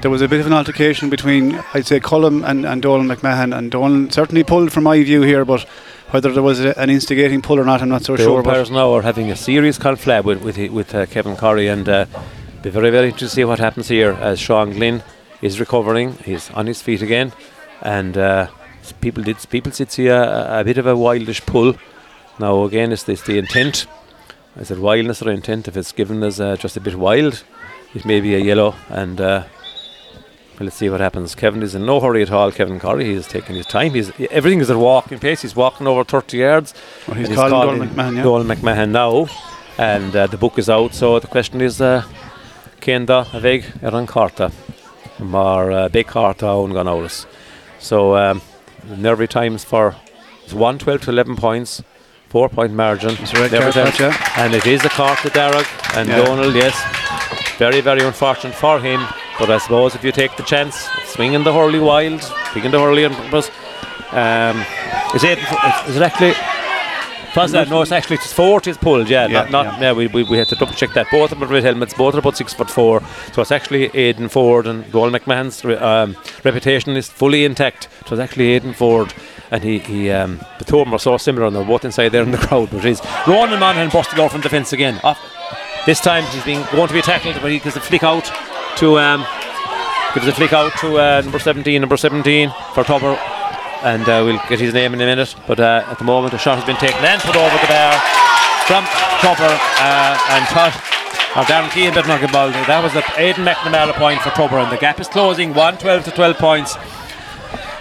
there 0.00 0.10
was 0.10 0.22
a 0.22 0.28
bit 0.28 0.38
of 0.40 0.46
an 0.46 0.52
altercation 0.52 1.10
between, 1.10 1.60
I'd 1.74 1.86
say, 1.86 1.98
Cullum 1.98 2.44
and, 2.44 2.64
and 2.64 2.80
Donald 2.82 3.06
McMahon, 3.10 3.56
and 3.56 3.70
Donald 3.70 4.12
certainly 4.12 4.44
pulled 4.44 4.70
from 4.72 4.84
my 4.84 5.02
view 5.02 5.22
here, 5.22 5.44
but 5.44 5.62
whether 6.10 6.32
there 6.32 6.42
was 6.42 6.60
a, 6.64 6.78
an 6.78 6.88
instigating 6.88 7.42
pull 7.42 7.58
or 7.58 7.64
not, 7.64 7.82
I'm 7.82 7.88
not 7.88 8.02
so 8.04 8.16
the 8.16 8.22
sure. 8.22 8.42
But 8.42 8.50
umpires 8.50 8.70
now 8.70 8.92
are 8.94 9.02
having 9.02 9.30
a 9.30 9.36
serious 9.36 9.78
conflab 9.78 10.24
with 10.24 10.42
with, 10.42 10.56
with 10.70 10.94
uh, 10.94 11.06
Kevin 11.06 11.36
Corey, 11.36 11.66
and 11.66 11.88
uh, 11.88 12.06
be 12.62 12.70
very 12.70 12.90
very 12.90 13.06
interested 13.06 13.28
to 13.28 13.34
see 13.34 13.44
what 13.44 13.58
happens 13.58 13.88
here 13.88 14.12
as 14.20 14.38
Sean 14.38 14.70
Glynn 14.72 15.02
is 15.42 15.58
recovering. 15.60 16.14
He's 16.24 16.50
on 16.52 16.66
his 16.66 16.80
feet 16.82 17.02
again, 17.02 17.32
and 17.82 18.16
uh, 18.16 18.46
people 19.00 19.22
did 19.22 19.36
people 19.50 19.70
did 19.72 19.90
see 19.90 20.06
a, 20.08 20.60
a 20.60 20.64
bit 20.64 20.78
of 20.78 20.86
a 20.86 20.94
wildish 20.94 21.44
pull. 21.46 21.74
Now 22.40 22.64
again, 22.64 22.90
it's, 22.90 23.06
it's 23.06 23.22
the 23.22 23.36
intent. 23.36 23.86
I 24.56 24.62
said 24.62 24.78
wildness 24.78 25.20
or 25.20 25.30
intent. 25.30 25.68
If 25.68 25.76
it's 25.76 25.92
given 25.92 26.22
as 26.22 26.40
uh, 26.40 26.56
just 26.56 26.74
a 26.74 26.80
bit 26.80 26.94
wild, 26.94 27.44
it 27.94 28.06
may 28.06 28.18
be 28.22 28.34
a 28.34 28.38
yellow. 28.38 28.76
And 28.88 29.20
uh, 29.20 29.44
well, 30.54 30.64
let's 30.64 30.76
see 30.76 30.88
what 30.88 31.00
happens. 31.00 31.34
Kevin 31.34 31.62
is 31.62 31.74
in 31.74 31.84
no 31.84 32.00
hurry 32.00 32.22
at 32.22 32.30
all. 32.30 32.50
Kevin 32.50 32.80
Corey, 32.80 33.04
he's 33.04 33.26
taking 33.26 33.56
his 33.56 33.66
time. 33.66 33.92
He's 33.92 34.10
everything 34.30 34.60
is 34.60 34.70
at 34.70 34.78
walking 34.78 35.18
pace. 35.18 35.42
He's 35.42 35.54
walking 35.54 35.86
over 35.86 36.02
30 36.02 36.38
yards. 36.38 36.72
Well, 37.06 37.18
he's 37.18 37.28
calling 37.28 37.50
calling 37.50 37.78
Donald 37.78 38.46
McMahon, 38.46 38.48
yeah. 38.48 38.54
McMahon 38.54 38.90
now, 38.90 39.26
and 39.76 40.16
uh, 40.16 40.26
the 40.26 40.38
book 40.38 40.58
is 40.58 40.70
out. 40.70 40.94
So 40.94 41.18
the 41.18 41.26
question 41.26 41.60
is, 41.60 41.78
Kenda 41.78 43.26
aveg 43.26 43.82
er 43.82 43.94
an 43.94 44.06
carta, 44.06 44.50
mar 45.18 45.70
uh, 45.70 45.88
big 45.90 46.06
carta 46.06 46.46
on 46.46 46.72
gan. 46.72 47.10
So 47.80 48.16
um, 48.16 48.40
nervy 48.88 49.26
times 49.26 49.62
for 49.62 49.94
it's 50.50 50.54
112 50.54 51.02
to 51.02 51.10
11 51.10 51.36
points, 51.36 51.82
four 52.30 52.48
point 52.48 52.72
margin. 52.72 53.10
It's 53.18 53.32
a 53.34 53.40
red 53.40 53.50
card. 53.74 54.14
And 54.36 54.54
it 54.54 54.66
is 54.66 54.84
a 54.84 54.88
carta 54.88 55.28
Darragh 55.30 55.66
and 55.96 56.08
Yeah. 56.08 56.24
Donald, 56.24 56.54
yes. 56.54 56.74
Very, 57.58 57.80
very 57.82 58.02
unfortunate 58.02 58.54
for 58.54 58.80
him. 58.80 59.00
But 59.38 59.50
I 59.50 59.58
suppose 59.58 59.94
if 59.94 60.04
you 60.04 60.12
take 60.12 60.36
the 60.36 60.42
chance, 60.44 60.88
swinging 61.06 61.44
the 61.44 61.52
hurley 61.52 61.80
wild, 61.80 62.20
picking 62.54 62.70
the 62.70 62.78
hurley 62.78 63.04
on 63.04 63.14
purpose, 63.14 63.50
um, 64.12 64.56
is 65.14 65.24
it, 65.24 65.38
is 65.88 65.96
it 65.96 66.02
actually 66.02 66.34
was 67.36 67.52
that? 67.52 67.68
No, 67.68 67.80
it's 67.82 67.92
actually 67.92 68.16
it's 68.16 68.32
fourth 68.32 68.66
is 68.66 68.76
pulled. 68.76 69.08
Yeah, 69.08 69.26
Yeah, 69.28 69.42
not, 69.42 69.50
not 69.50 69.64
yeah. 69.64 69.80
yeah. 69.80 69.92
we, 69.92 70.08
we, 70.08 70.24
we 70.24 70.36
had 70.36 70.48
to 70.48 70.56
double 70.56 70.72
check 70.72 70.92
that. 70.94 71.06
Both 71.12 71.30
of 71.32 71.38
them 71.38 71.48
are 71.48 71.52
red 71.52 71.62
helmets. 71.62 71.94
Both 71.94 72.14
are 72.16 72.18
about 72.18 72.36
six 72.36 72.52
foot 72.52 72.68
four. 72.70 73.00
So 73.32 73.40
it's 73.42 73.52
actually 73.52 73.84
Aidan 73.96 74.28
Ford 74.28 74.66
and 74.66 74.84
Joel 74.90 75.10
McMahon's 75.10 75.64
re- 75.64 75.76
um, 75.76 76.16
reputation 76.44 76.96
is 76.96 77.08
fully 77.08 77.44
intact. 77.44 77.88
It 78.00 78.10
was 78.10 78.18
actually 78.20 78.48
Aidan 78.50 78.72
Ford, 78.72 79.14
and 79.50 79.64
he, 79.64 79.78
he 79.80 80.10
um, 80.10 80.40
the 80.58 80.98
so 80.98 81.16
similar, 81.16 81.46
on 81.46 81.52
they're 81.52 81.64
both 81.64 81.84
inside 81.84 82.10
there 82.10 82.22
in 82.22 82.30
the 82.30 82.38
crowd. 82.38 82.70
But 82.70 82.84
he's 82.84 83.00
Ronan 83.26 83.60
Monaghan 83.60 83.90
busted 83.90 84.18
off 84.18 84.32
from 84.32 84.40
defence 84.40 84.72
again. 84.72 85.00
Off. 85.02 85.20
This 85.86 86.00
time 86.00 86.24
he's 86.26 86.44
being 86.44 86.62
going 86.72 86.88
to 86.88 86.94
be 86.94 87.02
tackled, 87.02 87.36
but 87.40 87.50
he 87.50 87.58
gives 87.58 87.76
a 87.76 87.80
flick 87.80 88.02
out 88.02 88.30
to 88.76 88.98
um, 88.98 89.26
gives 90.14 90.26
a 90.26 90.32
flick 90.32 90.52
out 90.52 90.72
to 90.80 90.98
uh, 90.98 91.20
number 91.22 91.38
17, 91.38 91.80
number 91.80 91.96
17 91.96 92.52
for 92.74 92.84
Tubber 92.84 93.18
and 93.82 94.02
uh, 94.08 94.22
we'll 94.24 94.40
get 94.48 94.60
his 94.60 94.74
name 94.74 94.94
in 94.94 95.00
a 95.00 95.06
minute. 95.06 95.34
But 95.46 95.60
uh, 95.60 95.84
at 95.86 95.98
the 95.98 96.04
moment, 96.04 96.34
a 96.34 96.38
shot 96.38 96.58
has 96.58 96.66
been 96.66 96.76
taken 96.76 97.00
and 97.04 97.20
put 97.20 97.36
over 97.36 97.56
the 97.56 97.68
bar 97.68 97.92
from 98.68 98.84
Tubber 99.20 99.52
uh, 99.80 100.36
and 100.36 100.44
Todd. 100.48 100.74
Or 101.36 101.44
Darren 101.46 101.70
Keane 101.70 101.94
did 101.94 102.06
not 102.08 102.20
get. 102.20 102.32
That 102.32 102.82
was 102.82 102.92
the 102.92 103.04
Aidan 103.16 103.44
McNamara 103.44 103.94
point 103.94 104.20
for 104.20 104.30
Tubber, 104.30 104.58
and 104.58 104.70
the 104.70 104.76
gap 104.76 105.00
is 105.00 105.08
closing 105.08 105.54
1 105.54 105.78
12 105.78 106.04
to 106.04 106.10
12 106.10 106.38
points. 106.38 106.74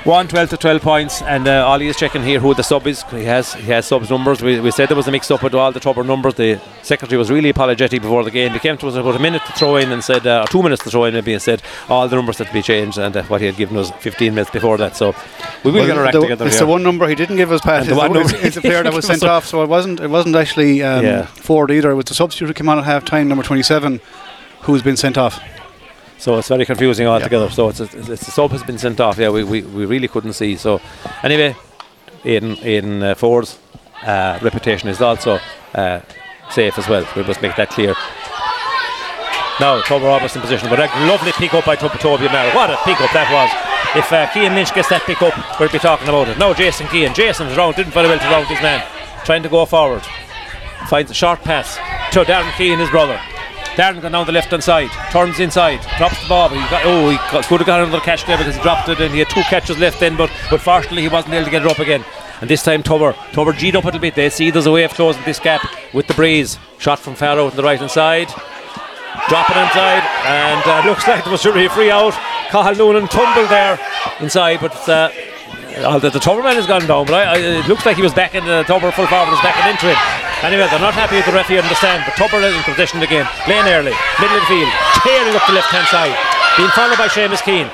1 0.06 0.28
12 0.30 0.50
to 0.52 0.58
12 0.58 0.82
points, 0.82 1.22
and 1.24 1.45
uh, 1.45 1.68
Ollie 1.68 1.88
is 1.88 1.97
checking 1.97 2.24
here 2.24 2.39
who 2.39 2.54
the 2.54 2.64
sub 2.64 2.88
is. 2.88 3.04
He 3.12 3.26
has 3.26 3.54
he 3.54 3.64
has 3.64 3.86
subs 3.86 4.10
numbers. 4.10 4.41
We, 4.41 4.58
we 4.62 4.72
said 4.72 4.88
there 4.88 4.95
was 4.95 5.10
a 5.10 5.12
mix 5.12 5.30
up 5.30 5.43
with 5.43 5.54
all 5.54 5.74
the 5.74 5.80
Tubber 5.82 6.06
numbers. 6.06 6.36
The 6.36 6.60
secretary 6.84 7.18
was 7.18 7.30
really 7.30 7.50
apologetic 7.50 8.02
before 8.02 8.24
the 8.24 8.32
game. 8.32 8.54
He 8.54 8.60
came 8.60 8.78
to 8.78 8.88
us 8.88 8.95
about 8.95 9.18
a 9.18 9.20
minute 9.20 9.41
to 9.45 9.52
throw 9.52 9.76
in 9.76 9.91
and 9.91 10.02
said, 10.02 10.26
uh, 10.26 10.45
or 10.45 10.47
two 10.47 10.64
minutes 10.64 10.84
to 10.84 10.89
throw 10.89 11.04
in 11.04 11.14
maybe, 11.14 11.34
and 11.34 11.41
said 11.41 11.62
all 11.89 12.08
the 12.08 12.16
numbers 12.16 12.38
had 12.38 12.47
to 12.47 12.54
be 12.54 12.62
changed, 12.62 12.97
and 12.97 13.16
uh, 13.18 13.24
what 13.24 13.41
he 13.41 13.47
had 13.47 13.58
given 13.58 13.76
us 13.76 13.91
15 14.00 14.34
minutes 14.34 14.52
before 14.52 14.78
that. 14.78 14.95
So 14.95 15.14
we 15.66 15.72
will 15.72 15.80
Well, 15.80 15.88
get 15.88 15.97
our 15.97 16.06
act 16.06 16.14
the- 16.14 16.22
together. 16.22 16.45
It's 16.47 16.56
here. 16.56 16.66
the 16.66 16.72
one 16.72 16.82
number 16.82 17.06
he 17.10 17.16
didn't 17.16 17.36
give 17.36 17.52
us, 17.52 17.60
Pat. 17.60 17.82
It's 17.82 17.89
the 17.89 17.95
one 17.95 18.14
number 18.14 18.34
it's 18.38 18.56
a 18.56 18.62
player 18.70 18.82
that 18.84 18.93
was 18.93 19.06
sent 19.06 19.24
off, 19.24 19.45
so 19.45 19.62
it 19.64 19.68
wasn't. 19.70 20.00
It 20.00 20.10
wasn't 20.10 20.38
actually 20.38 20.82
um, 20.82 21.04
Yeah. 21.04 21.26
Ford 21.26 21.72
either. 21.72 21.91
It 21.91 21.95
was 21.95 22.06
the 22.06 22.16
substitute 22.16 22.47
who 22.47 22.54
came 22.54 22.70
on 22.70 22.80
at 22.80 22.86
half 22.86 23.04
time, 23.04 23.28
number 23.28 23.43
twenty-seven, 23.43 24.00
who's 24.62 24.82
been 24.82 24.97
sent 24.97 25.18
off. 25.18 25.41
So 26.20 26.38
it's 26.38 26.49
very 26.49 26.65
confusing 26.65 27.07
altogether. 27.07 27.49
So 27.49 27.70
it's, 27.70 27.80
it's, 27.80 27.93
it's 27.93 28.26
the 28.26 28.32
sub 28.32 28.51
has 28.51 28.61
been 28.61 28.78
sent 28.78 28.99
off. 28.99 29.17
Yeah, 29.17 29.30
we, 29.30 29.43
we, 29.45 29.61
we 29.61 29.86
really 29.86 30.09
couldn't 30.09 30.34
see. 30.34 30.57
So 30.57 30.82
anyway, 31.24 31.55
Aidan 32.26 32.57
Aidan 32.61 33.01
uh, 33.01 33.15
Ford's 33.15 33.57
uh, 34.03 34.38
reputation 34.41 34.89
is 34.89 35.01
also 35.01 35.39
uh, 35.74 36.01
safe 36.51 36.78
as 36.78 36.88
well. 36.89 37.07
We 37.15 37.24
must 37.24 37.41
make 37.41 37.55
that 37.55 37.70
clear. 37.70 37.95
Now 39.61 39.82
Toby 39.82 40.05
Roberts 40.05 40.36
in 40.36 40.41
position, 40.41 40.70
but 40.70 40.80
a 40.80 40.86
lovely 41.07 41.32
pick 41.34 41.53
up 41.53 41.65
by 41.65 41.76
Toby 41.76 42.26
Mara. 42.26 42.53
What 42.53 42.70
a 42.70 42.78
pick 42.84 42.99
up 43.01 43.11
that 43.11 43.32
was! 43.32 43.49
If 43.95 44.11
uh, 44.11 44.32
Keane 44.34 44.53
Lynch 44.55 44.74
gets 44.74 44.89
that 44.89 45.03
pick 45.03 45.22
up, 45.22 45.34
we'll 45.59 45.70
be 45.70 45.80
talking 45.80 46.07
about 46.07 46.28
it. 46.28 46.38
Now 46.38 46.53
Jason 46.53 46.88
Keane, 46.88 47.13
Jason's 47.13 47.57
round, 47.57 47.76
didn't 47.76 47.93
very 47.93 48.07
well 48.07 48.20
to 48.20 48.26
round 48.26 48.47
his 48.47 48.61
man, 48.61 48.86
trying 49.26 49.43
to 49.43 49.49
go 49.49 49.65
forward. 49.65 50.03
Finds 50.88 51.11
a 51.11 51.13
short 51.13 51.41
pass 51.41 51.76
to 52.13 52.24
Darren 52.24 52.51
Keane, 52.57 52.80
his 52.80 52.89
brother. 52.89 53.20
Darren 53.80 54.01
gone 54.01 54.11
down 54.11 54.25
the 54.25 54.34
left 54.34 54.51
hand 54.51 54.61
side, 54.61 54.89
turns 55.09 55.39
inside, 55.39 55.80
drops 55.97 56.21
the 56.21 56.27
ball. 56.27 56.49
He 56.49 56.57
got, 56.69 56.84
oh, 56.84 57.11
he 57.11 57.15
got, 57.32 57.45
could 57.45 57.61
have 57.61 57.65
got 57.65 57.80
another 57.80 58.01
catch 58.01 58.25
there 58.25 58.38
because 58.38 58.53
he 58.53 58.61
dropped 58.61 58.89
it 58.89 58.99
and 58.99 59.13
he 59.13 59.19
had 59.19 59.30
two 59.30 59.41
catches 59.43 59.77
left 59.77 60.01
then, 60.01 60.17
but, 60.17 60.30
but 60.49 60.59
fortunately 60.59 61.01
he 61.01 61.07
wasn't 61.07 61.34
able 61.34 61.45
to 61.45 61.51
get 61.51 61.61
it 61.61 61.71
up 61.71 61.80
again. 61.80 62.03
And 62.41 62.49
this 62.49 62.61
time 62.61 62.84
Tubber, 62.84 63.13
Tubber 63.32 63.53
G'd 63.53 63.77
up 63.77 63.86
a 63.86 63.88
little 63.88 64.01
bit. 64.01 64.15
They 64.15 64.30
see 64.30 64.51
there's 64.51 64.65
a 64.65 64.71
way 64.71 64.84
of 64.84 64.91
closing 64.91 65.23
this 65.23 65.39
gap 65.39 65.65
with 65.93 66.07
the 66.07 66.13
breeze. 66.13 66.59
Shot 66.77 66.99
from 66.99 67.15
far 67.15 67.39
out 67.39 67.51
on 67.51 67.55
the 67.55 67.63
right 67.63 67.80
hand 67.80 67.89
side. 67.89 68.27
Drop 69.30 69.49
it 69.49 69.55
inside, 69.55 70.03
and 70.25 70.61
uh, 70.65 70.84
looks 70.89 71.07
like 71.07 71.23
there 71.23 71.32
was 71.32 71.45
a 71.45 71.69
free 71.69 71.89
out. 71.89 72.11
Cathal 72.49 72.75
Noonan 72.75 73.07
tumbled 73.07 73.49
there 73.49 73.80
inside, 74.19 74.59
but 74.59 74.89
uh, 74.89 75.09
uh, 75.84 75.99
the, 75.99 76.09
the 76.09 76.19
Tubberman 76.19 76.55
has 76.55 76.67
gone 76.67 76.86
down. 76.88 77.05
But 77.05 77.15
I, 77.15 77.23
I, 77.34 77.38
it 77.63 77.67
looks 77.67 77.86
like 77.86 77.95
he 77.95 78.01
was 78.01 78.13
back 78.13 78.36
in 78.36 78.45
the 78.45 78.63
Tubber 78.63 78.91
full 78.91 79.07
forward 79.07 79.30
was 79.32 79.41
backing 79.41 79.69
into 79.71 79.89
it. 79.91 79.97
Anyway, 80.43 80.67
they're 80.71 80.80
not 80.80 80.93
happy 80.93 81.15
with 81.17 81.25
the 81.25 81.34
referee 81.34 81.59
on 81.59 81.67
the 81.67 81.75
stand, 81.75 82.03
but 82.05 82.15
Tubber 82.15 82.38
is 82.39 82.55
in 82.55 82.63
possession 82.63 83.01
again. 83.03 83.27
Blaine 83.45 83.67
Early, 83.67 83.91
middle 84.19 84.38
of 84.38 84.43
the 84.43 84.47
field, 84.47 84.71
tearing 85.03 85.36
up 85.36 85.43
the 85.47 85.53
left 85.53 85.67
hand 85.71 85.88
side, 85.88 86.15
being 86.55 86.69
followed 86.71 86.97
by 86.97 87.07
Seamus 87.07 87.43
Keane. 87.43 87.69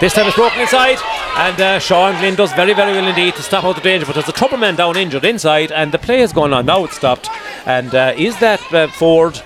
This 0.00 0.12
time 0.14 0.26
it's 0.26 0.36
broken 0.36 0.60
inside, 0.60 0.98
and 1.36 1.60
uh, 1.60 1.78
Sean 1.80 2.14
Glynn 2.20 2.36
does 2.36 2.52
very, 2.52 2.72
very 2.74 2.92
well 2.92 3.08
indeed 3.08 3.34
to 3.34 3.42
stop 3.42 3.64
out 3.64 3.74
the 3.74 3.80
danger. 3.80 4.06
But 4.06 4.14
there's 4.14 4.28
a 4.28 4.32
Tubberman 4.32 4.76
down 4.76 4.96
injured 4.96 5.24
inside, 5.24 5.72
and 5.72 5.90
the 5.90 5.98
play 5.98 6.20
has 6.20 6.32
gone 6.32 6.52
on. 6.52 6.66
Now 6.66 6.84
it's 6.84 6.94
stopped. 6.96 7.28
And 7.66 7.92
uh, 7.94 8.12
is 8.16 8.38
that 8.40 8.60
uh, 8.72 8.86
Ford? 8.88 9.42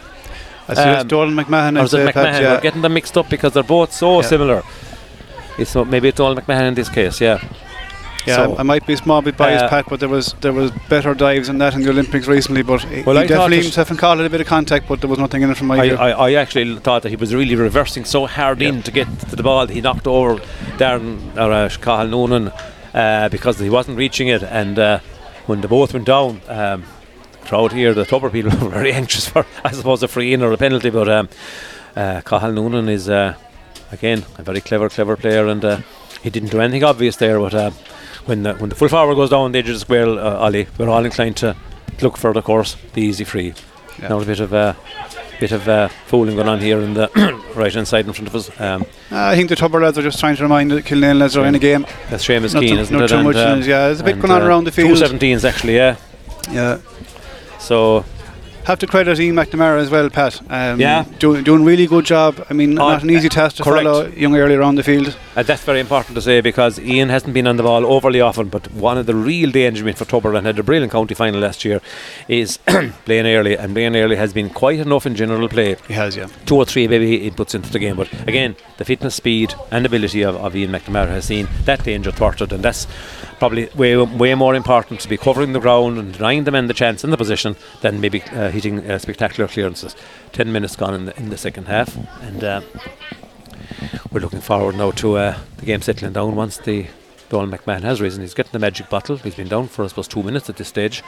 I 0.68 0.74
see 0.74 0.82
it's 0.82 1.00
Um, 1.02 1.08
Dolan 1.08 1.34
McMahon. 1.34 1.80
Or 1.80 1.84
is 1.84 1.94
it 1.94 2.06
uh, 2.06 2.12
McMahon? 2.12 2.40
yeah. 2.40 2.54
We're 2.54 2.60
getting 2.60 2.82
them 2.82 2.92
mixed 2.94 3.16
up 3.16 3.30
because 3.30 3.52
they're 3.54 3.62
both 3.62 3.92
so 3.94 4.20
Yeah. 4.20 4.26
similar. 4.26 4.62
It's 5.58 5.74
not, 5.74 5.86
maybe 5.88 6.08
it's 6.08 6.20
all 6.20 6.34
McMahon 6.34 6.68
in 6.68 6.74
this 6.74 6.88
case, 6.90 7.20
yeah. 7.20 7.38
Yeah, 8.26 8.36
So- 8.36 8.56
I 8.56 8.62
might 8.62 8.86
be 8.86 8.94
small 8.96 9.20
bit 9.22 9.36
biased, 9.36 9.64
Uh, 9.64 9.68
Pat, 9.68 9.86
but 9.88 10.00
there 10.00 10.08
was 10.08 10.34
there 10.40 10.52
was 10.52 10.70
better 10.88 11.14
dives 11.14 11.48
than 11.48 11.58
that 11.58 11.74
in 11.74 11.82
the 11.82 11.90
Olympics 11.90 12.26
recently. 12.28 12.62
But 12.62 12.84
Well, 13.04 13.16
he 13.16 13.22
I 13.22 13.26
definitely 13.26 13.62
himself 13.62 13.90
and 13.90 14.20
it 14.20 14.26
a 14.26 14.30
bit 14.30 14.40
of 14.40 14.46
contact, 14.46 14.88
but 14.88 15.00
there 15.00 15.10
was 15.10 15.18
nothing 15.18 15.42
in 15.42 15.50
it 15.50 15.56
from 15.56 15.68
my 15.68 15.78
I, 15.78 15.88
view. 15.88 15.96
I, 15.96 16.10
I 16.10 16.32
actually 16.34 16.76
thought 16.76 17.02
that 17.02 17.10
he 17.10 17.16
was 17.16 17.34
really 17.34 17.54
reversing 17.56 18.04
so 18.04 18.26
hard 18.26 18.62
in 18.62 18.82
to 18.82 18.90
get 18.90 19.06
to 19.30 19.36
the 19.36 19.42
ball. 19.42 19.66
He 19.66 19.80
knocked 19.80 20.06
over 20.06 20.40
Darren 20.78 21.36
or 21.36 21.52
uh, 21.52 21.68
Cathal 21.68 22.08
Noonan 22.08 22.52
uh, 22.94 23.28
because 23.28 23.58
he 23.58 23.70
wasn't 23.70 23.98
reaching 23.98 24.28
it. 24.28 24.42
And 24.42 24.78
uh, 24.78 24.98
when 25.46 25.60
the 25.60 25.68
both 25.68 25.92
went 25.92 26.06
down, 26.06 26.40
um, 26.48 26.84
the 27.32 27.38
crowd 27.48 27.72
here, 27.72 27.94
the 27.94 28.04
Tubber 28.04 28.30
people 28.30 28.50
were 28.60 28.68
very 28.68 28.92
anxious 28.92 29.28
for, 29.28 29.46
I 29.64 29.72
suppose, 29.72 30.02
a 30.02 30.08
free 30.08 30.32
in 30.32 30.42
or 30.42 30.52
a 30.52 30.56
penalty. 30.56 30.90
But 30.90 31.08
um, 31.08 31.28
uh, 31.96 32.20
Cathal 32.24 32.52
Noonan 32.52 32.88
is, 32.88 33.08
uh, 33.08 33.34
again, 33.90 34.24
a 34.38 34.42
very 34.42 34.60
clever, 34.60 34.88
clever 34.88 35.16
player. 35.16 35.46
And 35.46 35.64
uh, 35.64 35.80
he 36.22 36.30
didn't 36.30 36.50
do 36.50 36.60
anything 36.60 36.84
obvious 36.84 37.16
there. 37.16 37.38
But 37.38 37.54
uh, 37.54 37.70
when, 38.26 38.42
the, 38.42 38.54
when 38.54 38.68
the 38.68 38.74
full 38.76 38.88
forward 38.88 39.14
goes 39.16 39.30
down 39.30 39.52
the 39.52 39.58
edge 39.58 39.68
of 39.68 39.74
the 39.74 39.80
square, 39.80 40.06
uh, 40.08 40.36
Ollie, 40.38 40.66
we're 40.78 40.88
all 40.88 41.04
inclined 41.04 41.36
to 41.38 41.56
look 42.00 42.16
for, 42.16 42.30
of 42.30 42.44
course, 42.44 42.76
the 42.94 43.02
easy 43.02 43.24
free. 43.24 43.54
Yeah. 44.00 44.08
Now 44.08 44.20
a 44.20 44.24
bit 44.24 44.40
of 44.40 44.54
uh, 44.54 44.74
bit 45.38 45.52
of 45.52 45.68
uh, 45.68 45.88
fooling 46.06 46.36
going 46.36 46.48
on 46.48 46.60
here 46.60 46.80
in 46.80 46.94
the 46.94 47.10
right 47.54 47.72
hand 47.72 47.86
side 47.86 48.06
in 48.06 48.12
front 48.12 48.28
of 48.28 48.34
us. 48.34 48.60
Um, 48.60 48.86
I 49.10 49.36
think 49.36 49.48
the 49.50 49.56
Tubber 49.56 49.80
lads 49.80 49.98
are 49.98 50.02
just 50.02 50.18
trying 50.18 50.36
to 50.36 50.42
remind 50.42 50.70
the 50.70 50.82
Killanena 50.82 51.18
lads 51.18 51.36
are 51.36 51.44
in 51.46 51.54
a 51.54 51.58
game. 51.58 51.84
that's 52.08 52.26
Seamus 52.26 52.58
Keane, 52.58 52.76
too- 52.76 52.80
isn't 52.82 52.96
not 52.96 53.04
it? 53.04 53.08
too 53.08 53.14
And, 53.16 53.24
much 53.24 53.36
uh, 53.36 53.40
in 53.40 53.58
it, 53.60 53.66
yeah. 53.66 53.86
There's 53.86 54.00
a 54.00 54.04
bit 54.04 54.14
and, 54.14 54.22
going 54.22 54.32
on 54.32 54.42
uh, 54.42 54.46
around 54.46 54.64
the 54.64 54.70
Two 54.70 54.94
field. 54.94 54.98
17s 54.98 55.44
actually, 55.46 55.76
yeah. 55.76 55.96
Yeah. 56.50 56.78
So 57.58 58.04
Have 58.64 58.78
to 58.78 58.86
credit 58.86 59.18
Ian 59.18 59.34
McNamara 59.34 59.80
as 59.80 59.90
well, 59.90 60.08
Pat. 60.08 60.40
Um, 60.48 60.80
Yeah. 60.80 61.04
Doing, 61.18 61.42
doing 61.42 61.64
really 61.64 61.88
good 61.88 62.04
job. 62.04 62.46
I 62.48 62.54
mean, 62.54 62.78
Oh, 62.78 62.90
not 62.90 63.02
an 63.02 63.10
easy 63.10 63.28
task 63.28 63.56
to 63.56 63.64
correct. 63.64 63.84
follow 63.84 64.06
young 64.06 64.36
early 64.36 64.54
around 64.54 64.76
the 64.76 64.84
field. 64.84 65.16
uh, 65.36 65.42
that's 65.42 65.64
very 65.64 65.80
important 65.80 66.14
to 66.14 66.22
say 66.22 66.40
because 66.40 66.78
Ian 66.78 67.08
hasn't 67.08 67.34
been 67.34 67.48
on 67.48 67.56
the 67.56 67.64
ball 67.64 67.84
overly 67.84 68.20
often, 68.20 68.48
but 68.48 68.70
one 68.72 68.98
of 68.98 69.06
the 69.06 69.16
real 69.16 69.50
danger 69.50 69.84
men 69.84 69.94
for 69.94 70.04
Tubber 70.04 70.34
and 70.34 70.46
had 70.46 70.60
a 70.60 70.62
brilliant 70.62 70.92
county 70.92 71.14
final 71.14 71.40
last 71.40 71.64
year 71.64 71.80
is 72.28 72.58
Blaine 73.04 73.26
Early, 73.26 73.56
and 73.58 73.74
Blaine 73.74 73.96
Early 73.96 74.14
has 74.14 74.32
been 74.32 74.48
quite 74.48 74.78
enough 74.78 75.06
in 75.06 75.16
general 75.16 75.48
play. 75.48 75.74
He 75.88 75.94
has, 75.94 76.16
yeah. 76.16 76.28
two 76.46 76.54
or 76.56 76.64
three 76.64 76.86
maybe 76.86 77.18
he 77.18 77.30
puts 77.32 77.56
into 77.56 77.70
the 77.72 77.80
game. 77.80 77.96
But 77.96 78.12
again, 78.28 78.54
the 78.78 78.84
fitness, 78.84 79.16
speed, 79.16 79.54
and 79.72 79.84
ability 79.84 80.22
of, 80.22 80.36
of 80.36 80.54
Ian 80.54 80.70
McNamara 80.70 81.08
has 81.08 81.24
seen 81.24 81.48
that 81.64 81.82
danger 81.82 82.12
thwarted, 82.12 82.52
and 82.52 82.62
that's 82.64 82.86
probably 83.42 83.68
way 83.74 83.96
way 83.96 84.32
more 84.36 84.54
important 84.54 85.00
to 85.00 85.08
be 85.08 85.16
covering 85.16 85.52
the 85.52 85.58
ground 85.58 85.98
and 85.98 86.12
denying 86.12 86.44
the 86.44 86.52
men 86.52 86.68
the 86.68 86.74
chance 86.74 87.02
in 87.02 87.10
the 87.10 87.16
position 87.16 87.56
than 87.80 88.00
maybe 88.00 88.22
uh, 88.22 88.52
hitting 88.52 88.88
uh, 88.88 88.96
spectacular 89.00 89.48
clearances. 89.48 89.96
Ten 90.30 90.52
minutes 90.52 90.76
gone 90.76 90.94
in 90.94 91.06
the, 91.06 91.16
in 91.18 91.30
the 91.30 91.36
second 91.36 91.66
half, 91.66 91.96
and 92.22 92.44
uh, 92.44 92.60
we're 94.12 94.20
looking 94.20 94.40
forward 94.40 94.76
now 94.76 94.92
to 94.92 95.16
uh, 95.16 95.38
the 95.56 95.66
game 95.66 95.82
settling 95.82 96.12
down 96.12 96.36
once 96.36 96.58
the 96.58 96.86
Donald 97.30 97.50
McMahon 97.50 97.82
has 97.82 98.00
risen. 98.00 98.20
He's 98.20 98.32
getting 98.32 98.52
the 98.52 98.60
magic 98.60 98.88
bottle. 98.88 99.16
He's 99.16 99.34
been 99.34 99.48
down 99.48 99.66
for 99.66 99.82
I 99.82 99.88
suppose 99.88 100.06
two 100.06 100.22
minutes 100.22 100.48
at 100.48 100.56
this 100.56 100.68
stage, 100.68 101.02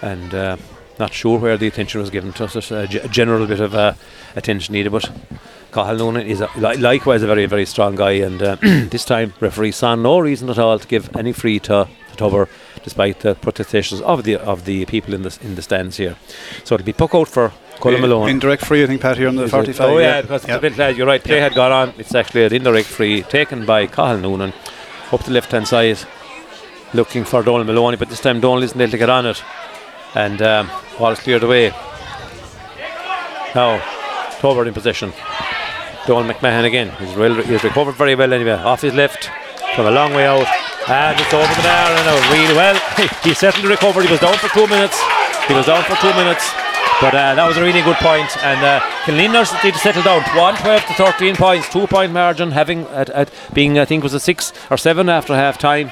and. 0.00 0.58
Not 0.98 1.12
sure 1.12 1.38
where 1.38 1.56
the 1.56 1.66
attention 1.66 2.00
was 2.00 2.10
given 2.10 2.32
to 2.34 2.44
us. 2.44 2.54
There's 2.54 2.70
A, 2.72 2.86
g- 2.86 2.98
a 2.98 3.08
general 3.08 3.46
bit 3.46 3.60
of 3.60 3.74
uh, 3.74 3.94
attention 4.34 4.72
needed, 4.72 4.92
but 4.92 5.10
Cathal 5.72 5.96
Noonan 5.96 6.26
is 6.26 6.40
a, 6.40 6.48
li- 6.56 6.76
likewise 6.78 7.22
a 7.22 7.26
very, 7.26 7.44
very 7.46 7.66
strong 7.66 7.96
guy, 7.96 8.12
and 8.12 8.42
uh, 8.42 8.56
this 8.62 9.04
time 9.04 9.34
referee 9.40 9.72
saw 9.72 9.94
no 9.94 10.18
reason 10.18 10.48
at 10.48 10.58
all 10.58 10.78
to 10.78 10.88
give 10.88 11.14
any 11.14 11.32
free 11.32 11.58
to, 11.60 11.86
to 12.10 12.16
Tubber, 12.16 12.48
despite 12.82 13.20
the 13.20 13.34
protestations 13.34 14.00
of 14.00 14.24
the 14.24 14.36
of 14.36 14.64
the 14.64 14.86
people 14.86 15.12
in 15.12 15.22
the 15.22 15.38
in 15.42 15.54
the 15.54 15.62
stands 15.62 15.98
here. 15.98 16.16
So 16.64 16.74
it'll 16.76 16.84
be 16.86 16.94
puck 16.94 17.14
out 17.14 17.28
for 17.28 17.52
Colin 17.78 18.00
Maloney. 18.00 18.30
Indirect 18.32 18.64
free, 18.64 18.82
I 18.82 18.86
think, 18.86 19.02
Pat, 19.02 19.18
here 19.18 19.28
on 19.28 19.36
the 19.36 19.42
Is 19.42 19.48
it? 19.48 19.52
45. 19.52 19.90
Oh 19.90 19.98
yeah, 19.98 20.22
because 20.22 20.48
yeah. 20.48 20.56
it's 20.56 20.64
a 20.64 20.70
bit. 20.70 20.96
You're 20.96 21.06
right. 21.06 21.22
Play 21.22 21.40
had 21.40 21.54
gone 21.54 21.72
on. 21.72 21.92
It's 21.98 22.14
actually 22.14 22.46
an 22.46 22.54
indirect 22.54 22.88
free 22.88 23.20
taken 23.22 23.66
by 23.66 23.86
Cathal 23.86 24.16
Noonan 24.18 24.54
up 25.12 25.22
the 25.24 25.30
left 25.32 25.52
hand 25.52 25.68
side, 25.68 25.98
looking 26.94 27.24
for 27.24 27.42
Donald 27.42 27.66
Maloney. 27.66 27.98
But 27.98 28.08
this 28.08 28.20
time 28.22 28.40
Donald 28.40 28.64
isn't 28.64 28.80
able 28.80 28.92
to 28.92 28.98
get 28.98 29.10
on 29.10 29.26
it, 29.26 29.42
and 30.16 30.40
um, 30.40 30.70
is 30.98 31.20
cleared 31.20 31.44
away. 31.44 31.70
Now, 33.54 33.80
Tobert 34.40 34.66
in 34.66 34.74
possession. 34.74 35.12
Donald 36.06 36.26
McMahon 36.26 36.64
again. 36.64 36.90
He's, 36.98 37.46
he's 37.46 37.64
recovered 37.64 37.92
very 37.92 38.14
well 38.14 38.32
anyway. 38.32 38.52
Off 38.52 38.80
his 38.80 38.94
left 38.94 39.30
from 39.74 39.86
a 39.86 39.90
long 39.90 40.14
way 40.14 40.26
out. 40.26 40.46
And 40.88 41.20
it's 41.20 41.34
over 41.34 41.54
the 41.54 41.62
bar 41.62 41.90
and 41.90 42.08
out 42.08 42.32
really 42.32 42.54
well. 42.54 42.76
he 43.24 43.34
certainly 43.34 43.68
recovered. 43.68 44.04
He 44.04 44.10
was 44.10 44.20
down 44.20 44.38
for 44.38 44.48
two 44.48 44.66
minutes. 44.68 44.98
He 45.48 45.54
was 45.54 45.66
down 45.66 45.84
for 45.84 45.96
two 45.96 46.14
minutes. 46.14 46.48
But 47.00 47.12
uh, 47.12 47.34
that 47.34 47.46
was 47.46 47.58
a 47.58 47.62
really 47.62 47.82
good 47.82 47.96
point. 47.96 48.34
And 48.42 48.64
uh, 48.64 48.80
Killiners 49.04 49.52
need 49.62 49.74
to 49.74 49.80
settle 49.80 50.02
down. 50.02 50.22
112 50.34 50.86
to 50.86 50.94
13 50.94 51.36
points, 51.36 51.68
two 51.68 51.86
point 51.86 52.12
margin, 52.12 52.52
having 52.52 52.86
at, 52.86 53.10
at 53.10 53.30
being 53.52 53.78
I 53.78 53.84
think 53.84 54.02
was 54.02 54.14
a 54.14 54.20
six 54.20 54.52
or 54.70 54.78
seven 54.78 55.10
after 55.10 55.34
half 55.34 55.58
time. 55.58 55.90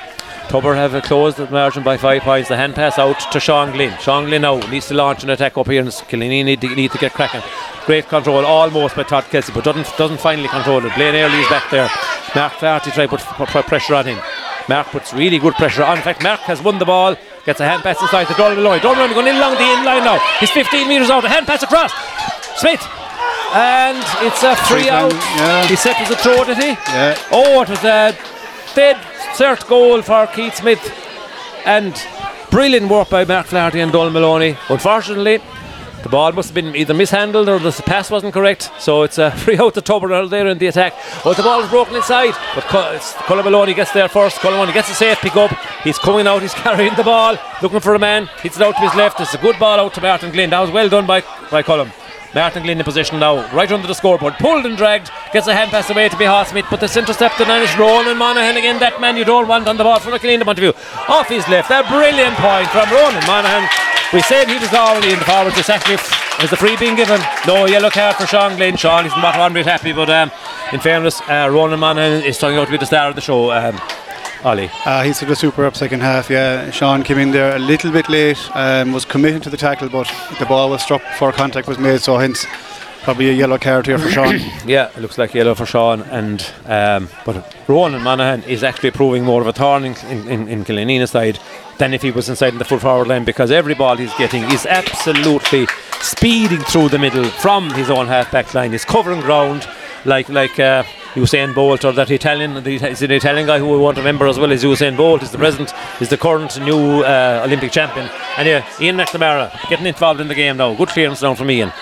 Tubber 0.48 0.74
have 0.74 1.02
closed 1.02 1.36
the 1.38 1.50
margin 1.50 1.82
by 1.82 1.96
five 1.96 2.22
points. 2.22 2.48
The 2.48 2.56
hand 2.56 2.74
pass 2.74 2.98
out 2.98 3.18
to 3.32 3.40
Sean 3.40 3.72
Glynn. 3.72 3.96
Sean 3.98 4.26
Glynn 4.26 4.42
now 4.42 4.58
needs 4.70 4.86
to 4.88 4.94
launch 4.94 5.24
an 5.24 5.30
attack 5.30 5.58
up 5.58 5.66
here, 5.66 5.80
and 5.80 5.88
Killanena 5.90 6.44
need 6.44 6.60
to, 6.60 6.74
need 6.74 6.92
to 6.92 6.98
get 6.98 7.12
cracking. 7.12 7.42
Great 7.86 8.06
control 8.08 8.44
almost 8.46 8.94
by 8.94 9.02
Todd 9.02 9.24
Kelsey, 9.24 9.52
but 9.52 9.64
doesn't 9.64 9.86
doesn't 9.98 10.20
finally 10.20 10.48
control 10.48 10.84
it. 10.84 10.94
Blaine 10.94 11.16
Early 11.16 11.38
is 11.40 11.48
back 11.48 11.68
there. 11.70 11.90
Mark 12.34 12.52
Flaherty 12.54 12.92
try 12.92 13.06
to 13.06 13.16
put, 13.16 13.48
put, 13.48 13.66
pressure 13.66 13.94
on 13.94 14.06
him. 14.06 14.18
Mark 14.68 14.86
puts 14.88 15.12
really 15.12 15.38
good 15.38 15.54
pressure 15.54 15.82
on. 15.82 15.96
In 15.96 16.02
fact, 16.02 16.22
Mark 16.22 16.40
has 16.40 16.62
won 16.62 16.78
the 16.78 16.84
ball. 16.86 17.16
Gets 17.44 17.60
a 17.60 17.64
hand 17.64 17.82
pass 17.82 18.00
inside 18.00 18.26
to 18.28 18.34
Donald 18.34 18.58
Maloney. 18.58 18.80
Donald 18.80 19.10
going 19.12 19.26
in 19.26 19.36
along 19.36 19.54
the 19.54 19.60
in 19.64 19.84
line 19.84 20.04
now. 20.04 20.18
He's 20.40 20.50
15 20.50 20.88
metres 20.88 21.10
out. 21.10 21.24
A 21.24 21.28
hand 21.28 21.46
pass 21.46 21.62
across. 21.62 21.92
Smith. 22.60 22.80
And 23.52 23.98
it's 24.26 24.42
a 24.42 24.56
free 24.66 24.82
Free 24.84 24.90
out. 24.90 25.12
yeah. 25.12 25.66
He 25.66 25.76
set 25.76 26.00
as 26.00 26.10
a 26.10 26.16
throw, 26.16 26.44
did 26.44 26.56
he? 26.56 26.70
Yeah. 26.70 27.18
Oh, 27.30 27.62
it 27.62 27.68
was 27.68 27.84
a 27.84 28.16
dead 28.74 28.96
cert 29.32 29.66
goal 29.68 30.02
for 30.02 30.26
Keith 30.26 30.54
Smith. 30.56 30.82
And 31.64 31.94
brilliant 32.50 32.90
work 32.90 33.10
by 33.10 33.24
Mark 33.24 33.46
Flaherty 33.46 33.80
and 33.80 33.90
Donald 33.90 34.12
Maloney. 34.12 34.56
Unfortunately, 34.68 35.40
the 36.02 36.10
ball 36.10 36.32
must 36.32 36.50
have 36.50 36.54
been 36.54 36.76
either 36.76 36.92
mishandled 36.92 37.48
or 37.48 37.58
the 37.58 37.72
pass 37.86 38.10
wasn't 38.10 38.34
correct. 38.34 38.70
So 38.78 39.04
it's 39.04 39.18
uh, 39.18 39.30
a 39.32 39.36
free 39.42 39.56
out 39.56 39.72
to 39.74 39.80
Tubber 39.80 40.26
there 40.26 40.46
in 40.48 40.58
the 40.58 40.66
attack. 40.66 40.92
But 41.24 41.38
the 41.38 41.42
ball 41.42 41.62
is 41.62 41.70
broken 41.70 41.96
inside. 41.96 42.34
But 42.54 42.64
Colin 42.64 43.44
Maloney 43.44 43.72
gets 43.72 43.92
there 43.92 44.08
first. 44.08 44.38
Colin 44.40 44.56
Maloney 44.56 44.74
gets 44.74 44.90
a 44.90 44.94
safe 44.94 45.18
pick 45.20 45.34
up. 45.34 45.50
He's 45.82 45.98
coming 45.98 46.26
out. 46.26 46.42
He's 46.42 46.54
carrying 46.66 46.94
the 46.94 47.04
ball, 47.04 47.38
looking 47.62 47.80
for 47.80 47.94
a 47.94 47.98
man. 47.98 48.26
Hits 48.42 48.56
it 48.56 48.62
out 48.62 48.76
to 48.76 48.82
his 48.82 48.94
left. 48.94 49.18
It's 49.20 49.32
a 49.32 49.38
good 49.38 49.58
ball 49.58 49.80
out 49.80 49.94
to 49.94 50.02
Martin 50.02 50.30
Glynn. 50.30 50.50
That 50.50 50.60
was 50.60 50.70
well 50.70 50.90
done 50.90 51.06
by 51.06 51.22
by 51.50 51.62
Colin. 51.62 51.90
Martin 52.34 52.64
Glynn 52.64 52.78
in 52.78 52.84
position 52.84 53.20
now, 53.20 53.48
right 53.54 53.70
under 53.70 53.86
the 53.86 53.94
scoreboard, 53.94 54.34
pulled 54.34 54.66
and 54.66 54.76
dragged, 54.76 55.10
gets 55.32 55.46
a 55.46 55.54
hand 55.54 55.70
pass 55.70 55.88
away 55.88 56.08
to 56.08 56.16
Behar 56.16 56.44
Smith, 56.44 56.66
but 56.68 56.82
it's 56.82 56.96
intercepted 56.96 57.46
and 57.48 57.62
it's 57.62 57.76
Ronan 57.78 58.18
Monaghan 58.18 58.56
again, 58.56 58.80
that 58.80 59.00
man 59.00 59.16
you 59.16 59.24
don't 59.24 59.46
want 59.46 59.68
on 59.68 59.76
the 59.76 59.84
ball 59.84 60.00
from 60.00 60.14
a 60.14 60.18
Killeen 60.18 60.42
point 60.42 60.58
of 60.58 60.62
view. 60.62 60.74
Off 61.08 61.28
his 61.28 61.46
left, 61.48 61.70
a 61.70 61.86
brilliant 61.86 62.34
point 62.36 62.68
from 62.70 62.90
Ronan 62.90 63.24
Monaghan. 63.26 63.68
We 64.12 64.20
said 64.22 64.48
he 64.48 64.58
was 64.58 64.72
already 64.74 65.12
in 65.12 65.18
the 65.18 65.24
forward, 65.24 65.54
this 65.54 65.70
actually 65.70 65.94
f- 65.94 66.42
is 66.42 66.50
the 66.50 66.56
free 66.56 66.76
being 66.76 66.96
given. 66.96 67.20
No 67.46 67.66
yellow 67.66 67.90
card 67.90 68.16
for 68.16 68.26
Sean 68.26 68.56
Glynn. 68.56 68.76
Sean 68.76 69.06
is 69.06 69.12
not 69.16 69.38
one 69.38 69.52
bit 69.52 69.66
happy, 69.66 69.92
but 69.92 70.10
um, 70.10 70.30
in 70.72 70.80
fairness, 70.80 71.20
uh, 71.22 71.48
Ronan 71.50 71.78
Monaghan 71.78 72.22
is 72.22 72.38
turning 72.38 72.58
out 72.58 72.66
to 72.66 72.70
be 72.70 72.78
the 72.78 72.86
star 72.86 73.08
of 73.08 73.14
the 73.14 73.20
show. 73.20 73.50
Um, 73.52 73.80
Ollie. 74.44 74.70
Uh, 74.84 75.02
he's 75.02 75.20
had 75.20 75.30
a 75.30 75.36
super 75.36 75.64
up 75.64 75.74
second 75.74 76.00
half, 76.00 76.28
yeah. 76.28 76.70
Sean 76.70 77.02
came 77.02 77.18
in 77.18 77.30
there 77.30 77.56
a 77.56 77.58
little 77.58 77.90
bit 77.90 78.08
late, 78.10 78.38
um, 78.54 78.92
was 78.92 79.06
committed 79.06 79.42
to 79.44 79.50
the 79.50 79.56
tackle, 79.56 79.88
but 79.88 80.06
the 80.38 80.44
ball 80.44 80.68
was 80.68 80.82
struck 80.82 81.02
before 81.02 81.32
contact 81.32 81.66
was 81.66 81.78
made, 81.78 82.00
so 82.00 82.18
hence 82.18 82.44
probably 83.04 83.30
a 83.30 83.32
yellow 83.32 83.58
card 83.58 83.86
here 83.86 83.98
for 83.98 84.10
Sean. 84.10 84.38
Yeah, 84.66 84.90
it 84.94 84.98
looks 84.98 85.16
like 85.16 85.32
yellow 85.32 85.54
for 85.54 85.64
Sean, 85.64 86.02
and 86.02 86.46
um, 86.66 87.08
but 87.24 87.54
Ronan 87.68 88.02
Monaghan 88.02 88.42
is 88.42 88.62
actually 88.62 88.90
proving 88.90 89.24
more 89.24 89.40
of 89.40 89.46
a 89.46 89.52
thorn 89.52 89.84
in, 89.84 89.96
in, 90.08 90.48
in, 90.48 90.66
in 90.68 91.06
side 91.06 91.38
than 91.78 91.94
if 91.94 92.02
he 92.02 92.10
was 92.10 92.28
inside 92.28 92.52
in 92.52 92.58
the 92.58 92.64
full 92.64 92.78
forward 92.78 93.08
line 93.08 93.24
because 93.24 93.50
every 93.50 93.74
ball 93.74 93.96
he's 93.96 94.14
getting 94.14 94.44
is 94.44 94.64
absolutely 94.66 95.66
speeding 96.00 96.60
through 96.60 96.88
the 96.88 96.98
middle 96.98 97.24
from 97.24 97.70
his 97.70 97.90
own 97.90 98.06
half 98.06 98.30
back 98.30 98.52
line. 98.54 98.72
He's 98.72 98.84
covering 98.84 99.20
ground 99.20 99.66
like 100.04 100.28
like 100.28 100.58
uh, 100.58 100.82
Usain 101.14 101.54
Bolt 101.54 101.84
or 101.84 101.92
that 101.92 102.10
Italian. 102.10 102.62
The, 102.62 102.74
is 102.74 103.02
an 103.02 103.10
Italian 103.10 103.46
guy 103.46 103.58
who 103.58 103.68
we 103.68 103.78
want 103.78 103.96
to 103.96 104.02
remember 104.02 104.26
as 104.26 104.38
well 104.38 104.52
as 104.52 104.62
Usain 104.64 104.96
Bolt. 104.96 105.22
Is 105.22 105.30
the 105.30 105.38
present, 105.38 105.72
is 106.00 106.08
the 106.08 106.18
current 106.18 106.60
new 106.60 107.02
uh, 107.02 107.42
Olympic 107.44 107.72
champion. 107.72 108.08
And 108.36 108.48
yeah, 108.48 108.66
Ian 108.80 108.96
McNamara 108.96 109.68
getting 109.68 109.86
involved 109.86 110.20
in 110.20 110.28
the 110.28 110.34
game 110.34 110.56
now. 110.56 110.74
Good 110.74 110.88
clearance 110.88 111.20
down 111.20 111.36
from 111.36 111.50
Ian 111.50 111.72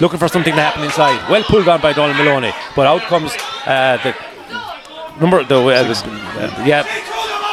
looking 0.00 0.18
for 0.18 0.28
something 0.28 0.52
to 0.52 0.60
happen 0.60 0.84
inside. 0.84 1.30
Well 1.30 1.42
pulled 1.44 1.68
on 1.68 1.80
by 1.80 1.92
Donald 1.92 2.16
Maloney, 2.16 2.52
but 2.74 2.86
out 2.86 3.02
comes 3.02 3.32
uh, 3.66 3.98
the 4.02 4.14
number 5.20 5.42
the 5.44 5.56
uh, 5.56 5.68
uh, 5.68 6.64
yeah. 6.66 6.82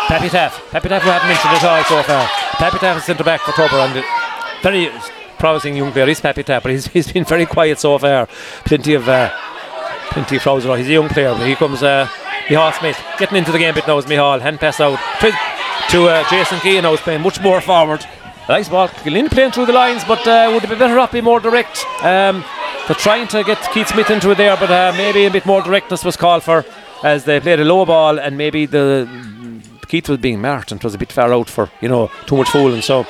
Pappy 0.08 0.30
Taff. 0.30 0.70
Pappy 0.70 0.90
Taff, 0.90 1.04
we 1.04 1.10
haven't 1.10 1.30
mentioned 1.30 1.54
at 1.54 1.64
all 1.64 1.84
so 1.86 2.04
far. 2.04 2.28
Pappy 2.28 2.78
Taff 2.78 2.98
is 2.98 3.04
centre 3.06 3.24
back 3.24 3.42
for 3.42 3.54
Tubber 3.54 3.78
and 3.78 3.98
uh, 3.98 4.04
very 4.62 4.92
promising 5.40 5.78
young 5.78 5.92
player. 5.92 6.06
He's 6.06 6.20
Pappy 6.20 6.44
Taff, 6.44 6.64
but 6.64 6.72
he's, 6.74 6.88
he's 6.94 7.12
been 7.12 7.24
very 7.24 7.46
quiet 7.46 7.80
so 7.80 7.98
far. 7.98 8.28
Plenty 8.66 8.96
of 8.96 9.08
uh, 9.08 9.32
plenty 10.14 10.38
of 10.38 10.42
crowds. 10.42 10.66
He's 10.66 10.88
a 10.88 10.92
young 10.92 11.10
player. 11.10 11.34
But 11.34 11.48
here 11.48 11.56
comes 11.56 11.84
uh, 11.84 12.08
Mihal 12.48 12.72
Smith 12.74 12.98
getting 13.18 13.38
into 13.38 13.52
the 13.52 13.58
game 13.58 13.72
a 13.72 13.74
bit 13.74 13.88
now. 13.88 13.98
Is 13.98 14.06
Mihal 14.06 14.40
hand 14.40 14.60
pass 14.60 14.80
out 14.80 15.00
to, 15.20 15.32
to 15.92 16.08
uh, 16.08 16.30
Jason 16.30 16.60
Key 16.60 16.80
now. 16.82 16.94
Is 16.94 17.02
playing 17.02 17.22
much 17.22 17.42
more 17.42 17.62
forward. 17.62 18.06
Nice 18.48 18.70
ball. 18.70 18.90
Gillen 19.04 19.30
playing 19.30 19.52
through 19.52 19.66
the 19.66 19.74
lines, 19.74 20.04
but 20.04 20.26
uh, 20.28 20.52
would 20.54 20.64
it 20.64 20.70
be 20.70 20.76
better 20.76 21.00
off 21.00 21.12
being 21.12 21.24
more 21.24 21.40
direct? 21.40 21.86
Um, 22.02 22.44
they're 22.88 22.96
trying 22.96 23.28
to 23.30 23.44
get 23.44 23.62
Keith 23.72 23.88
Smith 23.88 24.10
into 24.10 24.32
it 24.32 24.38
there, 24.38 24.58
but 24.58 24.70
uh, 24.70 24.94
maybe 24.98 25.26
a 25.26 25.32
bit 25.32 25.46
more 25.46 25.62
directness 25.62 26.04
was 26.04 26.18
called 26.18 26.44
for 26.44 26.66
as 27.04 27.24
they 27.24 27.40
played 27.40 27.60
a 27.60 27.64
low 27.64 27.86
ball, 27.86 28.20
and 28.20 28.38
maybe 28.38 28.66
the 28.66 29.08
Keith 29.88 30.10
was 30.10 30.18
being 30.18 30.42
marked 30.42 30.72
and 30.72 30.82
it 30.82 30.84
was 30.84 30.96
a 30.96 30.98
bit 30.98 31.12
far 31.12 31.32
out 31.32 31.50
for 31.50 31.70
you 31.80 31.88
know 31.88 32.10
too 32.26 32.36
much 32.36 32.50
fooling. 32.50 32.82
So 32.82 33.06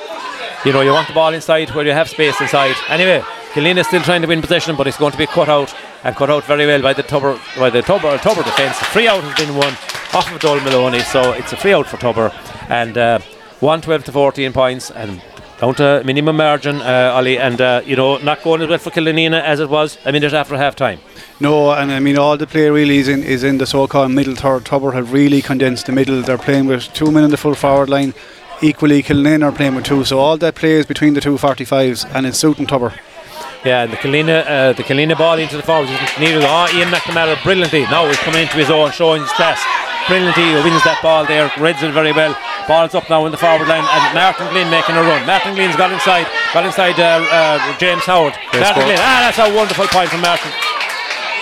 you 0.64 0.72
know 0.72 0.82
you 0.82 0.92
want 0.92 1.08
the 1.08 1.14
ball 1.14 1.32
inside 1.32 1.70
where 1.70 1.84
you 1.84 1.92
have 1.92 2.08
space 2.08 2.40
inside. 2.40 2.76
Anyway, 2.88 3.22
Gillen 3.54 3.78
is 3.78 3.86
still 3.86 4.02
trying 4.02 4.22
to 4.22 4.28
win 4.28 4.40
possession, 4.40 4.76
but 4.76 4.86
it's 4.86 4.98
going 4.98 5.12
to 5.12 5.18
be 5.18 5.26
cut 5.26 5.48
out 5.48 5.74
and 6.04 6.14
cut 6.14 6.30
out 6.30 6.44
very 6.44 6.66
well 6.66 6.82
by 6.82 6.92
the 6.92 7.02
Tubber 7.02 7.40
by 7.58 7.70
the 7.70 7.82
Tubber 7.82 8.16
Tubber 8.18 8.42
defence. 8.42 8.78
Free 8.78 9.08
out 9.08 9.24
has 9.24 9.46
been 9.46 9.56
won 9.56 9.72
off 10.14 10.32
of 10.32 10.40
Dol 10.40 10.60
Maloney, 10.60 11.00
so 11.00 11.32
it's 11.32 11.52
a 11.52 11.56
free 11.56 11.74
out 11.74 11.86
for 11.86 11.96
Tubber 11.96 12.32
and. 12.68 12.96
Uh, 12.96 13.18
112 13.64 14.04
to 14.04 14.12
14 14.12 14.52
points 14.52 14.90
and 14.90 15.22
down 15.58 15.74
to 15.74 16.02
minimum 16.04 16.36
margin, 16.36 16.82
uh, 16.82 17.12
Ollie, 17.14 17.38
and 17.38 17.60
uh, 17.60 17.80
you 17.86 17.96
know 17.96 18.18
not 18.18 18.42
going 18.42 18.60
as 18.60 18.68
well 18.68 18.78
for 18.78 18.90
Killanena 18.90 19.40
as 19.40 19.58
it 19.58 19.70
was 19.70 19.96
a 20.04 20.12
minute 20.12 20.34
after 20.34 20.56
half 20.56 20.76
time. 20.76 20.98
No, 21.40 21.70
and 21.70 21.90
I 21.90 21.98
mean 21.98 22.18
all 22.18 22.36
the 22.36 22.46
play 22.46 22.68
really 22.68 22.98
is 22.98 23.08
in 23.08 23.22
is 23.22 23.42
in 23.42 23.58
the 23.58 23.66
so-called 23.66 24.10
middle 24.10 24.34
third. 24.34 24.66
Tubber 24.66 24.92
have 24.92 25.12
really 25.14 25.40
condensed 25.40 25.86
the 25.86 25.92
middle. 25.92 26.20
They're 26.20 26.36
playing 26.36 26.66
with 26.66 26.92
two 26.92 27.10
men 27.10 27.24
in 27.24 27.30
the 27.30 27.38
full 27.38 27.54
forward 27.54 27.88
line. 27.88 28.12
Equally, 28.60 29.02
Killeen 29.02 29.42
are 29.42 29.52
playing 29.52 29.76
with 29.76 29.84
two. 29.84 30.04
So 30.04 30.18
all 30.18 30.36
that 30.36 30.54
play 30.56 30.72
is 30.72 30.86
between 30.86 31.14
the 31.14 31.20
two 31.20 31.36
45s, 31.36 32.04
and 32.14 32.26
it's 32.26 32.38
suiting 32.38 32.66
Tubber. 32.66 32.92
Yeah, 33.64 33.84
and 33.84 33.92
the 33.92 33.96
Killanena, 33.96 34.44
uh, 34.44 34.72
the 34.74 34.82
Killanena 34.82 35.16
ball 35.16 35.38
into 35.38 35.56
the 35.56 35.62
forwards. 35.62 35.90
Neither 36.20 36.44
oh, 36.44 36.68
Ian 36.76 36.92
McNamara 36.92 37.40
brilliantly. 37.42 37.82
Now 37.88 38.06
he's 38.06 38.20
coming 38.20 38.42
into 38.42 38.60
his 38.60 38.68
own, 38.68 38.92
showing 38.92 39.22
his 39.22 39.32
class. 39.32 39.56
Brilliantly, 40.06 40.44
he 40.44 40.54
wins 40.60 40.84
that 40.84 41.00
ball 41.00 41.24
there, 41.24 41.48
reads 41.56 41.80
it 41.82 41.92
very 41.96 42.12
well. 42.12 42.36
Ball's 42.68 42.94
up 42.94 43.08
now 43.08 43.24
in 43.24 43.32
the 43.32 43.40
forward 43.40 43.64
line, 43.64 43.80
and 43.88 44.02
Martin 44.12 44.48
Glynn 44.52 44.68
making 44.68 44.96
a 44.96 45.00
run. 45.00 45.24
Martin 45.24 45.56
Glynn's 45.56 45.76
got 45.80 45.88
inside, 45.92 46.28
got 46.52 46.68
inside 46.68 47.00
uh, 47.00 47.24
uh, 47.32 47.56
James 47.80 48.04
Howard. 48.04 48.36
Great 48.52 48.68
Martin. 48.68 48.84
Glynn, 48.84 49.00
ah, 49.00 49.32
that's 49.32 49.40
a 49.40 49.48
wonderful 49.48 49.88
point 49.88 50.12
from 50.12 50.20
Martin. 50.20 50.52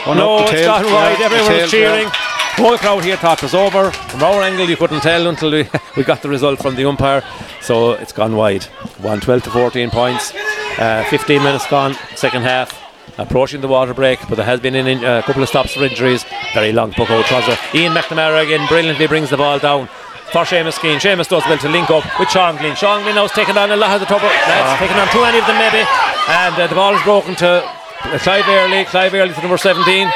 One 0.07 0.19
no, 0.19 0.47
the 0.47 0.55
it's 0.55 0.67
gone 0.67 0.87
wide. 0.87 1.19
the 1.19 1.27
Everyone 1.27 1.51
tail, 1.51 1.63
was 1.63 1.71
cheering. 1.71 2.07
yeah. 2.07 2.55
The 2.55 2.63
whole 2.63 2.79
crowd 2.79 3.03
here 3.03 3.17
thought 3.17 3.43
it 3.43 3.51
was 3.51 3.55
over. 3.55 3.91
From 3.91 4.23
our 4.23 4.43
angle, 4.43 4.69
you 4.69 4.77
couldn't 4.77 5.01
tell 5.01 5.27
until 5.27 5.51
we, 5.51 5.67
we 5.97 6.05
got 6.05 6.23
the 6.23 6.29
result 6.29 6.63
from 6.63 6.77
the 6.77 6.85
umpire. 6.85 7.25
So 7.61 7.93
it's 7.93 8.13
gone 8.13 8.37
wide. 8.37 8.65
112 9.03 9.43
to 9.45 9.51
14 9.51 9.91
points. 9.91 10.33
Uh, 10.79 11.05
15 11.05 11.43
minutes 11.43 11.67
gone, 11.67 11.95
second 12.17 12.43
half. 12.43 12.79
Approaching 13.19 13.61
the 13.61 13.69
water 13.69 13.93
break, 13.93 14.21
but 14.29 14.37
there 14.37 14.47
has 14.47 14.61
been 14.61 14.75
an 14.75 14.87
in, 14.87 15.05
a 15.05 15.23
couple 15.23 15.43
of 15.43 15.49
stops 15.49 15.75
for 15.75 15.85
injuries. 15.85 16.25
Very 16.55 16.73
long 16.73 16.93
puck 16.93 17.11
out 17.11 17.27
trouser. 17.27 17.59
Ian 17.75 17.93
McNamara 17.93 18.43
again 18.45 18.67
brilliantly 18.69 19.07
brings 19.07 19.29
the 19.29 19.37
ball 19.37 19.59
down 19.59 19.89
for 20.33 20.45
Seamus 20.45 20.81
Keane. 20.81 20.99
Seamus 20.99 21.29
does 21.29 21.45
well 21.45 21.59
to 21.59 21.69
link 21.69 21.91
up 21.91 22.05
with 22.19 22.31
Sean 22.31 22.57
Glynn. 22.57 22.75
Sean 22.75 23.03
Glynn 23.03 23.17
now 23.17 23.25
is 23.25 23.33
taking 23.33 23.57
on 23.59 23.71
a 23.71 23.77
lot 23.77 23.93
of 23.93 24.01
the 24.01 24.07
trouble. 24.07 24.29
That's 24.29 24.81
taking 24.81 24.97
on 24.97 25.09
too 25.13 25.21
many 25.21 25.39
of 25.39 25.47
them 25.47 25.59
maybe. 25.59 25.85
And 26.29 26.55
uh, 26.57 26.67
the 26.67 26.75
ball 26.75 26.95
is 26.97 27.03
broken 27.03 27.35
to 27.37 27.63
uh, 28.05 28.19
Clive 28.19 28.49
Early. 28.49 28.87
Clive 28.87 29.13
Early 29.13 29.35
to 29.35 29.41
number 29.43 29.59
17. 29.59 30.09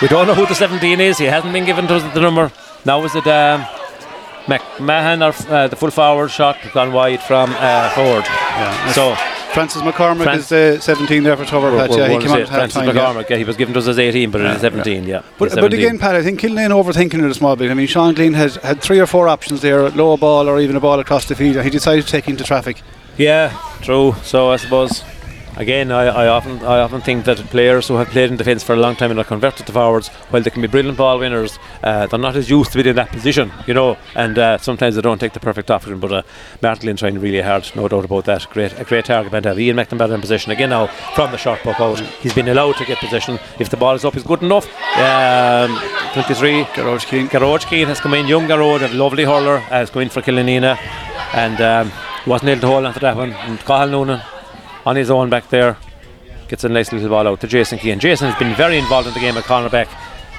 We 0.00 0.08
don't 0.08 0.26
know 0.26 0.34
who 0.34 0.46
the 0.46 0.54
17 0.54 1.00
is. 1.00 1.18
He 1.18 1.26
hasn't 1.26 1.52
been 1.52 1.66
given 1.66 1.86
to 1.88 2.00
the 2.00 2.20
number. 2.20 2.50
Now 2.86 3.04
is 3.04 3.14
it 3.14 3.26
um, 3.26 3.60
McMahon 4.46 5.20
or 5.20 5.52
uh, 5.52 5.68
the 5.68 5.76
full 5.76 5.90
forward 5.90 6.30
shot 6.30 6.56
gone 6.72 6.92
wide 6.92 7.22
from 7.22 7.54
uh, 7.58 7.90
forward. 7.90 8.24
Yeah, 8.24 8.92
so 8.92 9.14
Francis 9.54 9.82
McCormick 9.82 10.22
Fran- 10.24 10.38
is 10.38 10.48
the 10.48 10.78
17 10.80 11.22
there 11.24 11.36
for 11.36 11.44
Tubber, 11.44 11.70
Pat. 11.76 11.90
Yeah, 11.90 12.08
he 12.08 12.18
came 12.18 12.30
at 12.30 12.48
half 12.48 12.70
time. 12.70 12.86
Yeah. 12.86 12.92
McCormick, 12.92 13.28
yeah, 13.28 13.36
he 13.38 13.44
was 13.44 13.56
given 13.56 13.72
to 13.74 13.80
us 13.80 13.88
as 13.88 13.98
18, 13.98 14.30
but 14.30 14.40
it 14.40 14.46
is 14.54 14.60
17, 14.60 15.04
yeah. 15.04 15.22
But, 15.38 15.46
He's 15.46 15.54
but 15.54 15.62
17. 15.62 15.80
again, 15.80 15.98
Pat, 15.98 16.14
I 16.14 16.22
think 16.22 16.40
Killeen 16.40 16.70
overthinking 16.70 17.14
it 17.24 17.30
a 17.30 17.34
small 17.34 17.56
bit. 17.56 17.70
I 17.70 17.74
mean, 17.74 17.86
Sean 17.86 18.14
Glynn 18.14 18.34
has 18.34 18.56
had 18.56 18.80
three 18.80 19.00
or 19.00 19.06
four 19.06 19.26
options 19.26 19.60
there, 19.62 19.88
low 19.90 20.16
ball 20.16 20.48
or 20.48 20.60
even 20.60 20.76
a 20.76 20.80
ball 20.80 21.00
across 21.00 21.26
the 21.26 21.34
field, 21.34 21.56
and 21.56 21.64
he 21.64 21.70
decided 21.70 22.04
to 22.04 22.10
take 22.10 22.28
into 22.28 22.44
traffic. 22.44 22.82
Yeah, 23.16 23.56
true. 23.82 24.14
So 24.22 24.50
I 24.50 24.56
suppose 24.56 25.02
again, 25.58 25.92
I, 25.92 26.06
I 26.06 26.28
often 26.28 26.64
I 26.64 26.80
often 26.80 27.00
think 27.00 27.24
that 27.26 27.36
players 27.50 27.88
who 27.88 27.94
have 27.94 28.08
played 28.08 28.30
in 28.30 28.36
defence 28.36 28.62
for 28.62 28.72
a 28.74 28.76
long 28.76 28.96
time 28.96 29.10
and 29.10 29.20
are 29.20 29.24
converted 29.24 29.66
to 29.66 29.72
forwards, 29.72 30.08
while 30.30 30.42
they 30.42 30.50
can 30.50 30.62
be 30.62 30.68
brilliant 30.68 30.96
ball 30.96 31.18
winners, 31.18 31.58
uh, 31.82 32.06
they're 32.06 32.18
not 32.18 32.36
as 32.36 32.48
used 32.48 32.72
to 32.72 32.78
being 32.78 32.88
in 32.88 32.96
that 32.96 33.10
position, 33.10 33.52
you 33.66 33.74
know. 33.74 33.98
And 34.14 34.38
uh, 34.38 34.58
sometimes 34.58 34.94
they 34.94 35.02
don't 35.02 35.18
take 35.18 35.32
the 35.34 35.40
perfect 35.40 35.70
option. 35.70 36.00
But 36.00 36.12
uh, 36.12 36.22
Martin 36.62 36.96
trying 36.96 37.18
really 37.18 37.40
hard, 37.40 37.70
no 37.74 37.88
doubt 37.88 38.04
about 38.04 38.24
that. 38.26 38.48
Great, 38.50 38.78
a 38.78 38.84
great 38.84 39.04
target 39.04 39.32
man 39.32 39.42
to 39.42 39.50
have. 39.50 39.60
Ian 39.60 39.76
McNamara 39.76 40.14
in 40.14 40.20
position 40.20 40.52
again 40.52 40.70
now 40.70 40.86
from 41.14 41.30
the 41.32 41.38
short 41.38 41.60
puck 41.60 41.80
out. 41.80 42.00
He's 42.00 42.34
been 42.34 42.48
allowed 42.48 42.76
to 42.76 42.84
get 42.84 42.98
possession. 42.98 43.38
If 43.58 43.68
the 43.68 43.76
ball 43.76 43.94
is 43.94 44.04
up, 44.04 44.14
he's 44.14 44.22
good 44.22 44.42
enough. 44.42 44.66
Um, 44.96 45.78
23. 46.14 46.64
Garrod 46.74 47.66
Keane. 47.66 47.88
Has 47.88 48.00
come 48.00 48.14
in, 48.14 48.26
young 48.26 48.46
Garage, 48.46 48.82
a 48.82 48.88
lovely 48.88 49.24
hurler, 49.24 49.56
uh, 49.56 49.60
has 49.60 49.90
come 49.90 50.02
in 50.02 50.08
for 50.08 50.20
Killanena, 50.20 50.76
and 51.32 51.60
um, 51.60 51.92
wasn't 52.26 52.50
able 52.50 52.60
to 52.62 52.66
hold 52.66 52.84
on 52.84 52.94
to 52.94 53.00
that 53.00 53.16
one. 53.16 53.32
And 53.32 53.58
Cathal 53.60 53.88
Noonan 53.88 54.20
on 54.86 54.96
his 54.96 55.10
own 55.10 55.30
back 55.30 55.48
there 55.50 55.76
gets 56.48 56.64
a 56.64 56.68
nice 56.68 56.92
little 56.92 57.10
ball 57.10 57.28
out 57.28 57.40
to 57.40 57.46
Jason 57.46 57.78
Keane. 57.78 58.00
Jason 58.00 58.30
has 58.30 58.38
been 58.38 58.54
very 58.54 58.78
involved 58.78 59.06
in 59.06 59.14
the 59.14 59.20
game 59.20 59.36
at 59.36 59.44
cornerback. 59.44 59.88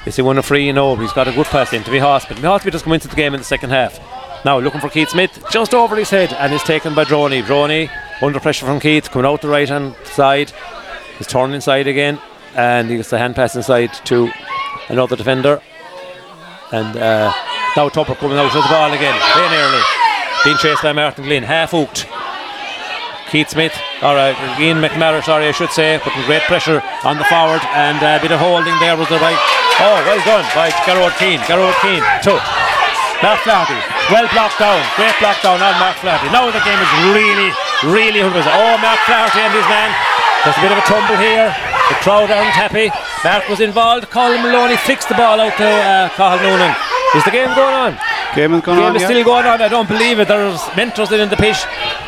Is 0.06 0.16
he 0.16 0.22
won 0.22 0.38
a 0.38 0.42
free? 0.42 0.72
No, 0.72 0.96
he's 0.96 1.12
got 1.12 1.28
a 1.28 1.32
good 1.32 1.46
pass 1.46 1.72
into 1.72 1.90
Mihas, 1.90 2.26
but 2.26 2.38
Mihas 2.38 2.62
just 2.70 2.84
come 2.84 2.94
into 2.94 3.08
the 3.08 3.16
game 3.16 3.34
in 3.34 3.40
the 3.40 3.44
second 3.44 3.70
half. 3.70 3.98
Now 4.44 4.58
looking 4.58 4.80
for 4.80 4.88
Keith 4.88 5.10
Smith, 5.10 5.44
just 5.50 5.74
over 5.74 5.96
his 5.96 6.10
head, 6.10 6.32
and 6.32 6.52
is 6.52 6.62
taken 6.62 6.94
by 6.94 7.04
Droney. 7.04 7.42
Droney 7.42 7.90
under 8.22 8.40
pressure 8.40 8.66
from 8.66 8.80
Keith, 8.80 9.10
coming 9.10 9.26
out 9.26 9.42
the 9.42 9.48
right 9.48 9.68
hand 9.68 9.94
side. 10.04 10.52
He's 11.18 11.26
turning 11.26 11.54
inside 11.54 11.86
again, 11.86 12.18
and 12.56 12.90
he 12.90 12.96
gets 12.96 13.10
the 13.10 13.18
hand 13.18 13.36
pass 13.36 13.54
inside 13.54 13.92
to 14.06 14.30
another 14.88 15.16
defender. 15.16 15.60
And 16.72 16.96
uh, 16.96 17.32
now 17.76 17.88
Tubber 17.90 18.14
coming 18.14 18.38
out 18.38 18.54
with 18.54 18.54
the 18.54 18.68
ball 18.68 18.92
again, 18.92 19.20
very 19.34 19.50
nearly. 19.50 19.82
Being 20.44 20.56
chased 20.56 20.82
by 20.82 20.92
Martin 20.92 21.24
Glynn, 21.24 21.42
half 21.42 21.72
hooked. 21.72 22.06
Keith 23.30 23.46
Smith, 23.46 23.70
all 24.02 24.18
right, 24.18 24.34
Ian 24.58 24.82
McNamara, 24.82 25.22
sorry, 25.22 25.46
I 25.46 25.54
should 25.54 25.70
say, 25.70 26.02
putting 26.02 26.18
great 26.26 26.42
pressure 26.50 26.82
on 27.06 27.14
the 27.14 27.22
forward, 27.30 27.62
and 27.78 28.02
uh, 28.02 28.18
a 28.18 28.20
bit 28.20 28.34
of 28.34 28.42
holding 28.42 28.74
there 28.82 28.98
was 28.98 29.06
the 29.06 29.22
right. 29.22 29.38
Oh, 29.78 30.02
well 30.02 30.18
done 30.26 30.42
by 30.50 30.74
Garrod 30.82 31.14
Keane. 31.14 31.38
Garrod 31.46 31.78
Keane, 31.78 32.02
two. 32.26 32.34
Mark 33.22 33.38
Flaherty, 33.46 33.78
well 34.10 34.26
blocked 34.34 34.58
down, 34.58 34.82
great 34.98 35.14
block 35.22 35.38
down 35.46 35.62
on 35.62 35.78
Mark 35.78 35.94
Flaherty. 36.02 36.26
Now 36.34 36.50
the 36.50 36.58
game 36.66 36.82
is 36.82 36.92
really, 37.14 37.54
really 37.86 38.18
100%. 38.18 38.34
Oh, 38.34 38.74
Mark 38.82 38.98
Flaherty 39.06 39.38
and 39.46 39.54
his 39.54 39.68
man. 39.70 39.94
There's 40.42 40.58
a 40.58 40.64
bit 40.66 40.74
of 40.74 40.82
a 40.82 40.86
tumble 40.90 41.20
here. 41.22 41.54
The 41.86 41.96
crowd 42.02 42.34
aren't 42.34 42.56
happy. 42.56 42.90
Mark 43.22 43.46
was 43.46 43.60
involved. 43.60 44.10
Colin 44.10 44.42
Maloney 44.42 44.74
flicked 44.74 45.06
the 45.06 45.14
ball 45.14 45.38
out 45.38 45.54
to 45.54 45.68
uh, 45.70 46.08
Cathal 46.18 46.42
Noonan. 46.42 46.74
Is 47.14 47.24
the 47.24 47.30
game 47.32 47.48
going 47.56 47.74
on? 47.74 47.98
Game 48.36 48.54
is 48.54 48.62
going 48.62 48.78
game 48.78 48.86
on. 48.90 48.96
is 48.96 49.02
yeah. 49.02 49.08
still 49.08 49.24
going 49.24 49.44
on. 49.46 49.60
I 49.60 49.68
don't 49.68 49.88
believe 49.88 50.20
it. 50.20 50.28
There's 50.28 50.60
mentors 50.76 51.10
in 51.10 51.28
the 51.28 51.36
pitch. 51.36 51.58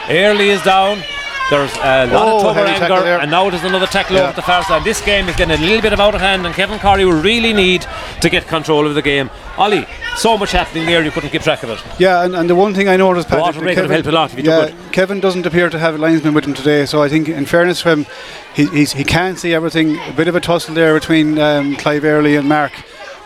Early 0.08 0.50
is 0.50 0.62
down. 0.62 1.02
There's 1.50 1.74
a 1.74 2.06
lot 2.06 2.28
Oh, 2.28 2.36
of 2.48 2.54
Tubber 2.54 2.66
anger, 2.66 3.00
there. 3.02 3.18
and 3.20 3.30
now 3.30 3.50
there's 3.50 3.64
another 3.64 3.86
tackle 3.86 4.16
Yeah. 4.16 4.22
over 4.28 4.32
the 4.32 4.42
far 4.42 4.62
side. 4.62 4.84
This 4.84 5.00
game 5.02 5.28
is 5.28 5.36
getting 5.36 5.58
a 5.58 5.60
little 5.60 5.82
bit 5.82 5.92
of 5.92 6.00
out 6.00 6.14
of 6.14 6.20
hand, 6.20 6.46
and 6.46 6.54
Kevin 6.54 6.78
Corey 6.78 7.04
will 7.04 7.20
really 7.20 7.52
need 7.52 7.84
to 8.22 8.30
get 8.30 8.46
control 8.46 8.86
of 8.86 8.94
the 8.94 9.02
game. 9.02 9.28
Ollie, 9.58 9.84
so 10.16 10.38
much 10.38 10.52
happening 10.52 10.86
there, 10.86 11.02
you 11.04 11.10
couldn't 11.10 11.28
keep 11.30 11.42
track 11.42 11.62
of 11.62 11.70
it. 11.70 11.82
Yeah, 11.98 12.22
and, 12.24 12.34
and 12.34 12.48
the 12.48 12.54
one 12.54 12.72
thing 12.72 12.88
I 12.88 12.96
noticed, 12.96 13.28
The 13.28 13.34
Pat, 13.34 13.42
water 13.42 13.58
is 13.58 13.62
break 13.64 13.76
would 13.76 13.82
have 13.82 13.90
helped 13.90 14.06
a 14.08 14.12
lot 14.12 14.32
if 14.32 14.38
you 14.38 14.50
yeah. 14.50 14.70
Kevin 14.92 15.20
doesn't 15.20 15.44
appear 15.44 15.68
to 15.68 15.78
have 15.78 15.96
a 15.96 15.98
linesman 15.98 16.32
with 16.32 16.44
him 16.46 16.54
today, 16.54 16.86
so 16.86 17.02
I 17.02 17.08
think, 17.10 17.28
in 17.28 17.44
fairness 17.44 17.82
to 17.82 17.90
him, 17.90 18.06
he, 18.54 18.66
he's, 18.68 18.92
he 18.92 19.04
can't 19.04 19.36
see 19.38 19.52
everything. 19.52 19.98
A 19.98 20.12
bit 20.12 20.28
of 20.28 20.36
a 20.36 20.40
tussle 20.40 20.74
there 20.74 20.94
between 20.94 21.38
um, 21.38 21.76
Clive 21.76 22.04
Early 22.04 22.36
and 22.36 22.48
Mark 22.48 22.72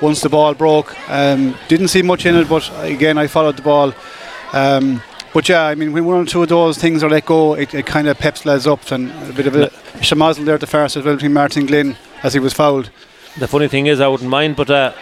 once 0.01 0.21
the 0.21 0.29
ball 0.29 0.55
broke. 0.55 0.95
Um, 1.11 1.57
didn't 1.69 1.89
see 1.89 2.03
much 2.03 2.27
in 2.27 2.37
it, 2.37 2.49
but 2.49 2.71
again, 2.83 3.19
I 3.19 3.27
followed 3.27 3.57
the 3.57 3.63
ball. 3.63 3.95
Um, 4.53 5.03
but 5.33 5.49
yeah, 5.49 5.65
I 5.65 5.75
mean, 5.75 5.93
when 5.93 6.05
one 6.05 6.17
or 6.17 6.25
two 6.25 6.43
of 6.43 6.49
those 6.49 6.79
things 6.79 7.03
are 7.03 7.11
let 7.11 7.27
go, 7.27 7.55
it, 7.55 7.75
it 7.75 7.87
kind 7.87 8.09
of 8.09 8.19
peps 8.19 8.47
lads 8.47 8.67
up, 8.67 8.91
and 8.91 9.11
a 9.29 9.33
bit 9.33 9.47
of 9.47 9.55
a 9.55 9.69
shamazzle 10.01 10.45
there 10.45 10.55
at 10.55 10.61
the 10.61 10.67
side 10.67 10.97
as 10.97 11.05
well 11.05 11.15
between 11.15 11.33
Martin 11.33 11.67
Glynn 11.67 11.97
as 12.23 12.33
he 12.33 12.41
was 12.41 12.55
fouled. 12.55 12.91
The 13.39 13.47
funny 13.47 13.69
thing 13.69 13.87
is, 13.87 14.01
I 14.01 14.09
wouldn't 14.09 14.31
mind, 14.31 14.57
but 14.57 14.71
uh, 14.71 14.93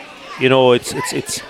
you 0.41 0.49
know, 0.49 0.73
it's 0.73 0.93
it's 0.93 1.13
it's 1.13 1.43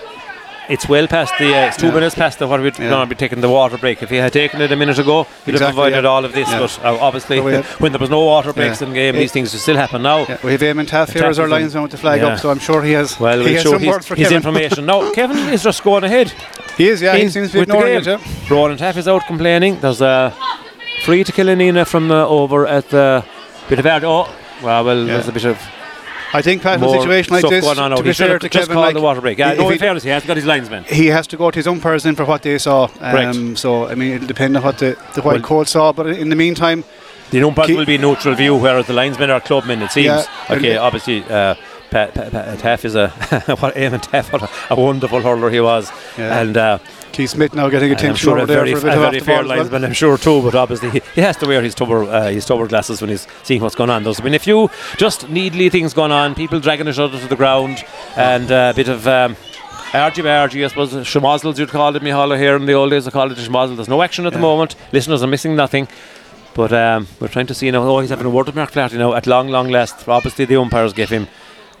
it's 0.69 0.87
well 0.89 1.07
past 1.07 1.33
the. 1.39 1.53
Uh, 1.55 1.67
it's 1.67 1.77
two 1.77 1.87
Yeah. 1.87 1.93
minutes 1.93 2.15
past 2.15 2.39
the 2.39 2.47
what 2.47 2.61
we'd 2.61 2.77
Yeah. 2.77 2.89
normally 2.89 3.09
be 3.09 3.15
taking 3.15 3.41
the 3.41 3.49
water 3.49 3.77
break. 3.77 4.01
If 4.03 4.09
he 4.09 4.17
had 4.17 4.33
taken 4.33 4.61
it 4.61 4.71
a 4.71 4.75
minute 4.75 4.99
ago, 4.99 5.27
he'd 5.45 5.59
have 5.59 5.69
avoided 5.69 6.03
yeah. 6.03 6.09
all 6.09 6.25
of 6.25 6.33
this. 6.33 6.49
But 6.49 6.79
uh, 6.83 6.97
obviously, 6.99 7.39
when 7.79 7.91
there 7.91 7.99
was 7.99 8.09
no 8.09 8.23
water 8.25 8.53
breaks 8.53 8.81
in 8.81 8.89
the 8.89 8.95
game, 8.95 9.15
these 9.15 9.31
things 9.31 9.51
still 9.59 9.77
happen 9.77 10.01
now. 10.01 10.19
We 10.43 10.51
have 10.51 10.61
Eamon 10.61 10.87
Taaffe 10.87 11.13
here 11.13 11.25
as 11.25 11.39
our 11.39 11.47
linesman 11.47 11.83
with 11.83 11.91
the 11.91 11.97
flag 11.97 12.21
up, 12.21 12.39
so 12.39 12.49
I'm 12.49 12.59
sure 12.59 12.81
he 12.81 12.91
has, 12.93 13.19
Well, 13.19 13.39
he 13.39 13.43
we'll 13.45 13.53
has 13.53 13.63
show 13.63 13.71
some 13.71 13.79
his, 13.79 13.89
words 13.89 14.07
for 14.07 14.15
his 14.15 14.25
Kevin. 14.27 14.37
information. 14.37 14.85
now, 14.85 15.11
Kevin 15.19 15.37
is 15.53 15.63
just 15.63 15.83
going 15.83 16.03
ahead. 16.03 16.33
He 16.77 16.89
is, 16.89 17.01
yeah, 17.01 17.15
he 17.15 17.29
seems 17.29 17.51
to 17.51 17.57
be 17.57 17.61
ignoring 17.61 17.95
it. 17.95 18.05
Yeah. 18.05 18.19
Roland 18.49 18.79
Taaffe 18.79 18.97
is 18.97 19.07
out 19.07 19.25
complaining. 19.27 19.79
There's 19.79 20.01
a 20.01 20.33
free 21.03 21.23
to 21.23 21.31
kill 21.31 21.45
Killanena 21.47 21.85
from 21.87 22.11
uh, 22.11 22.25
over 22.27 22.65
at 22.67 22.89
the 22.89 23.23
bit 23.69 23.79
of 23.79 23.85
Oh, 23.85 24.27
well, 24.63 24.83
well, 24.83 25.05
there's 25.05 25.27
a 25.27 25.31
bit 25.31 25.45
of 25.45 25.57
I 26.35 26.41
think 26.41 26.61
Pat, 26.61 26.77
in 26.79 26.83
a 26.83 26.89
situation 26.99 27.33
like 27.33 27.47
this, 27.47 27.63
going 27.63 27.79
on 27.79 27.91
to 27.91 28.03
be 28.03 28.13
fair 28.13 28.29
have 28.29 28.39
to 28.41 28.49
just 28.49 28.63
Kevin, 28.67 28.73
called 28.75 28.85
like, 28.87 28.95
the 28.95 29.01
water 29.01 29.21
break. 29.21 29.37
Yeah, 29.37 29.53
no, 29.53 29.67
in 29.67 29.73
he- 29.73 29.79
fairness, 29.79 30.03
he 30.03 30.09
hasn't 30.09 30.27
got 30.27 30.37
his 30.37 30.45
linesman. 30.45 30.83
he 30.85 31.07
has 31.07 31.27
to 31.27 31.37
go 31.37 31.49
to 31.51 31.55
his 31.57 31.67
umpires 31.67 32.05
in 32.05 32.15
for 32.15 32.25
what 32.25 32.41
they 32.43 32.57
saw. 32.57 32.87
Um, 32.99 33.55
so 33.55 33.87
I 33.87 33.95
mean, 33.95 34.13
it'll 34.13 34.27
depend 34.27 34.55
on 34.57 34.63
what 34.63 34.77
the, 34.77 34.97
the 35.15 35.21
white 35.21 35.35
Well- 35.35 35.41
coat 35.41 35.67
saw. 35.67 35.91
But 35.93 36.07
in 36.07 36.29
the 36.29 36.35
meantime, 36.35 36.83
The 37.31 37.43
umpires 37.43 37.71
will 37.71 37.85
be 37.85 37.97
neutral 37.97 38.35
view, 38.35 38.55
whereas 38.55 38.87
the 38.87 38.93
linesmen 38.93 39.29
are 39.29 39.41
clubmen. 39.41 39.81
It 39.81 39.91
seems. 39.91 40.05
Yeah, 40.05 40.25
okay, 40.49 40.77
obviously, 40.77 41.23
uh, 41.23 41.55
Pat, 41.89 42.13
Pat, 42.13 42.31
Pat, 42.31 42.57
Taaffe 42.59 42.85
is 42.85 42.95
a 42.95 43.09
what 43.59 43.75
Eamon 43.75 44.01
Taaffe, 44.03 44.31
what 44.33 44.43
a, 44.43 44.73
a 44.73 44.79
wonderful 44.79 45.21
hurler 45.21 45.49
he 45.49 45.59
was, 45.59 45.91
Yeah. 46.17 46.39
and. 46.41 46.57
Uh, 46.57 46.79
Keith 47.11 47.29
Smith 47.29 47.53
now 47.53 47.69
getting 47.69 47.91
and 47.91 47.97
I'm 47.97 48.03
attention 48.07 48.25
sure 48.25 48.33
over 48.33 48.43
a 48.43 48.45
there 48.45 48.65
very, 48.65 48.75
for 48.75 48.89
a 48.89 48.91
a 48.91 48.93
bit 48.93 48.93
of 48.93 48.99
very 49.11 49.19
fair 49.21 49.37
ball 49.37 49.47
well. 49.47 49.57
linesman, 49.59 49.85
I'm 49.85 49.93
sure 49.93 50.17
too. 50.17 50.41
But 50.41 50.53
obviously, 50.53 50.89
he, 50.89 51.01
he 51.15 51.21
has 51.21 51.37
to 51.37 51.45
wear 51.47 51.61
his 51.61 51.73
tubber, 51.73 52.03
uh, 52.03 52.29
his 52.29 52.45
tubber 52.45 52.67
glasses 52.67 52.99
when 52.99 53.09
he's 53.09 53.25
seeing 53.43 53.61
what's 53.61 53.73
going 53.73 53.89
on. 53.89 54.03
There's 54.03 54.19
been 54.19 54.33
a 54.33 54.39
few 54.39 54.69
just 54.97 55.29
needly 55.29 55.69
things 55.69 55.93
going 55.93 56.11
on, 56.11 56.35
people 56.35 56.59
dragging 56.59 56.89
each 56.89 56.99
other 56.99 57.17
to 57.17 57.25
the 57.25 57.37
ground, 57.37 57.85
and 58.17 58.51
uh, 58.51 58.73
a 58.73 58.75
bit 58.75 58.89
of. 58.89 59.07
Um, 59.07 59.37
Argy 59.93 60.27
I 60.27 60.67
suppose, 60.67 60.91
schmozzles 60.91 61.57
you'd 61.57 61.69
call 61.69 61.95
it, 61.95 62.03
Mihala 62.03 62.37
here 62.37 62.57
in 62.57 62.65
the 62.65 62.73
old 62.73 62.89
days, 62.89 63.07
I 63.07 63.11
called 63.11 63.31
it 63.31 63.37
a 63.37 63.49
schmozzle. 63.49 63.77
There's 63.77 63.87
no 63.87 64.01
action 64.01 64.25
at 64.25 64.33
the 64.33 64.39
moment. 64.39 64.75
Listeners 64.91 65.23
are 65.23 65.27
missing 65.27 65.55
nothing. 65.55 65.87
But 66.53 66.73
um, 66.73 67.07
we're 67.21 67.27
trying 67.29 67.47
to 67.47 67.53
see 67.53 67.65
you 67.67 67.71
now. 67.71 67.83
Oh, 67.83 67.99
he's 67.99 68.09
having 68.09 68.25
a 68.25 68.29
word 68.29 68.45
with 68.47 68.55
Mark 68.55 68.71
Flaherty 68.71 68.97
now 68.97 69.13
at 69.13 69.25
long, 69.27 69.47
long 69.49 69.69
last. 69.69 70.07
Obviously, 70.07 70.43
the 70.45 70.55
umpires 70.59 70.91
give 70.93 71.09
him, 71.09 71.27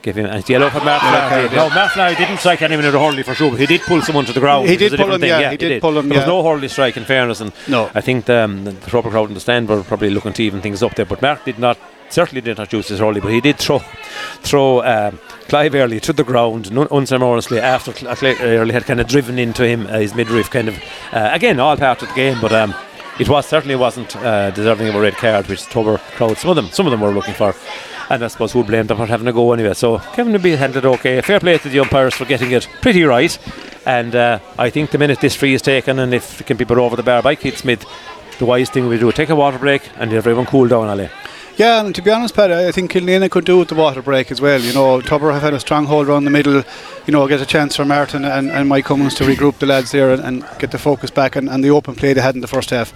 give 0.05 0.15
him, 0.17 0.25
and 0.27 0.35
it's 0.39 0.49
yellow 0.49 0.69
for 0.69 0.79
Mark 0.81 1.01
Yellow 1.03 1.17
Flaherty. 1.27 1.55
card, 1.55 1.71
No, 1.97 2.03
yeah. 2.03 2.15
Didn't 2.17 2.37
strike 2.37 2.61
anyone 2.61 2.85
in 2.85 2.95
a 2.95 2.99
hurley 2.99 3.23
for 3.23 3.33
sure, 3.33 3.51
but 3.51 3.59
he 3.59 3.65
did 3.65 3.81
pull 3.81 4.01
someone 4.01 4.23
to 4.25 4.33
the 4.33 4.39
ground. 4.39 4.69
He 4.69 4.77
did 4.77 4.93
pull 4.93 5.13
him, 5.13 5.19
thing. 5.19 5.29
yeah, 5.29 5.51
he 5.51 5.57
did 5.57 5.81
pull 5.81 5.97
him, 5.97 6.07
There 6.07 6.19
was 6.19 6.27
no 6.27 6.43
hurley 6.43 6.67
strike, 6.69 6.95
in 6.95 7.03
fairness, 7.05 7.41
and 7.41 7.51
No. 7.67 7.89
I 7.93 8.01
think 8.01 8.25
the, 8.25 8.43
um, 8.43 8.63
the 8.63 8.71
proper 8.73 9.09
crowd 9.09 9.27
in 9.29 9.33
the 9.33 9.39
stand 9.41 9.67
were 9.67 9.83
probably 9.83 10.09
looking 10.11 10.31
to 10.33 10.43
even 10.43 10.61
things 10.61 10.81
up 10.83 10.95
there. 10.95 11.05
But 11.05 11.21
Mark 11.21 11.43
did 11.43 11.59
not, 11.59 11.77
certainly 12.09 12.41
did 12.41 12.57
not 12.57 12.71
use 12.71 12.87
his 12.87 12.99
hurley, 12.99 13.19
but 13.19 13.31
he 13.31 13.41
did 13.41 13.57
throw, 13.57 13.79
throw 14.43 14.83
um, 14.83 15.19
Clive 15.47 15.75
Early 15.75 15.99
to 16.01 16.13
the 16.13 16.23
ground 16.23 16.71
nun- 16.71 16.87
unceremoniously 16.91 17.59
after 17.59 17.91
Clive 17.93 18.39
Early 18.41 18.73
had 18.73 18.85
kind 18.85 18.99
of 19.01 19.07
driven 19.07 19.39
into 19.39 19.65
him, 19.65 19.87
uh, 19.87 19.99
his 19.99 20.13
midriff, 20.15 20.49
kind 20.49 20.67
of 20.69 20.75
uh, 21.11 21.29
again 21.33 21.59
all 21.59 21.75
part 21.77 22.01
of 22.01 22.09
the 22.09 22.15
game, 22.15 22.39
but. 22.39 22.53
Um, 22.53 22.73
it 23.17 23.29
was 23.29 23.45
certainly 23.45 23.77
wasn't 23.77 24.13
uh, 24.17 24.51
deserving 24.51 24.89
of 24.89 24.95
a 24.95 24.99
red 24.99 25.15
card, 25.15 25.47
which 25.47 25.63
the 25.63 25.71
Tubber 25.71 25.99
crowd, 26.17 26.37
some 26.37 26.49
of 26.49 26.57
them, 26.57 26.67
some 26.71 26.85
of 26.85 26.91
them 26.91 26.99
were 26.99 27.11
looking 27.13 27.33
for, 27.33 27.55
and 28.09 28.23
I 28.23 28.27
suppose 28.27 28.53
who 28.53 28.63
blamed 28.63 28.89
them 28.89 28.97
for 28.97 29.05
having 29.05 29.27
a 29.27 29.33
go 29.33 29.53
anyway. 29.53 29.73
So 29.73 29.99
Kevin 29.99 30.33
will 30.33 30.39
be 30.39 30.55
handled 30.55 30.85
okay. 30.85 31.21
Fair 31.21 31.39
play 31.39 31.57
to 31.57 31.69
the 31.69 31.79
umpires 31.79 32.13
for 32.13 32.25
getting 32.25 32.51
it 32.51 32.67
pretty 32.81 33.03
right, 33.03 33.37
and 33.85 34.15
uh, 34.15 34.39
I 34.57 34.69
think 34.69 34.91
the 34.91 34.97
minute 34.97 35.19
this 35.19 35.35
free 35.35 35.53
is 35.53 35.61
taken, 35.61 35.99
and 35.99 36.13
if 36.13 36.41
it 36.41 36.47
can 36.47 36.57
be 36.57 36.65
put 36.65 36.77
over 36.77 36.95
the 36.95 37.03
bar 37.03 37.21
by 37.21 37.35
Keith 37.35 37.57
Smith, 37.57 37.85
the 38.39 38.45
wise 38.45 38.69
thing 38.69 38.87
we 38.87 38.97
do 38.97 39.11
take 39.11 39.29
a 39.29 39.35
water 39.35 39.57
break 39.57 39.81
and 39.97 40.11
everyone 40.11 40.45
cool 40.45 40.67
down, 40.67 40.87
Ali. 40.87 41.09
Yeah, 41.57 41.85
and 41.85 41.95
to 41.95 42.01
be 42.01 42.11
honest, 42.11 42.35
Pat, 42.35 42.51
I 42.51 42.69
think 42.73 42.91
Killanena 42.91 43.31
could 43.31 43.45
do 43.45 43.57
with 43.57 43.69
the 43.69 43.75
water 43.75 44.01
break 44.01 44.29
as 44.29 44.41
well. 44.41 44.59
You 44.59 44.73
know, 44.73 44.99
Tubber 44.99 45.31
have 45.31 45.41
had 45.41 45.53
a 45.53 45.59
strong 45.59 45.85
hold 45.85 46.09
around 46.09 46.25
the 46.25 46.29
middle. 46.29 46.63
You 47.05 47.13
know, 47.13 47.25
get 47.29 47.39
a 47.39 47.45
chance 47.45 47.77
for 47.77 47.85
Martin 47.85 48.25
and, 48.25 48.51
and 48.51 48.67
Mike 48.67 48.83
Cummins 48.83 49.15
to 49.15 49.23
regroup 49.23 49.59
the 49.59 49.65
lads 49.65 49.91
there 49.91 50.11
and, 50.11 50.21
and 50.21 50.45
get 50.59 50.71
the 50.71 50.77
focus 50.77 51.11
back 51.11 51.37
and, 51.37 51.49
and 51.49 51.63
the 51.63 51.69
open 51.69 51.95
play 51.95 52.11
they 52.11 52.19
had 52.19 52.35
in 52.35 52.41
the 52.41 52.47
first 52.47 52.71
half. 52.71 52.91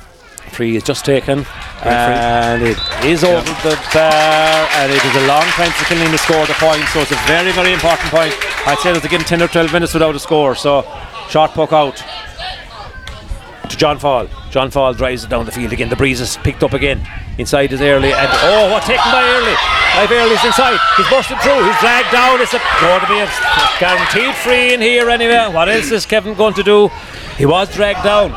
Free 0.50 0.76
is 0.76 0.84
just 0.84 1.06
taken, 1.06 1.46
and 1.84 2.62
it 2.62 2.78
is 3.06 3.24
over 3.24 3.42
the 3.64 3.80
bar, 3.94 4.68
and 4.76 4.92
it 4.92 5.04
is 5.04 5.16
a 5.24 5.28
long 5.28 5.46
time 5.56 5.72
for 5.72 5.86
Killeen 5.86 6.12
to 6.12 6.18
score 6.18 6.46
the 6.46 6.54
point, 6.54 6.84
so 6.90 7.00
it's 7.00 7.12
a 7.12 7.22
very, 7.28 7.52
very 7.52 7.72
important 7.74 8.10
point. 8.12 8.34
I'd 8.68 8.78
say 8.80 8.92
they're 8.92 9.20
10 9.20 9.42
or 9.42 9.48
12 9.48 9.72
minutes 9.72 9.94
without 9.94 10.16
a 10.16 10.20
score, 10.20 10.56
so 10.56 10.84
short 11.30 11.52
puck 11.52 11.72
out 11.72 12.04
to 13.70 13.78
John 13.78 14.00
Fall. 14.00 14.28
John 14.50 14.72
Fall 14.72 14.94
drives 14.94 15.24
it 15.24 15.30
down 15.30 15.46
the 15.46 15.52
field 15.52 15.72
again. 15.72 15.90
The 15.90 15.96
breeze 15.96 16.20
is 16.22 16.38
picked 16.38 16.64
up 16.64 16.74
again. 16.74 17.06
Inside 17.38 17.72
is 17.72 17.82
Early, 17.82 18.12
and 18.12 18.30
oh, 18.32 18.70
what 18.72 18.84
taken 18.84 19.12
by 19.12 19.24
Early? 19.24 19.56
Clive 19.94 20.12
Early's 20.12 20.44
inside. 20.46 20.80
He's 20.98 21.10
busted 21.10 21.40
through. 21.40 21.64
He's 21.64 21.80
dragged 21.80 22.12
down. 22.12 22.42
It's 22.42 22.54
a, 22.54 22.60
going 22.82 23.02
to 23.02 23.08
be 23.08 23.20
a 23.20 23.30
guaranteed 23.80 24.36
free 24.36 24.74
in 24.74 24.82
here 24.82 25.10
anyway. 25.10 25.48
What 25.54 25.70
else 25.70 25.92
is 25.92 26.06
Kevin 26.06 26.36
going 26.36 26.54
to 26.56 26.64
do? 26.64 26.90
He 27.38 27.46
was 27.46 27.74
dragged 27.74 28.04
down. 28.04 28.32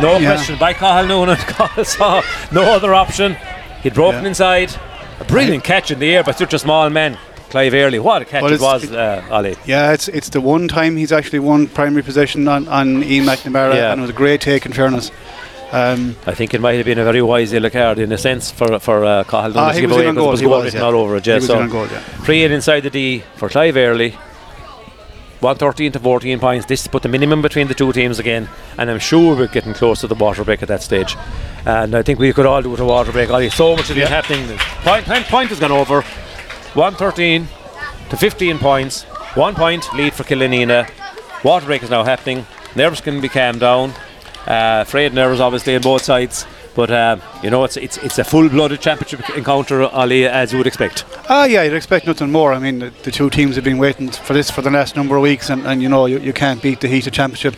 No 0.00 0.18
yeah. 0.18 0.34
question 0.34 0.58
by 0.58 0.72
Cathal 0.74 1.06
Noonan. 1.06 1.36
Cathal 1.38 1.68
oh, 1.78 1.82
saw 1.82 2.22
no 2.52 2.62
other 2.62 2.94
option. 2.94 3.36
He'd 3.82 3.94
broken 3.94 4.22
Yeah. 4.22 4.28
inside. 4.28 4.74
A 5.20 5.24
brilliant 5.24 5.64
catch 5.64 5.90
in 5.90 5.98
the 5.98 6.14
air 6.14 6.22
by 6.22 6.32
such 6.32 6.52
a 6.52 6.58
small 6.58 6.90
man. 6.90 7.18
Clive 7.52 7.74
Early. 7.74 7.98
What 7.98 8.22
a 8.22 8.24
catch 8.24 8.42
Well, 8.42 8.52
it 8.54 8.60
was, 8.62 8.90
uh, 8.90 9.22
Ollie. 9.30 9.56
Yeah, 9.66 9.92
it's 9.92 10.08
it's 10.08 10.30
the 10.30 10.40
one 10.40 10.68
time 10.68 10.96
he's 10.96 11.12
actually 11.12 11.40
won 11.40 11.66
primary 11.68 12.02
position 12.02 12.48
on, 12.48 12.66
on 12.66 13.04
Ian 13.04 13.26
McNamara, 13.26 13.74
Yeah. 13.74 13.92
and 13.92 14.00
it 14.00 14.02
was 14.02 14.08
a 14.10 14.14
great 14.14 14.40
take 14.40 14.64
in 14.64 14.72
fairness. 14.72 15.10
Um, 15.70 16.16
I 16.26 16.32
think 16.32 16.54
it 16.54 16.62
might 16.62 16.76
have 16.76 16.86
been 16.86 16.98
a 16.98 17.04
very 17.04 17.20
wise 17.20 17.52
yellow 17.52 17.68
card 17.68 17.98
in 17.98 18.10
a 18.10 18.16
sense 18.16 18.50
for 18.50 18.78
for 18.78 19.04
uh, 19.04 19.24
Cathal 19.24 19.58
ah, 19.58 19.72
to 19.72 19.80
give 19.82 19.92
away 19.92 20.10
because 20.10 20.16
it 20.16 20.30
was 20.30 20.40
He 20.40 20.46
goal 20.46 20.56
was, 20.56 20.64
written 20.64 20.80
yeah. 20.80 20.86
all 20.86 20.94
over 20.94 21.16
it. 21.16 21.26
Yeah, 21.26 21.40
so 21.40 21.60
in 21.60 21.68
goal, 21.68 21.86
yeah. 21.88 22.00
free 22.24 22.42
in 22.42 22.52
inside 22.52 22.80
the 22.80 22.90
D 22.90 23.22
for 23.36 23.50
Clive 23.50 23.76
Early. 23.76 24.16
113 25.40 25.92
to 25.92 25.98
14 25.98 26.38
points. 26.38 26.66
This 26.66 26.86
put 26.86 27.02
the 27.02 27.08
minimum 27.08 27.42
between 27.42 27.66
the 27.68 27.74
two 27.74 27.92
teams 27.92 28.18
again, 28.20 28.48
and 28.78 28.88
I'm 28.90 29.00
sure 29.00 29.34
we're 29.36 29.48
getting 29.48 29.74
close 29.74 30.00
to 30.02 30.06
the 30.06 30.14
water 30.14 30.44
break 30.44 30.62
at 30.62 30.68
that 30.68 30.82
stage. 30.82 31.16
And 31.66 31.94
I 31.96 32.02
think 32.02 32.18
we 32.20 32.32
could 32.32 32.46
all 32.46 32.62
do 32.62 32.70
with 32.70 32.78
a 32.80 32.84
water 32.84 33.10
break. 33.12 33.28
Ollie, 33.28 33.50
so 33.50 33.74
much 33.76 33.90
of 33.90 33.96
Yeah. 33.96 34.06
happening. 34.08 34.56
Point, 34.84 35.04
point, 35.04 35.26
point 35.26 35.48
has 35.50 35.58
gone 35.58 35.72
over. 35.72 36.04
113 36.74 37.46
to 38.08 38.16
15 38.16 38.58
points. 38.58 39.02
One 39.34 39.54
point 39.54 39.92
lead 39.94 40.14
for 40.14 40.24
Killanena. 40.24 40.90
Water 41.44 41.66
break 41.66 41.82
is 41.82 41.90
now 41.90 42.02
happening. 42.02 42.46
Nerves 42.74 43.00
can 43.00 43.20
be 43.20 43.28
calmed 43.28 43.60
down. 43.60 43.92
Uh, 44.46 44.84
nerves, 44.92 45.40
obviously, 45.40 45.74
on 45.76 45.82
both 45.82 46.02
sides. 46.02 46.46
But 46.74 46.90
uh, 46.90 47.18
you 47.42 47.50
know, 47.50 47.64
it's 47.64 47.76
it's 47.76 47.98
it's 47.98 48.18
a 48.18 48.24
full-blooded 48.24 48.80
championship 48.80 49.28
encounter, 49.36 49.82
Ali, 49.82 50.26
as 50.26 50.52
you 50.52 50.58
would 50.58 50.66
expect. 50.66 51.04
Ah, 51.28 51.44
yeah, 51.44 51.62
you'd 51.62 51.74
expect 51.74 52.06
nothing 52.06 52.32
more. 52.32 52.54
I 52.54 52.58
mean, 52.58 52.78
the, 52.78 52.90
the 53.02 53.10
two 53.10 53.28
teams 53.28 53.56
have 53.56 53.64
been 53.64 53.76
waiting 53.78 54.08
for 54.10 54.32
this 54.32 54.50
for 54.50 54.62
the 54.62 54.70
last 54.70 54.96
number 54.96 55.16
of 55.16 55.22
weeks, 55.22 55.50
and, 55.50 55.66
and 55.66 55.82
you 55.82 55.88
know, 55.90 56.06
you, 56.06 56.18
you 56.18 56.32
can't 56.32 56.62
beat 56.62 56.80
the 56.80 56.88
heat 56.88 57.06
of 57.06 57.12
championship. 57.12 57.56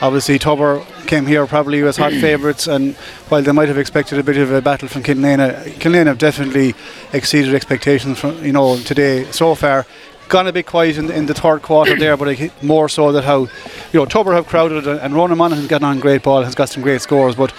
Obviously, 0.00 0.38
Tubber 0.38 0.84
came 1.06 1.26
here 1.26 1.46
probably 1.46 1.82
as 1.82 1.96
hot 1.96 2.12
favourites, 2.20 2.66
and 2.66 2.94
while 3.28 3.42
they 3.42 3.52
might 3.52 3.68
have 3.68 3.78
expected 3.78 4.18
a 4.18 4.22
bit 4.22 4.36
of 4.36 4.50
a 4.52 4.60
battle 4.60 4.88
from 4.88 5.02
Killanena, 5.02 5.64
Killanena 5.78 6.06
have 6.06 6.18
definitely 6.18 6.74
exceeded 7.12 7.54
expectations 7.54 8.18
from 8.18 8.44
you 8.44 8.52
know 8.52 8.76
today 8.78 9.24
so 9.30 9.54
far. 9.54 9.86
Gone 10.28 10.46
a 10.46 10.52
bit 10.52 10.66
quiet 10.66 10.96
in, 10.96 11.10
in 11.10 11.26
the 11.26 11.34
third 11.34 11.60
quarter 11.62 11.96
there, 11.96 12.16
but 12.16 12.28
I 12.28 12.50
more 12.62 12.88
so 12.88 13.12
that 13.12 13.24
how 13.24 13.40
you 13.40 14.00
know 14.00 14.06
Tubber 14.06 14.32
have 14.32 14.46
crowded 14.46 14.86
and, 14.86 14.98
and 15.00 15.14
Ronan 15.14 15.38
Monaghan's 15.38 15.68
gotten 15.68 15.86
on 15.86 16.00
great 16.00 16.22
ball, 16.22 16.42
has 16.42 16.54
got 16.54 16.70
some 16.70 16.82
great 16.82 17.02
scores, 17.02 17.36
but 17.36 17.52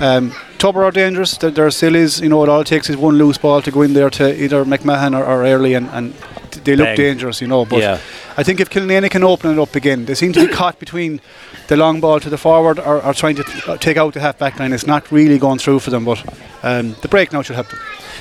um, 0.00 0.32
Tubber 0.58 0.84
are 0.84 0.90
dangerous. 0.90 1.36
There, 1.36 1.50
there 1.50 1.70
still 1.70 1.94
is, 1.94 2.20
you 2.20 2.28
know, 2.28 2.42
it 2.42 2.48
all 2.48 2.64
takes 2.64 2.88
is 2.88 2.96
one 2.96 3.18
loose 3.18 3.38
ball 3.38 3.62
to 3.62 3.70
go 3.70 3.82
in 3.82 3.94
there 3.94 4.10
to 4.10 4.42
either 4.42 4.64
McMahon 4.64 5.18
or, 5.18 5.24
or 5.24 5.44
Early, 5.44 5.74
and, 5.74 5.88
and 5.88 6.14
they 6.52 6.76
look 6.76 6.86
Bang. 6.86 6.96
dangerous, 6.96 7.40
you 7.40 7.48
know. 7.48 7.64
But 7.64 7.80
Yeah. 7.80 7.98
I 8.36 8.42
think 8.42 8.60
if 8.60 8.70
Killanena 8.70 9.10
can 9.10 9.24
open 9.24 9.50
it 9.50 9.58
up 9.60 9.74
again, 9.74 10.04
they 10.06 10.14
seem 10.14 10.32
to 10.32 10.46
be 10.46 10.52
caught 10.60 10.78
between 10.78 11.20
the 11.68 11.76
long 11.76 12.00
ball 12.00 12.20
to 12.20 12.30
the 12.30 12.38
forward 12.38 12.78
or, 12.78 13.02
or 13.04 13.14
trying 13.14 13.36
to 13.36 13.44
t- 13.44 13.60
uh, 13.66 13.76
take 13.76 13.96
out 13.96 14.14
the 14.14 14.20
half 14.20 14.38
back 14.38 14.58
line. 14.58 14.72
It's 14.72 14.86
not 14.86 15.10
really 15.10 15.38
going 15.38 15.58
through 15.58 15.80
for 15.80 15.90
them, 15.90 16.04
but 16.04 16.22
um, 16.62 16.94
the 17.02 17.08
break 17.08 17.32
now 17.32 17.42
should 17.42 17.56
help 17.56 17.68
them. 17.68 17.78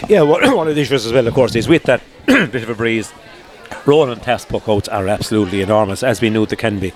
Yeah, 0.09 0.21
one 0.21 0.55
one 0.55 0.67
of 0.67 0.75
the 0.75 0.82
issues 0.82 1.05
as 1.05 1.13
well, 1.13 1.28
of 1.28 1.34
course, 1.34 1.55
is 1.55 1.67
with 1.67 1.84
that 1.84 2.01
bit 2.25 2.55
of 2.63 2.69
a 2.69 2.75
breeze. 2.75 3.11
Ronan 3.86 4.19
test 4.19 4.47
puck 4.49 4.67
outs 4.67 4.88
are 4.89 5.07
absolutely 5.07 5.61
enormous, 5.61 6.03
as 6.03 6.21
we 6.21 6.30
knew 6.30 6.45
they 6.45 6.55
can 6.55 6.80
be. 6.80 6.93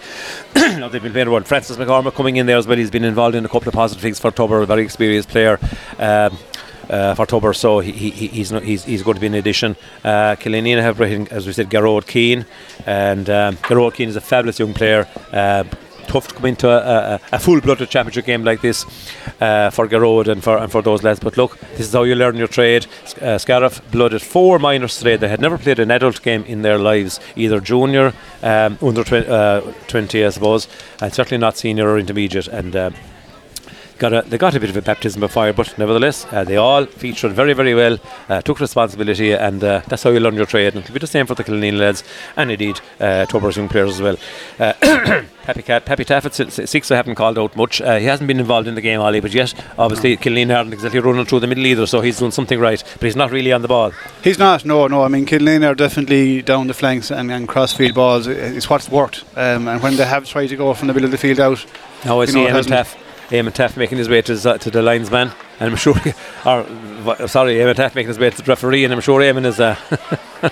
now, 0.56 0.88
they've 0.88 1.02
been 1.04 1.12
playing 1.12 1.28
around. 1.28 1.46
Francis 1.48 1.78
McCormick 1.78 2.14
coming 2.14 2.36
in 2.38 2.46
there 2.46 2.58
as 2.58 2.68
well. 2.68 2.78
He's 2.78 2.92
been 2.92 3.04
involved 3.04 3.36
in 3.36 3.44
a 3.46 3.50
couple 3.50 3.68
of 3.70 3.74
positive 3.74 4.02
things 4.02 4.20
for 4.20 4.32
Tubber, 4.32 4.62
a 4.62 4.66
very 4.66 4.84
experienced 4.84 5.30
player. 5.30 5.60
Um, 6.00 6.38
uh, 6.90 7.16
for 7.16 7.26
Tubber, 7.26 7.54
so 7.54 7.80
he, 7.80 7.92
he, 7.92 8.10
he- 8.10 8.28
he's, 8.28 8.52
not, 8.52 8.64
he's 8.64 8.84
he's 8.84 9.04
going 9.04 9.16
to 9.16 9.22
be 9.22 9.28
an 9.28 9.36
addition. 9.36 9.76
Uh, 10.04 10.36
Killanena 10.36 10.82
have, 10.82 11.00
as 11.32 11.48
we 11.48 11.54
said, 11.54 11.70
Garrod 11.70 12.08
Keane, 12.08 12.46
and 12.86 13.30
um, 13.30 13.56
Garrod 13.64 13.94
Keane 13.94 14.10
is 14.10 14.16
a 14.16 14.22
fabulous 14.22 14.60
young 14.60 14.74
player. 14.74 15.08
Uh, 15.32 15.64
tough 16.08 16.28
to 16.28 16.34
come 16.36 16.46
into 16.48 16.68
a, 16.68 17.14
a, 17.16 17.20
a 17.32 17.40
full-blooded 17.40 17.90
championship 17.90 18.26
game 18.26 18.44
like 18.44 18.60
this 18.60 18.86
uh, 19.40 19.70
for 19.70 19.88
Garrod 19.88 20.28
and 20.28 20.44
for 20.44 20.58
and 20.58 20.70
for 20.70 20.82
those 20.82 21.04
lads. 21.04 21.22
But 21.22 21.38
look, 21.38 21.58
this 21.72 21.82
is 21.88 21.94
how 21.94 22.04
you 22.04 22.16
learn 22.16 22.36
your 22.36 22.50
trade. 22.50 22.86
Uh, 23.22 23.38
Scariff 23.38 23.80
blooded 23.92 24.22
four 24.22 24.60
minors 24.60 24.98
today. 24.98 25.16
They 25.16 25.30
had 25.30 25.40
never 25.40 25.58
played 25.58 25.80
an 25.80 25.90
adult 25.90 26.22
game 26.22 26.44
in 26.46 26.64
their 26.64 26.78
lives, 26.78 27.22
either 27.38 27.62
junior, 27.62 28.14
um, 28.44 28.78
under 28.82 29.06
twen- 29.06 29.30
uh, 29.30 29.62
20, 29.88 30.26
I 30.26 30.30
suppose, 30.32 30.68
and 31.02 31.14
certainly 31.14 31.40
not 31.40 31.56
senior 31.58 31.88
or 31.88 31.98
intermediate. 31.98 32.48
And 32.50 32.76
um, 32.76 32.94
got 34.02 34.14
a, 34.14 34.22
they 34.30 34.38
got 34.38 34.56
a 34.56 34.60
bit 34.60 34.70
of 34.70 34.78
a 34.78 34.82
baptism 34.82 35.22
of 35.24 35.32
fire, 35.32 35.54
but 35.54 35.78
nevertheless, 35.78 36.26
uh, 36.32 36.44
they 36.44 36.58
all 36.58 36.86
featured 36.86 37.32
very, 37.34 37.54
very 37.54 37.74
well, 37.76 37.98
uh, 38.30 38.42
took 38.42 38.60
responsibility, 38.60 39.32
and 39.34 39.64
uh, 39.64 39.82
that's 39.88 40.04
how 40.04 40.10
you 40.10 40.20
learn 40.20 40.36
your 40.36 40.46
trade. 40.48 40.74
And 40.74 40.84
it'll 40.84 40.94
be 40.94 41.00
the 41.00 41.08
same 41.08 41.28
for 41.28 41.36
the 41.36 41.44
Killanena 41.44 41.78
lads, 41.80 42.04
and 42.36 42.52
indeed 42.52 42.82
uh, 43.00 43.26
Tubber's 43.28 43.58
young 43.58 43.70
players 43.70 43.92
as 43.92 44.02
well. 44.02 44.18
Uh, 44.60 44.74
Pappy 45.44 45.62
Cat, 45.64 45.86
Pappy 45.86 46.04
Taffet, 46.06 46.34
si- 46.34 46.50
si- 46.50 46.66
six 46.66 46.92
I 46.92 46.96
haven't 46.96 47.16
called 47.16 47.38
out 47.40 47.56
much. 47.56 47.82
Uh, 47.82 47.98
he 47.98 48.06
hasn't 48.06 48.28
been 48.28 48.40
involved 48.40 48.68
in 48.68 48.76
the 48.76 48.82
game, 48.82 49.00
Ollie, 49.00 49.20
but 49.22 49.34
yet, 49.34 49.54
obviously, 49.78 50.18
Killanena 50.18 50.58
aren't 50.58 50.74
exactly 50.74 51.00
running 51.00 51.26
through 51.26 51.40
the 51.40 51.48
middle 51.48 51.66
either, 51.66 51.86
so 51.86 52.02
he's 52.02 52.20
doing 52.20 52.32
something 52.32 52.60
right, 52.60 52.84
but 52.94 53.04
he's 53.04 53.16
not 53.16 53.32
really 53.32 53.52
on 53.54 53.62
the 53.62 53.68
ball. 53.68 53.92
He's 54.24 54.38
not, 54.40 54.66
no, 54.66 54.88
no. 54.88 55.04
I 55.04 55.08
mean, 55.08 55.26
Killanena 55.26 55.68
are 55.72 55.76
definitely 55.76 56.42
down 56.42 56.68
the 56.68 56.74
flanks 56.74 57.12
and, 57.12 57.32
and 57.32 57.48
crossfield 57.48 57.94
balls. 57.96 58.28
It's 58.28 58.70
what's 58.70 58.90
worked. 58.90 59.24
Um, 59.36 59.68
and 59.68 59.82
when 59.82 59.96
they 59.96 60.06
have 60.06 60.28
tried 60.28 60.48
to 60.48 60.56
go 60.56 60.74
from 60.74 60.88
the 60.88 60.94
middle 60.94 61.06
of 61.06 61.12
the 61.12 61.18
field 61.18 61.40
out, 61.40 61.66
Now 62.06 62.20
I 62.20 62.24
You 62.24 62.28
see 62.32 62.44
know, 62.46 62.50
Eamon 62.50 62.64
Taaffe, 62.66 62.96
Eamon 63.32 63.54
Taaffe 63.54 63.78
making 63.78 63.98
his 63.98 64.10
way 64.10 64.22
to, 64.22 64.36
z- 64.36 64.58
to 64.60 64.70
the 64.70 64.82
linesman, 64.82 65.32
and 65.60 65.70
I'm 65.72 65.76
sure, 65.78 65.96
or 66.46 66.64
v- 66.64 67.28
sorry, 67.28 67.56
Eamon 67.56 67.76
Taaffe 67.76 67.96
making 67.96 68.10
his 68.10 68.20
way 68.20 68.30
to 68.30 68.38
the 68.38 68.44
referee, 68.44 68.84
and 68.84 68.94
I'm 68.94 69.02
sure 69.02 69.22
Eamon 69.22 69.46
is 69.46 69.60
uh, 69.60 69.76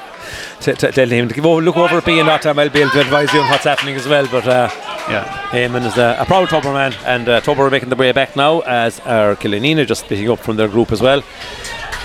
t- 0.61 0.73
t- 0.73 0.91
telling 0.91 1.17
him 1.19 1.27
to 1.27 1.33
give 1.35 1.45
over, 1.45 1.61
look 1.61 1.77
over 1.77 1.97
at 1.97 2.07
me 2.07 2.19
and 2.19 2.27
not 2.27 2.41
time 2.41 2.57
I'll 2.59 2.69
be 2.69 2.79
able 2.81 2.91
to 2.91 3.01
advise 3.01 3.33
you 3.33 3.41
on 3.41 3.49
what's 3.49 3.65
happening 3.65 3.95
as 3.95 4.07
well. 4.07 4.27
But 4.31 4.47
uh, 4.47 4.69
yeah. 5.09 5.49
Eamon 5.51 5.85
is 5.85 5.97
uh, 5.97 6.15
a 6.19 6.25
proud 6.25 6.49
Tubber 6.49 6.71
man, 6.73 6.93
and 7.05 7.27
uh, 7.27 7.41
Tubber 7.41 7.63
are 7.67 7.69
making 7.71 7.89
their 7.89 7.97
way 7.97 8.11
back 8.11 8.35
now, 8.35 8.61
as 8.61 8.99
are 9.01 9.35
Killanena 9.35 9.85
just 9.85 10.05
splitting 10.05 10.29
up 10.29 10.39
from 10.39 10.55
their 10.55 10.67
group 10.69 10.91
as 10.91 11.01
well. 11.01 11.21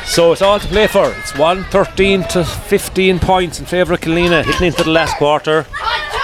So 0.07 0.33
it's 0.33 0.43
all 0.43 0.59
to 0.61 0.67
play 0.69 0.87
for. 0.87 1.11
It's 1.13 1.37
113 1.39 2.25
to 2.29 2.45
15 2.45 3.19
points 3.21 3.59
in 3.61 3.65
favour 3.67 3.95
of 3.95 4.01
Killanena, 4.01 4.45
hitting 4.45 4.67
into 4.67 4.83
the 4.85 4.91
last 4.91 5.17
quarter. 5.17 5.67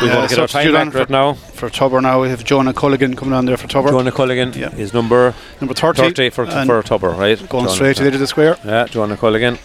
We 0.01 0.09
Yeah, 0.09 0.17
want 0.19 0.29
to 0.31 0.37
get 0.37 0.43
our 0.43 0.49
time 0.49 0.73
back 0.73 0.95
right 0.95 1.09
now. 1.11 1.37
For 1.61 1.69
Tubber 1.69 2.01
now, 2.01 2.23
we 2.23 2.31
have 2.31 2.43
Jonah 2.43 2.73
Culligan 2.73 3.15
coming 3.19 3.35
on 3.35 3.45
there 3.45 3.59
for 3.59 3.69
Tubber. 3.69 3.91
Jonah 3.91 4.11
Culligan 4.11 4.57
Yeah. 4.57 4.75
is 4.77 4.95
number 4.95 5.35
Number 5.61 5.75
30. 5.75 6.01
30 6.01 6.31
for, 6.31 6.47
for 6.47 6.83
Tubber, 6.83 7.11
right? 7.11 7.37
Going 7.51 7.65
Jonah- 7.67 7.69
straight 7.77 7.97
to 7.99 8.03
the 8.03 8.09
edge 8.09 8.15
of 8.15 8.21
the 8.21 8.27
square. 8.27 8.57
Yeah, 8.65 8.87
Jonah 8.87 9.19
Culligan. 9.19 9.59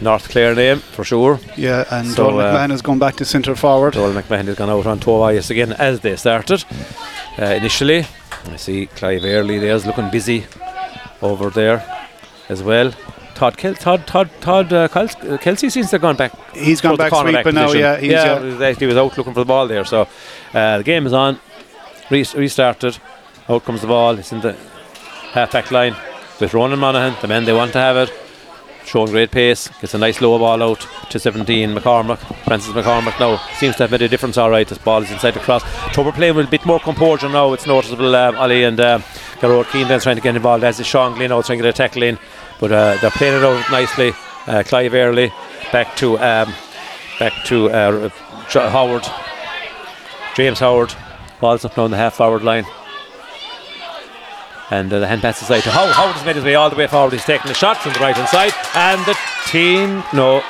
North 0.00 0.28
Clare 0.28 0.54
name, 0.54 0.78
for 0.78 1.02
sure. 1.02 1.40
Yeah, 1.56 1.84
and 1.90 2.06
So, 2.12 2.26
Donald 2.30 2.42
uh, 2.42 2.54
McMahon 2.54 2.70
has 2.70 2.82
gone 2.82 3.00
back 3.00 3.16
to 3.16 3.24
centre 3.24 3.56
forward. 3.56 3.94
Joel 3.94 4.12
McMahon 4.12 4.44
has 4.46 4.54
gone 4.56 4.70
out 4.70 4.86
on 4.86 5.00
Tobias 5.00 5.50
again 5.50 5.72
as 5.72 5.98
they 6.00 6.14
started 6.14 6.64
uh, 7.36 7.46
initially. 7.46 8.06
I 8.52 8.56
see 8.56 8.86
Clive 8.86 9.24
Early 9.24 9.58
there's 9.58 9.84
looking 9.84 10.08
busy 10.08 10.46
over 11.20 11.50
there 11.50 11.84
as 12.48 12.62
well. 12.62 12.92
Todd 13.42 13.56
Kel- 13.56 13.74
Todd 13.74 14.06
Todd 14.06 14.30
Todd 14.40 14.72
uh, 14.72 14.86
Kels- 14.86 15.28
uh, 15.28 15.36
Kelsey 15.36 15.68
seems 15.68 15.90
to 15.90 15.96
have 15.96 16.02
gone 16.02 16.14
back. 16.14 16.32
He's 16.54 16.80
gone 16.80 16.94
back 16.96 17.10
cornerback 17.10 17.42
sweeping 17.42 17.54
now, 17.56 17.72
yeah, 17.72 17.96
he's, 17.96 18.12
yeah, 18.12 18.34
uh, 18.34 18.74
he 18.74 18.86
was 18.86 18.96
out 18.96 19.18
looking 19.18 19.34
for 19.34 19.40
the 19.40 19.44
ball 19.44 19.66
there. 19.66 19.84
So 19.84 20.06
uh, 20.54 20.78
the 20.78 20.84
game 20.84 21.06
is 21.06 21.12
on. 21.12 21.40
Re- 22.08 22.24
restarted. 22.36 22.98
Out 23.48 23.64
comes 23.64 23.80
the 23.80 23.88
ball. 23.88 24.16
It's 24.16 24.30
in 24.30 24.42
the 24.42 24.52
half 25.32 25.50
back 25.50 25.72
line 25.72 25.96
with 26.38 26.54
Ronan 26.54 26.78
Monaghan, 26.78 27.20
the 27.20 27.26
men 27.26 27.44
they 27.44 27.52
want 27.52 27.72
to 27.72 27.80
have 27.80 27.96
it. 27.96 28.12
Showing 28.84 29.10
great 29.10 29.32
pace, 29.32 29.66
gets 29.80 29.94
a 29.94 29.98
nice 29.98 30.20
low 30.20 30.38
ball 30.38 30.62
out 30.62 30.86
to 31.10 31.18
17. 31.18 31.74
McCormack, 31.74 32.18
Francis 32.44 32.72
McCormack 32.72 33.18
now 33.18 33.38
seems 33.58 33.74
to 33.76 33.84
have 33.84 33.90
made 33.90 34.02
a 34.02 34.08
difference. 34.08 34.38
All 34.38 34.50
right, 34.50 34.68
this 34.68 34.78
ball 34.78 35.02
is 35.02 35.10
inside 35.10 35.32
the 35.32 35.40
cross. 35.40 35.62
Tubber 35.92 36.12
playing 36.12 36.36
with 36.36 36.46
a 36.46 36.50
bit 36.50 36.64
more 36.64 36.78
composure 36.78 37.28
now. 37.28 37.52
It's 37.52 37.66
noticeable. 37.66 38.14
Um, 38.14 38.36
Ali 38.36 38.64
and 38.64 38.78
um, 38.80 39.02
Garrod 39.40 39.68
Keane 39.72 39.88
then 39.88 39.98
trying 40.00 40.16
to 40.16 40.22
get 40.22 40.36
involved 40.36 40.62
as 40.62 40.78
is 40.78 40.86
Sean 40.86 41.14
Glynn 41.14 41.32
out 41.32 41.44
trying 41.46 41.58
to 41.58 41.64
get 41.64 41.70
a 41.70 41.76
tackle 41.76 42.02
in, 42.04 42.18
but 42.62 42.70
uh, 42.70 42.96
they're 43.00 43.10
playing 43.10 43.34
it 43.34 43.44
out 43.44 43.70
nicely. 43.72 44.12
Uh, 44.46 44.62
Clive 44.64 44.94
Early 44.94 45.32
back 45.72 45.96
to 45.96 46.16
um, 46.20 46.54
back 47.18 47.44
to 47.46 47.68
uh, 47.68 48.08
Howard, 48.70 49.04
James 50.36 50.60
Howard. 50.60 50.94
Ball's 51.40 51.64
up 51.64 51.76
now 51.76 51.82
on 51.82 51.90
the 51.90 51.96
half 51.96 52.14
forward 52.14 52.44
line. 52.44 52.64
And 54.70 54.92
uh, 54.92 55.00
the 55.00 55.08
hand 55.08 55.22
pass 55.22 55.42
aside 55.42 55.64
to 55.64 55.72
Howard. 55.72 55.92
Howard 55.92 56.14
has 56.14 56.24
made 56.24 56.36
his 56.36 56.44
way 56.44 56.54
all 56.54 56.70
the 56.70 56.76
way 56.76 56.86
forward. 56.86 57.12
He's 57.12 57.24
taking 57.24 57.48
the 57.48 57.54
shot 57.54 57.78
from 57.78 57.94
the 57.94 57.98
right 57.98 58.16
hand 58.16 58.28
side. 58.28 58.52
And 58.76 59.04
the 59.06 59.18
team, 59.50 60.04
no. 60.14 60.40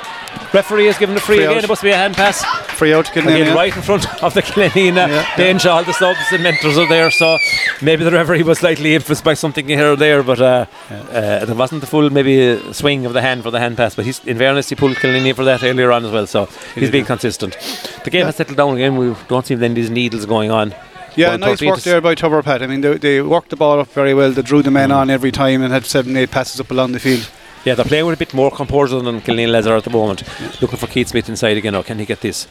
Referee 0.53 0.85
has 0.85 0.97
given 0.97 1.15
a 1.15 1.19
free, 1.19 1.37
Free 1.37 1.45
again. 1.45 1.57
out. 1.57 1.63
It 1.63 1.67
must 1.67 1.81
be 1.81 1.89
a 1.89 1.95
hand 1.95 2.15
pass. 2.15 2.43
Free 2.77 2.93
out 2.93 3.05
to 3.05 3.11
Killanena. 3.11 3.41
Again, 3.41 3.55
right 3.55 3.75
in 3.75 3.81
front 3.81 4.23
of 4.23 4.33
the 4.33 4.41
Killanena 4.41 5.07
Yeah, 5.07 5.35
bench. 5.35 5.65
All 5.65 5.83
the 5.83 5.93
subs 5.93 6.19
and 6.31 6.43
mentors 6.43 6.77
are 6.77 6.87
there. 6.87 7.09
So 7.11 7.37
maybe 7.81 8.03
the 8.03 8.11
referee 8.11 8.43
was 8.43 8.59
slightly 8.59 8.93
influenced 8.95 9.23
by 9.23 9.33
something 9.33 9.67
here 9.67 9.93
or 9.93 9.95
there. 9.95 10.21
But 10.23 10.39
uh, 10.41 10.65
uh, 10.91 11.45
there 11.45 11.55
wasn't 11.55 11.81
the 11.81 11.87
full 11.87 12.09
maybe 12.09 12.51
uh, 12.51 12.73
swing 12.73 13.05
of 13.05 13.13
the 13.13 13.21
hand 13.21 13.43
for 13.43 13.51
the 13.51 13.59
hand 13.59 13.77
pass. 13.77 13.95
But 13.95 14.05
he's, 14.05 14.23
in 14.25 14.37
fairness, 14.37 14.69
he 14.69 14.75
pulled 14.75 14.95
Killanena 14.97 15.35
for 15.35 15.43
that 15.45 15.63
earlier 15.63 15.91
on 15.91 16.05
as 16.05 16.11
well. 16.11 16.27
So 16.27 16.45
he's 16.75 16.91
being 16.91 17.05
consistent. 17.05 17.57
The 18.03 18.09
game 18.11 18.25
has 18.25 18.35
settled 18.35 18.57
down 18.57 18.75
again. 18.75 18.95
We 18.97 19.15
don't 19.27 19.45
see 19.45 19.55
then 19.55 19.73
these 19.73 19.89
needles 19.89 20.25
going 20.25 20.51
on. 20.51 20.75
Yeah, 21.15 21.35
nice 21.37 21.61
work 21.61 21.79
there 21.81 22.01
by 22.01 22.15
Tubber 22.15 22.41
Pat. 22.41 22.63
I 22.63 22.67
mean, 22.67 22.81
they, 22.81 22.97
they 22.97 23.21
worked 23.21 23.49
the 23.51 23.55
ball 23.55 23.79
up 23.79 23.87
very 23.89 24.15
well. 24.15 24.31
They 24.31 24.41
drew 24.41 24.63
the 24.63 24.71
men 24.71 24.89
Mm. 24.89 24.95
on 24.95 25.09
every 25.11 25.31
time 25.31 25.61
and 25.61 25.71
had 25.71 25.85
seven, 25.85 26.17
eight 26.17 26.31
passes 26.31 26.59
up 26.59 26.71
along 26.71 26.93
the 26.93 26.99
field. 26.99 27.29
Yeah, 27.65 27.75
they're 27.75 27.85
playing 27.85 28.05
with 28.05 28.15
a 28.15 28.17
bit 28.17 28.33
more 28.33 28.51
composure 28.51 28.99
than 28.99 29.21
Killeen 29.21 29.49
lads 29.49 29.67
are 29.67 29.77
at 29.77 29.83
the 29.83 29.89
moment. 29.89 30.23
Looking 30.61 30.77
for 30.77 30.87
Keith 30.87 31.07
Smith 31.07 31.29
inside 31.29 31.57
again. 31.57 31.75
Oh, 31.75 31.83
can 31.83 31.97
he 31.97 32.05
get 32.05 32.21
this? 32.21 32.47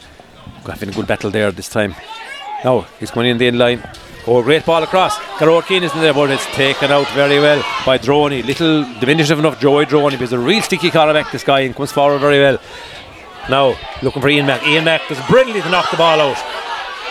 Having 0.65 0.89
a 0.89 0.91
good 0.93 1.07
battle 1.07 1.29
there 1.29 1.51
this 1.51 1.69
time. 1.69 1.95
No, 2.63 2.81
he's 2.99 3.11
going 3.11 3.27
in 3.27 3.37
the 3.37 3.47
end 3.47 3.59
line. 3.59 3.83
Oh, 4.25 4.41
great 4.41 4.65
ball 4.65 4.81
across. 4.81 5.19
Keane 5.67 5.83
isn't 5.83 5.99
there, 5.99 6.13
but 6.13 6.31
it's 6.31 6.45
taken 6.55 6.91
out 6.91 7.07
very 7.09 7.39
well 7.39 7.61
by 7.85 7.97
Droney. 7.97 8.43
Little 8.43 8.83
diminutive 8.99 9.37
enough 9.37 9.59
Joey 9.59 9.85
Droney, 9.85 10.17
he's 10.17 10.31
a 10.31 10.39
real 10.39 10.61
sticky 10.61 10.89
quarterback, 10.89 11.31
this 11.31 11.43
guy, 11.43 11.59
and 11.61 11.75
comes 11.75 11.91
forward 11.91 12.19
very 12.19 12.39
well. 12.39 12.57
Now, 13.49 13.77
looking 14.01 14.21
for 14.21 14.29
Ian 14.29 14.45
Mack. 14.45 14.65
Ian 14.65 14.85
Mack 14.85 15.07
does 15.09 15.19
brilliantly 15.27 15.61
to 15.61 15.69
knock 15.69 15.91
the 15.91 15.97
ball 15.97 16.21
out. 16.21 16.37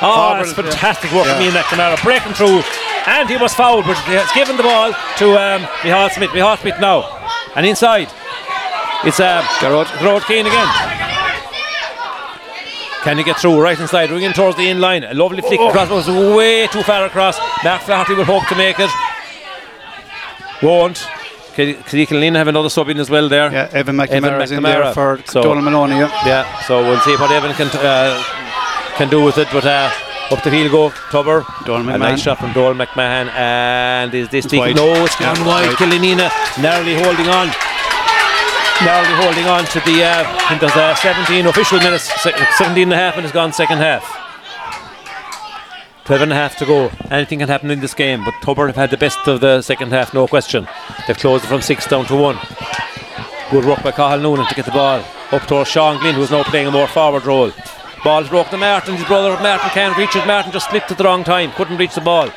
Oh, 0.00 0.34
that's 0.38 0.54
fantastic 0.54 1.12
work 1.12 1.26
yeah. 1.26 1.34
from 1.34 1.44
Ian 1.44 1.54
McNamara. 1.54 2.02
Breaking 2.02 2.32
through, 2.32 2.62
and 3.06 3.28
he 3.28 3.36
was 3.36 3.54
fouled, 3.54 3.84
but 3.84 3.98
he 4.04 4.12
has 4.12 4.30
given 4.32 4.56
the 4.56 4.62
ball 4.62 4.92
to 5.18 5.38
um, 5.38 5.62
Mihal 5.82 6.10
Smith. 6.10 6.30
Mihal 6.30 6.56
Smith 6.58 6.80
now. 6.80 7.02
And 7.54 7.66
inside, 7.66 8.08
it's 9.04 9.20
uh, 9.20 9.42
Garrod. 9.60 9.86
Garrod 9.98 10.24
Keane 10.26 10.46
again. 10.46 10.68
Can 13.02 13.18
he 13.18 13.24
get 13.24 13.36
through 13.38 13.60
right 13.60 13.78
inside, 13.78 14.10
ringing 14.10 14.32
towards 14.32 14.56
the 14.56 14.68
in 14.68 14.80
line? 14.80 15.02
A 15.02 15.12
lovely 15.12 15.42
flick 15.42 15.58
oh. 15.58 15.70
across, 15.70 15.90
was 15.90 16.08
way 16.08 16.68
too 16.68 16.84
far 16.84 17.04
across. 17.04 17.36
Mark 17.64 17.82
Flaherty 17.82 18.14
would 18.14 18.26
hope 18.26 18.46
to 18.46 18.54
make 18.54 18.78
it. 18.78 18.90
Won't. 20.62 20.98
Killeen 21.54 22.34
have 22.36 22.48
another 22.48 22.70
sub 22.70 22.88
in 22.88 22.98
as 22.98 23.10
well 23.10 23.28
there. 23.28 23.52
Yeah, 23.52 23.68
Evan 23.72 23.96
McNamara 23.96 24.42
is 24.44 24.52
in 24.52 24.62
there 24.62 24.94
for 24.94 25.20
so, 25.26 25.42
Donald 25.42 25.64
Maloney. 25.64 25.96
Yeah. 25.96 26.26
yeah, 26.26 26.60
so 26.62 26.82
we'll 26.82 27.00
see 27.00 27.16
what 27.16 27.30
Evan 27.30 27.52
can 27.54 27.68
uh, 27.74 28.22
can 28.94 29.10
do 29.10 29.22
with 29.22 29.36
it. 29.36 29.48
But 29.52 29.66
uh, 29.66 29.90
up 30.32 30.42
the 30.42 30.50
field 30.50 30.70
go 30.70 30.90
Tubber. 31.10 31.44
A 31.94 31.98
nice 31.98 32.22
shot 32.22 32.38
from 32.38 32.52
Dolan 32.52 32.78
McMahon. 32.78 33.28
And 33.34 34.14
is 34.14 34.28
this 34.30 34.46
big? 34.46 34.74
No, 34.74 35.04
it's 35.04 35.16
gone 35.16 35.36
yeah, 35.36 35.46
wide. 35.46 35.76
Narrowly 36.60 36.94
holding 36.94 37.28
on. 37.28 37.48
Narrowly 38.82 39.14
holding 39.22 39.44
on 39.44 39.64
to 39.66 39.80
the 39.80 40.02
uh, 40.02 40.24
I 40.26 40.48
think 40.48 40.60
there's 40.60 40.76
uh, 40.76 40.94
17 40.96 41.46
official 41.46 41.78
minutes. 41.78 42.10
17 42.22 42.84
and 42.84 42.92
a 42.92 42.96
half 42.96 43.16
and 43.16 43.24
it's 43.24 43.32
gone 43.32 43.52
second 43.52 43.78
half. 43.78 44.02
12 46.04 46.22
and 46.22 46.32
a 46.32 46.34
half 46.34 46.56
to 46.56 46.66
go. 46.66 46.90
Anything 47.10 47.38
can 47.38 47.48
happen 47.48 47.70
in 47.70 47.80
this 47.80 47.94
game 47.94 48.24
but 48.24 48.34
Tubber 48.42 48.66
have 48.66 48.76
had 48.76 48.90
the 48.90 48.96
best 48.96 49.18
of 49.28 49.40
the 49.40 49.60
second 49.60 49.92
half 49.92 50.14
no 50.14 50.26
question. 50.26 50.66
They've 51.06 51.16
closed 51.16 51.44
it 51.44 51.48
from 51.48 51.60
6 51.60 51.86
down 51.86 52.06
to 52.06 52.16
1 52.16 52.38
good 53.50 53.66
work 53.66 53.82
by 53.82 53.92
Cathal 53.92 54.18
Noonan 54.18 54.46
to 54.46 54.54
get 54.54 54.64
the 54.64 54.72
ball. 54.72 55.04
Up 55.30 55.46
towards 55.46 55.70
Sean 55.70 56.00
Glynn 56.00 56.14
who's 56.14 56.30
now 56.30 56.42
playing 56.42 56.68
a 56.68 56.70
more 56.70 56.88
forward 56.88 57.26
role 57.26 57.52
ball's 58.04 58.28
broke 58.28 58.50
to 58.50 58.56
Martin 58.56 58.96
his 58.96 59.06
brother 59.06 59.30
Martin 59.42 59.70
can't 59.70 59.96
reach 59.96 60.16
it 60.16 60.26
Martin 60.26 60.52
just 60.52 60.70
slipped 60.70 60.90
at 60.90 60.98
the 60.98 61.04
wrong 61.04 61.24
time 61.24 61.52
couldn't 61.52 61.76
reach 61.76 61.94
the 61.94 62.00
ball 62.00 62.30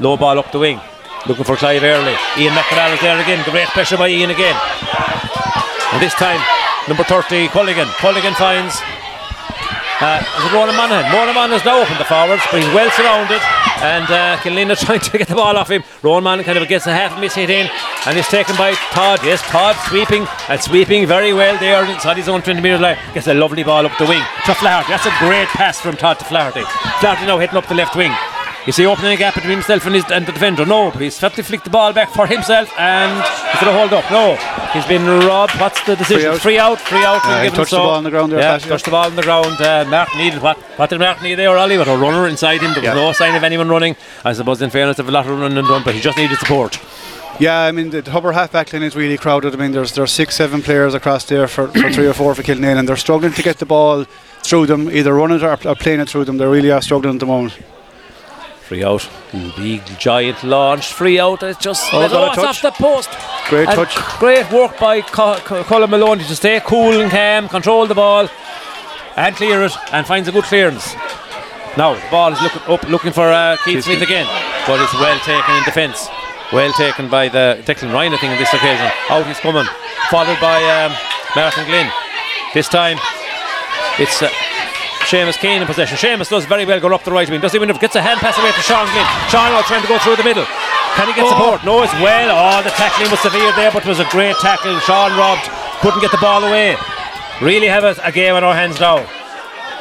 low 0.00 0.16
ball 0.16 0.38
up 0.38 0.50
the 0.52 0.58
wing 0.58 0.80
looking 1.26 1.44
for 1.44 1.56
Clive 1.56 1.82
Early 1.82 2.16
Ian 2.38 2.54
McNally 2.54 3.00
there 3.00 3.20
again 3.20 3.44
great 3.50 3.68
pressure 3.68 3.96
by 3.96 4.08
Ian 4.08 4.30
again 4.30 4.56
and 5.94 6.02
this 6.02 6.14
time, 6.18 6.42
number 6.88 7.04
30, 7.06 7.46
Culligan. 7.54 7.86
Culligan 8.02 8.34
finds. 8.34 8.82
Uh, 10.02 10.18
is 10.18 10.42
it 10.42 10.50
Ronan 10.50 10.74
Monaghan? 10.74 11.06
Ronan 11.14 11.38
Monaghan 11.38 11.54
is 11.54 11.64
now 11.64 11.78
open 11.78 11.94
the 12.02 12.04
forwards, 12.04 12.42
but 12.50 12.58
he's 12.58 12.74
well 12.74 12.90
surrounded. 12.98 13.38
And 13.84 14.10
uh, 14.10 14.38
Killeen 14.38 14.74
trying 14.86 15.00
to 15.00 15.18
get 15.18 15.28
the 15.28 15.34
ball 15.34 15.58
off 15.58 15.70
him. 15.70 15.84
Ronan 16.02 16.24
Monaghan 16.24 16.54
kind 16.54 16.58
of 16.58 16.66
gets 16.68 16.86
a 16.86 16.92
half 16.92 17.20
miss 17.20 17.34
hit 17.34 17.50
in, 17.50 17.68
and 18.06 18.16
is 18.16 18.26
taken 18.28 18.56
by 18.56 18.72
Todd. 18.96 19.20
Yes, 19.22 19.42
Todd 19.42 19.76
sweeping 19.86 20.26
and 20.48 20.58
sweeping 20.58 21.06
very 21.06 21.34
well 21.34 21.58
there 21.58 21.84
inside 21.84 22.16
his 22.16 22.28
own 22.28 22.40
20 22.40 22.62
metre 22.62 22.78
line. 22.78 22.96
Gets 23.12 23.26
a 23.26 23.34
lovely 23.34 23.62
ball 23.62 23.84
up 23.84 23.96
the 23.98 24.06
wing 24.06 24.22
to 24.46 24.54
Flaherty. 24.54 24.88
That's 24.88 25.04
a 25.04 25.12
great 25.18 25.48
pass 25.48 25.78
from 25.78 25.98
Todd 25.98 26.18
to 26.20 26.24
Flaherty. 26.24 26.62
Flaherty 27.00 27.26
now 27.26 27.38
hitting 27.38 27.56
up 27.58 27.68
the 27.68 27.74
left 27.74 27.94
wing. 27.94 28.12
Is 28.66 28.76
he 28.76 28.86
opening 28.86 29.12
a 29.12 29.16
gap 29.16 29.34
between 29.34 29.52
himself 29.52 29.84
and, 29.84 29.94
his, 29.94 30.04
and 30.10 30.26
the 30.26 30.32
defender? 30.32 30.64
No, 30.64 30.90
but 30.90 31.02
he's 31.02 31.18
to 31.18 31.30
flick 31.30 31.64
the 31.64 31.70
ball 31.70 31.92
back 31.92 32.10
for 32.10 32.26
himself 32.26 32.72
and 32.78 33.12
he's 33.52 33.60
going 33.60 33.72
to 33.72 33.78
hold 33.78 33.92
up. 33.92 34.10
No, 34.10 34.36
he's 34.72 34.86
been 34.86 35.04
robbed. 35.26 35.52
What's 35.60 35.82
the 35.84 35.96
decision? 35.96 36.36
Free 36.36 36.58
out. 36.58 36.80
Free 36.80 37.04
out. 37.04 37.20
Free 37.20 37.26
out. 37.26 37.26
Uh, 37.26 37.42
he 37.42 37.50
touched 37.50 37.70
so. 37.70 37.76
the 37.76 37.82
ball 37.82 37.94
on 37.94 38.04
the 38.04 38.10
ground 38.10 38.32
there. 38.32 38.40
Yeah, 38.40 38.56
touched 38.56 38.86
the 38.86 38.90
ball 38.90 39.04
on 39.04 39.16
the 39.16 39.22
ground. 39.22 39.60
Uh, 39.60 39.84
Martin 39.88 40.18
needed 40.18 40.40
what? 40.40 40.56
What 40.78 40.88
did 40.88 40.98
Martin 40.98 41.24
need 41.24 41.34
there, 41.34 41.56
Ollie? 41.56 41.76
With 41.76 41.88
a 41.88 41.96
runner 41.96 42.26
inside 42.26 42.62
him. 42.62 42.72
There 42.72 42.82
was 42.82 42.84
yeah. 42.84 42.94
no 42.94 43.12
sign 43.12 43.34
of 43.34 43.44
anyone 43.44 43.68
running. 43.68 43.96
I 44.24 44.32
suppose, 44.32 44.62
in 44.62 44.70
fairness, 44.70 44.98
of 44.98 45.08
a 45.08 45.12
lot 45.12 45.26
of 45.26 45.38
running 45.38 45.62
done, 45.62 45.82
but 45.84 45.94
he 45.94 46.00
just 46.00 46.16
needed 46.16 46.38
support. 46.38 46.80
Yeah, 47.38 47.62
I 47.62 47.72
mean 47.72 47.90
the 47.90 48.00
Tubber 48.00 48.32
half-back 48.32 48.72
line 48.72 48.84
is 48.84 48.94
really 48.94 49.18
crowded. 49.18 49.54
I 49.54 49.58
mean 49.58 49.72
there's 49.72 49.92
there's 49.92 50.12
six, 50.12 50.36
seven 50.36 50.62
players 50.62 50.94
across 50.94 51.24
there 51.24 51.48
for, 51.48 51.68
for 51.68 51.90
three 51.90 52.06
or 52.06 52.14
four 52.14 52.34
for 52.34 52.42
Killanena, 52.42 52.78
and 52.78 52.88
they're 52.88 52.96
struggling 52.96 53.32
to 53.32 53.42
get 53.42 53.58
the 53.58 53.66
ball 53.66 54.04
through 54.42 54.66
them, 54.66 54.88
either 54.90 55.12
running 55.12 55.42
or, 55.42 55.58
or 55.66 55.74
playing 55.74 56.00
it 56.00 56.08
through 56.08 56.24
them. 56.24 56.38
They 56.38 56.46
really 56.46 56.70
are 56.70 56.80
struggling 56.80 57.14
at 57.14 57.20
the 57.20 57.26
moment. 57.26 57.58
Free 58.64 58.82
out. 58.82 59.06
Big 59.58 59.82
giant 59.98 60.42
launch. 60.42 60.90
Free 60.94 61.20
out. 61.20 61.42
It's 61.42 61.58
just 61.58 61.92
oh, 61.92 62.08
oh, 62.10 62.42
off 62.42 62.62
the 62.62 62.70
post. 62.70 63.10
Great 63.50 63.68
and 63.68 63.76
touch. 63.76 63.94
Great 64.18 64.50
work 64.50 64.78
by 64.78 65.02
Colin 65.02 65.90
Maloney 65.90 66.24
to 66.24 66.34
stay 66.34 66.62
cool 66.64 66.98
and 66.98 67.10
calm, 67.10 67.46
control 67.46 67.86
the 67.86 67.94
ball, 67.94 68.26
and 69.16 69.36
clear 69.36 69.64
it, 69.64 69.72
and 69.92 70.06
finds 70.06 70.28
a 70.28 70.32
good 70.32 70.44
clearance. 70.44 70.94
Now 71.76 71.92
the 71.92 72.10
ball 72.10 72.32
is 72.32 72.40
looking 72.40 72.62
up, 72.62 72.82
looking 72.88 73.12
for 73.12 73.30
uh, 73.30 73.58
Keith 73.66 73.84
Smith 73.84 74.00
again, 74.00 74.26
but 74.66 74.80
it's 74.80 74.94
well 74.94 75.18
taken 75.20 75.56
in 75.56 75.64
defence. 75.64 76.08
Well 76.50 76.72
taken 76.72 77.10
by 77.10 77.28
the 77.28 77.60
Declan 77.66 77.92
Ryan, 77.92 78.14
I 78.14 78.16
think, 78.16 78.32
on 78.32 78.38
this 78.38 78.54
occasion. 78.54 78.90
Out 79.10 79.26
he's 79.26 79.40
coming, 79.40 79.66
followed 80.08 80.40
by 80.40 80.56
um, 80.72 80.96
Martin 81.36 81.66
Glynn. 81.66 81.90
This 82.54 82.68
time, 82.68 82.96
it's. 83.98 84.22
Uh, 84.22 84.30
Seamus 85.04 85.38
Keane 85.38 85.60
in 85.60 85.66
possession. 85.66 85.96
Seamus 85.96 86.30
does 86.30 86.44
very 86.46 86.64
well 86.64 86.80
going 86.80 86.94
up 86.94 87.04
the 87.04 87.12
right 87.12 87.28
wing. 87.28 87.40
Does 87.40 87.52
he 87.52 87.58
win 87.58 87.70
it? 87.70 87.78
Gets 87.80 87.96
a 87.96 88.02
hand 88.02 88.20
pass 88.20 88.36
away 88.38 88.52
to 88.52 88.62
Sean 88.64 88.86
Glynn. 88.90 89.06
Sean 89.28 89.52
now 89.52 89.62
trying 89.62 89.82
to 89.82 89.88
go 89.88 89.98
through 89.98 90.16
the 90.16 90.24
middle. 90.24 90.44
Can 90.96 91.08
he 91.08 91.14
get 91.14 91.26
oh. 91.26 91.30
support? 91.30 91.64
No, 91.64 91.82
it's 91.82 91.92
well. 92.00 92.30
Oh, 92.32 92.62
the 92.62 92.70
tackling 92.70 93.10
was 93.10 93.20
severe 93.20 93.52
there, 93.54 93.70
but 93.70 93.84
it 93.84 93.88
was 93.88 94.00
a 94.00 94.08
great 94.10 94.36
tackle. 94.40 94.78
Sean 94.80 95.16
robbed. 95.16 95.48
Couldn't 95.80 96.00
get 96.00 96.10
the 96.10 96.18
ball 96.18 96.42
away. 96.44 96.76
Really 97.42 97.66
have 97.66 97.84
a, 97.84 97.94
a 98.02 98.12
game 98.12 98.34
on 98.34 98.44
our 98.44 98.54
hands 98.54 98.80
now. 98.80 99.04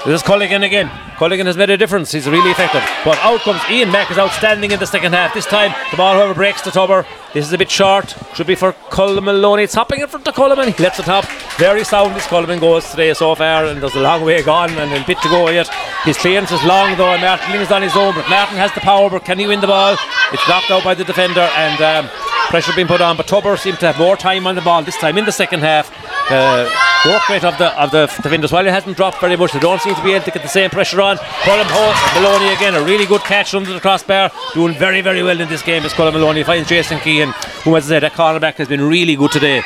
This 0.05 0.21
is 0.21 0.23
Culligan 0.23 0.65
again. 0.65 0.91
Culligan 1.17 1.45
has 1.45 1.57
made 1.57 1.69
a 1.69 1.77
difference. 1.77 2.11
He's 2.11 2.27
really 2.27 2.51
effective. 2.51 2.83
But 3.05 3.17
out 3.19 3.39
comes 3.41 3.61
Ian 3.69 3.91
Mack 3.91 4.11
is 4.11 4.17
outstanding 4.17 4.71
in 4.71 4.79
the 4.79 4.87
second 4.87 5.13
half. 5.13 5.33
This 5.33 5.45
time 5.45 5.73
the 5.91 5.97
ball, 5.97 6.15
however, 6.15 6.33
breaks 6.33 6.61
to 6.61 6.71
Tubber. 6.71 7.05
This 7.33 7.45
is 7.45 7.53
a 7.53 7.57
bit 7.57 7.69
short. 7.69 8.15
Should 8.35 8.47
be 8.47 8.55
for 8.55 8.73
Colin 8.89 9.23
Maloney. 9.23 9.63
It's 9.63 9.73
hopping 9.73 10.01
in 10.01 10.07
front 10.07 10.27
of 10.27 10.35
Coleman. 10.35 10.71
He 10.71 10.83
lets 10.83 10.99
it 10.99 11.05
hop. 11.05 11.25
Very 11.57 11.83
sound 11.83 12.15
this 12.15 12.27
Coleman 12.27 12.59
goes 12.59 12.89
today 12.89 13.13
so 13.13 13.35
far, 13.35 13.65
and 13.65 13.81
there's 13.81 13.95
a 13.95 14.01
long 14.01 14.23
way 14.23 14.41
gone 14.43 14.71
and 14.71 14.91
a 14.91 15.05
bit 15.05 15.19
to 15.21 15.29
go 15.29 15.49
yet. 15.49 15.67
His 16.03 16.17
clearance 16.17 16.51
is 16.51 16.63
long 16.63 16.97
though, 16.97 17.13
and 17.13 17.21
Martin 17.21 17.61
is 17.61 17.71
on 17.71 17.81
his 17.81 17.95
own. 17.95 18.13
But 18.15 18.29
Martin 18.29 18.57
has 18.57 18.73
the 18.73 18.81
power, 18.81 19.09
but 19.09 19.25
can 19.25 19.39
he 19.39 19.47
win 19.47 19.61
the 19.61 19.67
ball? 19.67 19.95
It's 20.31 20.47
knocked 20.47 20.71
out 20.71 20.83
by 20.83 20.93
the 20.95 21.03
defender, 21.03 21.49
and 21.55 21.81
um, 21.81 22.09
pressure 22.49 22.73
being 22.75 22.87
put 22.87 23.01
on. 23.01 23.17
But 23.17 23.27
Tubber 23.27 23.55
seemed 23.57 23.79
to 23.79 23.87
have 23.87 23.97
more 23.97 24.17
time 24.17 24.45
on 24.47 24.55
the 24.55 24.61
ball 24.61 24.83
this 24.83 24.97
time 24.97 25.17
in 25.17 25.25
the 25.25 25.31
second 25.31 25.61
half. 25.61 25.91
Uh, 26.29 26.69
work 27.05 27.27
rate 27.29 27.43
of 27.43 27.57
the 27.57 27.69
of 27.81 27.91
the 27.91 28.05
defenders 28.21 28.51
while 28.51 28.65
it 28.65 28.71
hasn't 28.71 28.95
dropped 28.95 29.19
very 29.19 29.35
much. 29.35 29.51
They 29.51 29.59
don't 29.59 29.81
seem 29.81 29.95
to 29.95 30.03
be 30.03 30.13
able 30.13 30.25
to 30.25 30.31
get 30.31 30.41
the 30.41 30.47
same 30.49 30.69
pressure 30.69 31.01
on. 31.03 31.17
Colin 31.43 31.67
Maloney 32.15 32.53
again, 32.53 32.75
a 32.75 32.83
really 32.83 33.05
good 33.05 33.21
catch 33.21 33.53
under 33.53 33.71
the 33.71 33.79
crossbar, 33.79 34.31
doing 34.53 34.73
very 34.73 35.01
very 35.01 35.21
well 35.21 35.39
in 35.39 35.49
this 35.49 35.61
game. 35.61 35.83
Is 35.85 35.93
Colin 35.93 36.13
Maloney 36.13 36.43
finds 36.43 36.69
Jason 36.69 36.99
Keane, 36.99 37.33
who 37.63 37.75
as 37.75 37.85
I 37.85 37.95
said, 37.95 38.03
that 38.03 38.13
cornerback 38.13 38.55
has 38.55 38.67
been 38.67 38.81
really 38.81 39.15
good 39.15 39.31
today. 39.31 39.61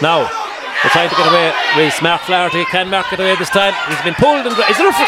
Now. 0.00 0.30
They're 0.82 0.90
trying 0.92 1.08
to 1.08 1.16
get 1.16 1.26
away 1.26 1.52
with 1.76 2.02
Mark 2.02 2.20
Flaherty. 2.22 2.64
Can 2.66 2.90
Mark 2.90 3.08
get 3.08 3.18
away 3.18 3.34
this 3.36 3.48
time? 3.48 3.72
He's 3.88 4.00
been 4.02 4.14
pulled. 4.14 4.44
And 4.46 4.52
is 4.52 4.76
there 4.76 4.88
a 4.88 4.92
free? 4.92 5.06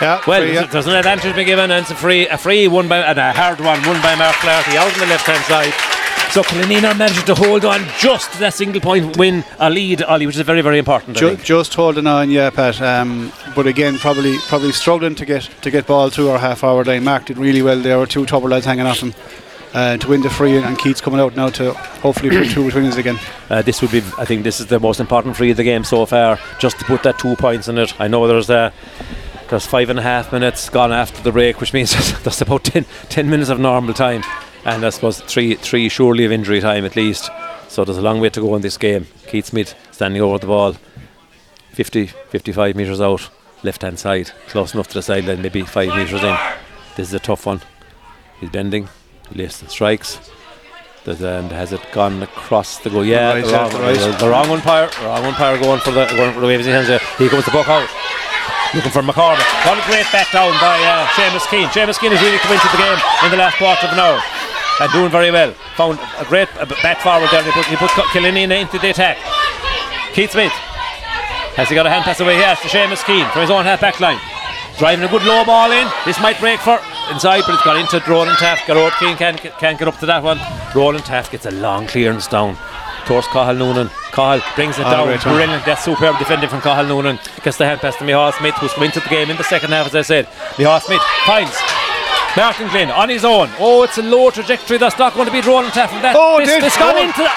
Yeah, 0.00 0.22
well, 0.26 0.40
free, 0.40 0.54
yeah. 0.54 0.64
there's 0.64 0.86
an 0.86 0.94
advantage 0.94 1.34
been 1.36 1.46
given, 1.46 1.70
and 1.70 1.82
it's 1.82 1.90
a 1.90 1.94
free, 1.94 2.26
a 2.26 2.38
free 2.38 2.68
one 2.68 2.88
by, 2.88 2.98
and 2.98 3.18
a 3.18 3.32
hard 3.32 3.60
one, 3.60 3.82
won 3.82 4.00
by 4.00 4.14
Mark 4.14 4.34
Flaherty 4.36 4.78
out 4.78 4.90
on 4.90 4.98
the 4.98 5.06
left 5.06 5.26
hand 5.26 5.44
side. 5.44 5.97
So 6.30 6.42
Killanena 6.42 6.96
managed 6.96 7.26
to 7.26 7.34
hold 7.34 7.64
on 7.64 7.84
just 7.98 8.32
to 8.32 8.38
that 8.40 8.52
single 8.52 8.82
point 8.82 9.16
win 9.16 9.44
a 9.58 9.70
lead, 9.70 10.02
Ollie, 10.02 10.26
which 10.26 10.36
is 10.36 10.42
very, 10.42 10.60
very 10.60 10.78
important. 10.78 11.16
Ju- 11.16 11.36
just 11.36 11.72
holding 11.74 12.06
on, 12.06 12.30
yeah, 12.30 12.50
Pat. 12.50 12.80
Um, 12.82 13.32
but 13.56 13.66
again, 13.66 13.96
probably 13.96 14.36
probably 14.46 14.72
struggling 14.72 15.14
to 15.16 15.24
get 15.24 15.48
to 15.62 15.70
get 15.70 15.86
ball 15.86 16.10
through 16.10 16.28
our 16.28 16.38
half 16.38 16.62
hour 16.62 16.84
line. 16.84 17.04
Mark 17.04 17.24
did 17.24 17.38
really 17.38 17.62
well. 17.62 17.80
There 17.80 17.98
were 17.98 18.06
two 18.06 18.26
Tubber 18.26 18.48
lads 18.48 18.66
hanging 18.66 18.86
off 18.86 19.00
him. 19.00 19.14
Uh, 19.74 19.96
to 19.98 20.08
win 20.08 20.22
the 20.22 20.30
free 20.30 20.56
and 20.56 20.78
Keats 20.78 21.00
coming 21.00 21.20
out 21.20 21.36
now 21.36 21.50
to 21.50 21.74
hopefully 21.74 22.30
put 22.30 22.50
two 22.50 22.64
between 22.64 22.86
us 22.86 22.96
again. 22.96 23.18
Uh, 23.50 23.62
this 23.62 23.80
would 23.80 23.90
be, 23.90 24.02
I 24.18 24.26
think, 24.26 24.44
this 24.44 24.60
is 24.60 24.66
the 24.66 24.78
most 24.78 25.00
important 25.00 25.34
free 25.34 25.50
of 25.50 25.56
the 25.56 25.64
game 25.64 25.82
so 25.82 26.04
far. 26.04 26.38
Just 26.58 26.78
to 26.80 26.84
put 26.84 27.02
that 27.04 27.18
two 27.18 27.34
points 27.36 27.66
in 27.66 27.78
it. 27.78 27.98
I 27.98 28.06
know 28.06 28.26
there's 28.28 28.50
a. 28.50 28.54
Uh, 28.54 28.70
there's 29.48 29.64
five 29.64 29.88
and 29.88 29.98
a 29.98 30.02
half 30.02 30.30
minutes 30.30 30.68
gone 30.68 30.92
after 30.92 31.22
the 31.22 31.32
break, 31.32 31.58
which 31.58 31.72
means 31.72 31.92
there's 32.22 32.42
about 32.42 32.64
10, 32.64 32.84
10 33.08 33.30
minutes 33.30 33.48
of 33.48 33.58
normal 33.58 33.94
time 33.94 34.22
and 34.74 34.84
I 34.84 34.90
suppose 34.90 35.20
three 35.20 35.54
three 35.54 35.88
surely 35.88 36.24
of 36.24 36.32
injury 36.32 36.60
time 36.60 36.84
at 36.84 36.96
least. 36.96 37.30
So 37.68 37.84
there's 37.84 37.98
a 37.98 38.02
long 38.02 38.20
way 38.20 38.30
to 38.30 38.40
go 38.40 38.54
in 38.56 38.62
this 38.62 38.78
game. 38.78 39.06
Keith 39.26 39.46
Smith 39.46 39.74
standing 39.90 40.22
over 40.22 40.38
the 40.38 40.46
ball, 40.46 40.76
50, 41.72 42.06
55 42.06 42.76
metres 42.76 43.00
out, 43.00 43.28
left 43.62 43.82
hand 43.82 43.98
side, 43.98 44.30
close 44.48 44.74
enough 44.74 44.88
to 44.88 44.94
the 44.94 45.02
sideline, 45.02 45.42
maybe 45.42 45.62
five 45.62 45.94
metres 45.94 46.22
in. 46.22 46.36
This 46.96 47.08
is 47.08 47.14
a 47.14 47.18
tough 47.18 47.46
one. 47.46 47.60
He's 48.40 48.50
bending, 48.50 48.88
lifts 49.34 49.60
and 49.60 49.70
strikes. 49.70 50.18
And 51.06 51.50
has 51.52 51.72
it 51.72 51.80
gone 51.92 52.22
across 52.22 52.80
the 52.80 52.90
goal? 52.90 53.02
Yeah, 53.02 53.32
right, 53.32 53.44
the, 53.44 53.52
wrong, 53.52 53.72
right. 53.80 53.96
the, 53.96 54.16
the 54.18 54.28
wrong 54.28 54.50
umpire. 54.50 54.88
The 54.88 55.06
wrong 55.06 55.24
umpire 55.24 55.58
going 55.58 55.80
for 55.80 55.90
the 55.90 56.04
going 56.04 56.34
for 56.34 56.40
the 56.40 56.46
waves 56.46 56.66
in 56.66 56.72
hands. 56.74 56.88
There. 56.88 57.00
Here 57.16 57.30
comes 57.30 57.46
the 57.46 57.50
buck 57.50 57.68
out. 57.68 57.88
Looking 58.74 58.90
for 58.90 59.00
McCormick. 59.00 59.48
One 59.64 59.80
great 59.88 60.04
back 60.12 60.30
down 60.32 60.52
by 60.60 60.76
uh, 60.84 61.06
Seamus 61.16 61.48
Keane. 61.48 61.68
Seamus 61.68 61.98
Keane 61.98 62.12
has 62.12 62.20
really 62.20 62.36
come 62.36 62.52
into 62.52 62.68
the 62.68 62.76
game 62.76 63.00
in 63.24 63.30
the 63.30 63.38
last 63.38 63.56
quarter 63.56 63.86
of 63.86 63.92
an 63.94 64.00
hour 64.00 64.20
and 64.80 64.92
doing 64.92 65.10
very 65.10 65.30
well. 65.30 65.52
Found 65.76 65.98
a 66.18 66.24
great 66.24 66.48
back 66.82 67.00
forward 67.00 67.28
there. 67.30 67.42
He 67.42 67.50
put, 67.52 67.66
he 67.66 67.76
put 67.76 67.90
Killanena 68.12 68.60
into 68.60 68.78
the 68.78 68.90
attack. 68.90 69.18
Keith 70.14 70.32
Smith. 70.32 70.52
Has 71.56 71.68
he 71.68 71.74
got 71.74 71.86
a 71.86 71.90
hand 71.90 72.04
pass 72.04 72.20
away? 72.20 72.38
Yes, 72.38 72.62
to 72.62 72.68
Seamus 72.68 73.04
Keane 73.04 73.26
from 73.32 73.42
his 73.42 73.50
own 73.50 73.64
half 73.64 73.80
back 73.80 73.98
line. 74.00 74.18
Driving 74.78 75.04
a 75.04 75.08
good 75.08 75.24
low 75.24 75.44
ball 75.44 75.72
in. 75.72 75.88
This 76.06 76.20
might 76.20 76.38
break 76.38 76.60
for 76.60 76.78
inside, 77.10 77.42
but 77.46 77.54
it's 77.54 77.64
gone 77.64 77.78
into 77.80 77.98
Roland 78.08 78.38
Taaffe. 78.38 78.64
Garrod 78.66 78.92
Keane 79.00 79.16
can't, 79.16 79.40
can't 79.58 79.76
get 79.78 79.88
up 79.88 79.98
to 79.98 80.06
that 80.06 80.22
one. 80.22 80.38
Roland 80.74 81.02
Taaffe 81.04 81.32
gets 81.32 81.46
a 81.46 81.50
long 81.50 81.88
clearance 81.88 82.28
down 82.28 82.56
towards 83.06 83.26
Cathal 83.28 83.56
Noonan. 83.56 83.88
Cathal 84.12 84.40
brings 84.54 84.78
it 84.78 84.86
Ah, 84.86 85.04
down. 85.04 85.18
Brilliant. 85.18 85.64
That's 85.64 85.82
superb 85.82 86.16
defending 86.18 86.48
from 86.48 86.60
Cathal 86.60 86.86
Noonan. 86.86 87.18
Gets 87.42 87.56
the 87.56 87.66
hand 87.66 87.80
pass 87.80 87.96
to 87.96 88.04
Mihal 88.04 88.32
Smith, 88.38 88.54
who's 88.56 88.72
come 88.72 88.84
into 88.84 89.00
the 89.00 89.08
game 89.08 89.28
in 89.30 89.36
the 89.36 89.42
second 89.42 89.70
half, 89.70 89.86
as 89.88 89.94
I 89.96 90.02
said. 90.02 90.28
Mihal 90.58 90.78
Smith 90.80 91.02
finds 91.26 91.56
Martin 92.38 92.70
Glynn 92.70 92.86
on 92.94 93.10
his 93.10 93.26
own. 93.26 93.50
Oh, 93.58 93.82
it's 93.82 93.98
a 93.98 94.02
low 94.06 94.30
trajectory. 94.30 94.78
That's 94.78 94.94
not 94.94 95.10
going 95.18 95.26
to 95.26 95.34
be 95.34 95.42
Roland 95.42 95.74
Taaffe 95.74 95.90
from 95.90 96.06
that. 96.06 96.14
Oh, 96.14 96.38
this, 96.38 96.54
it 96.54 96.62
is. 96.62 96.70
it's 96.70 96.78
gone 96.78 96.94
into 96.94 97.26
the, 97.26 97.32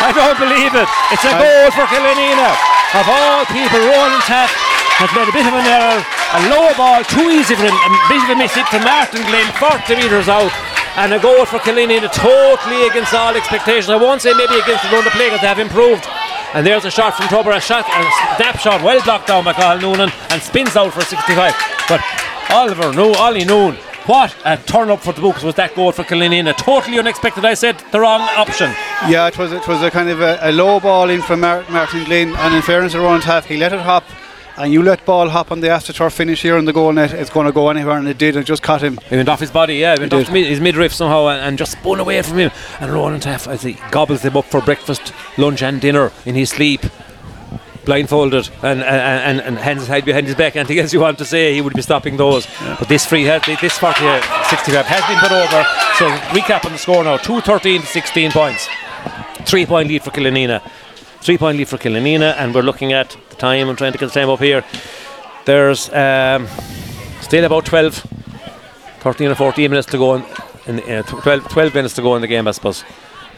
I 0.00 0.16
don't 0.16 0.40
believe 0.40 0.72
it. 0.72 0.88
It's 1.12 1.28
a 1.28 1.32
I- 1.36 1.36
goal 1.36 1.66
for 1.76 1.84
Killanena. 1.92 2.50
Of 2.96 3.04
all 3.04 3.44
people, 3.52 3.76
Roland 3.84 4.24
Taaffe 4.24 4.48
has 4.96 5.12
made 5.12 5.28
a 5.28 5.34
bit 5.36 5.44
of 5.44 5.52
an 5.52 5.68
error. 5.68 6.00
A 6.00 6.40
low 6.48 6.72
ball, 6.72 7.04
too 7.04 7.28
easy 7.28 7.52
for 7.52 7.68
him. 7.68 7.76
A 7.76 7.90
bit 8.08 8.24
of 8.24 8.32
a 8.32 8.36
miss 8.40 8.56
hit 8.56 8.64
to 8.72 8.80
Martin 8.80 9.20
Glynn, 9.28 9.44
40 9.60 10.00
metres 10.00 10.32
out. 10.32 10.56
And 10.96 11.12
a 11.12 11.20
goal 11.20 11.44
for 11.44 11.60
Killanena, 11.60 12.08
totally 12.08 12.88
against 12.88 13.12
all 13.12 13.36
expectations. 13.36 13.92
I 13.92 14.00
won't 14.00 14.24
say 14.24 14.32
maybe 14.32 14.56
against 14.56 14.88
the 14.88 14.90
run 14.90 15.04
of 15.04 15.12
play 15.12 15.28
because 15.28 15.44
they 15.44 15.52
have 15.52 15.60
improved. 15.60 16.08
And 16.56 16.64
there's 16.64 16.88
a 16.88 16.90
shot 16.90 17.12
from 17.12 17.28
Tubber, 17.28 17.52
a 17.52 17.60
shot, 17.60 17.84
a 17.84 18.00
snap 18.40 18.56
shot, 18.56 18.80
well 18.80 19.04
blocked 19.04 19.28
down 19.28 19.44
by 19.44 19.52
Cathal 19.52 19.84
Noonan 19.84 20.08
and 20.32 20.40
spins 20.40 20.80
out 20.80 20.96
for 20.96 21.04
65. 21.04 21.52
But 21.92 22.00
Oliver, 22.48 22.88
no, 22.96 23.12
Ollie 23.20 23.44
Noon, 23.44 23.76
what 24.08 24.34
a 24.44 24.56
turn 24.56 24.90
up 24.90 25.00
for 25.00 25.12
the 25.12 25.20
books 25.20 25.42
was 25.42 25.54
that 25.56 25.74
goal 25.74 25.92
for 25.92 26.02
Killanena. 26.02 26.56
Totally 26.56 26.98
unexpected. 26.98 27.44
I 27.44 27.52
said 27.54 27.78
the 27.92 28.00
wrong 28.00 28.22
option. 28.36 28.70
Yeah, 29.06 29.28
it 29.28 29.36
was 29.36 29.52
it 29.52 29.68
was 29.68 29.82
a 29.82 29.90
kind 29.90 30.08
of 30.08 30.20
a, 30.22 30.38
a 30.40 30.50
low 30.50 30.80
ball 30.80 31.10
in 31.10 31.20
from 31.20 31.40
Mar- 31.40 31.64
Martin 31.68 32.04
Glynn, 32.04 32.34
and 32.34 32.54
in 32.54 32.62
fairness 32.62 32.92
to 32.92 33.00
Rowan 33.00 33.20
Taaffe, 33.20 33.44
he 33.44 33.58
let 33.58 33.72
it 33.72 33.80
hop. 33.80 34.04
And 34.56 34.72
you 34.72 34.82
let 34.82 35.04
ball 35.04 35.28
hop 35.28 35.52
on 35.52 35.60
the 35.60 35.68
AstroTurf 35.68 36.12
finish 36.12 36.42
here 36.42 36.56
in 36.56 36.64
the 36.64 36.72
goal 36.72 36.92
net, 36.92 37.12
it's 37.12 37.30
going 37.30 37.46
to 37.46 37.52
go 37.52 37.68
anywhere, 37.68 37.96
and 37.96 38.08
it 38.08 38.18
did. 38.18 38.34
It 38.34 38.44
just 38.44 38.60
caught 38.60 38.82
him. 38.82 38.98
He 39.08 39.14
went 39.14 39.28
off 39.28 39.38
his 39.38 39.52
body, 39.52 39.76
yeah, 39.76 39.94
he 39.94 40.00
went 40.00 40.12
off 40.12 40.32
mid, 40.32 40.46
his 40.48 40.58
midriff 40.58 40.92
somehow 40.92 41.28
and, 41.28 41.40
and 41.40 41.58
just 41.58 41.72
spun 41.72 42.00
away 42.00 42.20
from 42.22 42.38
him. 42.38 42.50
And 42.80 42.90
Roland 42.92 43.22
Taaffe, 43.22 43.46
as 43.46 43.62
he 43.62 43.74
gobbles 43.92 44.22
him 44.22 44.36
up 44.36 44.46
for 44.46 44.60
breakfast, 44.60 45.12
lunch, 45.36 45.62
and 45.62 45.80
dinner 45.80 46.10
in 46.26 46.34
his 46.34 46.50
sleep, 46.50 46.80
blindfolded 47.88 48.50
and 48.62 48.82
and, 48.82 49.20
and, 49.28 49.40
and 49.40 49.58
hands 49.58 49.86
head 49.86 50.04
behind 50.04 50.26
his 50.26 50.36
back. 50.36 50.54
Anything 50.56 50.78
else 50.78 50.92
you 50.92 51.00
want 51.00 51.18
to 51.18 51.24
say, 51.24 51.54
he 51.54 51.60
would 51.60 51.72
be 51.72 51.82
stopping 51.82 52.16
those. 52.16 52.46
But 52.78 52.88
this 52.88 53.06
free, 53.06 53.24
has, 53.24 53.42
this 53.60 53.78
40, 53.78 54.06
uh, 54.06 54.20
65 54.50 54.86
has 54.86 55.04
been 55.10 55.18
put 55.24 55.32
over. 55.32 55.60
So 55.98 56.04
recap 56.36 56.64
on 56.66 56.72
the 56.72 56.78
score 56.78 57.02
now: 57.02 57.16
two 57.16 57.40
thirteen 57.40 57.80
to 57.80 57.86
16 57.86 58.30
points, 58.30 58.68
three 59.50 59.66
point 59.66 59.88
lead 59.88 60.02
for 60.02 60.10
Killanena. 60.10 60.60
Three 61.20 61.38
point 61.38 61.56
lead 61.58 61.68
for 61.68 61.78
Killanena, 61.78 62.34
and 62.36 62.54
we're 62.54 62.62
looking 62.62 62.92
at 62.92 63.16
the 63.30 63.36
time. 63.36 63.68
I'm 63.68 63.76
trying 63.76 63.92
to 63.92 63.98
get 63.98 64.06
the 64.12 64.20
time 64.20 64.30
up 64.30 64.40
here. 64.40 64.64
There's 65.46 65.88
um, 65.94 66.46
still 67.22 67.44
about 67.44 67.64
12, 67.64 67.94
13 69.00 69.30
or 69.30 69.34
14 69.34 69.70
minutes 69.70 69.88
to 69.92 69.96
go 69.96 70.16
in, 70.16 70.24
in 70.66 70.98
uh, 70.98 71.02
12, 71.04 71.48
12 71.48 71.74
minutes 71.74 71.94
to 71.94 72.02
go 72.02 72.14
in 72.16 72.20
the 72.20 72.28
game 72.28 72.46
I 72.46 72.50
suppose 72.50 72.84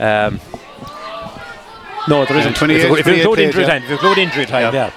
um, 0.00 0.40
no 2.08 2.24
there 2.24 2.38
isn't. 2.38 2.56
28 2.56 2.76
if 2.76 2.88
you, 2.88 2.96
if 2.96 3.06
you 3.06 3.22
28 3.22 3.22
include 3.22 3.38
injury 3.38 3.62
yeah. 3.62 3.68
time 3.68 3.82
if 3.82 3.88
you 3.88 3.94
include 3.96 4.18
injury 4.18 4.46
time 4.46 4.74
Yeah. 4.74 4.86
yeah, 4.86 4.92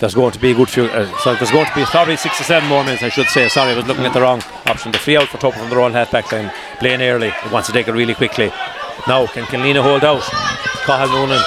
there's 0.00 0.14
going 0.14 0.32
to 0.32 0.38
be 0.38 0.50
a 0.50 0.54
good 0.54 0.68
few 0.68 0.84
uh, 0.84 1.18
so 1.18 1.34
there's 1.34 1.50
going 1.50 1.66
to 1.66 1.74
be 1.74 1.84
probably 1.84 2.16
six 2.16 2.40
or 2.40 2.44
seven 2.44 2.68
more 2.68 2.84
minutes 2.84 3.02
I 3.02 3.08
should 3.08 3.28
say. 3.28 3.48
Sorry 3.48 3.72
I 3.72 3.76
was 3.76 3.86
looking 3.86 4.04
at 4.04 4.12
the 4.12 4.20
wrong 4.20 4.42
option. 4.66 4.92
The 4.92 4.98
free 4.98 5.16
out 5.16 5.28
for 5.28 5.38
Tubber 5.38 5.56
from 5.56 5.70
the 5.70 5.76
wrong 5.76 5.92
half 5.92 6.10
back 6.10 6.30
line 6.32 6.52
Blaine 6.80 7.02
Early. 7.02 7.30
He 7.30 7.48
wants 7.52 7.68
to 7.68 7.72
take 7.72 7.88
it 7.88 7.92
really 7.92 8.14
quickly. 8.14 8.52
Now 9.06 9.26
can 9.26 9.44
Killanena 9.44 9.82
hold 9.82 10.04
out? 10.04 10.22
Cathal 10.86 11.08
Noonan 11.08 11.42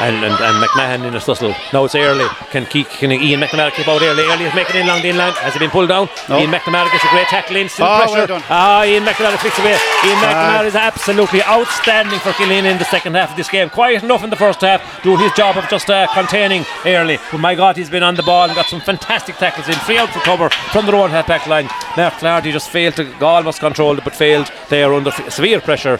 and, 0.00 0.16
and, 0.24 0.34
and 0.34 0.64
McMahon 0.64 1.06
in 1.06 1.14
a 1.14 1.20
tussle. 1.20 1.54
Now 1.72 1.84
it's 1.84 1.94
early. 1.94 2.26
Can, 2.50 2.66
keep, 2.66 2.88
can 2.88 3.10
Ian 3.12 3.40
McNamara 3.40 3.72
keep 3.72 3.88
out 3.88 4.00
early? 4.02 4.22
Early 4.24 4.44
is 4.44 4.54
making 4.54 4.76
it 4.76 4.80
in 4.80 4.86
along 4.86 5.02
the 5.02 5.10
inline. 5.10 5.34
Has 5.38 5.52
he 5.54 5.58
been 5.58 5.70
pulled 5.70 5.88
down? 5.88 6.08
No. 6.28 6.38
Ian 6.38 6.50
McNamara 6.50 6.90
gets 6.92 7.04
a 7.04 7.08
great 7.08 7.26
tackle 7.28 7.56
in. 7.56 7.68
Still 7.68 7.86
Oh, 7.86 7.98
pressure. 7.98 8.14
well 8.14 8.26
done. 8.26 8.42
Ah, 8.48 8.84
Ian 8.84 9.04
McNamara 9.04 9.38
flicks 9.38 9.58
away. 9.58 9.72
Ian. 9.72 10.18
McNamara 10.18 10.66
is 10.66 10.74
absolutely 10.76 11.42
outstanding 11.42 12.18
for 12.20 12.30
Killeen 12.32 12.64
in 12.70 12.78
the 12.78 12.84
second 12.84 13.14
half 13.14 13.30
of 13.32 13.36
this 13.36 13.48
game. 13.48 13.70
Quiet 13.70 14.02
enough 14.02 14.22
in 14.24 14.30
the 14.30 14.36
first 14.36 14.60
half, 14.60 15.02
doing 15.02 15.18
his 15.18 15.32
job 15.32 15.56
of 15.56 15.68
just 15.68 15.88
uh, 15.90 16.06
containing 16.14 16.64
early. 16.86 17.18
But 17.32 17.38
my 17.40 17.54
God, 17.54 17.76
he's 17.76 17.90
been 17.90 18.02
on 18.02 18.14
the 18.14 18.22
ball 18.22 18.44
and 18.46 18.54
got 18.54 18.66
some 18.66 18.80
fantastic 18.80 19.36
tackles 19.36 19.68
in. 19.68 19.74
Free 19.74 19.98
out 19.98 20.10
for 20.10 20.20
cover 20.20 20.48
from 20.72 20.86
the 20.86 20.92
road 20.92 21.10
half 21.10 21.26
back 21.26 21.46
line. 21.46 21.68
Mark 21.96 22.14
Flaherty 22.14 22.52
just 22.52 22.70
failed 22.70 22.94
to 22.96 23.24
almost 23.24 23.60
control 23.60 23.96
it, 23.98 24.04
but 24.04 24.14
failed 24.14 24.50
there 24.68 24.92
under 24.94 25.10
f- 25.10 25.32
severe 25.32 25.60
pressure. 25.60 25.98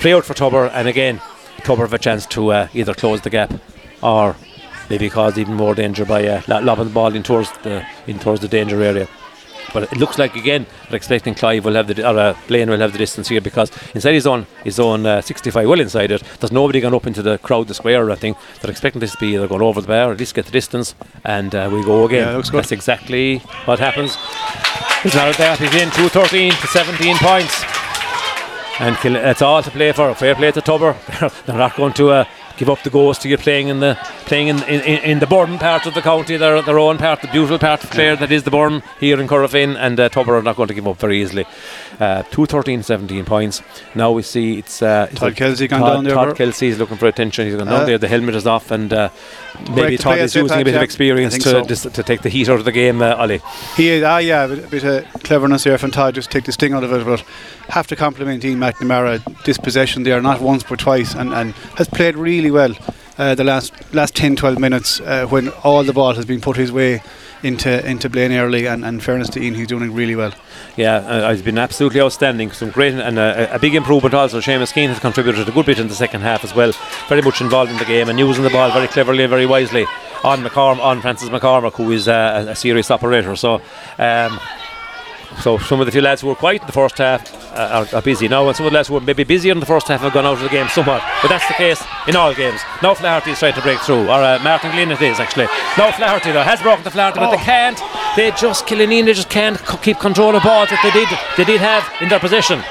Play 0.00 0.12
out 0.14 0.24
for 0.24 0.34
Tubber, 0.34 0.66
and 0.66 0.86
again, 0.86 1.20
Tubber 1.64 1.82
have 1.82 1.92
a 1.92 1.98
chance 1.98 2.26
to 2.26 2.52
uh, 2.52 2.68
either 2.74 2.94
close 2.94 3.20
the 3.20 3.30
gap 3.30 3.52
or 4.02 4.36
maybe 4.88 5.10
cause 5.10 5.36
even 5.38 5.54
more 5.54 5.74
danger 5.74 6.04
by 6.04 6.26
uh, 6.26 6.42
lo- 6.48 6.60
lobbing 6.60 6.84
the 6.86 6.90
ball 6.90 7.14
in 7.14 7.22
towards 7.22 7.50
the 7.58 7.84
in 8.06 8.18
towards 8.18 8.40
the 8.40 8.48
danger 8.48 8.82
area. 8.82 9.08
But 9.74 9.82
it 9.92 9.98
looks 9.98 10.18
like 10.18 10.34
again 10.34 10.64
they're 10.88 10.96
expecting 10.96 11.34
Clive 11.34 11.64
will 11.64 11.74
have 11.74 11.88
the 11.88 12.02
or 12.08 12.18
uh, 12.18 12.36
Blaine 12.46 12.70
will 12.70 12.78
have 12.78 12.92
the 12.92 12.98
distance 12.98 13.28
here 13.28 13.42
because 13.42 13.70
inside 13.94 14.14
his 14.14 14.26
own 14.26 14.46
his 14.64 14.80
own 14.80 15.04
uh, 15.04 15.20
65 15.20 15.68
well 15.68 15.80
inside 15.80 16.10
it. 16.10 16.22
There's 16.40 16.52
nobody 16.52 16.80
gone 16.80 16.94
up 16.94 17.06
into 17.06 17.20
the 17.20 17.36
crowd 17.38 17.68
the 17.68 17.74
square 17.74 18.06
or 18.06 18.10
anything. 18.10 18.34
They're 18.62 18.70
expecting 18.70 19.00
this 19.00 19.12
to 19.12 19.18
be 19.18 19.34
either 19.34 19.46
going 19.46 19.60
over 19.60 19.82
the 19.82 19.86
bar 19.88 20.08
or 20.08 20.12
at 20.12 20.18
least 20.18 20.34
get 20.34 20.46
the 20.46 20.52
distance 20.52 20.94
and 21.24 21.54
uh, 21.54 21.68
we 21.70 21.84
go 21.84 22.06
again. 22.06 22.34
Yeah. 22.34 22.50
That's 22.50 22.72
exactly 22.72 23.38
what 23.66 23.78
happens. 23.78 24.16
It's 25.04 25.14
not 25.14 25.36
that 25.36 25.58
he's 25.58 25.74
in 25.74 25.90
213 25.90 26.50
to 26.50 26.66
17 26.66 27.16
points. 27.18 27.62
And 28.80 28.96
kill, 28.96 29.16
it's 29.16 29.42
all 29.42 29.62
to 29.62 29.70
play 29.70 29.92
for. 29.92 30.14
Fair 30.14 30.34
play 30.34 30.52
to 30.52 30.60
Tubber. 30.60 30.96
They're, 31.20 31.30
they're 31.46 31.56
not 31.56 31.76
going 31.76 31.92
to 31.94 32.10
uh, 32.10 32.24
give 32.58 32.68
up 32.68 32.82
the 32.82 32.90
ghost 32.90 33.22
to 33.22 33.28
you 33.28 33.38
playing 33.38 33.68
in 33.68 33.80
the 33.80 33.96
playing 34.26 34.48
in, 34.48 34.62
in, 34.64 34.80
in 34.80 35.18
the 35.20 35.26
Burren 35.26 35.58
part 35.58 35.86
of 35.86 35.94
the 35.94 36.02
county, 36.02 36.36
their 36.36 36.60
their 36.60 36.78
own 36.78 36.98
part, 36.98 37.22
the 37.22 37.28
beautiful 37.28 37.58
part 37.58 37.82
of 37.82 37.90
Clare 37.90 38.16
that 38.16 38.30
is 38.30 38.42
the 38.42 38.50
Burren 38.50 38.82
here 39.00 39.20
in 39.20 39.26
Corofin, 39.28 39.76
and 39.76 39.98
uh, 39.98 40.08
Tubber 40.08 40.36
are 40.36 40.42
not 40.42 40.56
going 40.56 40.68
to 40.68 40.74
give 40.74 40.86
up 40.86 40.98
very 40.98 41.22
easily. 41.22 41.46
Uh, 42.00 42.22
213, 42.24 42.82
17 42.82 43.24
points. 43.24 43.62
Now 43.94 44.12
we 44.12 44.22
see 44.22 44.58
it's 44.58 44.82
uh, 44.82 45.06
Todd 45.14 45.36
Kelsey 45.36 45.66
gone 45.68 45.80
Todd, 45.80 45.94
down 45.94 46.04
there, 46.04 46.14
Todd 46.14 46.36
Kelsey 46.36 46.68
is 46.68 46.78
looking 46.78 46.96
for 46.96 47.06
attention. 47.06 47.46
He's 47.46 47.56
gone 47.56 47.66
down 47.66 47.82
Uh, 47.82 47.86
there. 47.86 47.98
The 47.98 48.08
helmet 48.08 48.34
is 48.34 48.46
off, 48.46 48.70
and 48.70 48.92
uh, 48.92 49.08
maybe 49.70 49.96
Todd 49.96 50.18
is 50.18 50.34
using 50.34 50.60
a 50.60 50.64
bit 50.64 50.74
of 50.74 50.82
experience 50.82 51.34
to 51.34 51.40
so. 51.40 51.64
just 51.64 51.92
to 51.94 52.02
take 52.02 52.22
the 52.22 52.28
heat 52.28 52.48
out 52.48 52.58
of 52.58 52.64
the 52.64 52.72
game. 52.72 53.00
Uh, 53.02 53.14
Ollie. 53.14 53.40
He 53.76 53.88
is, 53.88 54.02
ah, 54.02 54.18
yeah, 54.18 54.44
a 54.44 54.48
bit, 54.48 54.64
a 54.64 54.68
bit 54.68 54.84
of 54.84 55.22
cleverness 55.22 55.64
there 55.64 55.78
from 55.78 55.90
Todd, 55.90 56.14
just 56.14 56.30
take 56.30 56.44
the 56.44 56.52
sting 56.52 56.72
out 56.72 56.84
of 56.84 56.92
it. 56.92 57.04
But 57.04 57.24
have 57.68 57.86
to 57.88 57.96
compliment 57.96 58.44
Ian 58.44 58.58
McNamara, 58.60 59.42
dispossession 59.44 60.02
there, 60.02 60.20
not 60.20 60.40
once 60.40 60.62
but 60.62 60.78
twice, 60.78 61.14
and, 61.14 61.32
and 61.34 61.52
has 61.76 61.88
played 61.88 62.16
really 62.16 62.47
well 62.50 62.74
uh, 63.18 63.34
the 63.34 63.44
last 63.44 63.72
last 63.94 64.14
10 64.16 64.36
12 64.36 64.58
minutes 64.58 65.00
uh, 65.00 65.26
when 65.26 65.48
all 65.64 65.82
the 65.84 65.92
ball 65.92 66.14
has 66.14 66.24
been 66.24 66.40
put 66.40 66.56
his 66.56 66.70
way 66.70 67.02
into 67.42 67.86
into 67.88 68.08
Blaine 68.08 68.32
early. 68.32 68.66
And, 68.66 68.84
and 68.84 69.02
fairness 69.02 69.28
to 69.30 69.40
Ian, 69.40 69.54
he's 69.54 69.66
doing 69.66 69.92
really 69.92 70.16
well. 70.16 70.32
Yeah, 70.76 70.96
uh, 70.96 71.32
he's 71.32 71.42
been 71.42 71.58
absolutely 71.58 72.00
outstanding. 72.00 72.52
Some 72.52 72.70
great 72.70 72.94
and 72.94 73.18
uh, 73.18 73.48
a 73.50 73.58
big 73.58 73.74
improvement 73.74 74.14
also. 74.14 74.40
Seamus 74.40 74.72
Keane 74.72 74.88
has 74.88 74.98
contributed 74.98 75.48
a 75.48 75.52
good 75.52 75.66
bit 75.66 75.78
in 75.78 75.88
the 75.88 75.94
second 75.94 76.22
half 76.22 76.44
as 76.44 76.54
well. 76.54 76.72
Very 77.08 77.22
much 77.22 77.40
involved 77.40 77.70
in 77.70 77.78
the 77.78 77.84
game 77.84 78.08
and 78.08 78.18
using 78.18 78.44
the 78.44 78.50
ball 78.50 78.70
very 78.70 78.88
cleverly, 78.88 79.24
and 79.24 79.30
very 79.30 79.46
wisely 79.46 79.86
on 80.24 80.42
McCorm, 80.42 80.80
on 80.80 81.00
Francis 81.00 81.28
McCormick, 81.28 81.74
who 81.74 81.90
is 81.92 82.08
uh, 82.08 82.44
a, 82.46 82.50
a 82.52 82.56
serious 82.56 82.90
operator. 82.90 83.34
So. 83.36 83.60
Um, 83.98 84.38
so 85.40 85.58
some 85.58 85.80
of 85.80 85.86
the 85.86 85.92
few 85.92 86.00
lads 86.00 86.22
who 86.22 86.28
were 86.28 86.34
quiet 86.34 86.62
in 86.62 86.66
the 86.66 86.72
first 86.72 86.98
half 86.98 87.22
uh, 87.54 87.86
are, 87.92 87.96
are 87.96 88.02
busy 88.02 88.28
now, 88.28 88.46
and 88.48 88.56
some 88.56 88.66
of 88.66 88.72
the 88.72 88.76
lads 88.76 88.88
who 88.88 88.94
were 88.94 89.00
maybe 89.00 89.24
busier 89.24 89.52
in 89.52 89.60
the 89.60 89.66
first 89.66 89.88
half 89.88 90.00
have 90.00 90.12
gone 90.12 90.26
out 90.26 90.34
of 90.34 90.40
the 90.42 90.48
game 90.48 90.68
somewhat. 90.68 91.02
But 91.22 91.28
that's 91.28 91.46
the 91.48 91.54
case 91.54 91.82
in 92.06 92.16
all 92.16 92.34
games. 92.34 92.60
Now 92.82 92.94
Flaherty 92.94 93.30
is 93.32 93.38
trying 93.38 93.54
to 93.54 93.62
break 93.62 93.78
through, 93.80 94.08
or 94.08 94.20
uh, 94.22 94.38
Martin 94.42 94.70
Glynn 94.72 94.90
it 94.90 95.00
is 95.00 95.20
actually. 95.20 95.46
Now 95.76 95.90
Flaherty 95.92 96.32
though 96.32 96.42
has 96.42 96.60
broken 96.62 96.84
the 96.84 96.90
Flaherty, 96.90 97.20
but 97.20 97.30
they 97.30 97.42
can't. 97.42 97.80
They 98.16 98.30
just 98.32 98.66
Killanena, 98.66 99.06
they 99.06 99.12
just 99.14 99.30
can't 99.30 99.58
c- 99.58 99.78
keep 99.82 99.98
control 99.98 100.34
of 100.34 100.42
balls 100.42 100.70
that 100.70 100.80
they 100.82 100.90
did 100.90 101.08
they 101.36 101.44
did 101.50 101.60
have 101.60 101.84
in 102.02 102.08
their 102.08 102.20
possession. 102.20 102.62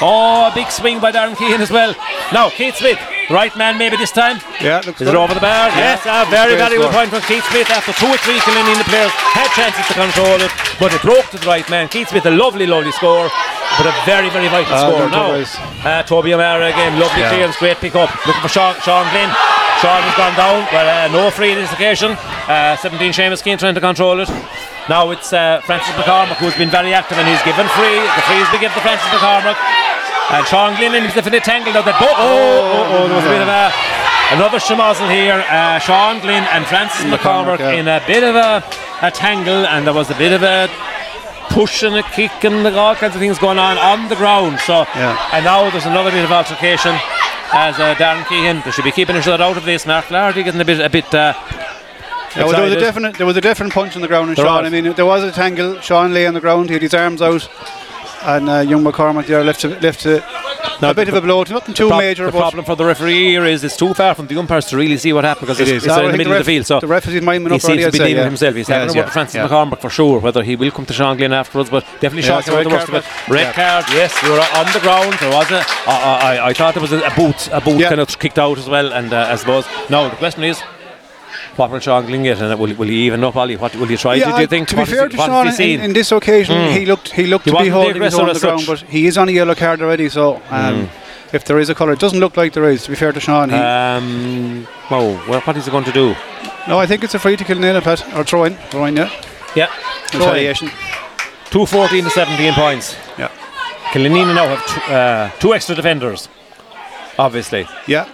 Oh, 0.00 0.48
a 0.50 0.52
big 0.54 0.68
swing 0.70 1.00
by 1.00 1.10
Darren 1.12 1.36
Keane 1.36 1.60
as 1.60 1.70
well. 1.70 1.94
Now 2.32 2.50
Keith 2.50 2.76
Smith, 2.76 2.98
right 3.30 3.54
man 3.56 3.78
maybe 3.78 3.96
this 3.96 4.12
time. 4.12 4.40
Yeah, 4.60 4.82
looks 4.84 5.00
Is 5.00 5.08
good. 5.08 5.14
it 5.14 5.18
over 5.18 5.32
the 5.32 5.40
bar? 5.40 5.68
Yeah. 5.72 5.96
Yes, 5.96 6.04
a 6.04 6.28
very, 6.30 6.56
very 6.56 6.76
point 6.92 7.08
from 7.08 7.22
Keith 7.22 7.44
Smith 7.48 7.70
after 7.70 7.92
two 7.96 8.06
or 8.12 8.18
three 8.20 8.36
Killanena 8.44 8.76
the 8.78 8.84
players 8.92 9.10
had 9.32 9.48
chances 9.56 9.86
to 9.88 9.94
control 9.96 10.36
it, 10.44 10.52
but 10.78 10.92
it 10.92 11.00
broke 11.00 11.24
to 11.32 11.38
the 11.38 11.46
right 11.46 11.64
man. 11.70 11.88
Keith 11.88 12.08
Smith, 12.08 12.26
a 12.26 12.30
lovely, 12.30 12.66
lovely 12.66 12.92
score, 12.92 13.30
but 13.78 13.86
a 13.88 13.94
very, 14.04 14.28
very 14.28 14.48
vital 14.48 14.74
Ah, 14.74 14.84
score. 14.84 15.08
Now, 15.08 15.40
uh, 15.88 16.02
Toby 16.04 16.34
O'Mara 16.34 16.66
again, 16.68 16.98
lovely 17.00 17.22
Yeah. 17.22 17.30
clearance, 17.32 17.56
great 17.56 17.78
pick 17.80 17.94
up. 17.96 18.10
Looking 18.26 18.42
for 18.42 18.48
Sean, 18.48 18.74
Sean 18.84 19.08
Glynn. 19.10 19.30
Sean 19.80 20.00
has 20.00 20.16
gone 20.16 20.32
down, 20.40 20.64
but 20.72 20.86
uh, 20.88 21.08
no 21.12 21.30
free 21.30 21.52
this 21.54 21.72
occasion. 21.72 22.12
Uh, 22.48 22.76
17 22.76 23.12
Seamus 23.12 23.42
Keane 23.44 23.58
trying 23.58 23.74
to 23.74 23.80
control 23.80 24.20
it. 24.20 24.28
Now 24.88 25.10
it's 25.10 25.32
uh, 25.32 25.60
Francis 25.66 25.92
McCormick 26.00 26.36
who's 26.40 26.56
been 26.56 26.70
very 26.70 26.94
active 26.94 27.18
and 27.18 27.28
he's 27.28 27.42
given 27.44 27.66
free. 27.76 28.00
The 28.16 28.22
free 28.24 28.40
is 28.40 28.48
been 28.48 28.62
given 28.64 28.76
to 28.76 28.80
Francis 28.82 29.08
McCormick. 29.12 29.58
And 30.32 30.46
Sean 30.46 30.74
Glynn 30.76 30.94
in 30.94 31.04
definitely 31.12 31.40
tangled 31.40 31.76
out 31.76 31.84
that 31.84 32.00
boat. 32.00 32.16
Oh, 32.16 32.24
oh, 32.24 32.94
oh, 32.96 33.06
there 33.06 33.16
was 33.20 33.26
a 33.26 33.34
bit 33.36 33.42
of 33.44 33.52
a 33.52 33.70
another 34.34 34.58
schmozzle 34.58 35.10
here. 35.12 35.44
Uh, 35.46 35.78
Sean 35.78 36.20
Glynn 36.20 36.42
and 36.50 36.64
Francis 36.66 37.04
McCormick 37.04 37.58
McCormick, 37.58 37.58
yeah. 37.60 37.78
in 37.78 37.86
a 37.86 38.02
bit 38.06 38.24
of 38.24 38.34
a, 38.34 38.64
a 39.02 39.10
tangle, 39.10 39.66
and 39.66 39.86
there 39.86 39.94
was 39.94 40.10
a 40.10 40.16
bit 40.16 40.32
of 40.32 40.42
a 40.42 40.68
push 41.50 41.82
and 41.82 41.94
a 41.96 42.02
kick 42.02 42.44
and 42.44 42.66
all 42.76 42.94
kinds 42.96 43.14
of 43.14 43.20
things 43.20 43.38
going 43.38 43.58
on 43.58 43.78
on 43.78 44.08
the 44.08 44.16
ground. 44.16 44.58
So, 44.60 44.82
Yeah. 44.96 45.16
and 45.32 45.44
now 45.44 45.70
there's 45.70 45.86
another 45.86 46.10
bit 46.10 46.24
of 46.24 46.32
altercation 46.32 46.98
as 47.52 47.78
uh, 47.78 47.94
Darren 47.94 48.26
Keane. 48.28 48.62
They 48.64 48.70
should 48.70 48.84
be 48.84 48.92
keeping 48.92 49.16
a 49.16 49.22
shot 49.22 49.40
out 49.40 49.56
of 49.56 49.64
this. 49.64 49.86
Mark 49.86 50.06
Flaherty 50.06 50.42
getting 50.42 50.60
a 50.60 50.64
bit, 50.64 50.80
a 50.80 50.90
bit, 50.90 51.12
uh, 51.14 51.34
there 52.36 52.46
was 52.46 52.72
a 52.72 52.80
definite 52.80 53.16
there 53.16 53.26
was 53.26 53.36
a 53.36 53.40
definite 53.40 53.72
punch 53.72 53.96
on 53.96 54.02
the 54.02 54.08
ground 54.08 54.30
in 54.30 54.36
Sean. 54.36 54.62
was. 54.62 54.66
I 54.66 54.68
mean, 54.68 54.92
there 54.94 55.06
was 55.06 55.24
a 55.24 55.32
tangle. 55.32 55.80
Sean 55.80 56.12
lay 56.12 56.26
on 56.26 56.34
the 56.34 56.40
ground. 56.40 56.68
He 56.68 56.74
had 56.74 56.82
his 56.82 56.94
arms 56.94 57.22
out, 57.22 57.48
and 58.26 58.48
uh, 58.48 58.58
young 58.60 58.82
McCormack 58.84 59.26
there 59.26 59.42
left 59.44 59.60
to, 59.60 59.68
left 59.80 60.00
to 60.00 60.18
Now, 60.82 60.90
a 60.90 60.94
bit 60.94 61.08
of 61.08 61.14
a 61.14 61.20
blow. 61.20 61.42
Nothing 61.44 61.74
too 61.74 61.88
prob- 61.88 62.00
major, 62.00 62.26
the 62.26 62.32
problem 62.32 62.64
for 62.64 62.74
the 62.76 62.84
referee 62.84 63.28
here 63.30 63.44
is 63.44 63.64
it's 63.64 63.76
too 63.76 63.94
far 63.94 64.14
from 64.14 64.26
the 64.26 64.36
umpires 64.38 64.66
to 64.66 64.76
really 64.76 64.96
see 64.98 65.12
what 65.12 65.24
happened 65.24 65.46
because 65.46 65.60
it 65.60 65.68
it's, 65.68 65.78
is. 65.78 65.84
it's 65.84 65.92
I 65.92 66.04
in 66.04 66.12
the 66.12 66.18
middle 66.18 66.32
of 66.32 66.38
ref- 66.38 66.46
the 66.46 66.52
field. 66.52 66.66
So 66.66 66.80
the 66.80 66.86
referee's 66.86 67.22
minding 67.22 67.52
he 67.52 67.58
seems 67.58 67.84
to 67.84 67.92
be 67.92 67.98
say, 67.98 68.04
leaving 68.04 68.18
yeah. 68.18 68.24
himself. 68.24 68.54
He's 68.56 68.66
He 68.66 68.72
having 68.72 68.94
a 68.96 69.00
word 69.00 69.10
Francis 69.12 69.36
yeah. 69.36 69.48
McCormack 69.48 69.80
for 69.80 69.90
sure. 69.90 70.18
Whether 70.20 70.42
he 70.42 70.56
will 70.56 70.70
come 70.70 70.84
to 70.86 70.92
Sean 70.92 71.16
Glynn 71.16 71.32
afterwards, 71.32 71.70
but 71.70 71.84
definitely 72.00 72.22
Yeah, 72.28 72.38
it's 72.38 72.46
the 72.48 72.56
red 72.56 72.66
worst 72.66 72.88
of 72.88 72.94
it. 72.94 73.04
card, 73.04 73.30
Red 73.30 73.54
card, 73.54 73.84
yes, 73.90 74.22
you 74.22 74.32
were 74.32 74.40
on 74.40 74.66
the 74.72 74.80
ground. 74.80 75.14
There 75.20 75.30
was 75.32 75.50
a. 75.50 75.62
I, 75.88 76.36
I, 76.38 76.48
I 76.48 76.52
thought 76.52 76.74
there 76.74 76.82
was 76.82 76.92
a, 76.92 77.12
boot, 77.16 77.48
a 77.52 77.60
boot 77.60 77.82
kind 77.82 78.00
of 78.00 78.18
kicked 78.18 78.38
out 78.38 78.58
as 78.58 78.68
well. 78.68 78.92
And 78.92 79.12
uh, 79.12 79.28
I 79.30 79.36
suppose 79.36 79.66
now 79.88 80.08
the 80.08 80.16
question 80.16 80.44
is. 80.44 80.60
What 81.56 81.70
will 81.70 81.80
Sean 81.80 82.04
Glynn 82.06 82.22
get, 82.22 82.38
and 82.40 82.58
will, 82.60 82.74
will 82.74 82.88
he 82.88 83.06
even 83.06 83.24
up, 83.24 83.34
Ollie? 83.36 83.56
What 83.56 83.74
will 83.76 83.86
he 83.86 83.96
try 83.96 84.14
Yeah, 84.16 84.26
to? 84.26 84.32
Do 84.36 84.40
you 84.42 84.46
think? 84.46 84.68
to 84.68 84.76
be 84.76 84.84
fair 84.84 85.08
to 85.08 85.16
Sean, 85.16 85.48
in, 85.48 85.80
in 85.80 85.92
this 85.94 86.12
occasion, 86.12 86.54
Mm. 86.54 86.76
he 86.78 86.84
looked 86.86 87.12
he 87.12 87.26
looked 87.26 87.46
He 87.46 87.50
to 87.50 87.58
be 87.58 87.68
holding 87.68 88.02
his 88.02 88.14
own 88.14 88.28
on 88.28 88.34
the 88.34 88.40
ground, 88.40 88.64
but 88.66 88.80
he 88.82 89.06
is 89.06 89.16
on 89.16 89.28
a 89.28 89.32
yellow 89.32 89.54
card 89.54 89.80
already. 89.80 90.08
So 90.10 90.42
um, 90.50 90.88
if 91.32 91.44
there 91.46 91.58
is 91.58 91.70
a 91.70 91.74
colour, 91.74 91.92
it 91.92 91.98
doesn't 91.98 92.20
look 92.20 92.36
like 92.36 92.52
there 92.52 92.68
is. 92.68 92.82
To 92.84 92.90
be 92.90 92.96
fair 92.96 93.12
to 93.12 93.20
Sean, 93.20 93.48
he, 93.48 93.56
Um, 93.56 94.66
oh, 94.90 95.24
well, 95.28 95.40
what 95.40 95.56
is 95.56 95.64
he 95.64 95.70
going 95.70 95.84
to 95.84 95.92
do? 95.92 96.14
no, 96.68 96.78
I 96.78 96.86
think 96.86 97.02
it's 97.04 97.14
a 97.14 97.18
free 97.18 97.36
to 97.36 97.44
Killanena 97.44 97.80
Pat 97.82 98.04
or 98.14 98.22
throw 98.24 98.44
in, 98.44 98.54
throw 98.70 98.84
in, 98.84 98.96
yeah, 98.96 99.10
Yeah, 99.54 99.68
retaliation. 100.12 100.68
214 101.50 102.04
to 102.04 102.10
17 102.10 102.52
points. 102.54 102.96
Yeah, 103.18 103.28
Killanena 103.92 104.34
now 104.34 104.48
have 104.54 104.66
two, 104.66 104.92
uh, 104.92 105.30
two 105.40 105.54
extra 105.54 105.74
defenders, 105.74 106.28
obviously, 107.18 107.66
yeah. 107.86 108.06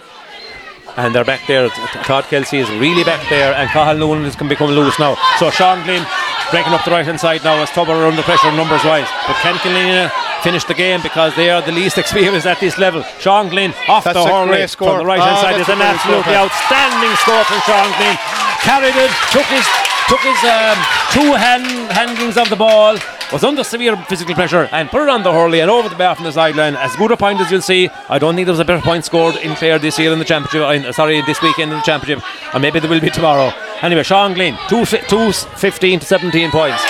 And 0.95 1.13
they're 1.15 1.25
back 1.25 1.41
there. 1.47 1.69
Todd 2.05 2.25
Kelsey 2.25 2.59
is 2.59 2.69
really 2.77 3.03
back 3.03 3.27
there, 3.29 3.53
and 3.55 3.67
Cathal 3.69 3.97
Noonan 3.97 4.25
is 4.25 4.35
to 4.35 4.43
become 4.45 4.69
loose 4.69 4.99
now. 4.99 5.15
So 5.39 5.49
Sean 5.49 5.81
Glynn 5.83 6.05
breaking 6.51 6.73
up 6.73 6.85
the 6.85 6.91
right 6.91 7.05
hand 7.05 7.19
side 7.19 7.43
now 7.43 7.57
as 7.63 7.69
Tubber 7.71 7.93
are 7.93 8.05
under 8.05 8.21
pressure 8.21 8.51
numbers 8.53 8.83
wise. 8.85 9.09
But 9.25 9.33
can 9.41 9.55
Killanena 9.57 10.11
finish 10.43 10.63
the 10.65 10.75
game 10.77 11.01
because 11.01 11.33
they 11.35 11.49
are 11.49 11.61
the 11.63 11.71
least 11.71 11.97
experienced 12.03 12.45
at 12.45 12.59
this 12.59 12.77
level? 12.77 13.01
Sean 13.17 13.49
Glynn 13.49 13.73
off 13.89 14.03
That's 14.03 14.21
the 14.21 14.25
hurley 14.29 14.67
score. 14.67 14.89
from 14.89 14.97
the 14.99 15.05
right 15.09 15.19
hand 15.19 15.37
Ah, 15.37 15.41
side 15.41 15.57
is 15.59 15.67
an 15.69 15.81
great 15.81 15.97
score, 15.97 16.21
absolutely 16.21 16.35
outstanding 16.37 17.15
score 17.25 17.43
from 17.49 17.59
Sean 17.65 17.89
Glynn. 17.97 18.17
Carried 18.61 18.93
it, 18.93 19.11
took 19.33 19.47
his 19.49 19.65
took 20.07 20.19
his 20.21 20.37
um, 20.43 20.77
two 21.11 21.33
hand 21.33 21.65
handlings 21.91 22.37
of 22.37 22.49
the 22.49 22.55
ball, 22.55 22.97
was 23.31 23.43
under 23.43 23.63
severe 23.63 23.95
physical 24.07 24.35
pressure, 24.35 24.69
and 24.71 24.89
put 24.89 25.01
it 25.03 25.09
on 25.09 25.23
the 25.23 25.31
hurley 25.31 25.59
and 25.61 25.69
over 25.71 25.89
the 25.89 25.95
bar 25.95 26.15
from 26.15 26.25
the 26.25 26.31
sideline. 26.31 26.75
As 26.75 26.95
good 26.95 27.11
a 27.11 27.17
point 27.17 27.39
as 27.41 27.49
you'll 27.51 27.61
see. 27.61 27.89
I 28.09 28.19
don't 28.19 28.35
think 28.35 28.45
there 28.45 28.53
was 28.53 28.59
a 28.59 28.65
better 28.65 28.81
point 28.81 29.05
scored 29.05 29.35
in 29.37 29.55
Clare 29.55 29.79
this 29.79 29.97
year 29.97 30.11
in 30.13 30.19
the 30.19 30.25
championship. 30.25 30.61
uh, 30.85 30.91
sorry, 30.91 31.21
this 31.21 31.41
weekend 31.41 31.71
in 31.71 31.77
the 31.77 31.83
championship, 31.83 32.23
and 32.53 32.61
maybe 32.61 32.79
there 32.79 32.89
will 32.89 32.99
be 33.01 33.09
tomorrow. 33.09 33.51
Anyway, 33.81 34.03
Sean 34.03 34.33
Glynn, 34.33 34.57
two, 34.69 34.85
two 34.85 35.17
s- 35.29 35.45
15 35.59 35.99
to 35.99 36.05
17 36.05 36.51
points. 36.51 36.81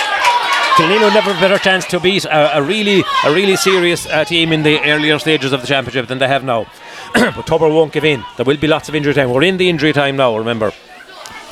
Killanena 0.76 1.14
never 1.14 1.30
a 1.30 1.34
better 1.34 1.56
chance 1.58 1.84
to 1.86 2.00
beat 2.00 2.24
a, 2.24 2.58
a 2.58 2.62
really 2.62 3.04
a 3.24 3.32
really 3.32 3.54
serious 3.54 4.06
uh, 4.06 4.24
team 4.24 4.52
in 4.52 4.64
the 4.64 4.80
earlier 4.90 5.20
stages 5.20 5.52
of 5.52 5.60
the 5.60 5.68
championship 5.68 6.08
than 6.08 6.18
they 6.18 6.26
have 6.26 6.42
now. 6.42 6.66
but 7.14 7.46
Tubber 7.46 7.68
won't 7.68 7.92
give 7.92 8.04
in. 8.04 8.24
There 8.36 8.44
will 8.44 8.56
be 8.56 8.66
lots 8.66 8.88
of 8.88 8.94
injury 8.96 9.14
time. 9.14 9.30
We're 9.30 9.44
in 9.44 9.56
the 9.56 9.68
injury 9.70 9.92
time 9.92 10.16
now. 10.16 10.36
Remember. 10.36 10.72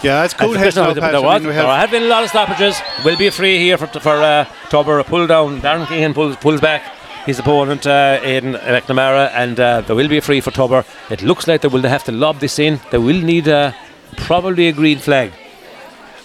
Yeah, 0.03 0.25
it's 0.25 0.35
cool 0.35 0.51
And 0.53 0.57
heads 0.59 0.75
there, 0.75 0.85
there, 0.95 1.23
was, 1.23 1.43
there 1.43 1.53
have- 1.53 1.91
been 1.91 2.03
a 2.03 2.07
lot 2.07 2.25
of 2.25 2.31
stoppages. 2.31 2.81
Will 3.05 3.17
be 3.17 3.29
a 3.29 3.33
free 3.33 3.59
here 3.59 3.79
for 3.79 3.87
for 4.01 4.17
uh, 4.17 4.47
Tubber. 4.69 4.99
A 4.99 5.05
pull 5.05 5.27
down. 5.27 5.61
Darren 5.61 5.87
Keane 5.87 6.13
pulls 6.15 6.37
pulls 6.37 6.61
back 6.61 6.83
his 7.27 7.39
opponent 7.39 7.87
uh, 7.87 8.19
Aidan 8.23 8.55
McNamara, 8.55 9.31
and 9.33 9.61
uh, 9.61 9.81
there 9.83 9.95
will 9.95 10.09
be 10.09 10.17
a 10.19 10.21
free 10.21 10.41
for 10.41 10.51
Tubber. 10.51 10.85
It 11.11 11.23
looks 11.23 11.47
like 11.47 11.61
they 11.61 11.69
will 11.69 11.83
have 11.83 12.03
to 12.05 12.13
lob 12.13 12.41
this 12.41 12.59
in. 12.59 12.81
They 12.91 12.99
will 12.99 13.21
need 13.23 13.47
uh, 13.49 13.73
probably 14.17 14.67
a 14.69 14.73
green 14.73 14.99
flag. 14.99 15.33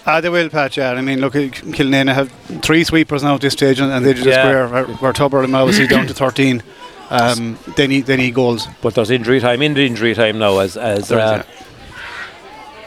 Ah, 0.06 0.20
they 0.20 0.28
will, 0.30 0.48
Pat. 0.48 0.76
Yeah, 0.76 0.92
I 0.92 1.00
mean, 1.02 1.20
look, 1.20 1.34
Killanena 1.34 2.14
have 2.14 2.32
three 2.62 2.82
sweepers 2.82 3.22
now 3.22 3.34
at 3.34 3.42
this 3.42 3.52
stage, 3.52 3.78
and, 3.78 3.92
and 3.92 4.04
they 4.04 4.14
just 4.14 4.26
Yeah. 4.26 4.42
square. 4.42 4.66
Where, 4.68 4.84
where 4.96 5.12
Tubber 5.12 5.38
are 5.44 5.54
obviously 5.54 5.86
down 5.86 6.06
to 6.08 6.14
thirteen. 6.24 6.62
Um, 7.10 7.58
they 7.76 7.86
need 7.86 8.06
they 8.06 8.16
need 8.16 8.34
goals. 8.34 8.66
But 8.82 8.94
there's 8.94 9.10
injury 9.10 9.38
time 9.40 9.62
in 9.62 9.74
the 9.74 9.86
injury 9.86 10.14
time 10.14 10.38
now 10.38 10.58
as 10.58 10.76
as 10.76 11.12
uh, 11.12 11.42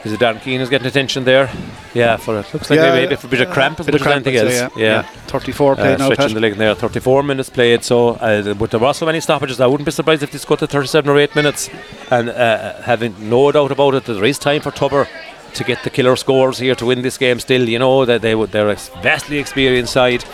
is 0.04 0.12
it 0.12 0.20
Darren 0.20 0.40
Keane 0.42 0.60
is 0.60 0.68
getting 0.68 0.86
attention 0.86 1.24
there? 1.24 1.50
Yeah, 1.94 2.16
for 2.16 2.38
it 2.38 2.52
looks 2.52 2.70
like 2.70 2.78
Yeah, 2.78 2.92
maybe 2.92 3.16
for 3.16 3.26
a 3.26 3.30
bit 3.30 3.40
of 3.40 3.50
cramp 3.50 3.78
as 3.80 3.86
Bit 3.86 3.94
of 3.96 4.00
as 4.00 4.06
cramp, 4.06 4.26
anything 4.26 4.46
I'd 4.46 4.52
else. 4.62 4.74
say, 4.74 4.80
yeah. 4.82 5.02
Thirty-four 5.02 5.72
Uh, 5.72 5.76
played 5.76 5.98
now, 5.98 6.04
stretching 6.06 6.26
Pat. 6.26 6.34
the 6.34 6.40
leg 6.40 6.54
there, 6.56 6.74
34 6.74 7.22
minutes 7.22 7.50
played. 7.50 7.84
So, 7.84 8.10
uh, 8.10 8.54
but 8.54 8.70
there 8.70 8.80
was 8.80 8.96
so 8.96 9.06
many 9.06 9.20
stoppages. 9.20 9.60
I 9.60 9.66
wouldn't 9.66 9.84
be 9.86 9.92
surprised 9.92 10.22
if 10.22 10.32
this 10.32 10.44
got 10.44 10.58
to 10.60 10.66
37 10.66 11.10
or 11.10 11.18
8 11.18 11.36
minutes. 11.36 11.70
And 12.10 12.30
uh, 12.30 12.80
having 12.82 13.14
no 13.30 13.52
doubt 13.52 13.70
about 13.70 13.94
it, 13.94 14.04
there 14.06 14.24
is 14.24 14.38
time 14.38 14.60
for 14.62 14.70
Tubber 14.70 15.06
to 15.54 15.64
get 15.64 15.82
the 15.84 15.90
killer 15.90 16.16
scores 16.16 16.58
here 16.58 16.74
to 16.74 16.86
win 16.86 17.02
this 17.02 17.18
game. 17.18 17.38
Still, 17.38 17.68
you 17.68 17.78
know 17.78 18.04
that 18.06 18.22
they 18.22 18.34
would 18.34 18.52
they're 18.52 18.70
a 18.70 18.76
vastly 19.02 19.38
experienced 19.38 19.92
side. 19.92 20.24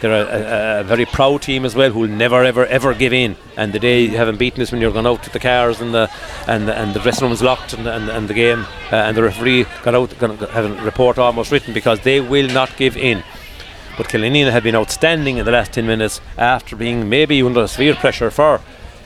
They're 0.00 0.12
a, 0.12 0.78
a, 0.78 0.80
a 0.80 0.84
very 0.84 1.04
proud 1.04 1.42
team 1.42 1.64
as 1.64 1.74
well, 1.74 1.90
who'll 1.90 2.08
never, 2.08 2.42
ever, 2.42 2.66
ever 2.66 2.94
give 2.94 3.12
in. 3.12 3.36
And 3.56 3.72
the 3.72 3.78
day 3.78 4.02
you 4.02 4.16
haven't 4.16 4.38
beaten 4.38 4.62
is 4.62 4.72
when 4.72 4.80
you're 4.80 4.92
going 4.92 5.06
out 5.06 5.22
to 5.24 5.30
the 5.30 5.38
cars 5.38 5.80
and 5.80 5.92
the 5.94 6.10
and 6.46 6.66
the, 6.66 6.78
and 6.78 6.94
the 6.94 7.00
dressing 7.00 7.26
room's 7.26 7.42
locked 7.42 7.74
and, 7.74 7.86
and, 7.86 8.08
and 8.08 8.28
the 8.28 8.34
game 8.34 8.66
uh, 8.90 8.96
and 8.96 9.16
the 9.16 9.22
referee 9.22 9.66
got 9.82 9.94
out, 9.94 10.18
gonna 10.18 10.46
have 10.46 10.64
a 10.64 10.82
report 10.82 11.18
almost 11.18 11.52
written 11.52 11.74
because 11.74 12.00
they 12.00 12.20
will 12.20 12.48
not 12.48 12.76
give 12.76 12.96
in. 12.96 13.22
But 13.98 14.08
Killanena 14.08 14.50
have 14.50 14.62
been 14.62 14.76
outstanding 14.76 15.36
in 15.36 15.44
the 15.44 15.50
last 15.50 15.72
10 15.72 15.86
minutes 15.86 16.20
after 16.38 16.74
being 16.76 17.08
maybe 17.08 17.42
under 17.42 17.66
severe 17.66 17.94
pressure 17.94 18.30
for 18.30 18.60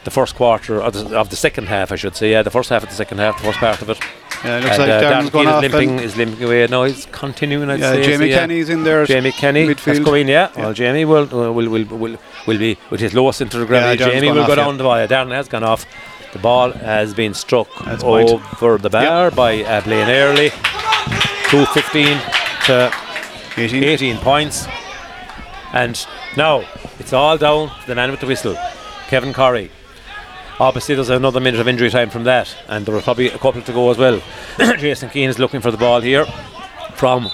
the 0.05 0.11
first 0.11 0.35
quarter 0.35 0.81
of 0.83 0.93
the, 0.93 1.19
of 1.19 1.31
the 1.31 1.37
second 1.37 1.67
half, 1.69 1.91
I 1.93 1.97
should 1.97 2.15
say. 2.17 2.31
Yeah, 2.31 2.43
the 2.43 2.51
first 2.51 2.69
half 2.71 2.83
of 2.83 2.89
the 2.89 2.95
second 2.95 3.19
half, 3.19 3.39
the 3.39 3.45
first 3.45 3.59
part 3.59 3.81
of 3.83 3.91
it. 3.91 3.99
Yeah, 4.45 4.59
it 4.59 4.65
looks 4.65 4.79
And, 4.79 4.83
like 4.83 4.91
uh, 4.91 5.03
Darren's 5.03 5.31
Darren 5.31 5.33
going 5.33 5.47
Keane 5.47 5.55
off. 5.55 5.65
is 5.65 5.73
limping, 5.73 5.99
is 6.01 6.17
limping 6.17 6.45
away. 6.45 6.67
No, 6.67 6.85
he's 6.85 7.07
continuing. 7.07 7.71
I'd 7.71 7.81
Yeah, 7.81 7.93
say. 7.93 8.03
Jamie 8.03 8.17
so, 8.19 8.25
yeah. 8.25 8.39
Kenny's 8.41 8.69
in 8.69 8.85
there. 8.85 9.07
Jamie 9.07 9.33
Kenny 9.33 9.67
has 9.67 9.77
midfield. 9.77 10.05
come 10.05 10.15
in, 10.17 10.29
yeah. 10.29 10.51
Yeah. 10.55 10.63
Well, 10.63 10.73
Jamie 10.75 11.05
will, 11.07 11.23
uh, 11.35 11.51
will, 11.53 11.69
will, 11.71 11.85
will, 11.87 12.17
will 12.47 12.59
be 12.59 12.77
with 12.91 13.01
his 13.01 13.15
lowest 13.15 13.39
center 13.39 13.63
of 13.63 13.69
gravity. 13.69 14.03
Yeah, 14.05 14.11
Jamie 14.11 14.27
gone 14.29 14.37
will 14.37 14.43
off, 14.43 14.49
go 14.49 14.55
down 14.57 14.77
the 14.77 14.85
ball. 14.85 15.07
Darren 15.07 15.31
has 15.33 15.49
gone 15.49 15.65
off. 15.65 15.87
The 16.35 16.39
ball 16.41 16.73
has 16.73 17.15
been 17.15 17.33
struck 17.33 17.69
That's 17.85 18.03
point. 18.03 18.29
over 18.63 18.77
the 18.79 18.91
bar 18.91 19.31
by 19.31 19.63
uh, 19.63 19.81
Blaine 19.83 20.09
Early. 20.11 20.51
215 21.49 22.19
to 22.67 22.93
18. 23.57 23.85
18 23.85 24.17
points. 24.19 24.67
And 25.73 26.05
now 26.37 26.65
it's 26.99 27.13
all 27.13 27.39
down 27.39 27.69
to 27.81 27.87
the 27.87 27.95
man 27.95 28.11
with 28.11 28.21
the 28.21 28.27
whistle, 28.27 28.57
Kevin 29.09 29.33
Corey. 29.33 29.71
Obviously, 30.61 30.95
there's 30.95 31.11
another 31.11 31.41
minute 31.41 31.61
of 31.61 31.67
injury 31.67 31.91
time 31.91 32.11
from 32.11 32.25
that, 32.25 32.55
and 32.69 32.87
there 32.87 32.95
are 32.95 33.01
probably 33.03 33.27
a 33.29 33.39
couple 33.39 33.61
to 33.63 33.73
go 33.73 33.91
as 33.91 33.99
well. 33.99 34.21
Jason 34.79 35.11
Keane 35.11 35.29
is 35.29 35.39
looking 35.39 35.61
for 35.61 35.71
the 35.73 35.77
ball 35.77 36.01
here 36.01 36.25
from 36.95 37.29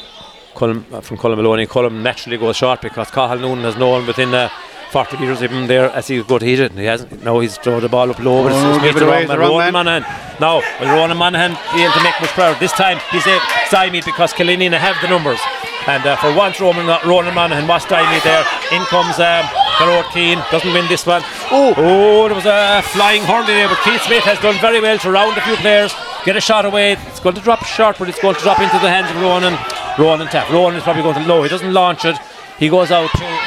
Cullum, 0.55 0.87
uh, 0.91 1.01
from 1.03 1.19
Cullum 1.19 1.37
Maloney. 1.39 1.67
Cullum 1.67 2.03
naturally 2.03 2.39
goes 2.39 2.57
short 2.57 2.81
because 2.81 3.11
Cathal 3.11 3.39
Noonan 3.39 3.65
has 3.65 3.77
no 3.77 3.91
one 3.91 4.07
within 4.07 4.33
uh, 4.35 4.49
40 4.91 5.19
metres 5.19 5.43
of 5.43 5.51
him 5.51 5.67
there 5.67 5.91
as 5.91 6.09
he 6.09 6.23
go 6.23 6.39
to 6.39 6.45
hit 6.47 6.61
it. 6.61 6.71
And 6.71 6.81
he 6.81 6.87
hasn't. 6.87 7.23
Now 7.23 7.41
he's 7.41 7.59
thrown 7.59 7.83
the 7.83 7.91
ball 7.91 8.11
up 8.11 8.19
low, 8.21 8.43
but 8.43 8.53
Oh, 8.53 8.77
it's, 8.77 8.85
it's 8.87 8.97
it 8.97 8.99
the 9.01 9.07
away, 9.07 9.19
wrong 9.21 9.29
the 9.29 9.39
wrong 9.39 9.51
Ronan 9.51 9.73
man. 9.75 9.85
Monaghan. 9.85 10.37
Now, 10.41 10.63
will 10.81 10.89
Ronan 10.97 11.17
Monaghan 11.19 11.53
be 11.77 11.83
able 11.85 11.93
to 11.93 12.03
make 12.03 12.19
much 12.23 12.31
pressure? 12.31 12.59
This 12.59 12.73
time 12.73 12.99
he's 13.11 13.27
uh, 13.27 13.39
stymied 13.67 14.07
because 14.07 14.33
Killanena 14.33 14.79
have 14.79 14.97
the 15.03 15.09
numbers. 15.09 15.39
And 15.87 16.05
uh, 16.05 16.17
for 16.17 16.35
once, 16.35 16.61
Roman, 16.61 16.87
Ronan 17.07 17.35
Monaghan 17.35 17.67
was 17.67 17.83
stymied 17.83 18.23
there. 18.23 18.45
In 18.73 18.85
comes 18.87 19.19
um, 19.19 19.47
Garrod 19.79 20.05
Keane, 20.13 20.39
doesn't 20.51 20.73
win 20.73 20.87
this 20.89 21.07
one. 21.07 21.23
Oh, 21.51 21.73
oh 21.77 22.29
there 22.29 22.37
was 22.37 22.45
a 22.45 22.83
flying 22.93 23.23
hurley 23.23 23.55
there, 23.55 23.69
but 23.69 23.81
Keith 23.83 24.03
Smith 24.03 24.25
has 24.25 24.39
done 24.41 24.61
very 24.61 24.81
well 24.81 24.99
to 24.99 25.11
round 25.11 25.39
a 25.39 25.41
few 25.41 25.57
players, 25.57 25.95
get 26.25 26.37
a 26.37 26.41
shot 26.41 26.67
away. 26.67 26.93
It's 27.09 27.21
going 27.21 27.35
to 27.35 27.41
drop 27.41 27.65
short, 27.65 27.97
but 27.99 28.09
it's 28.09 28.21
going 28.21 28.35
to 28.37 28.43
drop 28.43 28.61
into 28.61 28.79
the 28.79 28.91
hands 28.91 29.11
of 29.11 29.17
Ronan. 29.23 29.57
Ronan 29.99 30.29
tap. 30.29 30.51
Ronan 30.51 30.77
is 30.77 30.83
probably 30.85 31.03
going 31.03 31.17
to 31.17 31.27
low. 31.27 31.43
He 31.43 31.49
doesn't 31.49 31.73
launch 31.73 32.05
it. 32.05 32.17
He 32.59 32.69
goes 32.69 32.91
out 32.91 33.11
to 33.13 33.41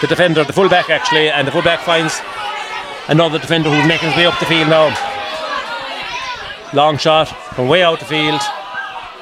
the 0.00 0.06
defender, 0.06 0.44
the 0.44 0.52
fullback 0.52 0.90
actually, 0.90 1.28
and 1.28 1.46
the 1.46 1.52
fullback 1.52 1.80
finds 1.80 2.20
another 3.08 3.38
defender 3.38 3.68
who's 3.68 3.86
making 3.88 4.10
his 4.10 4.16
way 4.16 4.26
up 4.26 4.38
the 4.38 4.46
field 4.46 4.68
now. 4.68 4.94
Long 6.72 6.98
shot 6.98 7.28
from 7.54 7.68
way 7.68 7.82
out 7.82 7.98
the 7.98 8.04
field. 8.04 8.40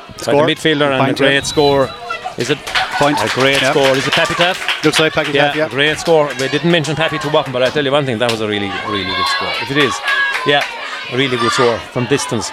By 0.08 0.16
Score. 0.22 0.46
the 0.46 0.54
midfielder 0.54 0.90
and 0.98 1.10
a 1.10 1.14
great 1.14 1.44
score. 1.44 1.90
Is 2.36 2.50
it 2.50 2.58
Point. 2.98 3.18
a 3.22 3.28
great 3.28 3.58
score? 3.58 3.88
Is 3.96 4.06
it 4.06 4.12
Pappy 4.12 4.34
Taaffe? 4.34 4.84
Looks 4.84 4.98
like 4.98 5.12
Packy 5.12 5.32
Yeah, 5.32 5.50
Taaffe, 5.52 5.56
yeah. 5.56 5.68
great 5.68 5.98
score. 5.98 6.26
We 6.40 6.48
didn't 6.48 6.70
mention 6.70 6.96
to 6.96 7.02
Walken, 7.02 7.52
but 7.52 7.62
I 7.62 7.70
tell 7.70 7.84
you 7.84 7.92
one 7.92 8.04
thing, 8.04 8.18
that 8.18 8.30
was 8.30 8.40
a 8.40 8.48
really, 8.48 8.68
really 8.88 9.04
good 9.04 9.26
score. 9.36 9.52
If 9.62 9.70
it 9.70 9.76
is, 9.78 9.94
yeah, 10.46 10.64
a 11.12 11.16
really 11.16 11.36
good 11.36 11.52
score 11.52 11.78
from 11.78 12.06
distance. 12.06 12.50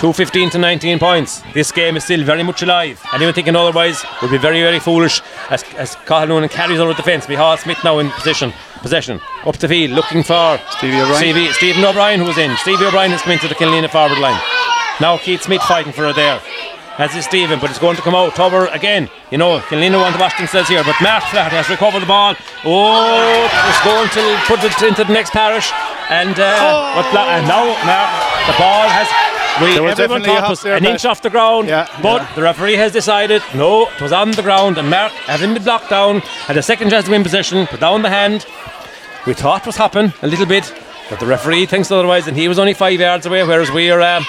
215 0.00 0.50
to 0.50 0.58
19 0.58 0.98
points. 0.98 1.42
This 1.54 1.72
game 1.72 1.96
is 1.96 2.04
still 2.04 2.24
very 2.24 2.42
much 2.42 2.62
alive. 2.62 3.00
Anyone 3.14 3.32
thinking 3.34 3.56
otherwise 3.56 4.04
would 4.20 4.30
be 4.30 4.38
very, 4.38 4.60
very 4.60 4.78
foolish 4.80 5.22
as, 5.50 5.62
as 5.78 5.94
Cathal 6.04 6.26
Noonan 6.28 6.48
carries 6.50 6.78
over 6.80 6.92
the 6.92 6.96
defence. 6.96 7.26
Mihal 7.26 7.56
Smith 7.58 7.78
now 7.84 7.98
in 8.00 8.10
position, 8.10 8.52
possession. 8.82 9.20
Up 9.46 9.56
the 9.56 9.68
field, 9.68 9.92
looking 9.92 10.22
for 10.22 10.60
Stevie 10.72 11.00
O'Brien. 11.00 11.16
Stevie, 11.18 11.52
Stephen 11.52 11.84
O'Brien, 11.84 12.20
who 12.20 12.26
was 12.26 12.36
in. 12.38 12.54
Stevie 12.58 12.84
O'Brien 12.84 13.12
has 13.12 13.22
come 13.22 13.32
into 13.32 13.48
the 13.48 13.54
Killanena 13.54 13.88
forward 13.88 14.18
line. 14.18 14.38
Now 15.00 15.18
Keith 15.18 15.42
Smith 15.42 15.62
fighting 15.62 15.92
for 15.92 16.06
it 16.06 16.16
there. 16.16 16.40
As 16.96 17.12
is 17.16 17.24
Stephen, 17.24 17.58
but 17.58 17.70
it's 17.70 17.78
going 17.80 17.96
to 17.96 18.02
come 18.02 18.14
out. 18.14 18.36
Tubber 18.36 18.66
again. 18.66 19.10
You 19.32 19.38
know, 19.38 19.58
Killanena 19.58 19.98
want 20.00 20.14
to 20.14 20.20
wash 20.20 20.38
themselves 20.38 20.68
here, 20.68 20.84
but 20.84 20.94
Mark 21.02 21.24
Flat 21.24 21.50
has 21.50 21.68
recovered 21.68 22.00
the 22.00 22.06
ball. 22.06 22.36
Oh, 22.64 23.50
it's 23.66 23.82
going 23.82 24.08
to 24.14 24.24
put 24.46 24.62
it 24.62 24.80
into 24.86 25.02
the 25.02 25.12
next 25.12 25.30
parish. 25.30 25.72
And, 26.08 26.38
uh, 26.38 26.94
but 26.94 27.10
Fla- 27.10 27.26
and 27.34 27.48
now 27.48 27.66
Mark, 27.82 28.10
the 28.46 28.54
ball 28.62 28.86
has 28.86 29.08
we, 29.60 29.74
There 29.74 29.82
was 29.82 29.98
everyone 29.98 30.22
thought 30.22 30.48
was 30.48 30.64
an 30.64 30.84
inch 30.84 31.04
off 31.04 31.22
the 31.22 31.30
ground, 31.30 31.68
Yeah, 31.68 31.86
but 32.02 32.22
yeah. 32.22 32.34
the 32.34 32.42
referee 32.42 32.74
has 32.74 32.92
decided 32.92 33.40
no, 33.54 33.88
it 33.88 34.00
was 34.00 34.12
on 34.12 34.32
the 34.32 34.42
ground, 34.42 34.78
and 34.78 34.90
Mark, 34.90 35.12
having 35.12 35.54
been 35.54 35.62
blocked 35.62 35.90
down, 35.90 36.20
had 36.46 36.56
a 36.56 36.62
second 36.62 36.90
chance 36.90 37.04
to 37.06 37.10
win 37.12 37.22
possession, 37.22 37.66
put 37.68 37.80
down 37.80 38.02
the 38.02 38.10
hand. 38.10 38.46
We 39.26 39.34
thought 39.34 39.62
it 39.62 39.66
was 39.66 39.76
happening 39.76 40.12
a 40.22 40.26
little 40.26 40.46
bit, 40.46 40.72
but 41.08 41.20
the 41.20 41.26
referee 41.26 41.66
thinks 41.66 41.90
otherwise, 41.92 42.26
and 42.26 42.36
he 42.36 42.48
was 42.48 42.58
only 42.58 42.74
five 42.74 42.98
yards 43.00 43.26
away, 43.26 43.44
whereas 43.44 43.70
we're 43.70 44.00
um, 44.00 44.24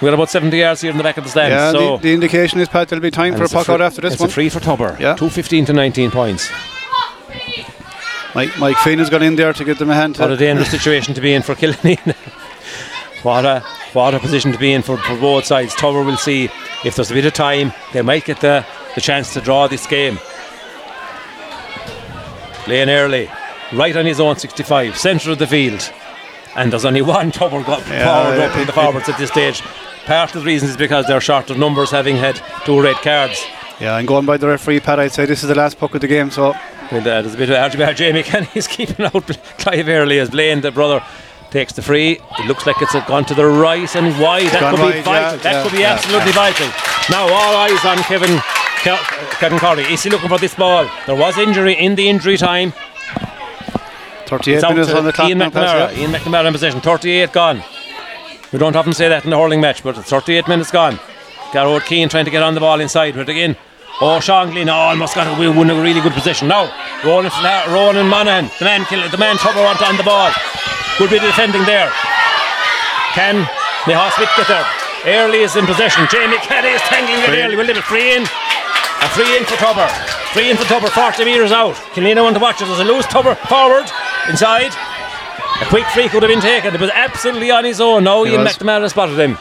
we're 0.00 0.14
about 0.14 0.30
70 0.30 0.56
yards 0.56 0.80
here 0.80 0.90
in 0.90 0.96
the 0.96 1.02
back 1.02 1.16
of 1.16 1.24
the 1.24 1.30
stand. 1.30 1.52
Yeah, 1.52 1.72
so 1.72 1.96
the, 1.96 2.02
the 2.04 2.14
indication 2.14 2.60
is, 2.60 2.68
Pat, 2.68 2.88
there'll 2.88 3.02
be 3.02 3.10
time 3.10 3.34
for 3.34 3.42
a 3.42 3.44
it's 3.44 3.52
a 3.52 3.56
puck 3.56 3.68
out 3.68 3.80
after 3.80 4.00
this 4.00 4.14
it's 4.14 4.20
one. 4.20 4.30
a 4.30 4.32
free 4.32 4.48
for 4.48 4.60
Tubber. 4.60 4.96
Yeah. 5.00 5.14
215 5.16 5.66
to 5.66 5.72
19 5.72 6.10
points. 6.10 6.48
Mike, 8.34 8.56
Mike 8.58 8.76
Finn 8.78 8.98
has 8.98 9.10
gone 9.10 9.22
in 9.22 9.36
there 9.36 9.52
to 9.52 9.64
give 9.64 9.78
them 9.78 9.90
a 9.90 9.94
hand. 9.94 10.16
What 10.18 10.30
a 10.30 10.36
dangerous 10.36 10.70
situation 10.70 11.14
to 11.14 11.20
be 11.20 11.32
in 11.32 11.42
for 11.42 11.54
Killanena. 11.54 12.14
what 13.22 13.44
a 13.44 13.60
what 13.94 14.14
a 14.14 14.20
position 14.20 14.52
to 14.52 14.58
be 14.58 14.72
in 14.72 14.82
for, 14.82 14.98
for 14.98 15.16
both 15.16 15.46
sides. 15.46 15.74
Tubber 15.74 16.02
will 16.02 16.18
see 16.18 16.50
if 16.84 16.94
there's 16.94 17.10
a 17.10 17.14
bit 17.14 17.24
of 17.24 17.32
time, 17.32 17.72
they 17.92 18.02
might 18.02 18.24
get 18.24 18.40
the, 18.40 18.64
the 18.94 19.00
chance 19.00 19.32
to 19.32 19.40
draw 19.40 19.66
this 19.66 19.86
game. 19.86 20.18
Blaine 22.66 22.90
Early, 22.90 23.30
right 23.72 23.96
on 23.96 24.04
his 24.04 24.20
own 24.20 24.36
65, 24.36 24.96
centre 24.96 25.32
of 25.32 25.38
the 25.38 25.46
field. 25.46 25.90
And 26.54 26.70
there's 26.70 26.84
only 26.84 27.02
one 27.16 27.32
Tubber 27.32 27.62
got 27.62 27.86
Yeah, 27.88 28.24
forward 28.24 28.40
up 28.40 28.56
in 28.56 28.66
the 28.66 28.72
forwards 28.72 29.08
at 29.08 29.18
this 29.18 29.30
stage. 29.30 29.62
Part 30.06 30.34
of 30.34 30.42
the 30.42 30.46
reason 30.46 30.68
is 30.68 30.76
because 30.76 31.06
they're 31.06 31.20
short 31.20 31.50
of 31.50 31.58
numbers, 31.58 31.90
having 31.90 32.16
had 32.16 32.40
two 32.64 32.80
red 32.80 32.96
cards. 32.96 33.44
yeah, 33.80 33.98
and 33.98 34.08
going 34.08 34.24
by 34.26 34.36
the 34.36 34.46
referee, 34.48 34.80
Pat, 34.80 34.98
I'd 34.98 35.12
say 35.12 35.26
this 35.26 35.42
is 35.42 35.48
the 35.48 35.54
last 35.54 35.78
puck 35.78 35.94
of 35.94 36.00
the 36.00 36.06
game. 36.08 36.30
So 36.30 36.54
there's 36.90 37.34
a 37.34 37.36
bit 37.36 37.50
of 37.50 37.56
argument. 37.56 37.96
Jamie 37.96 38.22
Kenny's 38.22 38.66
keeping 38.66 39.04
out 39.06 39.12
Clive 39.58 39.88
early 39.88 40.18
as 40.18 40.30
Blaine, 40.30 40.60
the 40.62 40.70
brother, 40.70 41.04
takes 41.50 41.72
the 41.74 41.82
free. 41.82 42.18
It 42.38 42.46
looks 42.46 42.66
like 42.66 42.80
it's 42.80 42.94
gone 43.06 43.24
to 43.26 43.34
the 43.34 43.46
right 43.46 43.94
and 43.96 44.18
wide. 44.20 44.46
That 44.48 44.74
could 44.74 44.92
be 44.94 45.00
vital. 45.02 45.12
yeah, 45.12 45.36
that 45.36 45.44
yeah, 45.44 45.62
could 45.62 45.72
be 45.72 45.78
yeah, 45.80 45.92
absolutely 45.94 46.32
vital. 46.32 46.66
Now 47.10 47.24
all 47.32 47.56
eyes 47.56 47.84
on 47.84 47.98
Kevin. 48.04 48.38
Ke- 48.78 49.38
Kevin 49.40 49.58
Corley. 49.58 49.82
Is 49.92 50.02
he 50.04 50.10
looking 50.10 50.28
for 50.28 50.38
this 50.38 50.54
ball? 50.54 50.88
There 51.06 51.16
was 51.16 51.36
injury 51.36 51.74
in 51.74 51.96
the 51.96 52.08
injury 52.08 52.36
time. 52.36 52.72
38 54.26 54.54
It's 54.54 54.64
out 54.64 54.74
minutes 54.74 54.92
on 54.92 55.04
the 55.04 55.12
clock 55.12 55.28
Ian 55.28 55.38
McNamara. 55.38 55.96
Ian 55.96 56.12
McNamara 56.12 56.46
in 56.46 56.52
possession. 56.52 56.80
38 56.80 57.32
gone. 57.32 57.62
We 58.52 58.58
don't 58.58 58.76
often 58.76 58.94
say 58.94 59.08
that 59.08 59.24
in 59.24 59.30
the 59.30 59.36
hurling 59.36 59.60
match, 59.60 59.82
but 59.82 59.98
it's 59.98 60.08
38 60.08 60.48
minutes 60.48 60.70
gone. 60.70 60.98
Garrod 61.52 61.84
Keane 61.84 62.08
trying 62.08 62.24
to 62.24 62.30
get 62.30 62.42
on 62.42 62.54
the 62.54 62.60
ball 62.60 62.80
inside, 62.80 63.14
but 63.14 63.28
again, 63.28 63.56
oh, 64.00 64.20
Sean 64.20 64.50
Glynn 64.50 64.68
almost 64.68 65.16
oh, 65.16 65.24
got 65.24 65.28
a, 65.28 65.50
win 65.52 65.68
a 65.68 65.74
really 65.74 66.00
good 66.00 66.12
position. 66.12 66.48
Now, 66.48 66.72
Ronan, 67.04 67.30
Ronan 67.68 68.08
Monaghan, 68.08 68.50
the 68.58 68.64
man, 68.64 68.84
kill, 68.86 69.06
the 69.10 69.18
man 69.18 69.36
trouble 69.36 69.60
on, 69.62 69.76
on 69.84 69.96
the 69.96 70.02
ball. 70.02 70.32
Good 70.96 71.10
bit 71.10 71.22
of 71.22 71.28
defending 71.28 71.64
there. 71.64 71.92
Can 73.12 73.44
Mihas 73.84 74.16
Smith 74.16 74.32
get 74.36 74.48
there? 74.48 74.66
Early 75.04 75.44
is 75.44 75.54
in 75.56 75.66
possession. 75.66 76.08
Jamie 76.10 76.38
Kelly 76.38 76.70
is 76.70 76.82
tangling 76.82 77.20
it 77.20 77.30
early. 77.30 77.54
Will 77.54 77.64
leave 77.64 77.76
it 77.76 77.84
free 77.84 78.16
in. 78.16 78.22
A 78.22 79.08
free 79.12 79.36
in 79.36 79.44
for 79.44 79.56
Tubber. 79.56 79.86
Free 80.32 80.50
in 80.50 80.56
for 80.56 80.64
Tubber, 80.64 80.88
40 80.88 81.24
metres 81.24 81.52
out. 81.52 81.76
Killeen 81.94 82.20
want 82.20 82.34
to 82.34 82.40
watch 82.40 82.60
it. 82.60 82.66
There's 82.66 82.80
a 82.80 82.84
loose 82.84 83.06
Tubber 83.06 83.34
forward, 83.46 83.86
inside. 84.28 84.72
A 85.60 85.64
quick 85.66 85.84
free 85.86 86.08
could 86.08 86.22
have 86.22 86.30
been 86.30 86.40
taken. 86.40 86.74
It 86.74 86.80
was 86.80 86.90
absolutely 86.94 87.50
on 87.50 87.64
his 87.64 87.80
own. 87.80 88.06
It 88.06 88.32
Ian. 88.32 88.46
McNamara 88.46 88.88
spotted 88.90 89.18
him. 89.18 89.36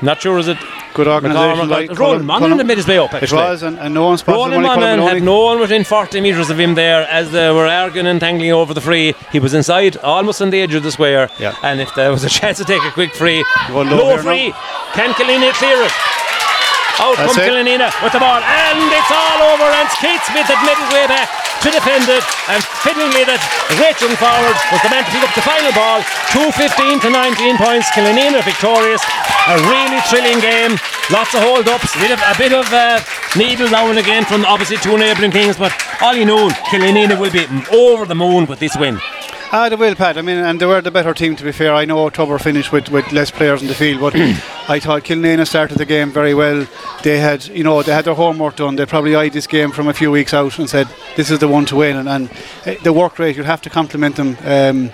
Not 0.00 0.20
sure 0.20 0.38
is 0.38 0.48
it 0.48 0.58
Good 0.94 1.08
organisation. 1.08 1.68
Like 1.70 1.88
Colin- 1.96 2.26
Monaghan 2.26 2.50
Colin- 2.50 2.66
made 2.66 2.76
his 2.76 2.86
way 2.86 2.98
up, 2.98 3.14
It 3.14 3.22
actually. 3.22 3.38
was, 3.44 3.62
and, 3.62 3.78
and 3.78 3.94
no 3.94 4.04
one 4.04 4.18
spotted 4.18 4.36
Ronan 4.38 4.52
him. 4.52 4.56
only 4.58 4.68
Colin 4.68 4.80
Monaghan 4.98 5.14
had 5.14 5.22
no 5.22 5.42
one 5.44 5.58
within 5.60 5.84
40 5.84 6.20
metres 6.20 6.50
of 6.50 6.60
him 6.60 6.74
there 6.74 7.08
as 7.08 7.30
they 7.30 7.50
were 7.50 7.66
arguing 7.66 8.06
and 8.06 8.20
tangling 8.20 8.52
over 8.52 8.74
the 8.74 8.80
free. 8.82 9.14
He 9.30 9.38
was 9.38 9.54
inside, 9.54 9.96
almost 9.98 10.42
on 10.42 10.50
the 10.50 10.60
edge 10.60 10.74
of 10.74 10.82
the 10.82 10.92
square. 10.92 11.30
Yeah. 11.38 11.54
And 11.62 11.80
if 11.80 11.94
there 11.94 12.10
was 12.10 12.24
a 12.24 12.28
chance 12.40 12.58
to 12.58 12.64
take 12.64 12.82
a 12.82 12.90
quick 12.90 13.14
free, 13.14 13.42
low 13.70 13.84
here 13.84 14.16
now. 14.16 14.22
free. 14.22 14.52
Can 14.92 15.14
Killanena 15.14 15.52
clear 15.54 15.82
it? 15.82 15.92
Out 17.00 17.16
That's 17.16 17.32
comes. 17.32 17.48
Killanena 17.48 17.88
with 18.04 18.12
the 18.12 18.20
ball, 18.20 18.42
and 18.42 18.78
it's 18.92 19.12
all 19.12 19.40
over. 19.54 19.64
And 19.64 19.88
Keith 19.96 20.20
Smith 20.28 20.44
his 20.44 20.90
way 20.92 21.08
back 21.08 21.28
to 21.64 21.70
defend 21.72 22.04
it, 22.10 22.24
and 22.52 22.60
fittingly 22.84 23.24
that 23.24 23.40
Rachel 23.80 24.12
forward 24.18 24.56
was 24.68 24.80
the 24.84 24.90
man 24.92 25.06
to 25.06 25.10
pick 25.14 25.24
up 25.24 25.32
the 25.32 25.46
final 25.46 25.72
ball. 25.72 26.04
2:15 26.34 27.00
to 27.00 27.08
19 27.08 27.56
points. 27.56 27.88
Killanena 27.94 28.44
victorious. 28.44 29.00
A 29.48 29.58
really 29.66 29.98
thrilling 30.06 30.38
game. 30.38 30.78
Lots 31.10 31.34
of 31.34 31.42
hold-ups. 31.42 31.96
A 31.96 31.98
bit 31.98 32.12
of, 32.12 32.20
a 32.22 32.34
bit 32.38 32.52
of 32.52 32.66
uh, 32.72 33.00
needle 33.36 33.68
now 33.68 33.90
and 33.90 33.98
again 33.98 34.24
from 34.24 34.44
obviously 34.44 34.76
two 34.76 34.96
neighbouring 34.96 35.32
teams, 35.32 35.56
but 35.56 35.72
all 36.00 36.14
you 36.14 36.24
know, 36.24 36.48
Killanena 36.70 37.18
will 37.18 37.32
be 37.32 37.46
over 37.74 38.06
the 38.06 38.14
moon 38.14 38.46
with 38.46 38.60
this 38.60 38.76
win. 38.76 39.00
Ah, 39.54 39.68
they 39.68 39.76
will, 39.76 39.94
Pat. 39.94 40.16
I 40.16 40.22
mean, 40.22 40.38
and 40.38 40.58
they 40.58 40.64
were 40.64 40.80
the 40.80 40.90
better 40.90 41.12
team, 41.12 41.36
to 41.36 41.44
be 41.44 41.52
fair. 41.52 41.74
I 41.74 41.84
know 41.84 42.08
Tubber 42.08 42.38
finished 42.38 42.72
with, 42.72 42.88
with 42.90 43.12
less 43.12 43.30
players 43.30 43.60
in 43.60 43.68
the 43.68 43.74
field, 43.74 44.00
but 44.00 44.14
I 44.68 44.80
thought 44.80 45.02
Killanena 45.04 45.46
started 45.46 45.76
the 45.76 45.84
game 45.84 46.10
very 46.10 46.32
well. 46.32 46.66
They 47.02 47.18
had, 47.18 47.44
you 47.48 47.62
know, 47.62 47.82
they 47.82 47.92
had 47.92 48.06
their 48.06 48.14
homework 48.14 48.56
done. 48.56 48.76
They 48.76 48.86
probably 48.86 49.14
eyed 49.14 49.34
this 49.34 49.46
game 49.46 49.70
from 49.70 49.88
a 49.88 49.92
few 49.92 50.10
weeks 50.10 50.32
out 50.32 50.58
and 50.58 50.70
said, 50.70 50.88
this 51.16 51.30
is 51.30 51.38
the 51.38 51.48
one 51.48 51.66
to 51.66 51.76
win. 51.76 51.96
And, 51.98 52.08
and 52.08 52.30
eh, 52.64 52.76
the 52.82 52.94
work 52.94 53.18
rate, 53.18 53.36
you'd 53.36 53.44
have 53.44 53.60
to 53.62 53.70
compliment 53.70 54.16
them. 54.16 54.38
Um, 54.44 54.90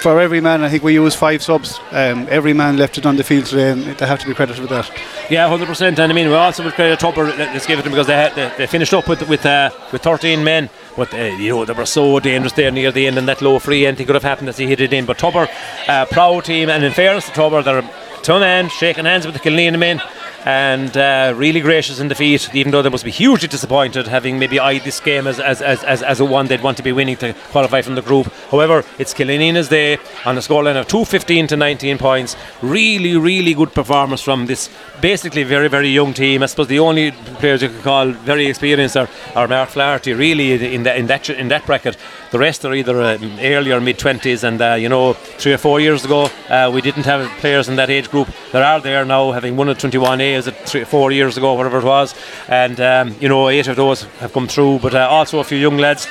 for 0.00 0.18
every 0.18 0.40
man, 0.40 0.64
I 0.64 0.70
think 0.70 0.82
we 0.82 0.94
used 0.94 1.16
five 1.18 1.42
subs. 1.42 1.78
Um, 1.92 2.26
every 2.30 2.54
man 2.54 2.78
left 2.78 2.96
it 2.98 3.04
on 3.06 3.16
the 3.16 3.22
field 3.22 3.44
today, 3.46 3.70
and 3.72 3.82
they 3.98 4.06
have 4.06 4.18
to 4.20 4.26
be 4.26 4.32
credited 4.34 4.60
with 4.62 4.70
that. 4.70 4.90
Yeah, 5.30 5.46
hundred 5.46 5.66
percent. 5.66 5.98
And 5.98 6.10
I 6.10 6.14
mean, 6.14 6.28
we 6.28 6.34
also 6.34 6.64
would 6.64 6.72
credit 6.72 6.98
Tubber. 6.98 7.24
let- 7.24 7.38
Let's 7.52 7.66
give 7.66 7.78
it 7.78 7.82
to 7.82 7.88
them 7.90 7.92
because 7.92 8.06
they 8.06 8.14
had, 8.14 8.34
they, 8.34 8.50
they 8.56 8.66
finished 8.66 8.94
up 8.94 9.06
with 9.08 9.28
with 9.28 9.44
uh, 9.44 9.68
with 9.92 10.02
thirteen 10.02 10.42
men. 10.42 10.70
But 11.00 11.14
uh, 11.14 11.34
you 11.40 11.48
know 11.48 11.64
they 11.64 11.72
were 11.72 11.86
so 11.86 12.20
dangerous 12.20 12.52
there 12.52 12.70
near 12.70 12.92
the 12.92 13.06
end, 13.06 13.16
and 13.16 13.26
that 13.26 13.40
low 13.40 13.58
free 13.58 13.86
anything 13.86 14.04
could 14.04 14.16
have 14.16 14.22
happened 14.22 14.50
as 14.50 14.58
he 14.58 14.66
hit 14.66 14.82
it 14.82 14.92
in. 14.92 15.06
But 15.06 15.16
Tubber, 15.16 15.48
uh, 15.88 16.04
proud 16.04 16.44
team, 16.44 16.68
and 16.68 16.84
in 16.84 16.92
fairness 16.92 17.24
to 17.24 17.32
Tubber, 17.32 17.62
they're 17.62 17.90
two 18.22 18.38
men 18.38 18.68
shaking 18.68 19.04
hands 19.04 19.26
with 19.26 19.34
the 19.34 19.40
Killeen 19.40 19.78
men. 19.78 20.00
And 20.44 20.96
uh, 20.96 21.34
really 21.36 21.60
gracious 21.60 22.00
in 22.00 22.08
defeat, 22.08 22.54
even 22.54 22.72
though 22.72 22.80
they 22.80 22.88
must 22.88 23.04
be 23.04 23.10
hugely 23.10 23.46
disappointed 23.46 24.06
having 24.06 24.38
maybe 24.38 24.58
eyed 24.58 24.84
this 24.84 24.98
game 24.98 25.26
as, 25.26 25.38
as, 25.38 25.60
as, 25.60 25.84
as, 25.84 26.02
as 26.02 26.18
a 26.18 26.24
one 26.24 26.46
they'd 26.46 26.62
want 26.62 26.78
to 26.78 26.82
be 26.82 26.92
winning 26.92 27.18
to 27.18 27.34
qualify 27.50 27.82
from 27.82 27.94
the 27.94 28.00
group. 28.00 28.32
However, 28.50 28.82
it's 28.98 29.12
Killanena's 29.12 29.68
day 29.68 29.98
on 30.24 30.38
a 30.38 30.40
scoreline 30.40 30.80
of 30.80 30.88
215 30.88 31.48
to 31.48 31.56
19 31.58 31.98
points. 31.98 32.36
Really, 32.62 33.18
really 33.18 33.52
good 33.52 33.74
performance 33.74 34.22
from 34.22 34.46
this 34.46 34.70
basically 35.02 35.42
very, 35.42 35.68
very 35.68 35.90
young 35.90 36.14
team. 36.14 36.42
I 36.42 36.46
suppose 36.46 36.68
the 36.68 36.78
only 36.78 37.10
players 37.10 37.60
you 37.60 37.68
could 37.68 37.82
call 37.82 38.10
very 38.10 38.46
experienced 38.46 38.96
are, 38.96 39.10
are 39.34 39.46
Mark 39.46 39.68
Flaherty, 39.68 40.14
really, 40.14 40.74
in, 40.74 40.84
that 40.84 40.96
in, 40.96 41.06
that, 41.08 41.28
in 41.28 41.48
that 41.48 41.66
bracket. 41.66 41.98
The 42.30 42.38
rest 42.38 42.64
are 42.64 42.72
either 42.72 43.00
uh, 43.00 43.18
early 43.40 43.72
or 43.72 43.80
mid 43.80 43.98
20s, 43.98 44.44
and 44.44 44.62
uh, 44.62 44.74
you 44.74 44.88
know, 44.88 45.14
three 45.14 45.52
or 45.52 45.58
four 45.58 45.80
years 45.80 46.04
ago, 46.04 46.30
uh, 46.48 46.70
we 46.72 46.80
didn't 46.80 47.02
have 47.02 47.28
players 47.40 47.68
in 47.68 47.74
that 47.74 47.90
age 47.90 48.08
group. 48.08 48.28
There 48.52 48.62
are 48.62 48.80
there 48.80 49.04
now, 49.04 49.32
having 49.32 49.56
won 49.56 49.68
at 49.68 49.78
21A, 49.78 50.36
is 50.36 50.46
it 50.46 50.54
three, 50.58 50.82
or 50.82 50.84
four 50.84 51.10
years 51.10 51.36
ago, 51.36 51.54
whatever 51.54 51.78
it 51.78 51.84
was, 51.84 52.14
and 52.46 52.80
um, 52.80 53.16
you 53.18 53.28
know, 53.28 53.48
eight 53.48 53.66
of 53.66 53.74
those 53.74 54.04
have 54.20 54.32
come 54.32 54.46
through, 54.46 54.78
but 54.78 54.94
uh, 54.94 55.08
also 55.10 55.40
a 55.40 55.44
few 55.44 55.58
young 55.58 55.76
lads. 55.76 56.06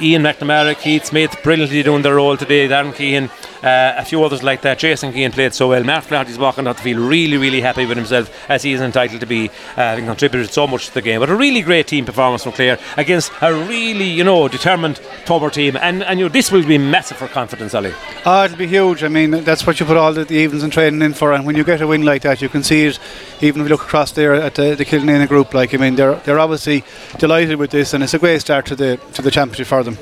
Ian 0.00 0.22
McNamara, 0.22 0.78
Keith 0.80 1.06
Smith, 1.06 1.36
brilliantly 1.42 1.82
doing 1.82 2.02
their 2.02 2.14
role 2.14 2.36
today, 2.36 2.68
Darren 2.68 2.94
Keane, 2.94 3.28
uh, 3.64 3.94
a 3.96 4.04
few 4.04 4.22
others 4.22 4.42
like 4.42 4.60
that. 4.62 4.78
Jason 4.78 5.12
Keane 5.12 5.32
played 5.32 5.54
so 5.54 5.68
well. 5.68 5.82
Mark 5.82 6.04
Flaherty's 6.04 6.38
walking 6.38 6.66
out 6.68 6.76
to 6.76 6.82
feel 6.82 6.98
really, 6.98 7.36
really 7.38 7.60
happy 7.60 7.86
with 7.86 7.96
himself 7.96 8.30
as 8.50 8.62
he 8.62 8.72
is 8.72 8.80
entitled 8.80 9.20
to 9.20 9.26
be, 9.26 9.48
uh, 9.48 9.52
having 9.76 10.06
contributed 10.06 10.52
so 10.52 10.66
much 10.66 10.86
to 10.86 10.94
the 10.94 11.02
game. 11.02 11.20
But 11.20 11.30
a 11.30 11.34
really 11.34 11.62
great 11.62 11.86
team 11.86 12.04
performance 12.04 12.42
from 12.42 12.52
Clare 12.52 12.78
against 12.96 13.32
a 13.40 13.54
really, 13.54 14.10
you 14.10 14.24
know, 14.24 14.48
determined 14.48 15.00
Tubber 15.24 15.50
team, 15.50 15.76
and 15.80 16.02
and 16.02 16.18
you 16.18 16.26
know, 16.26 16.32
this 16.32 16.52
will 16.52 16.66
be 16.66 16.76
massive 16.76 17.16
for 17.16 17.28
confidence, 17.28 17.74
Ali. 17.74 17.94
Ah, 18.26 18.44
it'll 18.44 18.58
be 18.58 18.66
huge. 18.66 19.02
I 19.02 19.08
mean, 19.08 19.30
that's 19.30 19.66
what 19.66 19.80
you 19.80 19.86
put 19.86 19.96
all 19.96 20.12
the, 20.12 20.24
the 20.24 20.34
evenings 20.34 20.62
and 20.62 20.72
training 20.72 21.00
in 21.00 21.14
for. 21.14 21.32
And 21.32 21.46
when 21.46 21.56
you 21.56 21.64
get 21.64 21.80
a 21.80 21.86
win 21.86 22.02
like 22.02 22.22
that, 22.22 22.42
you 22.42 22.48
can 22.48 22.62
see 22.62 22.84
it. 22.84 22.98
Even 23.40 23.62
if 23.62 23.66
you 23.66 23.72
look 23.72 23.82
across 23.82 24.12
there 24.12 24.34
at 24.34 24.54
the, 24.54 24.74
the 24.74 24.84
Killanena 24.84 25.26
group, 25.26 25.54
like 25.54 25.72
I 25.72 25.78
mean, 25.78 25.94
they're 25.94 26.16
they're 26.16 26.38
obviously 26.38 26.84
delighted 27.18 27.56
with 27.56 27.70
this, 27.70 27.94
and 27.94 28.04
it's 28.04 28.14
a 28.14 28.18
great 28.18 28.40
start 28.40 28.66
to 28.66 28.76
the 28.76 28.98
to 29.14 29.22
the 29.22 29.30
championship 29.30 29.66
for 29.66 29.82
them. 29.82 29.96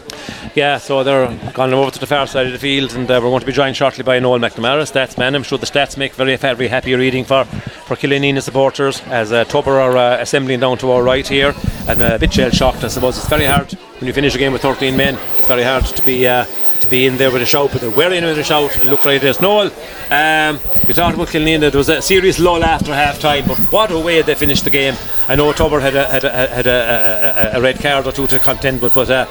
Yeah, 0.54 0.78
so 0.78 1.04
they're 1.04 1.28
gone 1.52 1.72
over 1.72 1.90
to 1.90 1.98
the 2.00 2.06
far 2.06 2.26
side 2.26 2.46
of 2.46 2.52
the 2.52 2.58
field, 2.58 2.94
and 2.94 3.10
uh, 3.10 3.20
we're 3.22 3.30
going 3.30 3.40
to 3.40 3.46
be 3.46 3.51
joined 3.52 3.76
shortly 3.76 4.02
by 4.02 4.18
Noel 4.18 4.38
McNamara, 4.38 4.82
stats 4.82 5.18
man. 5.18 5.34
I'm 5.34 5.42
sure 5.42 5.58
the 5.58 5.66
stats 5.66 5.96
make 5.96 6.14
very, 6.14 6.36
very 6.36 6.68
happy 6.68 6.94
reading 6.94 7.24
for 7.24 7.44
for 7.44 7.96
Killanena 7.96 8.42
supporters 8.42 9.00
as 9.06 9.32
uh, 9.32 9.44
Tubber 9.44 9.78
are 9.80 9.96
uh, 9.96 10.20
assembling 10.20 10.60
down 10.60 10.78
to 10.78 10.90
our 10.90 11.02
right 11.02 11.26
here, 11.26 11.54
and 11.88 12.02
uh, 12.02 12.14
a 12.14 12.18
bit 12.18 12.32
shell 12.32 12.50
shocked. 12.50 12.84
I 12.84 12.88
suppose 12.88 13.18
it's 13.18 13.28
very 13.28 13.44
hard 13.44 13.72
when 13.72 14.06
you 14.06 14.12
finish 14.12 14.34
a 14.34 14.38
game 14.38 14.52
with 14.52 14.62
13 14.62 14.96
men. 14.96 15.18
It's 15.36 15.46
very 15.46 15.62
hard 15.62 15.84
to 15.84 16.02
be. 16.04 16.26
Uh, 16.26 16.46
to 16.82 16.88
be 16.88 17.06
in 17.06 17.16
there 17.16 17.30
with 17.30 17.40
a 17.40 17.46
shout, 17.46 17.70
but 17.70 17.80
they 17.80 17.86
were 17.86 18.12
in 18.12 18.24
with 18.24 18.36
a 18.36 18.42
shout 18.42 18.76
and 18.78 18.90
look 18.90 19.04
like 19.04 19.22
this. 19.22 19.40
Noel, 19.40 19.70
um, 20.10 20.58
we 20.88 20.92
talked 20.92 21.14
about 21.14 21.28
Killanena. 21.28 21.70
There 21.70 21.78
was 21.78 21.88
a 21.88 22.02
serious 22.02 22.40
lull 22.40 22.64
after 22.64 22.92
half 22.92 23.20
time, 23.20 23.46
but 23.46 23.56
what 23.70 23.92
a 23.92 23.98
way 24.00 24.20
they 24.22 24.34
finished 24.34 24.64
the 24.64 24.70
game. 24.70 24.94
I 25.28 25.36
know 25.36 25.52
Tubber 25.52 25.78
had 25.78 25.94
a, 25.94 26.10
had 26.10 26.24
a, 26.24 26.30
had 26.48 26.66
a, 26.66 27.54
a, 27.54 27.58
a 27.58 27.62
red 27.62 27.78
card 27.78 28.08
or 28.08 28.12
two 28.12 28.26
to 28.26 28.38
contend 28.40 28.82
with, 28.82 28.94
but 28.94 29.08
uh, 29.08 29.26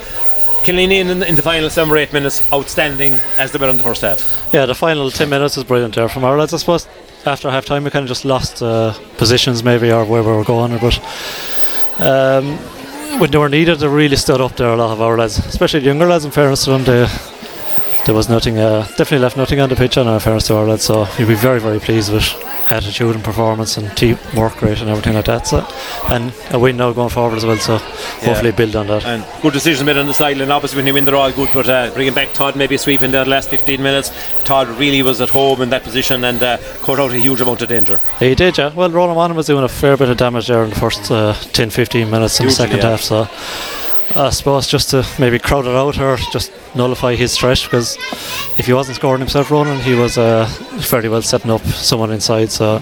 Killeen 0.64 0.92
in, 0.92 1.24
in 1.24 1.36
the 1.36 1.42
final 1.42 1.70
seven 1.70 1.92
or 1.92 1.98
eight 1.98 2.14
minutes, 2.14 2.42
outstanding 2.54 3.14
as 3.38 3.52
they 3.52 3.58
were 3.58 3.70
in 3.70 3.78
the 3.78 3.84
first 3.84 4.02
half. 4.02 4.50
Yeah, 4.54 4.66
the 4.66 4.76
final 4.76 5.10
10 5.10 5.30
minutes 5.30 5.58
is 5.58 5.64
brilliant 5.64 5.96
there 5.96 6.08
from 6.08 6.24
our 6.24 6.38
lads. 6.38 6.54
I 6.54 6.58
suppose 6.58 6.88
after 7.26 7.50
half 7.50 7.66
time 7.66 7.84
we 7.84 7.90
kind 7.90 8.04
of 8.04 8.10
just 8.10 8.26
lost 8.26 8.62
uh, 8.62 8.94
positions 9.18 9.64
maybe 9.64 9.92
or 9.92 10.06
where 10.06 10.24
we 10.24 10.32
were 10.32 10.44
going. 10.44 10.78
But 10.78 11.00
um, 12.00 12.58
when 13.20 13.32
they 13.32 13.38
were 13.38 13.50
needed, 13.50 13.80
they 13.80 13.88
really 13.88 14.16
stood 14.16 14.42
up 14.42 14.56
there, 14.56 14.70
a 14.70 14.76
lot 14.76 14.92
of 14.92 15.02
our 15.02 15.18
lads, 15.18 15.38
especially 15.40 15.80
the 15.82 15.88
younger 15.88 16.08
lads, 16.08 16.26
in 16.26 16.32
fairness 16.32 16.64
to 16.66 16.72
them. 16.72 16.84
They, 16.84 17.08
there 18.06 18.16
was 18.16 18.30
nothing, 18.30 18.58
uh, 18.58 18.82
definitely 18.98 19.20
left 19.20 19.38
nothing 19.38 19.60
on 19.60 19.70
the 19.70 19.76
pitch, 19.76 19.98
and 19.98 20.10
in 20.10 20.20
fairness 20.20 20.48
to 20.48 20.56
our 20.56 20.66
lads. 20.66 20.84
So 20.84 21.08
you'll 21.18 21.28
be 21.28 21.36
very, 21.36 21.60
very 21.60 21.80
pleased 21.80 22.12
with 22.12 22.34
attitude 22.72 23.16
and 23.16 23.24
performance 23.24 23.78
and 23.78 23.96
team 23.98 24.18
work 24.36 24.62
rate 24.62 24.80
and 24.80 24.90
everything 24.90 25.14
like 25.14 25.26
that. 25.26 25.48
So, 25.48 25.68
and 26.10 26.34
a 26.52 26.58
win 26.58 26.78
now 26.78 26.94
going 26.94 27.10
forward 27.10 27.38
as 27.38 27.46
well. 27.46 27.58
So 27.58 27.78
hopefully 27.78 28.52
build 28.52 28.76
on 28.76 28.88
that. 28.88 29.06
And 29.06 29.26
good 29.42 29.54
decision 29.54 29.86
made 29.86 29.98
on 29.98 30.08
the 30.08 30.14
sideline. 30.14 30.52
Obviously, 30.52 30.78
when 30.78 30.88
you 30.88 30.94
win, 30.94 31.06
they're 31.06 31.16
all 31.16 31.32
good. 31.32 31.50
But 31.54 31.70
uh, 31.70 31.92
bringing 31.94 32.14
back 32.14 32.34
Todd, 32.34 32.56
maybe 32.56 32.78
sweeping 32.78 33.12
there 33.12 33.24
the 33.24 33.30
last 33.30 33.50
15 33.50 33.82
minutes. 33.84 34.12
Todd 34.44 34.68
really 34.70 35.02
was 35.02 35.22
at 35.22 35.30
home 35.30 35.62
in 35.62 35.70
that 35.70 35.84
position 35.84 36.24
and 36.24 36.42
uh, 36.42 36.58
cut 36.82 37.00
out 37.00 37.12
a 37.12 37.20
huge 37.20 37.42
amount 37.42 37.62
of 37.62 37.70
danger. 37.70 38.00
He 38.20 38.36
did, 38.36 38.58
yeah. 38.58 38.74
Well, 38.74 38.90
Ronan 38.90 39.16
Monaghan 39.16 39.38
was 39.38 39.48
doing 39.48 39.64
a 39.64 39.70
fair 39.70 39.98
bit 39.98 40.10
of 40.10 40.18
damage 40.18 40.48
there 40.48 40.64
in 40.64 40.70
the 40.70 40.76
first 40.76 41.12
uh, 41.12 41.34
10 41.34 41.70
15 41.70 42.10
minutes 42.10 42.40
in 42.40 42.46
the 42.48 42.52
second 42.52 42.78
yeah. 42.78 42.92
half. 42.92 43.02
So 43.02 43.28
I 44.16 44.30
suppose 44.30 44.68
just 44.68 44.90
to 44.92 45.06
maybe 45.20 45.40
crowd 45.40 45.66
it 45.66 45.76
out 45.76 45.98
or 46.00 46.18
just 46.32 46.52
nullify 46.76 47.16
his 47.16 47.38
threat 47.38 47.62
because 47.64 47.98
if 48.58 48.66
he 48.66 48.74
wasn't 48.74 48.98
scoring 48.98 49.20
himself 49.20 49.52
running, 49.52 49.80
he 49.80 49.94
was 49.94 50.18
uh, 50.18 50.46
fairly 50.82 51.10
well 51.10 51.22
setting 51.22 51.52
up 51.52 51.62
someone 51.62 52.12
inside. 52.12 52.52
So 52.52 52.82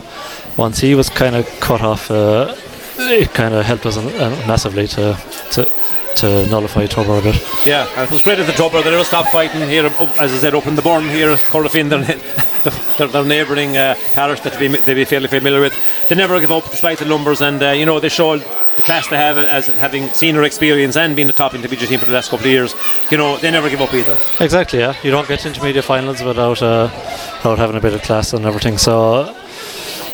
once 0.58 0.80
he 0.80 0.96
was 0.96 1.10
kind 1.10 1.36
of 1.36 1.46
cut 1.60 1.82
off, 1.82 2.10
uh, 2.12 2.56
it 2.98 3.34
kind 3.34 3.54
of 3.54 3.66
helped 3.66 3.86
us 3.86 3.98
uh, 3.98 4.44
massively 4.48 4.88
to. 4.88 5.18
to 5.52 5.79
to 6.20 6.46
nullify 6.48 6.86
bit. 6.86 7.66
Yeah, 7.66 7.88
and 7.96 8.04
it 8.04 8.12
was 8.12 8.22
great 8.22 8.40
at 8.40 8.46
the 8.46 8.54
Tubber. 8.54 8.82
They 8.82 8.92
never 8.92 9.04
stopped 9.04 9.30
fighting 9.30 9.62
here, 9.62 9.86
as 10.20 10.34
I 10.34 10.38
said, 10.38 10.54
up 10.54 10.68
in 10.68 10.76
the 10.76 10.82
Burren 10.82 11.08
here, 11.08 11.36
Corofin, 11.36 11.90
their, 11.90 12.04
their, 12.98 13.08
their 13.08 13.24
neighbouring 13.24 13.78
uh, 13.78 13.96
parish 14.14 14.42
that 14.42 14.54
they'd 14.54 14.72
be, 14.72 14.78
they'd 14.80 14.96
be 14.96 15.06
fairly 15.06 15.28
familiar 15.28 15.62
with. 15.62 15.74
They 16.10 16.16
never 16.16 16.40
give 16.40 16.52
up 16.52 16.70
despite 16.70 17.00
the 17.00 17.06
numbers, 17.06 17.42
and 17.42 17.64
uh, 17.64 17.72
you 17.72 17.86
know 17.86 18.00
they 18.00 18.10
showed 18.10 18.42
the 18.76 18.82
class 18.82 19.08
they 19.08 19.18
have 19.18 19.38
as 19.38 19.68
having 19.68 20.10
senior 20.10 20.44
experience 20.44 20.98
and 20.98 21.16
being 21.16 21.30
a 21.30 21.34
top 21.34 21.54
intermediate 21.54 21.90
team 21.90 22.00
for 22.00 22.06
the 22.06 22.12
last 22.12 22.30
couple 22.30 22.46
of 22.46 22.52
years. 22.52 22.76
You 23.10 23.18
know 23.18 23.38
they 23.38 23.52
never 23.52 23.70
give 23.70 23.82
up 23.82 23.94
either. 23.94 24.18
Exactly, 24.42 24.80
yeah. 24.80 24.96
You 25.04 25.12
don't 25.12 25.28
get 25.28 25.46
intermediate 25.46 25.86
finals 25.86 26.22
without 26.22 26.62
uh, 26.62 26.90
without 27.38 27.60
having 27.60 27.78
a 27.78 27.82
bit 27.82 27.94
of 27.94 28.02
class 28.02 28.34
and 28.34 28.46
everything. 28.46 28.78
So 28.78 29.36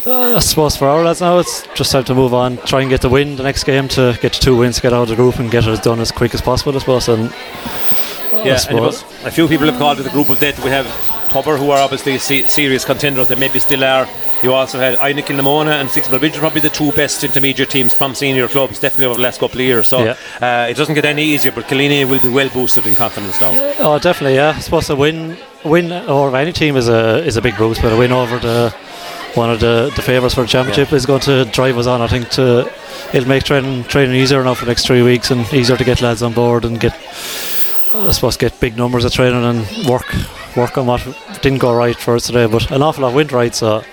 uh, 0.07 0.35
I 0.35 0.39
suppose 0.39 0.75
for 0.77 0.87
our 0.87 1.03
lads 1.03 1.21
now, 1.21 1.39
it's 1.39 1.63
just 1.73 1.91
time 1.91 2.03
to 2.05 2.15
move 2.15 2.33
on, 2.33 2.57
try 2.57 2.81
and 2.81 2.89
get 2.89 3.01
the 3.01 3.09
win 3.09 3.35
the 3.35 3.43
next 3.43 3.63
game 3.63 3.87
to 3.89 4.17
get 4.21 4.33
two 4.33 4.55
wins, 4.57 4.79
get 4.79 4.93
out 4.93 5.03
of 5.03 5.09
the 5.09 5.15
group, 5.15 5.39
and 5.39 5.49
get 5.51 5.65
it 5.67 5.81
done 5.83 5.99
as 5.99 6.11
quick 6.11 6.33
as 6.33 6.41
possible. 6.41 6.75
I 6.75 6.79
suppose. 6.79 7.07
And 7.09 7.29
I 8.33 8.43
Yeah, 8.43 8.51
and 8.53 8.61
suppose- 8.61 9.03
a 9.23 9.31
few 9.31 9.47
people 9.47 9.65
have 9.67 9.77
called 9.79 9.99
it 9.99 10.03
the 10.03 10.09
group 10.09 10.29
of 10.29 10.39
death. 10.39 10.63
We 10.63 10.69
have 10.69 10.85
Tubber, 11.29 11.57
who 11.57 11.71
are 11.71 11.79
obviously 11.79 12.17
se- 12.17 12.47
serious 12.47 12.85
contenders. 12.85 13.27
They 13.27 13.35
maybe 13.35 13.59
still 13.59 13.83
are. 13.83 14.07
You 14.43 14.53
also 14.53 14.77
had 14.79 14.95
Inagh 14.99 15.25
Kilnamona 15.25 15.81
and 15.81 15.89
Six 15.89 16.07
Bridge, 16.07 16.35
probably 16.35 16.61
the 16.61 16.69
two 16.69 16.91
best 16.91 17.23
intermediate 17.23 17.69
teams 17.69 17.93
from 17.93 18.13
senior 18.13 18.47
clubs, 18.47 18.79
definitely 18.79 19.05
over 19.07 19.15
the 19.15 19.21
last 19.23 19.39
couple 19.39 19.59
of 19.59 19.65
years. 19.65 19.87
So 19.87 20.03
Yeah. 20.03 20.15
uh, 20.41 20.67
it 20.69 20.77
doesn't 20.77 20.93
get 20.93 21.03
any 21.05 21.23
easier, 21.23 21.51
but 21.51 21.67
Killeen 21.67 22.07
will 22.07 22.19
be 22.19 22.29
well 22.29 22.49
boosted 22.49 22.85
in 22.85 22.95
confidence 22.95 23.41
now. 23.41 23.51
Oh, 23.79 23.97
definitely, 23.97 24.35
yeah. 24.35 24.53
I 24.55 24.59
suppose 24.59 24.89
a 24.89 24.95
win, 24.95 25.37
win 25.63 25.91
over 25.91 26.37
any 26.37 26.51
team 26.53 26.77
is 26.77 26.87
a 26.87 27.23
is 27.25 27.37
a 27.37 27.41
big 27.41 27.57
boost, 27.57 27.81
but 27.81 27.91
a 27.91 27.95
win 27.97 28.11
over 28.11 28.37
the 28.37 28.73
one 29.35 29.49
of 29.49 29.59
the, 29.59 29.91
the 29.95 30.01
favourites 30.01 30.35
for 30.35 30.41
the 30.41 30.47
championship 30.47 30.93
is 30.93 31.05
going 31.05 31.21
to 31.21 31.45
drive 31.45 31.77
us 31.77 31.87
on. 31.87 32.01
I 32.01 32.07
think 32.07 32.29
to 32.31 32.71
it'll 33.13 33.27
make 33.27 33.43
training 33.43 33.83
training 33.85 34.15
easier 34.15 34.43
now 34.43 34.53
for 34.53 34.65
the 34.65 34.71
next 34.71 34.85
three 34.85 35.01
weeks 35.01 35.31
and 35.31 35.41
easier 35.53 35.77
to 35.77 35.83
get 35.83 36.01
lads 36.01 36.23
on 36.23 36.33
board 36.33 36.65
and 36.65 36.79
get 36.79 36.93
I 37.93 38.11
suppose 38.11 38.37
get 38.37 38.59
big 38.59 38.77
numbers 38.77 39.05
of 39.05 39.13
training 39.13 39.43
and 39.43 39.87
work 39.87 40.13
work 40.55 40.77
on 40.77 40.85
what 40.85 41.01
didn't 41.41 41.59
go 41.59 41.73
right 41.73 41.95
for 41.95 42.15
us 42.15 42.27
today. 42.27 42.45
But 42.45 42.71
an 42.71 42.81
awful 42.81 43.03
lot 43.03 43.13
went 43.13 43.31
right, 43.31 43.53
so 43.53 43.83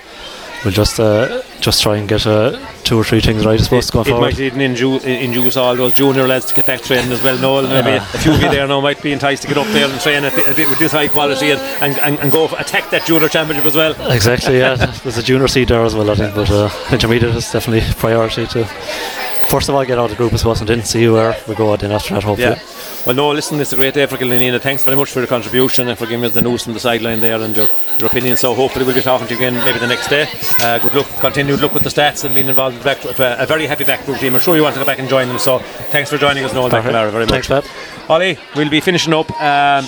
we'll 0.64 0.72
just 0.72 0.98
uh, 0.98 1.42
just 1.62 1.80
try 1.80 1.96
and 1.96 2.08
get 2.08 2.26
uh, 2.26 2.58
two 2.82 2.98
or 2.98 3.04
three 3.04 3.20
things 3.20 3.46
right. 3.46 3.58
I 3.58 3.62
suppose 3.62 3.88
going 3.90 4.06
it 4.06 4.10
forward. 4.10 4.26
might 4.32 4.40
even 4.40 4.58
inju- 4.58 5.02
induce 5.04 5.56
all 5.56 5.76
those 5.76 5.94
junior 5.94 6.26
lads 6.26 6.46
to 6.46 6.54
get 6.54 6.66
back 6.66 6.82
training 6.82 7.12
as 7.12 7.22
well. 7.22 7.38
Noel, 7.38 7.68
maybe 7.68 7.96
a 7.96 8.00
few 8.18 8.32
of 8.32 8.42
you 8.42 8.50
there 8.50 8.66
now 8.66 8.80
might 8.80 9.00
be 9.00 9.12
enticed 9.12 9.42
to 9.42 9.48
get 9.48 9.56
up 9.56 9.66
there 9.68 9.88
and 9.88 10.00
train 10.00 10.24
at, 10.24 10.34
the, 10.34 10.66
with 10.68 10.78
this 10.78 10.92
high 10.92 11.08
quality 11.08 11.52
and, 11.52 11.60
and, 11.80 11.98
and, 12.00 12.18
and 12.18 12.32
go 12.32 12.48
for, 12.48 12.58
attack 12.60 12.90
that 12.90 13.06
junior 13.06 13.28
championship 13.28 13.64
as 13.64 13.76
well. 13.76 13.94
Exactly, 14.10 14.58
yeah. 14.58 14.74
There's 15.02 15.18
a 15.18 15.22
junior 15.22 15.48
seed 15.48 15.68
there 15.68 15.84
as 15.84 15.94
well, 15.94 16.10
I 16.10 16.16
think, 16.16 16.34
but 16.34 16.50
uh, 16.50 16.68
intermediate 16.90 17.34
is 17.34 17.50
definitely 17.50 17.88
priority 17.94 18.46
to 18.48 18.64
first 19.48 19.68
of 19.68 19.74
all 19.74 19.84
get 19.84 19.98
out 19.98 20.04
of 20.04 20.10
the 20.10 20.16
group, 20.16 20.32
I 20.32 20.36
suppose, 20.36 20.60
and 20.60 20.68
then 20.68 20.82
see 20.82 21.08
where 21.08 21.36
we 21.46 21.54
go 21.54 21.76
then 21.76 21.92
after 21.92 22.14
that, 22.14 22.24
hopefully. 22.24 22.56
Yeah. 22.56 22.91
Well, 23.04 23.16
no, 23.16 23.30
listen, 23.30 23.58
it's 23.58 23.72
a 23.72 23.76
great 23.76 23.94
day 23.94 24.06
for 24.06 24.16
Killanena. 24.16 24.60
Thanks 24.60 24.84
very 24.84 24.96
much 24.96 25.10
for 25.10 25.18
your 25.18 25.26
contribution 25.26 25.88
and 25.88 25.98
for 25.98 26.06
giving 26.06 26.24
us 26.24 26.34
the 26.34 26.40
news 26.40 26.62
from 26.62 26.74
the 26.74 26.78
sideline 26.78 27.20
there 27.20 27.40
and 27.40 27.56
your, 27.56 27.66
your 27.98 28.06
opinion. 28.06 28.36
So, 28.36 28.54
hopefully, 28.54 28.84
we'll 28.84 28.94
be 28.94 29.02
talking 29.02 29.26
to 29.26 29.34
you 29.34 29.38
again 29.38 29.54
maybe 29.64 29.80
the 29.80 29.88
next 29.88 30.06
day. 30.06 30.28
Uh, 30.60 30.78
good 30.78 30.94
luck, 30.94 31.08
continued 31.20 31.60
luck 31.60 31.74
with 31.74 31.82
the 31.82 31.88
stats 31.88 32.24
and 32.24 32.32
being 32.32 32.46
involved 32.46 32.76
with 32.76 32.84
back, 32.84 33.04
uh, 33.18 33.36
a 33.40 33.44
very 33.46 33.66
happy 33.66 33.82
back 33.82 33.98
backroom 34.00 34.18
team. 34.18 34.34
I'm 34.36 34.40
sure 34.40 34.54
you 34.54 34.62
want 34.62 34.76
to 34.76 34.80
go 34.80 34.86
back 34.86 35.00
and 35.00 35.08
join 35.08 35.26
them. 35.26 35.40
So, 35.40 35.58
thanks 35.90 36.10
for 36.10 36.16
joining 36.16 36.44
us, 36.44 36.54
Noel. 36.54 36.70
McNamara, 36.70 37.10
very 37.10 37.26
much. 37.26 37.48
Thanks. 37.48 37.68
Ollie, 38.08 38.38
we'll 38.54 38.70
be 38.70 38.80
finishing 38.80 39.14
up. 39.14 39.28
Um, 39.42 39.84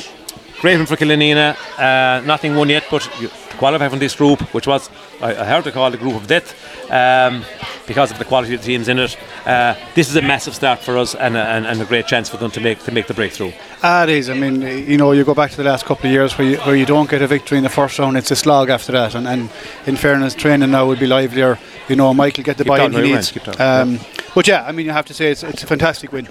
great 0.61 0.77
one 0.77 0.87
for 0.87 0.97
Killanena. 0.97 1.57
Uh, 1.79 2.21
nothing 2.27 2.57
won 2.57 2.69
yet, 2.69 2.85
but 2.91 3.09
you 3.21 3.31
qualify 3.55 3.89
from 3.89 3.99
this 3.99 4.15
group, 4.15 4.41
which 4.55 4.67
was, 4.67 4.91
I, 5.21 5.31
I 5.35 5.45
heard 5.45 5.65
to 5.65 5.73
call 5.73 5.91
the 5.91 5.97
group 5.97 6.15
of 6.15 6.27
death. 6.27 6.55
Um, 6.91 7.45
because 7.87 8.11
of 8.11 8.19
the 8.19 8.25
quality 8.25 8.55
of 8.55 8.61
the 8.61 8.67
teams 8.67 8.89
in 8.89 8.99
it, 8.99 9.17
uh, 9.47 9.75
this 9.95 10.09
is 10.09 10.17
a 10.17 10.23
massive 10.23 10.55
start 10.55 10.79
for 10.81 10.97
us 10.97 11.15
and 11.15 11.37
a, 11.37 11.41
and, 11.41 11.67
and 11.67 11.83
a 11.83 11.85
great 11.85 12.07
chance 12.07 12.31
for 12.31 12.39
them 12.39 12.51
to 12.51 12.61
make 12.61 12.83
to 12.85 12.93
make 12.93 13.07
the 13.07 13.15
breakthrough. 13.15 13.53
Ah, 13.83 14.05
it 14.05 14.09
is. 14.09 14.31
I 14.31 14.35
mean, 14.35 14.63
you 14.63 14.97
know, 14.97 15.13
you 15.13 15.23
go 15.25 15.35
back 15.35 15.51
to 15.51 15.57
the 15.59 15.65
last 15.65 15.85
couple 15.85 16.07
of 16.07 16.13
years 16.13 16.37
where 16.39 16.49
you, 16.49 16.57
where 16.59 16.77
you 16.77 16.87
don't 16.87 17.11
get 17.11 17.21
a 17.21 17.27
victory 17.27 17.59
in 17.59 17.65
the 17.65 17.71
first 17.71 17.99
round, 17.99 18.17
it's 18.17 18.31
a 18.31 18.37
slog 18.37 18.71
after 18.71 18.93
that. 18.93 19.15
And, 19.15 19.27
and 19.27 19.51
in 19.87 19.97
fairness, 19.97 20.35
training 20.35 20.71
now 20.71 20.87
will 20.87 20.97
be 20.97 21.07
livelier. 21.07 21.59
You 21.89 21.97
know, 21.97 22.15
Michael 22.15 22.45
get 22.45 22.57
the 22.57 22.65
buy-in 22.65 22.93
he 22.93 23.03
needs. 23.03 23.31
talking, 23.33 23.61
Um, 23.61 24.01
But 24.35 24.49
yeah, 24.49 24.65
I 24.65 24.73
mean, 24.73 24.87
you 24.87 24.93
have 24.93 25.07
to 25.07 25.15
say 25.15 25.31
it's, 25.31 25.43
it's 25.43 25.63
a 25.63 25.67
fantastic 25.67 26.11
win. 26.13 26.29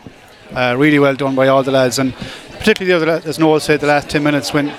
Uh, 0.55 0.75
really 0.77 0.99
well 0.99 1.15
done 1.15 1.35
by 1.35 1.47
all 1.47 1.63
the 1.63 1.71
lads, 1.71 1.99
and 1.99 2.13
particularly 2.59 3.05
the 3.05 3.11
other, 3.11 3.27
as 3.27 3.39
Noel 3.39 3.59
said, 3.59 3.79
the 3.79 3.87
last 3.87 4.09
ten 4.09 4.23
minutes 4.23 4.53
when. 4.53 4.71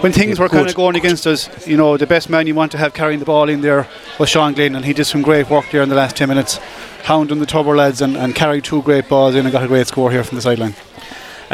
When 0.00 0.12
things 0.12 0.38
were 0.38 0.48
kind 0.48 0.68
of 0.68 0.74
going 0.74 0.96
against 0.96 1.26
us, 1.26 1.66
you 1.66 1.76
know, 1.76 1.96
the 1.96 2.06
best 2.06 2.28
man 2.28 2.46
you 2.46 2.54
want 2.54 2.72
to 2.72 2.78
have 2.78 2.92
carrying 2.92 3.20
the 3.20 3.24
ball 3.24 3.48
in 3.48 3.62
there 3.62 3.88
was 4.18 4.28
Sean 4.28 4.52
Glynn, 4.52 4.74
and 4.74 4.84
he 4.84 4.92
did 4.92 5.06
some 5.06 5.22
great 5.22 5.48
work 5.48 5.64
there 5.70 5.82
in 5.82 5.88
the 5.88 5.94
last 5.94 6.16
10 6.16 6.28
minutes, 6.28 6.58
hounding 7.04 7.38
the 7.38 7.46
Tubber 7.46 7.74
lads 7.74 8.02
and, 8.02 8.16
and 8.16 8.34
carried 8.34 8.64
two 8.64 8.82
great 8.82 9.08
balls 9.08 9.34
in 9.34 9.46
and 9.46 9.52
got 9.52 9.62
a 9.62 9.68
great 9.68 9.86
score 9.86 10.10
here 10.10 10.22
from 10.22 10.36
the 10.36 10.42
sideline. 10.42 10.74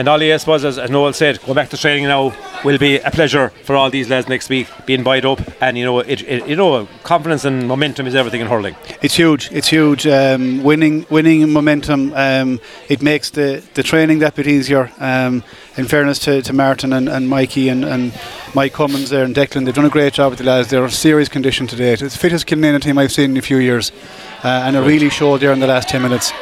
And 0.00 0.08
Ollie, 0.08 0.32
I 0.32 0.38
suppose, 0.38 0.64
as, 0.64 0.78
as 0.78 0.88
Noel 0.88 1.12
said, 1.12 1.42
go 1.42 1.52
back 1.52 1.68
to 1.68 1.76
training 1.76 2.04
now 2.04 2.34
will 2.64 2.78
be 2.78 2.96
a 3.00 3.10
pleasure 3.10 3.50
for 3.64 3.76
all 3.76 3.90
these 3.90 4.08
lads 4.08 4.28
next 4.28 4.48
week, 4.48 4.66
being 4.86 5.02
buoyed 5.02 5.26
up, 5.26 5.40
and 5.60 5.76
you 5.76 5.84
know, 5.84 5.98
it, 5.98 6.22
it, 6.22 6.48
you 6.48 6.56
know, 6.56 6.88
confidence 7.02 7.44
and 7.44 7.68
momentum 7.68 8.06
is 8.06 8.14
everything 8.14 8.40
in 8.40 8.46
hurling. 8.46 8.74
It's 9.02 9.14
huge. 9.14 9.52
It's 9.52 9.68
huge. 9.68 10.06
Um, 10.06 10.62
winning, 10.62 11.04
winning 11.10 11.52
momentum. 11.52 12.14
Um, 12.14 12.60
it 12.88 13.02
makes 13.02 13.28
the, 13.28 13.62
the 13.74 13.82
training 13.82 14.20
that 14.20 14.34
bit 14.36 14.46
easier. 14.46 14.90
Um, 14.98 15.44
in 15.76 15.86
fairness 15.86 16.18
to, 16.20 16.40
to 16.40 16.52
Martin 16.54 16.94
and, 16.94 17.06
and 17.06 17.28
Mikey 17.28 17.68
and, 17.68 17.84
and 17.84 18.18
Mike 18.54 18.72
Cummins 18.72 19.10
there 19.10 19.24
and 19.24 19.34
Declan, 19.34 19.66
they've 19.66 19.74
done 19.74 19.84
a 19.84 19.90
great 19.90 20.14
job 20.14 20.30
with 20.30 20.38
the 20.38 20.46
lads. 20.46 20.70
They're 20.70 20.88
serious 20.88 21.28
condition 21.28 21.66
today. 21.66 21.92
It's 21.92 22.00
the 22.00 22.08
fittest 22.08 22.46
Killanena 22.46 22.80
team 22.80 22.96
I've 22.96 23.12
seen 23.12 23.32
in 23.32 23.36
a 23.36 23.42
few 23.42 23.58
years, 23.58 23.92
uh, 24.42 24.62
and 24.64 24.76
it 24.76 24.80
really 24.80 25.10
showed 25.10 25.42
there 25.42 25.52
in 25.52 25.60
the 25.60 25.66
last 25.66 25.90
ten 25.90 26.00
minutes. 26.00 26.32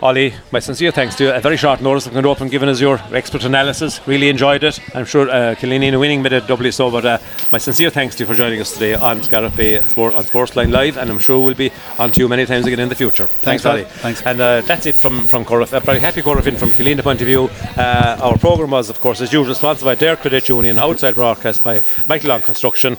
Ollie, 0.00 0.32
my 0.52 0.60
sincere 0.60 0.92
thanks 0.92 1.16
to 1.16 1.24
you. 1.24 1.32
A 1.32 1.40
very 1.40 1.56
short 1.56 1.80
notice 1.80 2.06
of 2.06 2.14
and 2.14 2.50
giving 2.52 2.68
us 2.68 2.80
your 2.80 3.00
expert 3.12 3.42
analysis. 3.42 4.00
Really 4.06 4.28
enjoyed 4.28 4.62
it. 4.62 4.78
I'm 4.94 5.04
sure 5.04 5.28
uh, 5.28 5.56
Killeen 5.56 5.98
winning 5.98 6.22
made 6.22 6.34
it 6.34 6.46
doubly 6.46 6.70
so, 6.70 6.88
but 6.88 7.04
uh, 7.04 7.18
my 7.50 7.58
sincere 7.58 7.90
thanks 7.90 8.14
to 8.14 8.22
you 8.22 8.26
for 8.28 8.36
joining 8.36 8.60
us 8.60 8.72
today 8.74 8.94
on 8.94 9.24
Scariff 9.24 9.56
Bay 9.56 9.80
Sport, 9.80 10.14
on 10.14 10.22
Sportsline 10.22 10.70
Live, 10.70 10.98
and 10.98 11.10
I'm 11.10 11.18
sure 11.18 11.44
we'll 11.44 11.56
be 11.56 11.72
on 11.98 12.12
to 12.12 12.20
you 12.20 12.28
many 12.28 12.46
times 12.46 12.66
again 12.66 12.78
in 12.78 12.88
the 12.88 12.94
future. 12.94 13.26
Thanks, 13.26 13.64
Pat. 13.64 13.72
Ollie. 13.72 13.84
Thanks. 13.86 14.22
And 14.22 14.40
uh, 14.40 14.60
that's 14.60 14.86
it 14.86 14.94
from, 14.94 15.26
from 15.26 15.44
Corriff. 15.44 15.72
A 15.72 15.80
very 15.80 15.98
happy 15.98 16.22
Corriff 16.22 16.44
from 16.56 16.70
Killeen 16.70 17.02
point 17.02 17.20
of 17.20 17.26
view. 17.26 17.50
Uh, 17.76 18.20
our 18.22 18.38
programme 18.38 18.70
was, 18.70 18.90
of 18.90 19.00
course, 19.00 19.20
as 19.20 19.32
usual, 19.32 19.56
sponsored 19.56 19.84
by 19.84 19.96
Dare 19.96 20.14
Credit 20.14 20.48
Union, 20.48 20.78
outside 20.78 21.14
broadcast 21.14 21.64
by 21.64 21.82
Michael 22.06 22.28
Long 22.28 22.42
Construction. 22.42 22.96